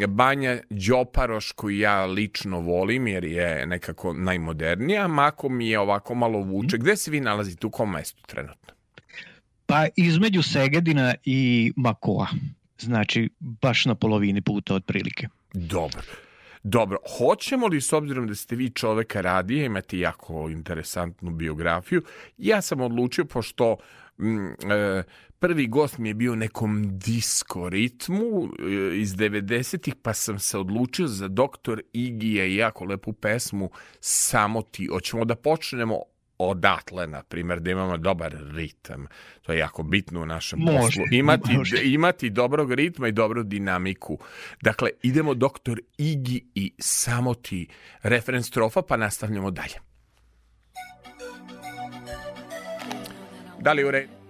Banja 0.08 0.58
Đoparoš 0.70 1.52
koju 1.52 1.78
ja 1.78 2.04
lično 2.04 2.60
volim 2.60 3.06
jer 3.06 3.24
je 3.24 3.66
nekako 3.66 4.12
najmodernija, 4.12 5.08
Mako 5.08 5.48
mi 5.48 5.68
je 5.68 5.78
ovako 5.78 6.14
malo 6.14 6.38
vuče. 6.38 6.78
Gde 6.78 6.96
se 6.96 7.10
vi 7.10 7.20
nalazite, 7.20 7.66
u 7.66 7.70
kom 7.70 7.90
mestu 7.90 8.22
trenutno? 8.26 8.74
Pa 9.66 9.86
između 9.96 10.42
Segedina 10.42 11.14
i 11.24 11.72
Makoa. 11.76 12.28
Znači, 12.78 13.30
baš 13.38 13.84
na 13.84 13.94
polovini 13.94 14.40
puta 14.40 14.74
otprilike. 14.74 15.28
Dobro. 15.52 16.02
Dobro, 16.62 16.98
hoćemo 17.18 17.66
li 17.66 17.80
s 17.80 17.92
obzirom 17.92 18.26
da 18.26 18.34
ste 18.34 18.56
vi 18.56 18.70
čoveka 18.70 19.20
radije, 19.20 19.66
imate 19.66 19.98
jako 19.98 20.48
interesantnu 20.50 21.30
biografiju, 21.30 22.02
ja 22.38 22.62
sam 22.62 22.80
odlučio, 22.80 23.24
pošto 23.24 23.76
mm, 24.18 24.46
e, 24.46 25.02
prvi 25.44 25.66
gost 25.66 25.98
mi 25.98 26.08
je 26.08 26.14
bio 26.14 26.32
u 26.32 26.36
nekom 26.36 26.98
disko 26.98 27.68
ritmu 27.68 28.48
e, 28.58 28.96
iz 28.96 29.14
90-ih, 29.16 29.94
pa 30.02 30.14
sam 30.14 30.38
se 30.38 30.58
odlučio 30.58 31.06
za 31.06 31.28
doktor 31.28 31.82
Igija 31.92 32.44
i 32.44 32.56
jako 32.56 32.84
lepu 32.84 33.12
pesmu 33.12 33.70
Samo 34.00 34.62
ti. 34.62 34.86
Hoćemo 34.86 35.24
da 35.24 35.34
počnemo 35.34 35.98
odatle, 36.38 37.06
na 37.06 37.22
primjer, 37.22 37.60
da 37.60 37.70
imamo 37.70 37.96
dobar 37.96 38.36
ritam. 38.54 39.06
To 39.42 39.52
je 39.52 39.58
jako 39.58 39.82
bitno 39.82 40.22
u 40.22 40.26
našem 40.26 40.58
Može, 40.58 40.78
poslu. 40.78 41.02
Imati, 41.12 41.56
može. 41.56 41.80
imati 41.84 42.30
dobrog 42.30 42.72
ritma 42.72 43.08
i 43.08 43.12
dobru 43.12 43.42
dinamiku. 43.42 44.18
Dakle, 44.62 44.90
idemo 45.02 45.34
doktor 45.34 45.80
Igi 45.98 46.44
i 46.54 46.72
samo 46.78 47.34
ti 47.34 47.68
referenc 48.02 48.46
strofa, 48.46 48.82
pa 48.82 48.96
nastavljamo 48.96 49.50
dalje. 49.50 49.74
Da 53.60 53.72
li 53.72 53.84
u 53.84 53.90
redu? 53.90 54.23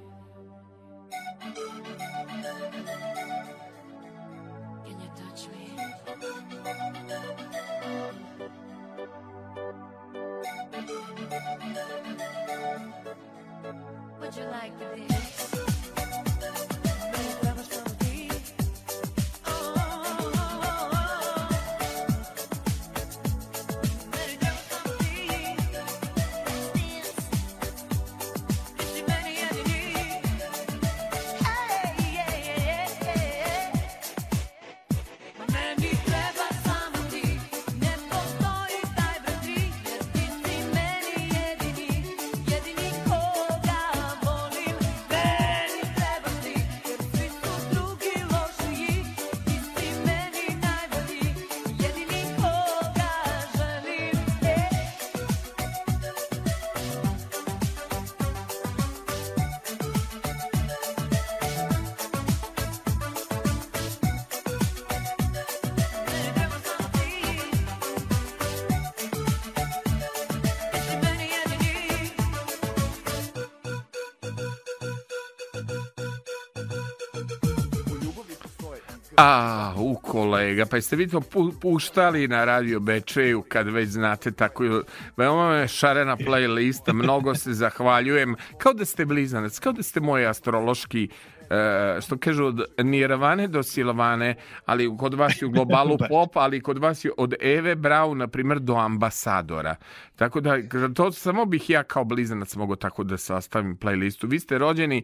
Kolega, 80.15 80.67
pa 80.67 80.77
jeste 80.77 80.97
vi 80.97 81.09
to 81.09 81.21
pu- 81.21 81.53
puštali 81.61 82.29
na 82.29 82.45
radio 82.45 82.81
Bečeju 82.81 83.43
kad 83.49 83.69
već 83.69 83.89
znate 83.89 84.31
tako, 84.33 84.83
veoma 85.17 85.51
me 85.51 85.69
šarena 85.69 86.17
playlista, 86.17 86.93
mnogo 86.93 87.35
se 87.35 87.53
zahvaljujem, 87.53 88.37
kao 88.59 88.73
da 88.73 88.85
ste 88.85 89.05
blizanac, 89.05 89.59
kao 89.59 89.73
da 89.73 89.83
ste 89.83 90.01
moj 90.01 90.27
astrološki 90.27 91.09
e, 91.51 92.01
što 92.01 92.19
kažu 92.19 92.45
od 92.45 92.63
Nirvane 92.79 93.49
do 93.49 93.63
Silvane, 93.63 94.35
ali 94.67 94.97
kod 94.99 95.15
vas 95.15 95.43
je 95.43 95.47
u 95.47 95.51
globalu 95.51 95.99
pop, 96.11 96.37
ali 96.37 96.61
kod 96.61 96.79
vas 96.79 97.05
je 97.05 97.11
od 97.17 97.35
Eve 97.41 97.75
Braun, 97.75 98.19
na 98.19 98.29
primjer, 98.29 98.61
do 98.61 98.75
ambasadora. 98.75 99.77
Tako 100.17 100.41
da, 100.41 100.57
to 100.95 101.13
samo 101.13 101.45
bih 101.45 101.71
ja 101.71 101.83
kao 101.83 102.05
blizanac 102.05 102.57
mogao 102.57 102.77
tako 102.77 103.05
da 103.05 103.17
sastavim 103.17 103.79
playlistu. 103.79 104.31
Vi 104.31 104.41
ste 104.41 104.59
rođeni 104.59 105.03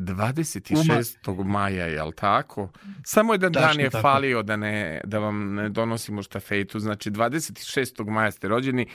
26. 0.00 1.44
maja, 1.44 1.86
jel 1.86 2.12
tako? 2.12 2.70
Samo 3.04 3.34
jedan 3.34 3.52
dan 3.52 3.80
je 3.80 3.90
tako. 3.90 4.02
falio 4.02 4.42
da, 4.42 4.56
ne, 4.56 5.00
da 5.04 5.18
vam 5.18 5.54
ne 5.54 5.68
donosimo 5.68 6.22
štafetu. 6.22 6.78
Znači, 6.78 7.10
26. 7.10 8.10
maja 8.10 8.30
ste 8.30 8.48
rođeni, 8.48 8.86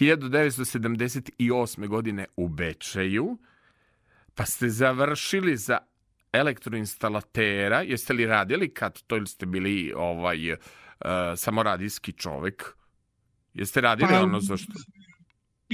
1978. 0.00 1.86
godine 1.86 2.24
u 2.36 2.48
Bečeju, 2.48 3.38
pa 4.34 4.44
ste 4.44 4.68
završili 4.68 5.56
za 5.56 5.78
elektroinstalatera. 6.32 7.82
Jeste 7.82 8.12
li 8.12 8.26
radili 8.26 8.74
kad 8.74 9.02
to 9.02 9.16
ili 9.16 9.26
ste 9.26 9.46
bili 9.46 9.92
ovaj, 9.96 10.52
uh, 10.52 10.58
samo 11.36 11.62
radijski 11.62 12.12
čovek? 12.12 12.64
Jeste 13.54 13.80
radili 13.80 14.08
Pa, 14.10 14.22
ono 14.22 14.40
za 14.40 14.56
što... 14.56 14.72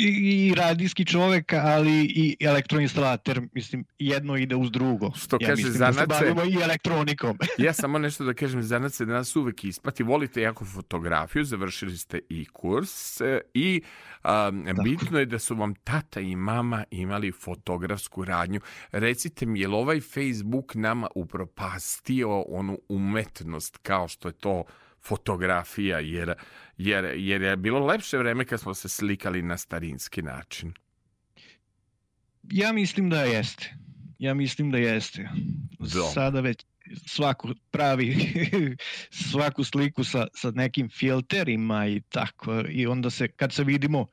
I, 0.01 0.55
radijski 0.57 1.05
čovek, 1.05 1.53
ali 1.53 2.05
i 2.05 2.37
elektroinstalater, 2.41 3.41
mislim, 3.53 3.85
jedno 3.99 4.37
ide 4.37 4.57
uz 4.57 4.71
drugo. 4.71 5.13
Što 5.17 5.39
ja 5.41 5.49
kaže 5.49 5.63
mislim 5.63 5.79
da 5.79 5.93
se 5.93 5.99
zanace- 6.01 6.09
bavimo 6.09 6.45
i 6.45 6.63
elektronikom. 6.63 7.39
Ja 7.59 7.73
samo 7.73 7.99
nešto 7.99 8.25
da 8.25 8.35
kažem, 8.35 8.63
za 8.63 8.79
nas 8.79 8.93
se 8.93 9.05
danas 9.05 9.37
uvek 9.37 9.65
isplati. 9.65 10.03
Volite 10.03 10.43
jako 10.43 10.65
fotografiju, 10.65 11.45
završili 11.45 11.97
ste 11.97 12.21
i 12.29 12.45
kurs 12.45 13.21
e, 13.21 13.41
i 13.55 13.83
um, 14.25 14.67
bitno 14.85 15.19
je 15.19 15.27
da 15.27 15.39
su 15.39 15.55
vam 15.55 15.75
tata 15.75 16.21
i 16.21 16.37
mama 16.37 16.85
imali 16.91 17.33
fotografsku 17.33 18.25
radnju. 18.25 18.61
Recite 18.93 19.47
mi, 19.47 19.61
je 19.61 19.69
li 19.69 19.75
ovaj 19.75 20.01
Facebook 20.01 20.75
nama 20.75 21.09
upropastio 21.15 22.41
onu 22.41 22.79
umetnost 22.89 23.77
kao 23.83 24.09
što 24.09 24.29
je 24.29 24.33
to 24.33 24.65
fotografija, 25.03 25.99
jer, 25.99 26.35
jer, 26.79 27.05
jer 27.17 27.43
je 27.43 27.57
bilo 27.57 27.87
lepše 27.87 28.19
vreme 28.19 28.45
kad 28.45 28.61
smo 28.61 28.75
se 28.75 28.89
slikali 28.89 29.43
na 29.43 29.57
starinski 29.57 30.23
način. 30.23 30.73
Ja 32.43 32.73
mislim 32.73 33.11
da 33.11 33.23
jeste. 33.23 33.75
Ja 34.19 34.35
mislim 34.35 34.71
da 34.71 34.79
jeste. 34.79 35.29
Dobro. 35.79 36.11
Sada 36.15 36.41
već 36.41 36.65
svako 37.07 37.55
pravi 37.71 38.17
svaku 39.31 39.65
sliku 39.65 40.05
sa, 40.05 40.27
sa 40.35 40.51
nekim 40.51 40.89
filterima 40.89 41.87
i 41.87 42.01
tako. 42.01 42.63
I 42.69 42.87
onda 42.87 43.11
se, 43.11 43.29
kad 43.29 43.53
se 43.53 43.65
vidimo, 43.65 44.07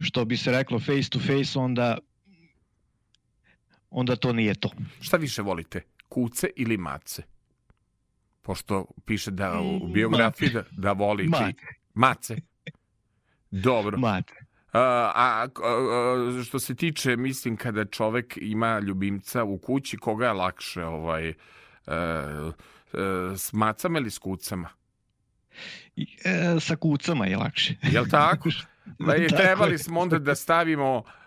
što 0.00 0.24
bi 0.24 0.36
se 0.36 0.50
reklo 0.52 0.78
face 0.78 1.10
to 1.10 1.18
face, 1.18 1.58
onda 1.58 1.98
onda 3.90 4.16
to 4.16 4.32
nije 4.32 4.54
to. 4.54 4.70
Šta 5.00 5.16
više 5.16 5.42
volite, 5.42 5.82
kuce 6.08 6.50
ili 6.56 6.76
mace? 6.76 7.22
Pošto 8.42 8.86
piše 9.04 9.30
da 9.30 9.60
u 9.60 9.86
Mm, 9.86 9.92
biografiji 9.92 10.50
da, 10.50 10.58
mace. 10.58 10.70
da 10.76 10.92
volite. 10.92 11.30
Mace. 11.30 11.54
Mace. 11.94 12.36
Dobro. 13.50 13.98
Mate. 13.98 14.34
A, 14.72 15.12
a, 15.14 15.46
a, 15.64 16.42
što 16.44 16.58
se 16.58 16.74
tiče, 16.74 17.16
mislim, 17.16 17.56
kada 17.56 17.84
čovek 17.84 18.38
ima 18.40 18.78
ljubimca 18.78 19.44
u 19.44 19.58
kući, 19.58 19.96
koga 19.96 20.26
je 20.26 20.32
lakše 20.32 20.84
ovaj, 20.84 21.28
e, 21.28 21.32
e, 21.32 21.34
s 23.36 23.52
macama 23.52 23.98
ili 23.98 24.10
s 24.10 24.18
kucama? 24.18 24.68
E, 26.24 26.60
sa 26.60 26.76
kucama 26.76 27.26
je 27.26 27.36
lakše. 27.36 27.74
Jel 27.82 28.04
tako? 28.10 28.48
Pa 29.06 29.14
je 29.14 29.28
Tako 29.28 29.42
trebali 29.42 29.78
smo 29.78 30.00
onda 30.00 30.18
da 30.18 30.34
stavimo 30.34 30.98
uh, 30.98 31.19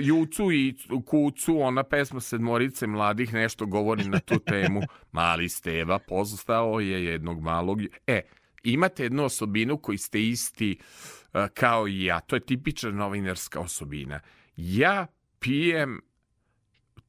Jucu 0.00 0.52
i 0.52 0.74
Kucu, 1.06 1.60
ona 1.60 1.82
pesma 1.82 2.20
Sedmorice 2.20 2.86
mladih 2.86 3.34
nešto 3.34 3.66
govori 3.66 4.08
na 4.08 4.20
tu 4.20 4.38
temu. 4.50 4.82
Mali 5.12 5.48
Steva 5.48 5.98
postao 5.98 6.80
je 6.80 7.04
jednog 7.04 7.40
malog... 7.40 7.80
E, 8.06 8.22
imate 8.64 9.02
jednu 9.02 9.24
osobinu 9.24 9.78
koji 9.78 9.98
ste 9.98 10.22
isti 10.22 10.78
uh, 10.80 11.40
kao 11.54 11.88
i 11.88 12.04
ja. 12.04 12.20
To 12.20 12.36
je 12.36 12.40
tipična 12.40 12.90
novinarska 12.90 13.60
osobina. 13.60 14.20
Ja 14.56 15.06
pijem 15.38 16.00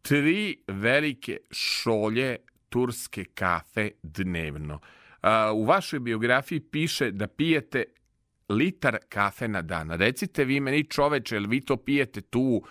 tri 0.02 0.64
velike 0.68 1.38
šolje 1.52 2.36
turske 2.70 3.26
kafe 3.26 3.92
dnevno. 4.04 4.80
A, 5.22 5.52
u 5.54 5.66
vašoj 5.66 6.00
biografiji 6.00 6.60
piše 6.60 7.12
da 7.12 7.28
pijete 7.28 7.84
litar 8.50 8.98
kafe 9.10 9.48
na 9.48 9.62
dan. 9.62 9.92
Recite 9.92 10.46
vi 10.46 10.60
meni 10.60 10.84
čoveče, 10.86 11.36
jel 11.36 11.48
vi 11.48 11.62
to 11.62 11.78
pijete 11.78 12.22
tu 12.22 12.42
uh, 12.42 12.62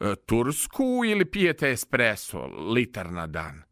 uh, 0.00 0.14
tursku 0.18 0.84
ili 1.06 1.24
pijete 1.24 1.70
espresso 1.70 2.38
litar 2.46 3.10
na 3.10 3.26
dan? 3.26 3.62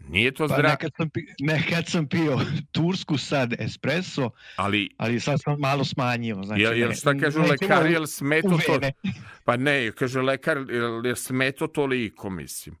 Nije 0.00 0.32
to 0.32 0.44
Pa 0.44 0.48
zdravo. 0.48 0.68
nekad, 0.70 0.90
sam, 0.96 1.08
pi- 1.08 1.34
nekad 1.40 1.86
sam 1.86 2.06
pio 2.06 2.38
tursku, 2.72 3.18
sad 3.18 3.54
espresso, 3.58 4.30
Ali 4.56 4.90
ali 4.96 5.20
sad 5.20 5.40
sam 5.42 5.56
malo 5.58 5.84
smanjio. 5.84 6.42
Znači, 6.42 6.62
Jel, 6.62 6.76
jel 6.76 6.88
ne- 6.88 6.94
šta 6.94 7.10
kažu 7.12 7.38
nećemo 7.38 7.46
lekari, 7.62 7.88
u- 7.88 7.92
jel 7.92 8.06
smeto 8.06 8.58
to? 8.66 8.80
Pa 9.44 9.56
ne, 9.56 9.92
kaže 9.92 10.20
lekar, 10.20 10.56
jel, 10.70 11.06
jel 11.06 11.14
smeto 11.16 11.66
toliko, 11.66 12.30
mislim. 12.30 12.76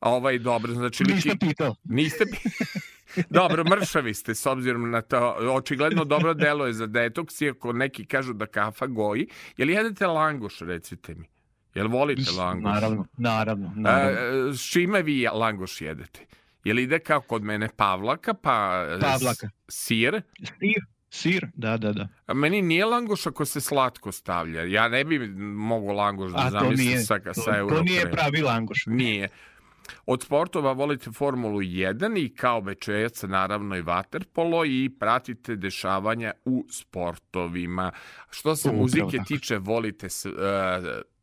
A 0.00 0.10
ovaj 0.10 0.38
dobro, 0.38 0.72
znači... 0.72 1.04
ti- 1.04 1.38
pitao. 1.40 1.74
Niste 1.84 2.24
pi... 2.24 2.36
Dobro, 3.30 3.64
mršavi 3.64 4.14
ste 4.14 4.34
s 4.34 4.46
obzirom 4.46 4.90
na 4.90 5.00
to. 5.00 5.36
Očigledno 5.52 6.04
dobro 6.04 6.34
deluje 6.34 6.72
za 6.72 6.86
detoks, 6.86 7.40
iako 7.40 7.72
neki 7.72 8.06
kažu 8.06 8.32
da 8.32 8.46
kafa 8.46 8.86
goji. 8.86 9.28
Jel 9.56 9.70
jedete 9.70 10.06
langoš, 10.06 10.58
recite 10.60 11.14
mi? 11.14 11.26
Jel 11.74 11.88
volite 11.88 12.30
langoš? 12.38 12.64
Naravno, 12.64 13.06
naravno, 13.16 13.72
A, 13.76 13.80
naravno. 13.80 14.54
s 14.54 14.70
čime 14.72 15.02
vi 15.02 15.28
langoš 15.32 15.80
jedete? 15.80 16.20
Jel 16.64 16.78
ide 16.78 16.98
kao 16.98 17.20
kod 17.20 17.42
mene 17.42 17.68
pavlaka, 17.76 18.34
pa 18.34 18.86
e, 18.88 19.00
Pavlaka. 19.00 19.50
sir? 19.68 20.22
Sir, 20.40 20.82
sir, 21.10 21.46
da, 21.54 21.76
da, 21.76 21.92
da. 21.92 22.08
A 22.26 22.34
meni 22.34 22.62
nije 22.62 22.84
langoš 22.84 23.26
ako 23.26 23.44
se 23.44 23.60
slatko 23.60 24.12
stavlja. 24.12 24.64
Ja 24.64 24.88
ne 24.88 25.04
bi 25.04 25.18
mogao 25.38 25.94
langoš 25.94 26.32
da 26.32 26.38
A 26.38 26.50
zamislim 26.50 26.86
nije, 26.86 26.98
sa, 27.00 27.18
to, 27.18 27.34
sa 27.34 27.68
to 27.68 27.82
nije 27.82 28.10
pravi 28.10 28.42
langoš. 28.42 28.86
Nije. 28.86 29.28
Od 30.06 30.22
sportova 30.22 30.72
volite 30.72 31.10
Formulu 31.12 31.60
1 31.60 32.24
i 32.24 32.34
kao 32.34 32.60
večejac 32.60 33.22
naravno 33.22 33.76
i 33.76 33.82
vaterpolo 33.82 34.64
i 34.64 34.90
pratite 34.98 35.56
dešavanja 35.56 36.32
u 36.44 36.66
sportovima. 36.70 37.92
Što 38.30 38.56
se 38.56 38.68
Upravo 38.68 38.82
muzike 38.82 39.16
tako. 39.16 39.28
tiče, 39.28 39.58
volite 39.58 40.08
s, 40.08 40.26
uh, 40.26 40.32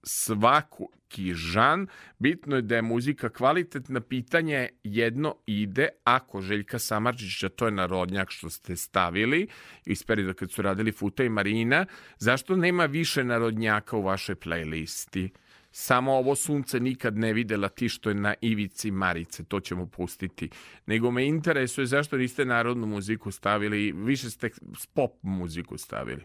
svaku 0.04 0.90
žan. 1.34 1.88
Bitno 2.20 2.56
je 2.56 2.62
da 2.62 2.76
je 2.76 2.82
muzika 2.82 3.30
kvalitetna. 3.30 4.02
Pitanje 4.02 4.70
jedno 4.84 5.36
ide, 5.46 5.88
ako 6.04 6.42
Željka 6.42 6.80
Samarđića, 6.80 7.50
to 7.50 7.66
je 7.66 7.72
narodnjak 7.72 8.32
što 8.32 8.50
ste 8.50 8.76
stavili 8.76 9.48
iz 9.86 10.04
perioda 10.04 10.34
kad 10.34 10.52
su 10.52 10.62
radili 10.62 10.92
Futa 10.92 11.24
i 11.24 11.30
Marina, 11.30 11.86
zašto 12.18 12.56
nema 12.56 12.86
više 12.86 13.24
narodnjaka 13.24 13.98
u 13.98 14.02
vašoj 14.02 14.36
playlisti? 14.36 15.30
Samo 15.78 16.14
ovo 16.14 16.36
sunce 16.36 16.80
nikad 16.80 17.18
ne 17.18 17.34
videla 17.34 17.70
ti 17.70 17.90
što 17.90 18.10
je 18.10 18.16
na 18.16 18.34
ivici 18.42 18.92
Marice, 18.92 19.44
to 19.44 19.60
ćemo 19.60 19.86
pustiti. 19.86 20.50
Nego 20.86 21.12
me 21.12 21.26
interesuje 21.28 21.88
zašto 21.88 22.18
niste 22.18 22.46
narodnu 22.46 22.88
muziku 22.88 23.32
stavili, 23.32 23.92
više 23.92 24.30
ste 24.30 24.50
pop 24.94 25.12
muziku 25.22 25.78
stavili. 25.78 26.24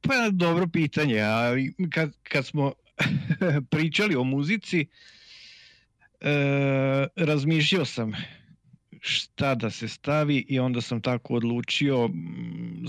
Pa 0.00 0.30
dobro 0.32 0.66
pitanje, 0.72 1.20
a 1.20 1.54
i 1.58 1.90
kad, 1.90 2.12
kad 2.22 2.46
smo 2.46 2.72
pričali 3.70 4.16
o 4.16 4.24
muzici, 4.24 4.86
e, 6.20 6.28
razmišljao 7.16 7.84
sam 7.84 8.12
šta 9.06 9.54
da 9.54 9.70
se 9.70 9.88
stavi 9.88 10.46
i 10.48 10.58
onda 10.58 10.80
sam 10.80 11.00
tako 11.00 11.34
odlučio, 11.34 12.10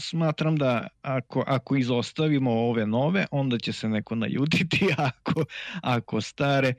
smatram 0.02 0.56
da 0.56 0.88
ako, 1.02 1.44
ako 1.48 1.76
izostavimo 1.76 2.52
ove 2.52 2.86
nove, 2.88 3.26
onda 3.32 3.58
će 3.58 3.74
se 3.74 3.90
neko 3.90 4.16
naljutiti, 4.16 4.90
a 4.98 5.04
ako, 5.12 5.46
ako 5.82 6.22
stare, 6.22 6.74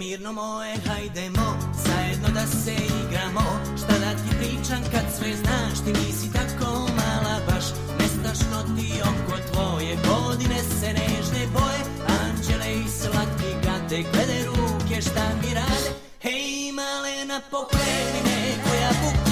Nemirno 0.00 0.32
moje, 0.32 0.76
hajdemo, 0.86 1.58
zajedno 1.84 2.28
da 2.34 2.46
se 2.46 2.72
igramo. 2.72 3.40
Šta 3.76 3.98
da 3.98 4.10
ti 4.10 4.36
pričam 4.38 4.82
kad 4.92 5.04
sve 5.16 5.36
znaš, 5.36 5.78
ti 5.84 5.92
nisi 5.92 6.32
tako 6.32 6.70
mala 6.72 7.36
baš. 7.48 7.64
Nestašno 7.98 8.76
ti 8.76 8.92
oko 9.02 9.36
tvoje, 9.52 9.96
godine 9.96 10.58
se 10.80 10.86
nežne 10.86 11.46
boje. 11.52 11.82
Anđele 12.20 12.72
i 12.74 12.88
slatki 12.88 13.50
gade, 13.64 14.04
glede 14.12 14.44
ruke 14.46 15.02
šta 15.02 15.26
mi 15.42 15.54
rade. 15.54 15.90
Hej 16.22 16.72
malena, 16.72 17.40
pokreni 17.50 18.20
me, 18.24 18.40
koja 18.64 18.90
buku 19.02 19.29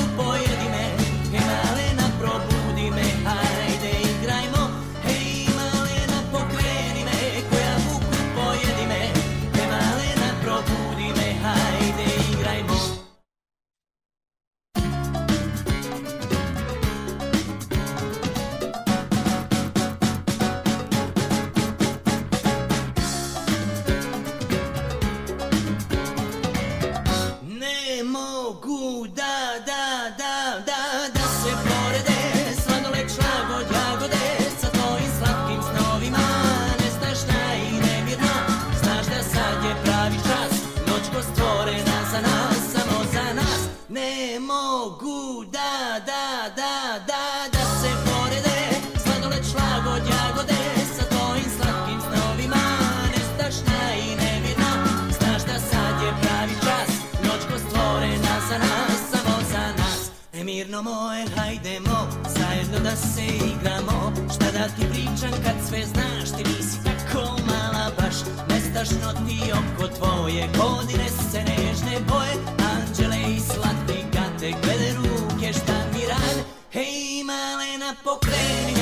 da 64.58 64.64
ti 64.64 64.82
pričam 64.92 65.32
kad 65.44 65.56
sve 65.68 65.82
znaš 65.86 66.28
Ti 66.36 66.44
nisi 66.50 66.78
tako 66.84 67.22
mala 67.46 67.90
baš. 67.98 68.16
Nestašno 68.48 69.12
ti 69.26 69.52
oko 69.52 69.88
tvoje 69.88 70.48
Godine 70.58 71.08
se 71.30 71.38
nežne 71.38 71.96
boje. 72.08 72.34
Anđele 72.70 73.34
i 73.36 73.40
slatki 73.40 73.98
gade 74.12 74.50
Glede 74.62 74.92
ruke 74.96 75.52
šta 75.52 75.76
mi 75.94 76.00
rade. 76.06 76.42
Hej 76.72 77.24
malena 77.24 77.94
pokreni 78.04 78.77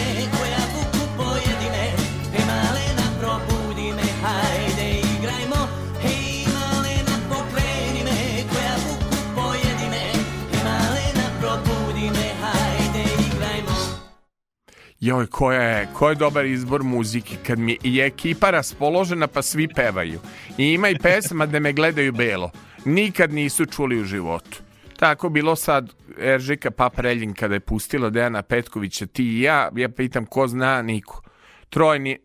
Joj, 15.01 15.27
koja 15.27 15.63
je, 15.63 15.89
ko 15.95 16.09
je 16.09 16.15
dobar 16.15 16.45
izbor 16.45 16.83
muzike 16.83 17.37
kad 17.47 17.59
mi 17.59 17.79
je 17.83 18.07
ekipa 18.07 18.51
raspoložena 18.51 19.27
pa 19.27 19.43
svi 19.43 19.69
pevaju. 19.69 20.21
I 20.59 20.73
ima 20.73 20.89
i 20.89 20.99
pesma 20.99 21.47
da 21.47 21.61
me 21.61 21.73
gledaju 21.73 22.13
belo. 22.13 22.51
Nikad 22.85 23.33
nisu 23.33 23.67
čuli 23.67 24.01
u 24.01 24.05
životu. 24.05 24.59
Tako 24.97 25.29
bilo 25.29 25.57
sad 25.57 25.93
Eržika 26.19 26.71
Papreljin 26.71 27.35
kada 27.35 27.55
je 27.55 27.61
pustila 27.61 28.11
Dejana 28.11 28.43
Petkovića 28.43 29.07
ti 29.07 29.25
i 29.25 29.41
ja, 29.41 29.71
ja 29.77 29.89
pitam 29.89 30.27
ko 30.27 30.49
zna, 30.49 30.83
niko. 30.83 31.23
Trojni, 31.69 32.19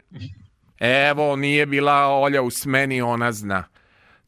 evo 0.79 1.35
nije 1.35 1.65
bila 1.65 2.07
Olja 2.07 2.41
u 2.41 2.49
smeni, 2.49 3.01
ona 3.01 3.31
zna. 3.31 3.63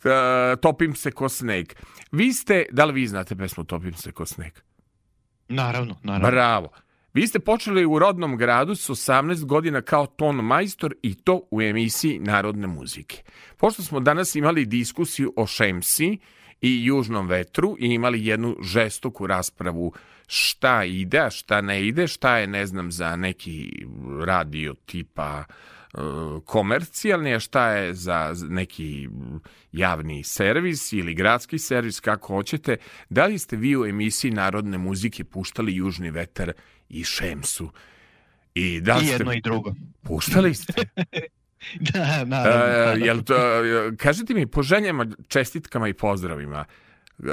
E, 0.03 0.55
topim 0.61 0.95
se 0.95 1.11
ko 1.11 1.29
sneg. 1.29 1.73
Vi 2.11 2.33
ste, 2.33 2.65
da 2.71 2.85
li 2.85 2.93
vi 2.93 3.07
znate 3.07 3.35
pesmu 3.35 3.63
Topim 3.63 3.93
se 3.93 4.11
ko 4.11 4.25
sneg? 4.25 4.53
Naravno, 5.47 5.95
naravno. 6.03 6.31
Bravo. 6.31 6.69
Vi 7.13 7.27
ste 7.27 7.39
počeli 7.39 7.85
u 7.85 7.99
rodnom 7.99 8.37
gradu 8.37 8.75
s 8.75 8.89
18 8.89 9.45
godina 9.45 9.81
kao 9.81 10.05
ton 10.05 10.35
majstor 10.35 10.95
i 11.01 11.15
to 11.15 11.41
u 11.51 11.61
emisiji 11.61 12.19
Narodne 12.19 12.67
muzike. 12.67 13.23
Pošto 13.57 13.83
smo 13.83 13.99
danas 13.99 14.35
imali 14.35 14.65
diskusiju 14.65 15.33
o 15.35 15.47
Šemsi 15.47 16.17
i 16.61 16.85
Južnom 16.85 17.27
vetru 17.27 17.75
i 17.79 17.85
imali 17.85 18.25
jednu 18.25 18.55
žestoku 18.61 19.27
raspravu 19.27 19.93
šta 20.33 20.83
ide, 20.83 21.19
a 21.19 21.29
šta 21.29 21.61
ne 21.61 21.87
ide, 21.87 22.07
šta 22.07 22.37
je, 22.37 22.47
ne 22.47 22.65
znam, 22.65 22.91
za 22.91 23.15
neki 23.15 23.85
radio 24.25 24.73
tipa 24.85 25.43
e, 25.43 25.97
komercijalni, 26.45 27.35
a 27.35 27.39
šta 27.39 27.69
je 27.69 27.93
za 27.93 28.35
neki 28.49 29.09
javni 29.71 30.23
servis 30.23 30.93
ili 30.93 31.13
gradski 31.13 31.59
servis, 31.59 31.99
kako 31.99 32.27
hoćete. 32.27 32.77
Da 33.09 33.25
li 33.25 33.39
ste 33.39 33.55
vi 33.55 33.77
u 33.77 33.85
emisiji 33.85 34.31
Narodne 34.31 34.77
muzike 34.77 35.23
puštali 35.23 35.75
Južni 35.75 36.11
vetar 36.11 36.51
i 36.89 37.03
Šemsu? 37.03 37.71
I, 38.55 38.81
da 38.81 38.97
I 39.01 39.05
ste... 39.05 39.13
jedno 39.13 39.33
i 39.33 39.41
drugo. 39.41 39.73
Puštali 40.03 40.53
ste? 40.61 40.73
da, 41.79 42.25
naravno. 42.25 42.65
E, 42.65 42.69
naravno. 42.69 43.05
jel 43.05 43.23
to, 43.23 43.35
kažite 43.97 44.33
mi 44.33 44.47
po 44.47 44.63
željama, 44.63 45.07
čestitkama 45.27 45.87
i 45.87 45.93
pozdravima, 45.93 46.65
e, 47.19 47.23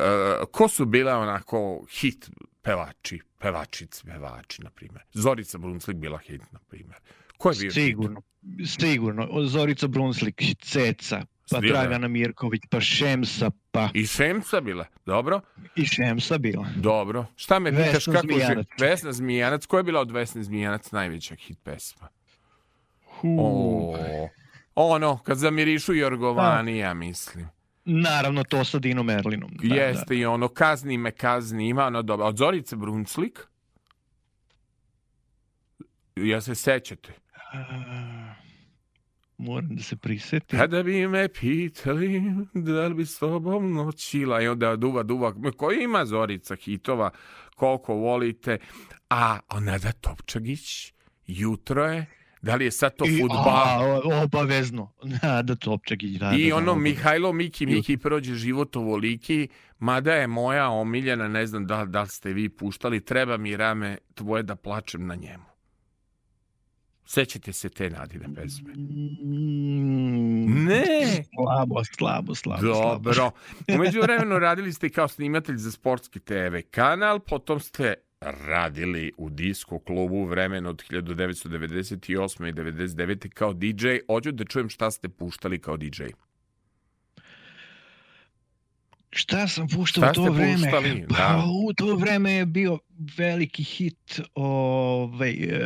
ko 0.50 0.68
su 0.68 0.84
bile 0.84 1.14
onako 1.14 1.86
hit 1.90 2.30
pevači, 2.62 3.20
pevačic, 3.38 4.02
pevači, 4.02 4.62
na 4.62 4.70
primjer? 4.70 5.02
Zorica 5.12 5.58
Brunslik 5.58 5.96
bila 5.96 6.18
hit, 6.18 6.42
na 6.52 6.58
primjer. 6.60 6.98
Ko 7.38 7.50
je 7.50 7.54
bio 7.54 7.66
hit? 7.66 7.74
Sigurno, 7.74 8.22
sigurno. 8.68 9.28
Zorica 9.42 9.86
Brunslik, 9.88 10.42
Ceca, 10.60 11.20
pa 11.50 11.58
Svira. 11.58 11.74
Dragana 11.74 12.08
Mirković, 12.08 12.62
pa 12.70 12.80
Šemsa, 12.80 13.50
pa 13.70 13.88
I 13.94 14.06
Šemca 14.06 14.60
bila, 14.60 14.84
dobro? 15.06 15.40
i 15.76 15.86
Šemsa 15.86 16.38
bila. 16.38 16.66
Dobro. 16.76 17.26
Šta 17.36 17.58
me 17.58 17.70
Vesna 17.70 17.86
pitaš 17.86 18.04
kako 18.06 18.26
Zmijanac. 18.26 18.66
ži- 18.68 18.80
Vesna 18.80 19.12
Zmijanac. 19.12 19.66
Koja 19.66 19.78
je 19.78 19.84
bila 19.84 20.00
od 20.00 20.10
Vesne 20.10 20.42
Zmijanac 20.42 20.90
najveća 20.90 21.34
hit 21.34 21.58
pesma? 21.64 22.08
O, 23.22 23.96
ono, 24.74 25.18
kad 25.18 25.38
zamirišu 25.38 25.94
Jorgovani, 25.94 26.78
ja 26.78 26.94
mislim. 26.94 27.48
Naravno, 27.84 28.44
to 28.44 28.64
sa 28.64 28.78
Dino 28.78 29.02
Merlinom. 29.02 29.50
Da, 29.62 29.74
Jeste 29.74 30.16
i 30.16 30.24
ono, 30.24 30.48
kazni 30.48 30.98
me, 30.98 31.10
kazni, 31.10 31.68
ima 31.68 31.86
ono 31.86 32.02
dobro. 32.02 32.26
Od 32.26 32.36
Zorice 32.36 32.76
Brunslik? 32.76 33.40
Ja 36.16 36.40
se 36.40 36.54
sećate? 36.54 37.12
Da. 37.52 38.34
Moram 39.38 39.76
da 39.76 39.82
se 39.82 39.96
prisetim. 39.96 40.58
Kada 40.58 40.82
bi 40.82 41.08
me 41.08 41.28
pitali 41.28 42.22
da 42.54 42.86
li 42.86 42.94
bi 42.94 43.06
s 43.06 43.18
tobom 43.18 43.72
noćila 43.72 44.42
i 44.42 44.48
onda 44.48 44.76
duva, 44.76 45.02
duva, 45.02 45.34
koji 45.56 45.82
ima 45.82 46.04
Zorica 46.04 46.56
hitova, 46.56 47.10
koliko 47.54 47.94
volite, 47.94 48.58
a 49.10 49.38
Nada 49.60 49.92
Topčagić, 49.92 50.92
jutro 51.26 51.84
je, 51.84 52.06
da 52.42 52.54
li 52.54 52.64
je 52.64 52.70
sad 52.70 52.96
to 52.96 53.04
I, 53.04 53.20
futbal? 53.20 54.00
obavezno. 54.24 54.92
Da, 55.22 55.42
da 55.42 55.54
Topčagić. 55.54 56.18
Da, 56.18 56.32
I 56.32 56.48
da, 56.48 56.56
ono 56.56 56.74
da, 56.74 56.78
Mihajlo 56.80 57.32
Miki 57.32 57.66
Miki 57.66 57.96
prođe 57.96 58.34
život 58.34 58.76
ovoliki, 58.76 59.48
mada 59.78 60.14
je 60.14 60.26
moja 60.26 60.68
omiljena, 60.68 61.28
ne 61.28 61.46
znam 61.46 61.66
da, 61.66 61.84
da 61.84 62.02
li 62.02 62.08
ste 62.08 62.32
vi 62.32 62.48
puštali, 62.48 63.04
treba 63.04 63.36
mi 63.36 63.56
rame 63.56 63.98
tvoje 64.14 64.42
da 64.42 64.56
plačem 64.56 65.06
na 65.06 65.14
njemu. 65.14 65.44
Sećate 67.04 67.52
se 67.52 67.68
te 67.68 67.90
nadine 67.90 68.34
pesme? 68.34 68.72
Mm, 68.74 70.64
Ne! 70.64 71.24
Slabo, 71.34 71.84
slabo, 71.96 72.34
slabo. 72.34 72.62
Dobro. 72.62 73.30
Umeđu 73.74 74.00
vremenu 74.00 74.38
radili 74.38 74.72
ste 74.72 74.88
kao 74.88 75.08
snimatelj 75.08 75.56
za 75.56 75.70
sportski 75.70 76.20
TV 76.20 76.34
kanal, 76.70 77.18
potom 77.20 77.60
ste 77.60 77.94
radili 78.20 79.12
u 79.16 79.30
disko 79.30 79.78
klubu 79.78 80.24
vremena 80.24 80.70
od 80.70 80.82
1998. 80.90 82.48
i 82.48 82.52
99. 82.52 83.28
kao 83.28 83.52
DJ. 83.52 83.88
Hoću 84.06 84.32
da 84.32 84.44
čujem 84.44 84.68
šta 84.68 84.90
ste 84.90 85.08
puštali 85.08 85.58
kao 85.58 85.76
DJ. 85.76 86.02
Šta 89.12 89.48
sam 89.48 89.68
puštao 89.68 90.02
Šta 90.02 90.10
u 90.10 90.14
to 90.14 90.32
vreme? 90.32 90.54
puštali? 90.54 91.04
Pa 91.08 91.14
Da. 91.14 91.44
u 91.66 91.72
to 91.72 91.96
vreme 91.96 92.32
je 92.32 92.46
bio 92.46 92.78
veliki 93.16 93.62
hit 93.62 94.20
ovaj, 94.34 95.30
e, 95.30 95.60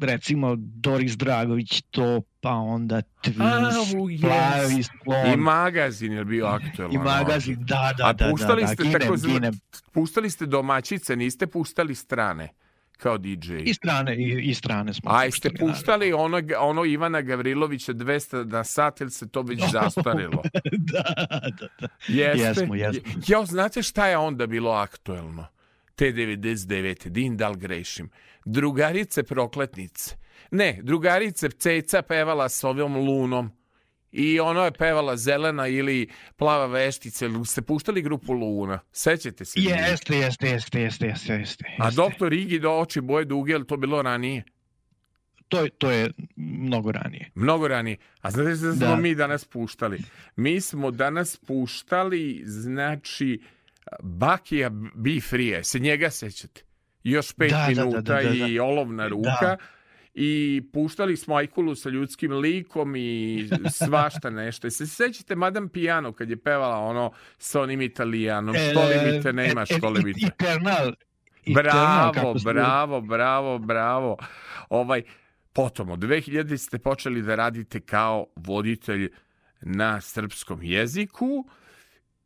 recimo 0.00 0.54
Doris 0.56 1.16
Dragović 1.16 1.82
to, 1.90 2.22
pa 2.40 2.50
onda 2.50 3.02
Twins, 3.22 3.76
Au, 3.94 4.06
yes. 4.06 4.20
Plavi 4.20 4.82
slon 4.82 5.32
I 5.32 5.36
magazin 5.36 6.12
je 6.12 6.24
bio 6.24 6.46
aktuelan. 6.46 6.94
i 6.94 6.98
magazin, 6.98 7.56
da, 7.58 7.94
da, 7.98 8.06
A 8.06 8.12
da, 8.12 8.30
puštali 8.30 8.62
da, 8.62 8.66
da, 8.66 8.74
ste 8.74 8.82
ginem, 8.82 9.00
tako 9.00 9.16
ginem. 9.16 9.54
Puštali 9.92 10.30
ste 10.30 10.46
domaćice, 10.46 11.16
niste 11.16 11.46
puštali 11.46 11.94
strane 11.94 12.48
kao 12.96 13.18
DJ. 13.18 13.56
I 13.64 13.74
strane, 13.74 14.16
i, 14.16 14.50
i 14.50 14.54
strane 14.54 14.94
smo 14.94 15.10
A 15.10 15.24
jeste 15.24 15.50
puštali, 15.50 16.12
ono, 16.12 16.42
ono 16.58 16.84
Ivana 16.84 17.20
Gavrilovića 17.20 17.92
200 17.92 18.44
na 18.44 18.64
sat 18.64 19.00
ili 19.00 19.10
se 19.10 19.28
to 19.28 19.42
već 19.42 19.60
zastarilo? 19.72 20.42
da, 20.72 21.02
da, 21.30 21.68
da. 21.80 21.88
Jeste? 22.08 22.42
Jesmo, 22.42 22.74
jesmo. 22.74 23.12
Jo, 23.26 23.44
znate 23.44 23.82
šta 23.82 24.06
je 24.06 24.16
onda 24.16 24.46
bilo 24.46 24.70
aktuelno? 24.70 25.46
Te 25.94 26.12
99. 26.12 27.08
Din 27.08 27.36
da 27.36 27.48
li 27.48 27.58
grešim? 27.58 28.10
Drugarice 28.44 29.22
prokletnice. 29.22 30.16
Ne, 30.50 30.78
drugarice 30.82 31.50
Ceca 31.50 32.02
pevala 32.02 32.48
s 32.48 32.64
ovom 32.64 32.96
lunom. 32.96 33.50
I 34.12 34.40
ono 34.40 34.64
je 34.64 34.72
pevala 34.72 35.16
zelena 35.16 35.66
ili 35.66 36.08
plava 36.36 36.66
veštica. 36.66 37.24
Ili 37.24 37.46
ste 37.46 37.62
puštali 37.62 38.02
grupu 38.02 38.32
Luna? 38.32 38.78
Sećate 38.92 39.44
se? 39.44 39.60
Jeste, 39.60 40.16
jeste, 40.16 40.48
jeste, 40.48 40.80
jeste, 40.80 41.06
jeste, 41.06 41.32
jeste. 41.34 41.64
A 41.78 41.90
doktor 41.90 42.32
Igi 42.32 42.58
do 42.58 42.70
oči 42.72 43.00
boje 43.00 43.24
duge, 43.24 43.52
je 43.52 43.58
li 43.58 43.66
to 43.66 43.76
bilo 43.76 44.02
ranije? 44.02 44.42
To, 45.48 45.60
je- 45.60 45.70
to 45.70 45.90
je 45.90 46.10
mnogo 46.36 46.92
ranije. 46.92 47.30
Mnogo 47.34 47.68
ranije. 47.68 47.96
A 48.20 48.30
znate 48.30 48.50
šta 48.50 48.72
smo 48.72 48.86
Da. 48.86 48.96
mi 48.96 49.14
danas 49.14 49.44
puštali? 49.44 49.98
Mi 50.36 50.60
smo 50.60 50.90
danas 50.90 51.36
puštali, 51.36 52.42
znači, 52.44 53.40
Bakija 54.00 54.70
Be 54.94 55.20
Free, 55.20 55.64
se 55.64 55.78
njega 55.78 56.10
sećate? 56.10 56.62
Još 57.04 57.32
pet 57.32 57.50
Da, 57.50 57.56
da, 57.58 57.74
da, 57.74 57.82
minuta 57.82 58.00
da, 58.02 58.22
da, 58.22 58.28
da. 58.30 58.46
i 58.46 58.58
olovna 58.58 59.08
ruka. 59.08 59.30
Da. 59.40 59.56
I 60.18 60.62
puštali 60.72 61.16
smo 61.16 61.34
Ajkulu 61.34 61.74
sa 61.74 61.88
ljudskim 61.88 62.32
likom 62.32 62.96
i 62.96 63.48
svašta 63.84 64.30
nešto. 64.30 64.70
Se 64.70 64.86
sećate 64.86 65.36
Madame 65.36 65.68
Piano 65.68 66.12
kad 66.12 66.30
je 66.30 66.36
pevala 66.36 66.78
ono 66.78 67.12
sa 67.38 67.60
onim 67.60 67.80
italijanom? 67.80 68.54
Što 68.54 68.80
li 68.80 69.12
mi 69.12 69.22
te 69.22 69.32
nema, 69.32 69.62
e, 69.62 69.66
što 69.66 69.90
li 69.90 70.04
mi 70.04 70.12
te? 70.12 70.26
Eternal. 70.26 70.92
Bravo, 71.54 72.34
bravo, 72.44 73.00
bravo, 73.00 73.58
bravo. 73.58 74.16
Ovaj, 74.68 75.02
potom, 75.52 75.90
od 75.90 75.98
2000 75.98 76.56
ste 76.56 76.78
počeli 76.78 77.22
da 77.22 77.34
radite 77.34 77.80
kao 77.80 78.26
voditelj 78.36 79.10
na 79.60 80.00
srpskom 80.00 80.62
jeziku 80.62 81.48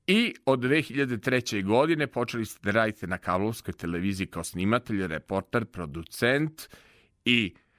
i 0.06 0.34
od 0.44 0.60
2003. 0.60 1.64
godine 1.64 2.06
počeli 2.06 2.46
ste 2.46 2.58
da 2.62 2.70
radite 2.70 3.06
na 3.06 3.18
kablovskoj 3.18 3.74
televiziji 3.74 4.26
kao 4.26 4.44
snimatelj, 4.44 5.06
reporter, 5.06 5.64
producent 5.64 6.68
i 7.24 7.54
e, 7.54 7.69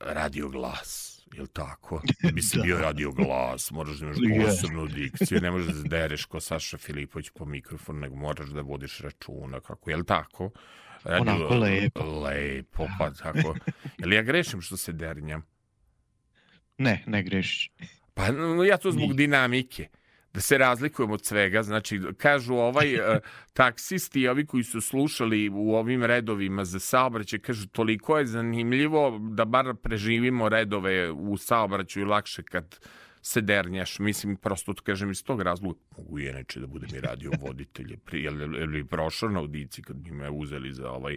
radio 0.00 0.48
glas. 0.48 1.10
Jel 1.32 1.46
tako? 1.46 2.02
Da 2.22 2.32
bi 2.32 2.42
se 2.42 2.60
bio 2.62 2.78
radio 2.78 3.12
glas, 3.12 3.70
moraš 3.70 3.96
da 3.96 4.06
imaš 4.06 4.16
Je. 4.20 4.44
posebnu 4.46 4.86
dikciju, 4.86 5.40
ne 5.40 5.50
možeš 5.50 5.74
da 5.74 5.88
dereš 5.88 6.24
ko 6.24 6.40
Saša 6.40 6.78
Filipović 6.78 7.30
po 7.30 7.44
mikrofonu, 7.44 8.00
nego 8.00 8.16
moraš 8.16 8.48
da 8.48 8.60
vodiš 8.60 8.98
računa, 9.00 9.60
kako, 9.60 9.90
jel 9.90 10.04
tako? 10.04 10.50
Onako 11.04 11.54
lepo. 11.54 12.20
Lepo, 12.20 12.86
pa 12.98 13.10
tako. 13.10 13.54
Jel 13.98 14.12
ja 14.12 14.22
grešim 14.22 14.60
što 14.60 14.76
se 14.76 14.92
dernjam? 14.92 15.42
Ne, 16.78 17.04
ne 17.06 17.22
grešiš. 17.22 17.70
Pa 18.14 18.30
no, 18.32 18.64
ja 18.64 18.76
to 18.76 18.90
zbog 18.90 19.02
Nije. 19.08 19.14
dinamike. 19.14 19.88
Da 20.34 20.40
se 20.40 20.58
razlikujemo 20.58 21.14
od 21.14 21.24
svega. 21.24 21.62
Znači, 21.62 22.00
kažu 22.16 22.54
ovaj 22.54 22.94
e, 22.96 23.20
taksisti 23.52 24.20
i 24.20 24.28
ovi 24.28 24.46
koji 24.46 24.64
su 24.64 24.80
slušali 24.80 25.48
u 25.48 25.74
ovim 25.74 26.04
redovima 26.04 26.64
za 26.64 26.78
saobraćaj, 26.78 27.38
kažu 27.38 27.66
toliko 27.66 28.18
je 28.18 28.26
zanimljivo 28.26 29.18
da 29.18 29.44
bar 29.44 29.74
preživimo 29.82 30.48
redove 30.48 31.10
u 31.10 31.36
saobraćaju 31.36 32.06
lakše 32.06 32.42
kad 32.42 32.78
se 33.22 33.40
dernjaš. 33.40 33.98
Mislim, 33.98 34.36
prosto 34.36 34.72
to 34.72 34.82
kažem 34.82 35.10
iz 35.10 35.24
tog 35.24 35.42
razloga. 35.42 35.78
Mogu 35.98 36.18
i 36.18 36.26
inače 36.26 36.60
da 36.60 36.66
budem 36.66 36.90
i 36.94 37.00
radio 37.08 37.30
voditelj. 37.40 37.96
Bi 38.68 38.84
prošao 38.84 39.28
na 39.28 39.40
audici 39.40 39.82
kad 39.82 39.96
bi 39.96 40.10
me 40.10 40.30
uzeli 40.30 40.72
za 40.72 40.90
ovaj 40.90 41.16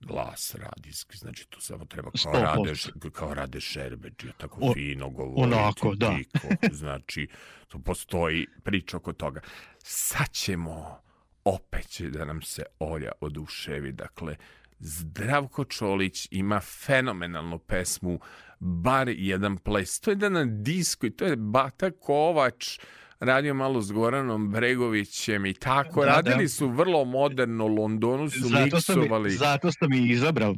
glas 0.00 0.54
radijski, 0.54 1.16
znači 1.16 1.46
tu 1.48 1.60
samo 1.60 1.84
treba 1.84 2.10
kao 2.10 2.32
100%. 2.32 2.42
radeš, 2.42 2.86
kao 3.12 3.34
rade 3.34 3.60
šerbeđi, 3.60 4.28
tako 4.38 4.58
O- 4.62 4.74
fino 4.74 5.10
govoriti, 5.10 5.56
onako, 5.56 5.94
da. 5.94 6.08
tiho, 6.16 6.48
znači 6.80 7.28
tu 7.68 7.78
postoji 7.82 8.46
priča 8.62 8.96
oko 8.96 9.12
toga. 9.12 9.40
Sad 9.78 10.30
ćemo 10.32 11.00
opet 11.44 11.88
će 11.88 12.10
da 12.10 12.24
nam 12.24 12.42
se 12.42 12.62
Olja 12.78 13.12
oduševi, 13.20 13.92
dakle, 13.92 14.36
Zdravko 14.78 15.64
Čolić 15.64 16.28
ima 16.30 16.60
fenomenalnu 16.60 17.58
pesmu 17.58 18.20
Bar 18.60 19.08
jedan 19.08 19.56
ples. 19.58 20.00
To 20.00 20.10
je 20.10 20.14
da 20.16 20.28
na 20.28 20.44
disku 20.44 21.06
i 21.06 21.10
to 21.10 21.24
je 21.24 21.36
Bata 21.36 21.90
Kovač 21.90 22.78
radio 23.20 23.54
malo 23.54 23.82
s 23.82 23.92
Goranom 23.92 24.50
Bregovićem 24.50 25.46
i 25.46 25.54
tako. 25.54 26.00
Da, 26.04 26.06
Radili 26.06 26.44
da. 26.44 26.48
su 26.48 26.68
vrlo 26.68 27.04
moderno, 27.04 27.66
Londonu 27.66 28.30
su 28.30 28.38
Zato 28.48 28.80
sam, 28.80 28.98
miksovali. 28.98 29.30
zato 29.30 29.72
sam 29.72 29.92
i 29.92 30.08
izabrao. 30.10 30.54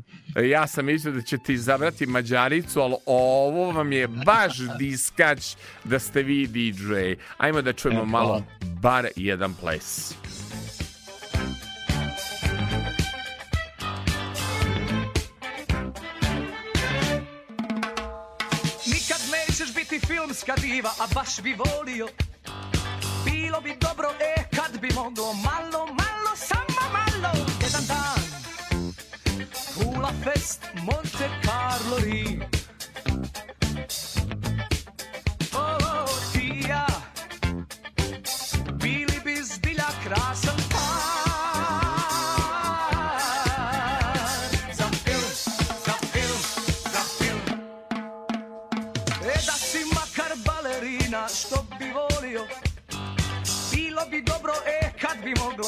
Ja 0.51 0.66
sam 0.66 0.85
mislio 0.86 1.12
da 1.12 1.22
ćete 1.22 1.52
izabrati 1.52 2.06
Mađaricu, 2.06 2.80
ali 2.80 2.94
ovo 3.06 3.72
vam 3.72 3.93
je 3.93 4.09
baš 4.09 4.56
diskač 4.78 5.56
da 5.85 5.98
ste 5.98 6.22
vi 6.22 6.47
DJ. 6.47 6.93
Ajmo 7.39 7.62
da 7.62 7.72
čujemo 7.72 8.01
Evo, 8.01 8.06
malo 8.09 8.43
bar 8.82 9.06
jedan 9.16 9.55
ples. 9.55 10.14
Nikad 18.86 19.20
nećeš 19.32 19.74
biti 19.74 20.06
filmska 20.06 20.52
diva, 20.56 20.90
a 21.01 21.06
baš 21.14 21.43
bi 21.43 21.55
volio 21.55 22.09
Bilo 23.31 23.61
bi 23.61 23.77
dobro, 23.81 24.09
e, 24.21 24.57
kad 24.57 24.81
bi 24.81 24.89
moglo. 24.95 25.33
Malo, 25.33 25.87
malo, 25.87 26.31
samo 26.37 26.83
malo. 26.93 27.33
Jedan 27.63 27.87
dan. 27.87 28.23
Pula 29.75 30.13
Fest, 30.25 30.61
Monte 30.83 31.29
Carlo 31.45 31.97
Rim 31.99 32.43
O, 35.55 36.07
ti 36.33 36.63
ja. 36.69 36.87
Bili 38.83 39.21
bi 39.25 39.37
zbilja 39.43 39.89
krasan 40.05 40.57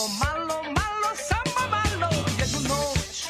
moglo 0.09 0.25
Malo, 0.25 0.63
malo, 0.63 1.11
samo 1.29 1.71
malo 1.71 2.11
Jednu 2.39 2.61
noć. 2.69 3.27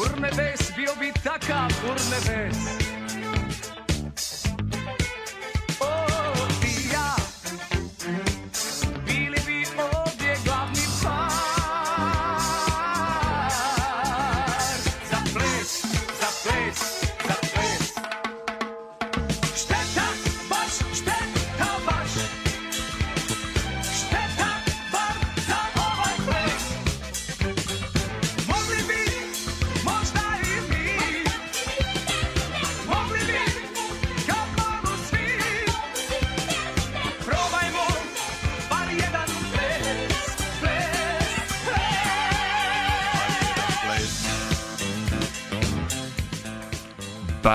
Urnebes, 0.00 0.72
bio 0.76 0.92
bi 1.00 1.12
takav 1.24 1.70
urnebes 1.84 2.93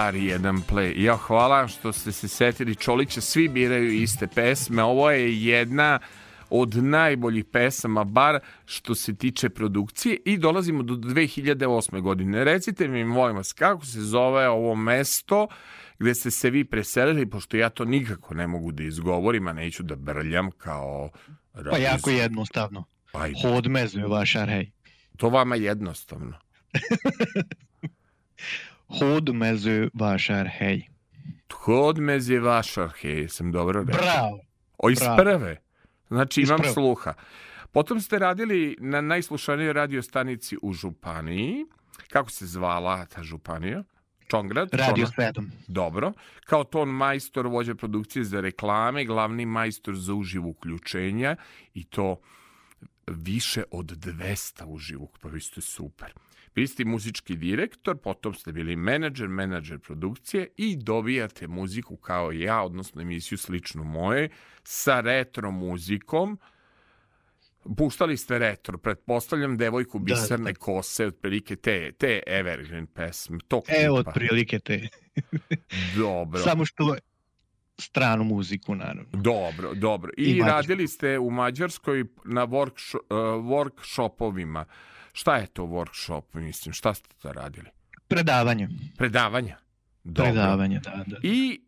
Bar 0.10 0.16
jedan 0.16 0.62
play. 0.70 0.94
Ja 1.04 1.18
hvala 1.18 1.68
što 1.68 1.94
ste 1.94 2.12
se 2.12 2.28
setili 2.28 2.76
Čolića, 2.76 3.22
svi 3.22 3.48
biraju 3.48 3.94
iste 3.94 4.28
pesme. 4.28 4.84
Ovo 4.84 5.12
je 5.12 5.44
jedna 5.44 6.00
od 6.50 6.76
najboljih 6.76 7.46
pesama, 7.46 8.04
bar 8.04 8.40
što 8.66 8.96
se 8.96 9.16
tiče 9.16 9.50
produkcije 9.50 10.18
i 10.26 10.38
dolazimo 10.38 10.84
do 10.84 10.94
2008. 10.94 12.02
godine. 12.02 12.44
Recite 12.44 12.88
mi, 12.88 13.04
molim 13.04 13.36
vas, 13.36 13.54
kako 13.54 13.86
se 13.86 14.02
zove 14.02 14.50
ovo 14.50 14.76
mesto 14.76 15.48
gde 16.00 16.16
ste 16.16 16.32
se 16.32 16.50
vi 16.50 16.66
preselili, 16.66 17.30
pošto 17.30 17.58
ja 17.58 17.70
to 17.70 17.86
nikako 17.86 18.34
ne 18.34 18.48
mogu 18.48 18.72
da 18.72 18.84
izgovorim, 18.84 19.48
a 19.48 19.54
neću 19.54 19.84
da 19.84 19.96
brljam 19.96 20.52
kao... 20.52 21.10
Pa 21.72 21.78
jako 21.78 22.10
jednostavno. 22.10 22.84
Ajde. 23.14 23.40
Hodmezve 23.42 24.08
vašar, 24.08 24.50
hej. 24.50 24.72
To 25.18 25.30
vama 25.30 25.56
jednostavno. 25.56 26.38
Vašar, 32.40 32.90
hej, 33.02 33.28
sam 33.28 33.52
dobro 33.52 33.84
rekao. 33.84 34.02
Bravo. 34.02 34.40
O, 34.78 34.90
iz 34.90 35.00
Bravo. 35.00 35.18
prve. 35.18 35.58
Znači, 36.08 36.42
imam 36.42 36.60
prve. 36.60 36.74
sluha. 36.74 37.14
Potom 37.72 38.02
ste 38.02 38.20
radili 38.20 38.78
na 38.80 39.02
najslušanijoj 39.02 39.74
radio 39.74 40.02
stanici 40.02 40.58
u 40.62 40.74
Županiji. 40.74 41.66
Kako 42.10 42.30
se 42.30 42.46
zvala 42.46 43.06
ta 43.06 43.24
županija? 43.24 43.84
Čongrad? 44.28 44.70
Radio? 44.74 45.06
7. 45.06 45.50
Dobro. 45.68 46.14
Kao 46.46 46.64
ton 46.64 46.90
majstor, 46.90 47.48
vođa 47.48 47.76
produkcije 47.76 48.24
za 48.24 48.42
reklame, 48.42 49.06
glavni 49.06 49.46
majstor 49.46 49.96
za 49.96 50.14
uživo 50.14 50.50
uključenja 50.50 51.36
i 51.74 51.84
to 51.84 52.20
više 53.08 53.64
od 53.72 53.86
200 53.86 54.66
uživog, 54.66 55.18
pa 55.22 55.30
vi 55.30 55.42
ste 55.42 55.62
super. 55.62 56.14
Vi 56.60 56.68
ste 56.68 56.86
muzički 56.86 57.36
direktor, 57.36 57.98
potom 57.98 58.34
ste 58.34 58.52
bili 58.52 58.76
menadžer, 58.76 59.28
menadžer 59.28 59.80
produkcije 59.80 60.48
i 60.58 60.76
dobijate 60.76 61.48
muziku 61.48 61.98
kao 61.98 62.32
ja, 62.32 62.62
odnosno 62.64 63.02
emisiju 63.02 63.38
sličnu 63.38 63.84
moje, 63.84 64.30
sa 64.64 65.00
retro 65.00 65.52
muzikom. 65.52 66.40
Puštali 67.78 68.18
ste 68.18 68.40
retro, 68.40 68.78
pretpostavljam 68.78 69.58
devojku 69.58 70.00
Da, 70.00 70.04
biserne 70.04 70.54
kose, 70.54 71.06
otprilike 71.06 71.56
te, 71.56 71.92
te 71.92 72.20
evergreen 72.28 72.88
pesme, 72.88 73.38
Evo, 73.84 73.98
tipa. 73.98 74.10
otprilike 74.10 74.60
te. 74.60 74.88
Dobro. 75.98 76.42
Samo 76.42 76.66
što 76.66 76.96
stranu 77.78 78.24
muziku, 78.24 78.76
naravno. 78.76 79.06
Dobro, 79.14 79.74
dobro. 79.74 80.12
I, 80.18 80.24
I 80.24 80.42
radili 80.42 80.88
ste 80.88 81.20
u 81.20 81.32
Mađarskoj 81.32 82.06
na 82.26 82.44
uh, 82.44 82.52
workshopovima. 83.44 84.66
Šta 85.14 85.36
je 85.36 85.48
to 85.48 85.64
workshop, 85.64 86.24
mislim? 86.34 86.74
Šta 86.74 86.94
ste 86.94 87.10
to 87.22 87.34
radili? 87.34 87.70
Predavanje. 88.08 88.70
Predavanja. 88.98 89.58
Dobro. 90.04 90.32
Predavanje, 90.32 90.80
da, 90.80 91.04
da. 91.08 91.18
I 91.24 91.62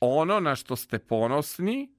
ono 0.00 0.40
na 0.40 0.56
što 0.56 0.76
ste 0.76 0.98
ponosni, 0.98 1.94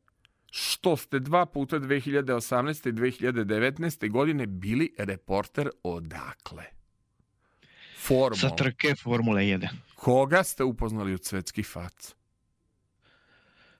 što 0.52 0.98
ste 0.98 1.20
dva 1.20 1.46
puta 1.46 1.80
2018. 1.80 2.90
i 2.90 2.94
2019. 2.94 4.12
godine 4.12 4.46
bili 4.46 4.94
reporter 4.98 5.70
odakle? 5.84 6.64
Formula. 7.98 8.36
Sa 8.36 8.50
trke 8.56 8.96
Formule 9.04 9.42
1. 9.42 9.68
Koga 9.96 10.44
ste 10.44 10.64
upoznali 10.64 11.14
od 11.14 11.26
svetskih 11.26 11.68
faca? 11.68 12.16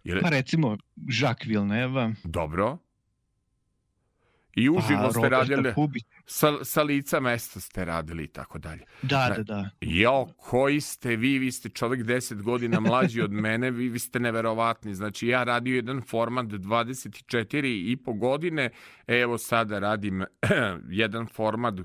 Jer... 0.04 0.22
Pa 0.22 0.30
recimo, 0.30 0.78
Jacques 0.96 1.48
Villeneuve. 1.48 2.14
Dobro. 2.24 2.78
I 4.56 4.70
uživo 4.70 5.02
Pa, 5.04 5.12
ste 5.12 5.30
radili, 5.30 5.74
sa, 6.26 6.64
sa 6.64 6.84
lica 6.84 7.20
mesta 7.20 7.60
ste 7.60 7.86
radili 7.86 8.24
i 8.24 8.28
tako 8.28 8.60
dalje. 8.60 8.84
Da, 9.02 9.34
da, 9.38 9.44
da. 9.44 9.70
Jo, 9.82 10.26
koji 10.38 10.82
ste 10.82 11.16
vi, 11.16 11.40
vi 11.40 11.52
ste 11.52 11.70
čovjek 11.70 12.06
10 12.06 12.42
godina 12.42 12.80
mlađi 12.80 13.22
od 13.22 13.32
mene, 13.32 13.72
vi, 13.72 13.90
vi 13.90 14.00
ste 14.00 14.20
neverovatni. 14.20 14.96
Znači, 14.96 15.28
ja 15.28 15.44
radio 15.44 15.76
jedan 15.76 16.02
format 16.02 16.46
24 16.46 17.92
i 17.92 17.98
po 17.98 18.14
godine, 18.14 18.70
evo 19.08 19.38
sada 19.38 19.80
radim 19.80 20.24
jedan 20.90 21.28
format 21.28 21.76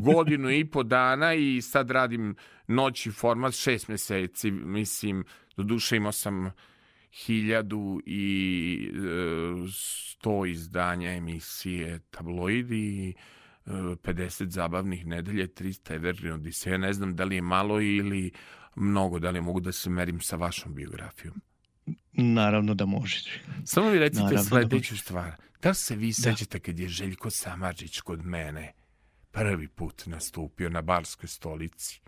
godinu 0.00 0.50
i 0.50 0.64
po 0.64 0.82
dana 0.82 1.34
i 1.34 1.62
sad 1.62 1.90
radim 1.90 2.36
noći 2.66 3.10
format 3.10 3.54
šest 3.54 3.88
meseci, 3.88 4.50
mislim, 4.50 5.24
do 5.56 5.62
duše 5.62 5.96
imao 5.96 6.12
sam 6.12 6.52
hiljadu 7.12 8.00
i 8.06 8.92
e, 8.94 9.68
sto 9.72 10.46
izdanja 10.46 11.12
emisije 11.12 11.98
tabloidi, 12.10 13.14
e, 13.66 13.70
50 13.70 14.48
zabavnih 14.48 15.06
nedelje, 15.06 15.46
300 15.46 15.94
Evergreen 15.94 16.34
Odiseja. 16.34 16.78
Ne 16.78 16.92
znam 16.92 17.16
da 17.16 17.24
li 17.24 17.34
je 17.34 17.42
malo 17.42 17.80
ili 17.80 18.32
mnogo, 18.76 19.18
da 19.18 19.30
li 19.30 19.40
mogu 19.40 19.60
da 19.60 19.72
se 19.72 19.90
merim 19.90 20.20
sa 20.20 20.36
vašom 20.36 20.74
biografijom. 20.74 21.40
Naravno 22.12 22.74
da 22.74 22.86
možeš. 22.86 23.24
Samo 23.64 23.90
mi 23.90 23.98
recite 23.98 24.22
Naravno 24.22 24.42
da 24.42 24.44
sledeću 24.44 24.96
stvar. 24.96 25.32
Da 25.62 25.68
li 25.68 25.74
se 25.74 25.96
vi 25.96 26.12
sećate 26.12 26.60
kad 26.60 26.78
je 26.78 26.88
Željko 26.88 27.30
Samadžić 27.30 28.00
kod 28.00 28.24
mene 28.24 28.72
prvi 29.30 29.68
put 29.68 30.06
nastupio 30.06 30.68
na 30.68 30.82
barskoj 30.82 31.28
stolici. 31.28 32.00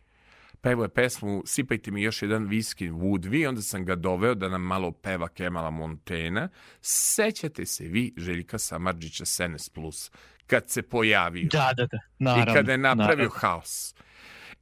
Pevo 0.62 0.82
je 0.82 0.88
pesmu 0.88 1.42
Sipajte 1.46 1.90
mi 1.90 2.02
još 2.02 2.22
jedan 2.22 2.46
viski 2.46 2.90
Woodvi, 2.90 3.48
onda 3.48 3.62
sam 3.62 3.84
ga 3.84 3.94
doveo 3.94 4.34
da 4.34 4.48
nam 4.48 4.62
malo 4.62 4.90
peva 4.92 5.28
Kemala 5.28 5.70
Montena. 5.70 6.48
Sećate 6.80 7.66
se 7.66 7.84
vi 7.84 8.14
Željka 8.16 8.58
Samarđića 8.58 9.24
Senes 9.24 9.68
Plus, 9.68 10.10
kad 10.46 10.70
se 10.70 10.82
pojavio 10.82 11.48
Da, 11.52 11.72
da, 11.76 11.86
da. 11.86 11.96
i 11.96 12.24
Naravno, 12.24 12.54
kada 12.54 12.72
je 12.72 12.78
napravio 12.78 13.28
naravno. 13.28 13.38
haos. 13.40 13.94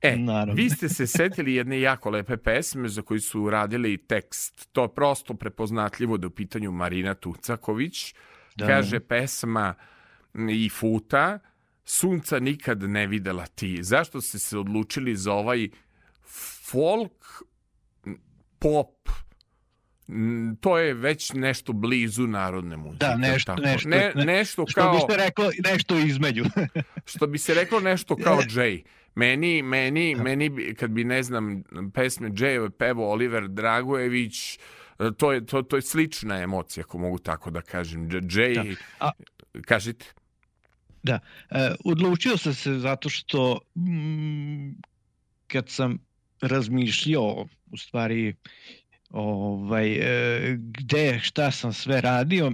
E, 0.02 0.16
Naravno. 0.16 0.54
vi 0.54 0.70
ste 0.70 0.88
se 0.88 1.06
setili 1.06 1.54
jedne 1.54 1.80
jako 1.80 2.10
lepe 2.10 2.36
pesme 2.36 2.88
za 2.88 3.02
koju 3.02 3.20
su 3.20 3.42
uradili 3.42 3.98
tekst. 3.98 4.68
To 4.72 4.82
je 4.82 4.94
prosto 4.94 5.34
prepoznatljivo 5.34 6.16
da 6.16 6.26
u 6.26 6.30
pitanju 6.30 6.72
Marina 6.72 7.14
Tucaković. 7.14 8.14
Da. 8.56 8.66
Kaže 8.66 9.00
pesma 9.00 9.74
m, 10.34 10.48
i 10.48 10.68
futa 10.68 11.38
Sunca 11.84 12.38
nikad 12.38 12.82
ne 12.82 13.06
videla 13.06 13.46
ti. 13.46 13.82
Zašto 13.82 14.20
ste 14.20 14.38
se 14.38 14.58
odlučili 14.58 15.16
za 15.16 15.32
ovaj 15.32 15.68
folk 16.70 17.42
m, 18.06 18.16
pop 18.58 19.08
m, 20.08 20.56
to 20.60 20.78
je 20.78 20.94
već 20.94 21.32
nešto 21.32 21.72
blizu 21.72 22.26
narodne 22.26 22.76
muzike. 22.76 23.06
Da, 23.06 23.16
nešto, 23.16 23.52
tako? 23.52 23.62
nešto, 23.62 23.88
ne, 23.88 24.12
ne- 24.14 24.24
nešto 24.24 24.66
Što 24.68 24.80
kao... 24.80 24.92
bi 24.92 25.12
se 25.12 25.16
reklo, 25.16 25.50
nešto 25.64 25.98
između. 25.98 26.44
što 27.12 27.26
bi 27.26 27.38
se 27.38 27.54
reklo 27.54 27.80
nešto 27.80 28.16
kao 28.16 28.36
Jay. 28.38 28.82
Meni, 29.14 29.62
meni, 29.62 30.14
meni, 30.14 30.48
bi- 30.48 30.74
kad 30.74 30.90
bi, 30.90 31.04
ne 31.04 31.22
znam, 31.22 31.62
pesme 31.94 32.28
Jayove 32.28 32.70
pevo 32.70 33.10
Oliver 33.12 33.48
Dragojević, 33.48 34.54
e, 34.54 34.58
to 35.18 35.32
je, 35.32 35.46
to, 35.46 35.62
to 35.62 35.76
je 35.76 35.82
slična 35.82 36.38
emocija, 36.38 36.84
ako 36.86 36.98
mogu 36.98 37.18
tako 37.18 37.50
da 37.50 37.60
kažem. 37.60 38.08
Jay, 38.08 38.76
A- 39.00 39.10
kažite. 39.62 40.06
Da, 41.02 41.18
e, 41.50 41.74
odlučio 41.84 42.36
sam 42.36 42.54
se 42.54 42.78
zato 42.78 43.08
što 43.08 43.58
mm, 43.76 44.70
kad 45.46 45.68
sam 45.68 45.98
razmišljao 46.40 47.46
u 47.70 47.76
stvari 47.76 48.34
ovaj, 49.10 49.92
e, 49.92 50.56
gde, 50.58 51.20
šta 51.22 51.50
sam 51.50 51.72
sve 51.72 52.00
radio, 52.00 52.52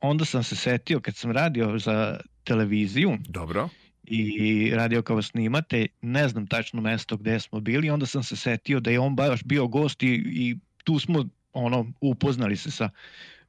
onda 0.00 0.24
sam 0.24 0.42
se 0.42 0.56
setio 0.56 1.00
kad 1.00 1.16
sam 1.16 1.30
radio 1.30 1.78
za 1.78 2.20
televiziju 2.44 3.18
Dobro. 3.28 3.68
i 4.04 4.70
radio 4.74 5.02
kao 5.02 5.22
snimate, 5.22 5.86
ne 6.02 6.28
znam 6.28 6.46
tačno 6.46 6.80
mesto 6.80 7.16
gde 7.16 7.40
smo 7.40 7.60
bili, 7.60 7.90
onda 7.90 8.06
sam 8.06 8.22
se 8.22 8.36
setio 8.36 8.80
da 8.80 8.90
je 8.90 9.00
on 9.00 9.16
baš 9.16 9.42
bio 9.44 9.66
gost 9.66 10.02
i, 10.02 10.22
i 10.26 10.56
tu 10.84 10.98
smo 10.98 11.24
ono 11.52 11.92
upoznali 12.00 12.56
se 12.56 12.70
sa 12.70 12.90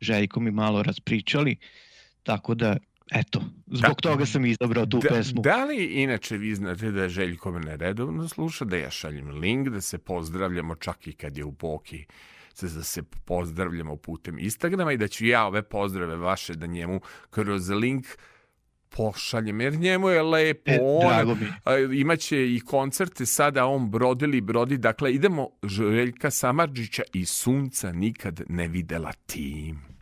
Željkom 0.01 0.47
i 0.47 0.51
malo 0.51 0.83
raspričali, 0.83 1.57
tako 2.23 2.55
da 2.55 2.77
eto, 3.11 3.39
zbog 3.67 3.89
Da. 3.89 4.09
toga 4.09 4.25
sam 4.25 4.45
izabrao 4.45 4.85
tu 4.85 4.99
da, 4.99 5.09
pesmu. 5.09 5.41
Da 5.41 5.65
li 5.65 5.85
inače 5.85 6.37
vi 6.37 6.55
znate 6.55 6.91
da 6.91 7.09
Željko 7.09 7.51
mene 7.51 7.77
redovno 7.77 8.27
sluša, 8.27 8.65
da 8.65 8.77
ja 8.77 8.89
šaljem 8.89 9.29
link, 9.29 9.69
da 9.69 9.81
se 9.81 9.97
pozdravljamo 9.97 10.75
čak 10.75 11.07
i 11.07 11.13
kad 11.13 11.37
je 11.37 11.43
u 11.45 11.51
Boki 11.51 12.05
se 12.53 12.67
da 12.67 12.83
se 12.83 13.03
pozdravljamo 13.03 13.95
putem 13.95 14.39
Instagrama 14.39 14.91
i 14.91 14.97
da 14.97 15.07
ću 15.07 15.25
ja 15.25 15.45
ove 15.45 15.63
pozdrave 15.63 16.15
vaše 16.15 16.53
da 16.53 16.65
njemu 16.65 17.01
kroz 17.29 17.69
link 17.69 18.05
pošaljem, 18.89 19.61
jer 19.61 19.73
njemu 19.73 20.09
je 20.09 20.21
lepo, 20.21 20.71
E, 20.71 20.79
on 20.81 21.07
drago 21.07 21.35
mi. 21.35 21.47
a, 21.63 21.77
imaće 21.77 22.53
i 22.55 22.59
koncerte 22.59 23.25
sada, 23.25 23.65
on 23.65 23.89
brodili, 23.91 24.41
brodi, 24.41 24.77
dakle 24.77 25.13
idemo 25.13 25.49
Željka 25.63 26.31
Samarđića 26.31 27.03
i 27.13 27.25
sunca 27.25 27.91
nikad 27.91 28.41
ne 28.49 28.67
videla 28.67 29.11
tim. 29.25 29.94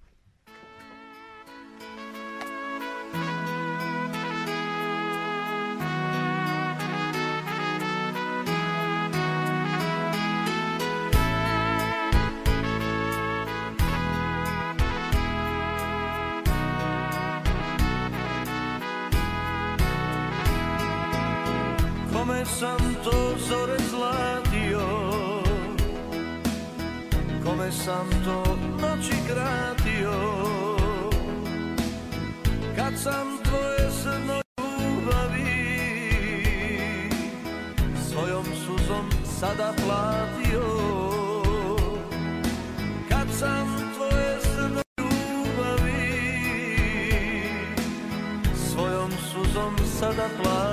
Sam 33.03 33.27
tvoje 33.43 33.91
srno 34.03 34.41
ljubavi. 34.57 35.53
Svojom 38.09 38.45
suzom 38.45 39.09
sada 39.39 39.73
platio. 39.85 40.63
Kad 43.09 43.27
sam 43.39 43.67
tvoje 43.95 44.39
srno 44.41 44.81
ljubavi 44.97 46.13
Svojom 48.71 49.11
suzom 49.11 49.77
sada 49.99 50.29
platio 50.41 50.72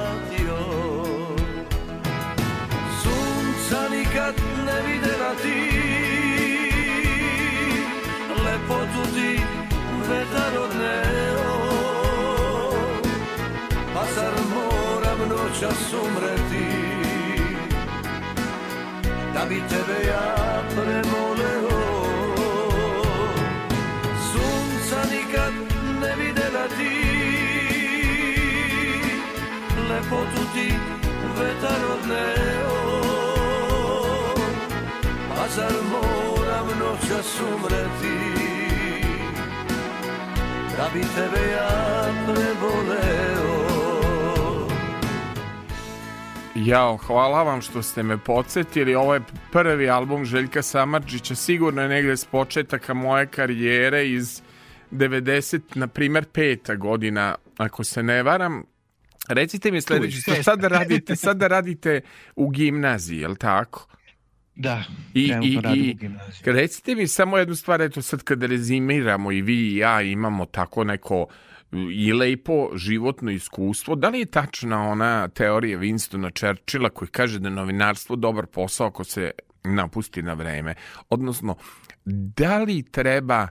bi 19.51 19.61
tebe 19.69 19.99
ja 20.07 20.63
premoleo. 20.75 21.81
Sunca 24.31 25.01
nikad 25.13 25.55
ne 26.01 26.13
videla 26.21 26.67
ti. 26.77 26.97
Lepotu 29.89 30.43
ti 30.55 30.69
vetar 31.39 31.83
odneo. 31.95 32.79
Pa 35.29 35.49
zar 35.57 35.77
moram 35.93 36.69
noćas 36.81 37.41
umreti? 37.41 38.19
Da 40.77 40.87
bi 40.95 41.01
tebe 41.01 41.51
ja 41.53 41.71
preboleo 42.27 43.70
Jao, 46.67 46.97
hvala 46.97 47.43
vam 47.43 47.63
što 47.63 47.83
ste 47.83 48.03
me 48.03 48.19
podsjetili. 48.19 48.95
Ovo 48.95 49.15
je 49.15 49.21
prvi 49.53 49.91
album 49.91 50.25
Željka 50.25 50.63
Samarđića. 50.63 51.35
Sigurno 51.35 51.83
je 51.83 51.89
negde 51.89 52.17
s 52.17 52.25
početaka 52.25 52.95
moje 52.95 53.27
karijere 53.27 54.09
iz 54.09 54.43
90, 54.91 55.61
na 55.75 55.87
primer, 55.87 56.25
peta 56.25 56.75
godina, 56.75 57.35
ako 57.57 57.85
se 57.85 58.03
ne 58.03 58.23
varam. 58.23 58.63
Recite 59.29 59.71
mi 59.71 59.81
sledeće, 59.81 60.17
šesta. 60.17 60.43
sad 60.43 60.61
da 60.61 60.69
radite, 60.69 61.17
sad 61.17 61.37
da 61.37 61.47
radite 61.47 62.01
u 62.37 62.49
gimnaziji, 62.49 63.19
je 63.19 63.29
li 63.29 63.37
tako? 63.37 63.87
Da, 64.55 64.85
I, 65.15 65.23
i, 65.43 65.61
radim 65.61 65.85
i 65.85 65.91
u 65.91 65.95
gimnaziji. 65.95 66.43
recite 66.53 66.95
mi 66.95 67.07
samo 67.07 67.39
jednu 67.39 67.55
stvar, 67.55 67.81
eto 67.81 68.03
sad 68.03 68.23
kada 68.23 68.47
rezimiramo 68.47 69.33
i 69.33 69.43
vi 69.43 69.73
i 69.73 69.77
ja 69.77 70.03
imamo 70.03 70.47
tako 70.47 70.85
neko 70.85 71.27
i 71.73 72.13
lepo 72.13 72.71
životno 72.75 73.31
iskustvo, 73.31 73.95
da 73.95 74.09
li 74.09 74.19
je 74.19 74.27
tačna 74.27 74.89
ona 74.89 75.29
teorija 75.29 75.79
Winstona 75.79 76.31
Churchilla 76.39 76.91
koji 76.91 77.09
kaže 77.09 77.39
da 77.39 77.49
je 77.49 77.55
novinarstvo 77.55 78.17
dobar 78.17 78.47
posao 78.47 78.87
ako 78.87 79.05
se 79.05 79.31
napusti 79.65 80.23
na 80.23 80.35
vreme? 80.35 80.75
Odnosno, 81.11 81.57
da 82.05 82.59
li 82.59 82.83
treba 82.83 83.49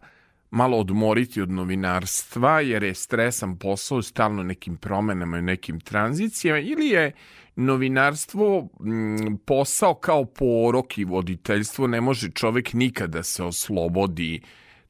malo 0.51 0.77
odmoriti 0.77 1.41
od 1.41 1.51
novinarstva 1.51 2.61
jer 2.61 2.83
je 2.83 2.93
stresan 2.93 3.57
posao 3.57 4.01
stalno 4.01 4.43
nekim 4.43 4.77
promenama 4.77 5.37
i 5.37 5.41
nekim 5.41 5.79
tranzicijama 5.79 6.59
ili 6.59 6.87
je 6.87 7.11
novinarstvo 7.55 8.61
mm, 8.61 9.35
posao 9.45 9.93
kao 9.93 10.25
porok 10.25 10.97
i 10.97 11.03
voditeljstvo 11.05 11.87
ne 11.87 12.01
može 12.01 12.31
čovjek 12.31 12.73
nikada 12.73 13.23
se 13.23 13.43
oslobodi 13.43 14.41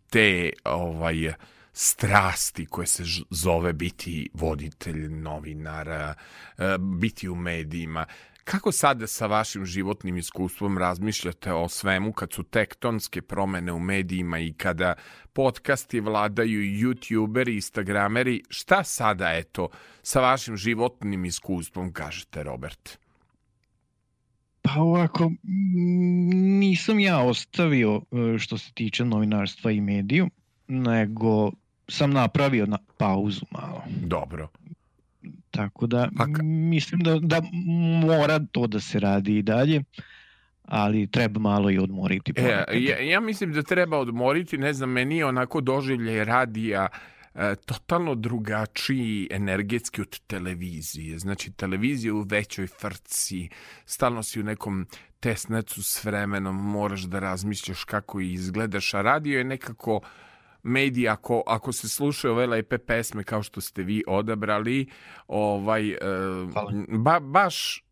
te 0.10 0.51
ovaj 0.64 1.34
strasti 1.81 2.65
koje 2.65 2.88
se 2.88 3.03
zove 3.30 3.73
biti 3.73 4.30
voditelj 4.34 5.10
novinara, 5.10 6.14
e, 6.57 6.77
biti 6.77 7.30
u 7.30 7.35
medijima. 7.35 8.06
Kako 8.43 8.72
sada 8.72 9.07
sa 9.07 9.27
vašim 9.27 9.65
životnim 9.65 10.18
iskustvom 10.18 10.77
razmišljate 10.77 11.53
o 11.53 11.69
svemu 11.69 12.14
kad 12.14 12.34
su 12.34 12.43
tektonske 12.43 13.22
promene 13.22 13.72
u 13.72 13.80
medijima 13.80 14.39
i 14.39 14.53
kada 14.53 14.93
podcasti 15.34 15.99
vladaju 15.99 16.61
youtuberi, 16.61 17.56
instagrameri, 17.56 18.43
šta 18.49 18.84
sada 18.84 19.31
eto 19.34 19.69
sa 20.01 20.22
vašim 20.22 20.57
životnim 20.57 21.26
iskustvom 21.26 21.93
kažete 21.93 22.43
Robert? 22.43 22.99
Pa 24.61 24.81
ovako, 24.81 25.31
nisam 26.60 26.99
ja 26.99 27.19
ostavio 27.19 28.01
e, 28.11 28.38
što 28.39 28.57
se 28.57 28.72
tiče 28.73 29.06
novinarstva 29.06 29.72
i 29.72 29.81
mediju, 29.81 30.30
nego 30.68 31.51
sam 31.89 32.11
napravio 32.11 32.65
na 32.65 32.77
pauzu 32.97 33.45
malo. 33.51 33.83
Dobro. 34.01 34.47
Tako 35.51 35.87
da 35.87 36.09
mislim 36.43 37.01
da, 37.01 37.19
da 37.19 37.41
mora 38.05 38.39
to 38.51 38.67
da 38.67 38.79
se 38.79 38.99
radi 38.99 39.37
i 39.37 39.41
dalje, 39.41 39.83
ali 40.63 41.11
treba 41.11 41.39
malo 41.39 41.71
i 41.71 41.77
odmoriti. 41.77 42.33
E, 42.35 42.65
ja, 42.73 42.99
ja 42.99 43.19
mislim 43.19 43.53
da 43.53 43.63
treba 43.63 43.97
odmoriti, 43.97 44.57
ne 44.57 44.73
znam, 44.73 44.89
meni 44.89 45.17
je 45.17 45.25
onako 45.25 45.61
doživljaj 45.61 46.25
radija 46.25 46.87
e, 47.35 47.55
totalno 47.65 48.15
drugačiji 48.15 49.27
energetski 49.31 50.01
od 50.01 50.19
televizije. 50.19 51.19
Znači, 51.19 51.51
televizija 51.51 52.13
u 52.13 52.21
većoj 52.21 52.67
frci, 52.67 53.49
stalno 53.85 54.23
si 54.23 54.39
u 54.39 54.43
nekom 54.43 54.87
tesnecu 55.19 55.83
s 55.83 56.03
vremenom, 56.03 56.55
moraš 56.55 57.01
da 57.01 57.19
razmišljaš 57.19 57.83
kako 57.83 58.19
izgledaš, 58.19 58.93
a 58.93 59.01
radio 59.01 59.37
je 59.37 59.43
nekako 59.43 60.01
medij, 60.64 61.10
ako, 61.10 61.44
ako 61.48 61.72
se 61.72 61.90
slušaju 61.90 62.34
ove 62.34 62.48
lepe 62.48 62.77
pesme 62.77 63.23
kao 63.23 63.44
što 63.44 63.61
ste 63.61 63.84
vi 63.84 64.03
odabrali, 64.07 64.88
ovaj, 65.27 65.90
e, 65.90 65.98
ba, 66.88 67.19
baš 67.19 67.84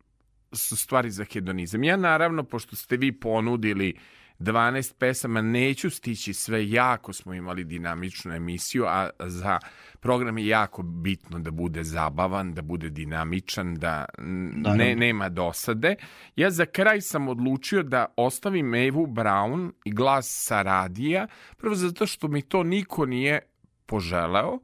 su 0.52 0.76
stvari 0.76 1.10
za 1.10 1.24
hedonizam. 1.24 1.84
Ja 1.84 1.96
naravno, 1.96 2.44
pošto 2.44 2.76
ste 2.76 2.96
vi 2.96 3.12
ponudili 3.12 3.94
12 4.38 4.94
pesama, 4.94 5.42
neću 5.42 5.90
stići 5.90 6.34
sve, 6.34 6.70
jako 6.70 7.12
smo 7.12 7.34
imali 7.34 7.64
dinamičnu 7.64 8.32
emisiju, 8.32 8.84
a 8.86 9.10
za 9.20 9.58
program 10.00 10.38
je 10.38 10.46
jako 10.46 10.82
bitno 10.82 11.38
da 11.38 11.50
bude 11.50 11.84
zabavan, 11.84 12.54
da 12.54 12.62
bude 12.62 12.90
dinamičan, 12.90 13.74
da 13.74 14.04
n- 14.18 14.24
ne, 14.46 14.60
Naravno. 14.62 14.94
nema 14.96 15.28
dosade. 15.28 15.94
Ja 16.36 16.50
za 16.50 16.66
kraj 16.66 17.00
sam 17.00 17.28
odlučio 17.28 17.82
da 17.82 18.06
ostavim 18.16 18.74
Evu 18.74 19.06
Brown 19.06 19.72
i 19.84 19.92
glas 19.92 20.26
sa 20.28 20.62
radija, 20.62 21.26
prvo 21.56 21.74
zato 21.74 22.06
što 22.06 22.28
mi 22.28 22.42
to 22.42 22.62
niko 22.62 23.06
nije 23.06 23.40
poželeo, 23.86 24.58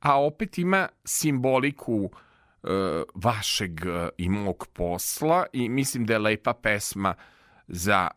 a 0.00 0.20
opet 0.22 0.58
ima 0.58 0.88
simboliku 1.04 2.10
e, 2.62 2.68
vašeg 3.14 3.80
i 4.18 4.28
mog 4.28 4.66
posla 4.72 5.44
i 5.52 5.68
mislim 5.68 6.04
da 6.04 6.12
je 6.12 6.18
lepa 6.18 6.52
pesma 6.54 7.14
za 7.66 8.08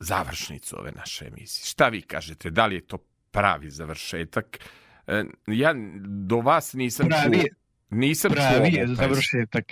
završnicu 0.00 0.76
ove 0.78 0.92
naše 0.92 1.26
emisije. 1.26 1.66
Šta 1.66 1.88
vi 1.88 2.02
kažete? 2.02 2.50
Da 2.50 2.66
li 2.66 2.74
je 2.74 2.80
to 2.82 2.98
pravi 3.30 3.70
završetak? 3.70 4.58
E, 5.06 5.24
Ja 5.46 5.74
do 5.98 6.36
vas 6.38 6.72
nisam 6.72 7.08
Pravi 7.08 7.36
čuo. 7.36 7.44
Nisam 7.90 8.30
čuo 8.30 8.36
pravi 8.36 8.58
ovu 8.58 8.66
je 8.68 8.86
završetak. 8.88 9.64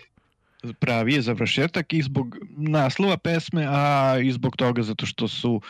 Pravi 0.75 1.15
je 1.15 1.23
završetak 1.23 1.93
i 1.93 2.03
zbog 2.03 2.37
naslova 2.51 3.17
pesme, 3.17 3.67
a 3.69 3.83
i 4.19 4.33
zbog 4.33 4.57
toga 4.57 4.83
zato 4.83 5.07
što 5.07 5.29
su 5.29 5.61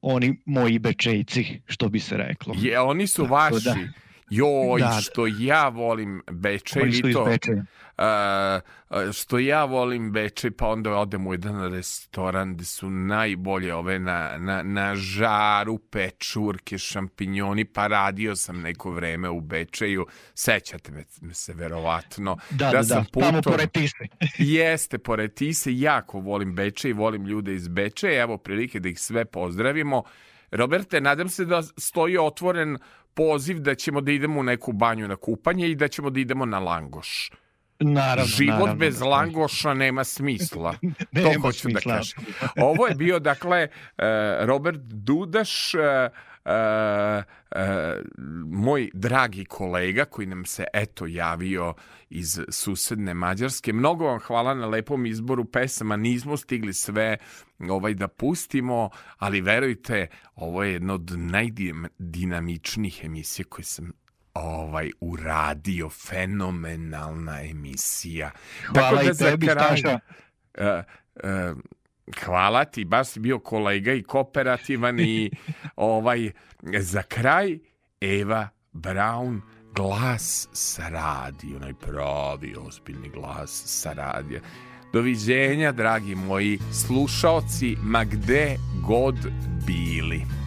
oni 0.00 0.42
moji 0.44 0.78
bečejci, 0.78 1.60
što 1.66 1.88
bi 1.88 2.00
se 2.00 2.16
reklo. 2.16 2.54
Je, 2.58 2.80
oni 2.80 3.06
su 3.06 3.22
Tako 3.22 3.34
vaši. 3.34 3.64
da. 3.64 3.76
Joj, 4.30 4.80
Da, 4.80 4.86
da. 4.86 5.00
što 5.00 5.26
ja 5.28 5.68
volim 5.68 6.22
Bečej. 6.28 6.82
Oni 6.82 6.90
vi 6.90 6.96
su 6.96 7.08
iz 7.08 7.14
to- 7.14 7.24
Bečeja. 7.24 7.64
Što 9.12 9.38
ja 9.38 9.64
volim 9.64 10.12
Bečej, 10.12 10.50
pa 10.50 10.68
onda 10.68 10.90
odem 10.90 11.26
u 11.26 11.32
jedan 11.34 11.72
restoran 11.72 12.54
gde 12.54 12.64
su 12.64 12.90
najbolje 12.90 13.74
ove 13.74 13.98
na, 13.98 14.36
na, 14.38 14.62
na 14.62 14.94
žaru 14.94 15.78
pečurke, 15.78 16.78
šampinjoni, 16.78 17.64
pa 17.64 17.86
radio 17.86 18.36
sam 18.36 18.60
neko 18.60 18.90
vreme 18.90 19.30
u 19.30 19.40
Bečeju, 19.40 20.06
sećate 20.34 20.92
me, 20.92 21.04
me 21.20 21.34
se 21.34 21.54
verovatno. 21.54 22.36
Da, 22.50 22.70
da, 22.70 22.70
da, 22.70 22.84
sam 22.84 23.04
tamo 23.04 23.38
putovao- 23.38 23.42
pored 23.52 23.70
Tise. 23.70 24.06
Jeste, 24.38 24.98
pored 24.98 25.34
Tise, 25.34 25.78
jako 25.78 26.20
volim 26.20 26.54
Bečej, 26.54 26.92
volim 26.92 27.26
ljude 27.26 27.54
iz 27.54 27.68
Bečeja, 27.68 28.22
evo 28.22 28.38
prilike 28.38 28.80
da 28.80 28.88
ih 28.88 29.00
sve 29.00 29.24
pozdravimo. 29.24 30.02
Roberte, 30.50 31.00
nadam 31.00 31.28
se 31.28 31.44
da 31.44 31.62
stoji 31.62 32.18
otvoren 32.18 32.78
poziv 33.14 33.58
da 33.58 33.74
ćemo 33.74 34.00
da 34.00 34.12
idemo 34.12 34.40
u 34.40 34.42
neku 34.42 34.72
banju 34.72 35.08
na 35.08 35.16
kupanje 35.16 35.68
i 35.68 35.74
da 35.74 35.88
ćemo 35.88 36.10
da 36.10 36.20
idemo 36.20 36.46
na 36.46 36.58
Langoš. 36.58 37.30
Naravno, 37.80 38.24
Život 38.24 38.52
naravno 38.52 38.74
bez 38.74 38.94
da 38.94 38.98
stoji. 38.98 39.10
Langoša 39.10 39.74
nema 39.74 40.04
smisla. 40.04 40.72
to 41.14 41.20
Nema 41.20 41.40
hoću 41.40 41.60
smisla, 41.60 41.92
da 41.92 41.98
kažem. 41.98 42.24
Ovo 42.56 42.86
je 42.86 42.94
bio, 42.94 43.18
dakle, 43.18 43.58
e, 43.58 43.68
Robert 44.40 44.80
Dudaš, 44.80 45.74
e, 45.74 46.10
e, 46.44 47.22
moj 48.46 48.90
dragi 48.92 49.44
kolega 49.44 50.04
koji 50.04 50.26
nam 50.26 50.44
se 50.44 50.64
eto 50.72 51.06
javio 51.06 51.74
iz 52.10 52.40
susedne 52.48 53.14
Mađarske. 53.14 53.72
Mnogo 53.72 54.06
vam 54.06 54.18
hvala 54.18 54.54
na 54.54 54.66
lepom 54.66 55.06
izboru 55.06 55.44
pesama. 55.44 55.96
Nismo 55.96 56.36
stigli 56.36 56.74
sve 56.74 57.16
ovaj 57.58 57.94
da 57.94 58.08
pustimo, 58.08 58.90
ali 59.18 59.40
verujte, 59.40 60.06
ovo 60.34 60.62
je 60.62 60.72
jedna 60.72 60.94
od 60.94 61.12
najdinamičnijih 61.16 63.00
emisija 63.04 63.44
koje 63.48 63.64
sam 63.64 63.92
ovaj 64.38 64.90
uradio 65.00 65.90
fenomenalna 65.90 67.42
emisija. 67.42 68.30
Hvala 68.66 69.02
i 69.02 69.14
za 69.14 69.30
tebi, 69.30 69.46
kraj, 69.46 69.76
Staša. 69.76 69.98
e, 70.54 70.82
e, 71.22 71.54
hvala 72.24 72.64
ti, 72.64 72.84
baš 72.84 73.08
si 73.08 73.20
bio 73.20 73.38
kolega 73.38 73.92
i 73.92 74.02
kooperativan 74.02 75.00
i 75.00 75.30
ovaj 75.76 76.30
za 76.78 77.02
kraj 77.02 77.58
Eva 78.00 78.48
Brown 78.72 79.40
glas 79.74 80.48
sa 80.52 80.88
radija, 80.88 81.56
onaj 81.56 81.74
pravi 81.74 82.54
ozbiljni 82.66 83.08
glas 83.08 83.62
sa 83.66 83.92
radija. 83.92 84.40
Doviđenja, 84.92 85.72
dragi 85.72 86.14
moji 86.14 86.58
slušaoci, 86.72 87.76
ma 87.82 88.04
gde 88.04 88.56
god 88.86 89.16
bili. 89.66 90.45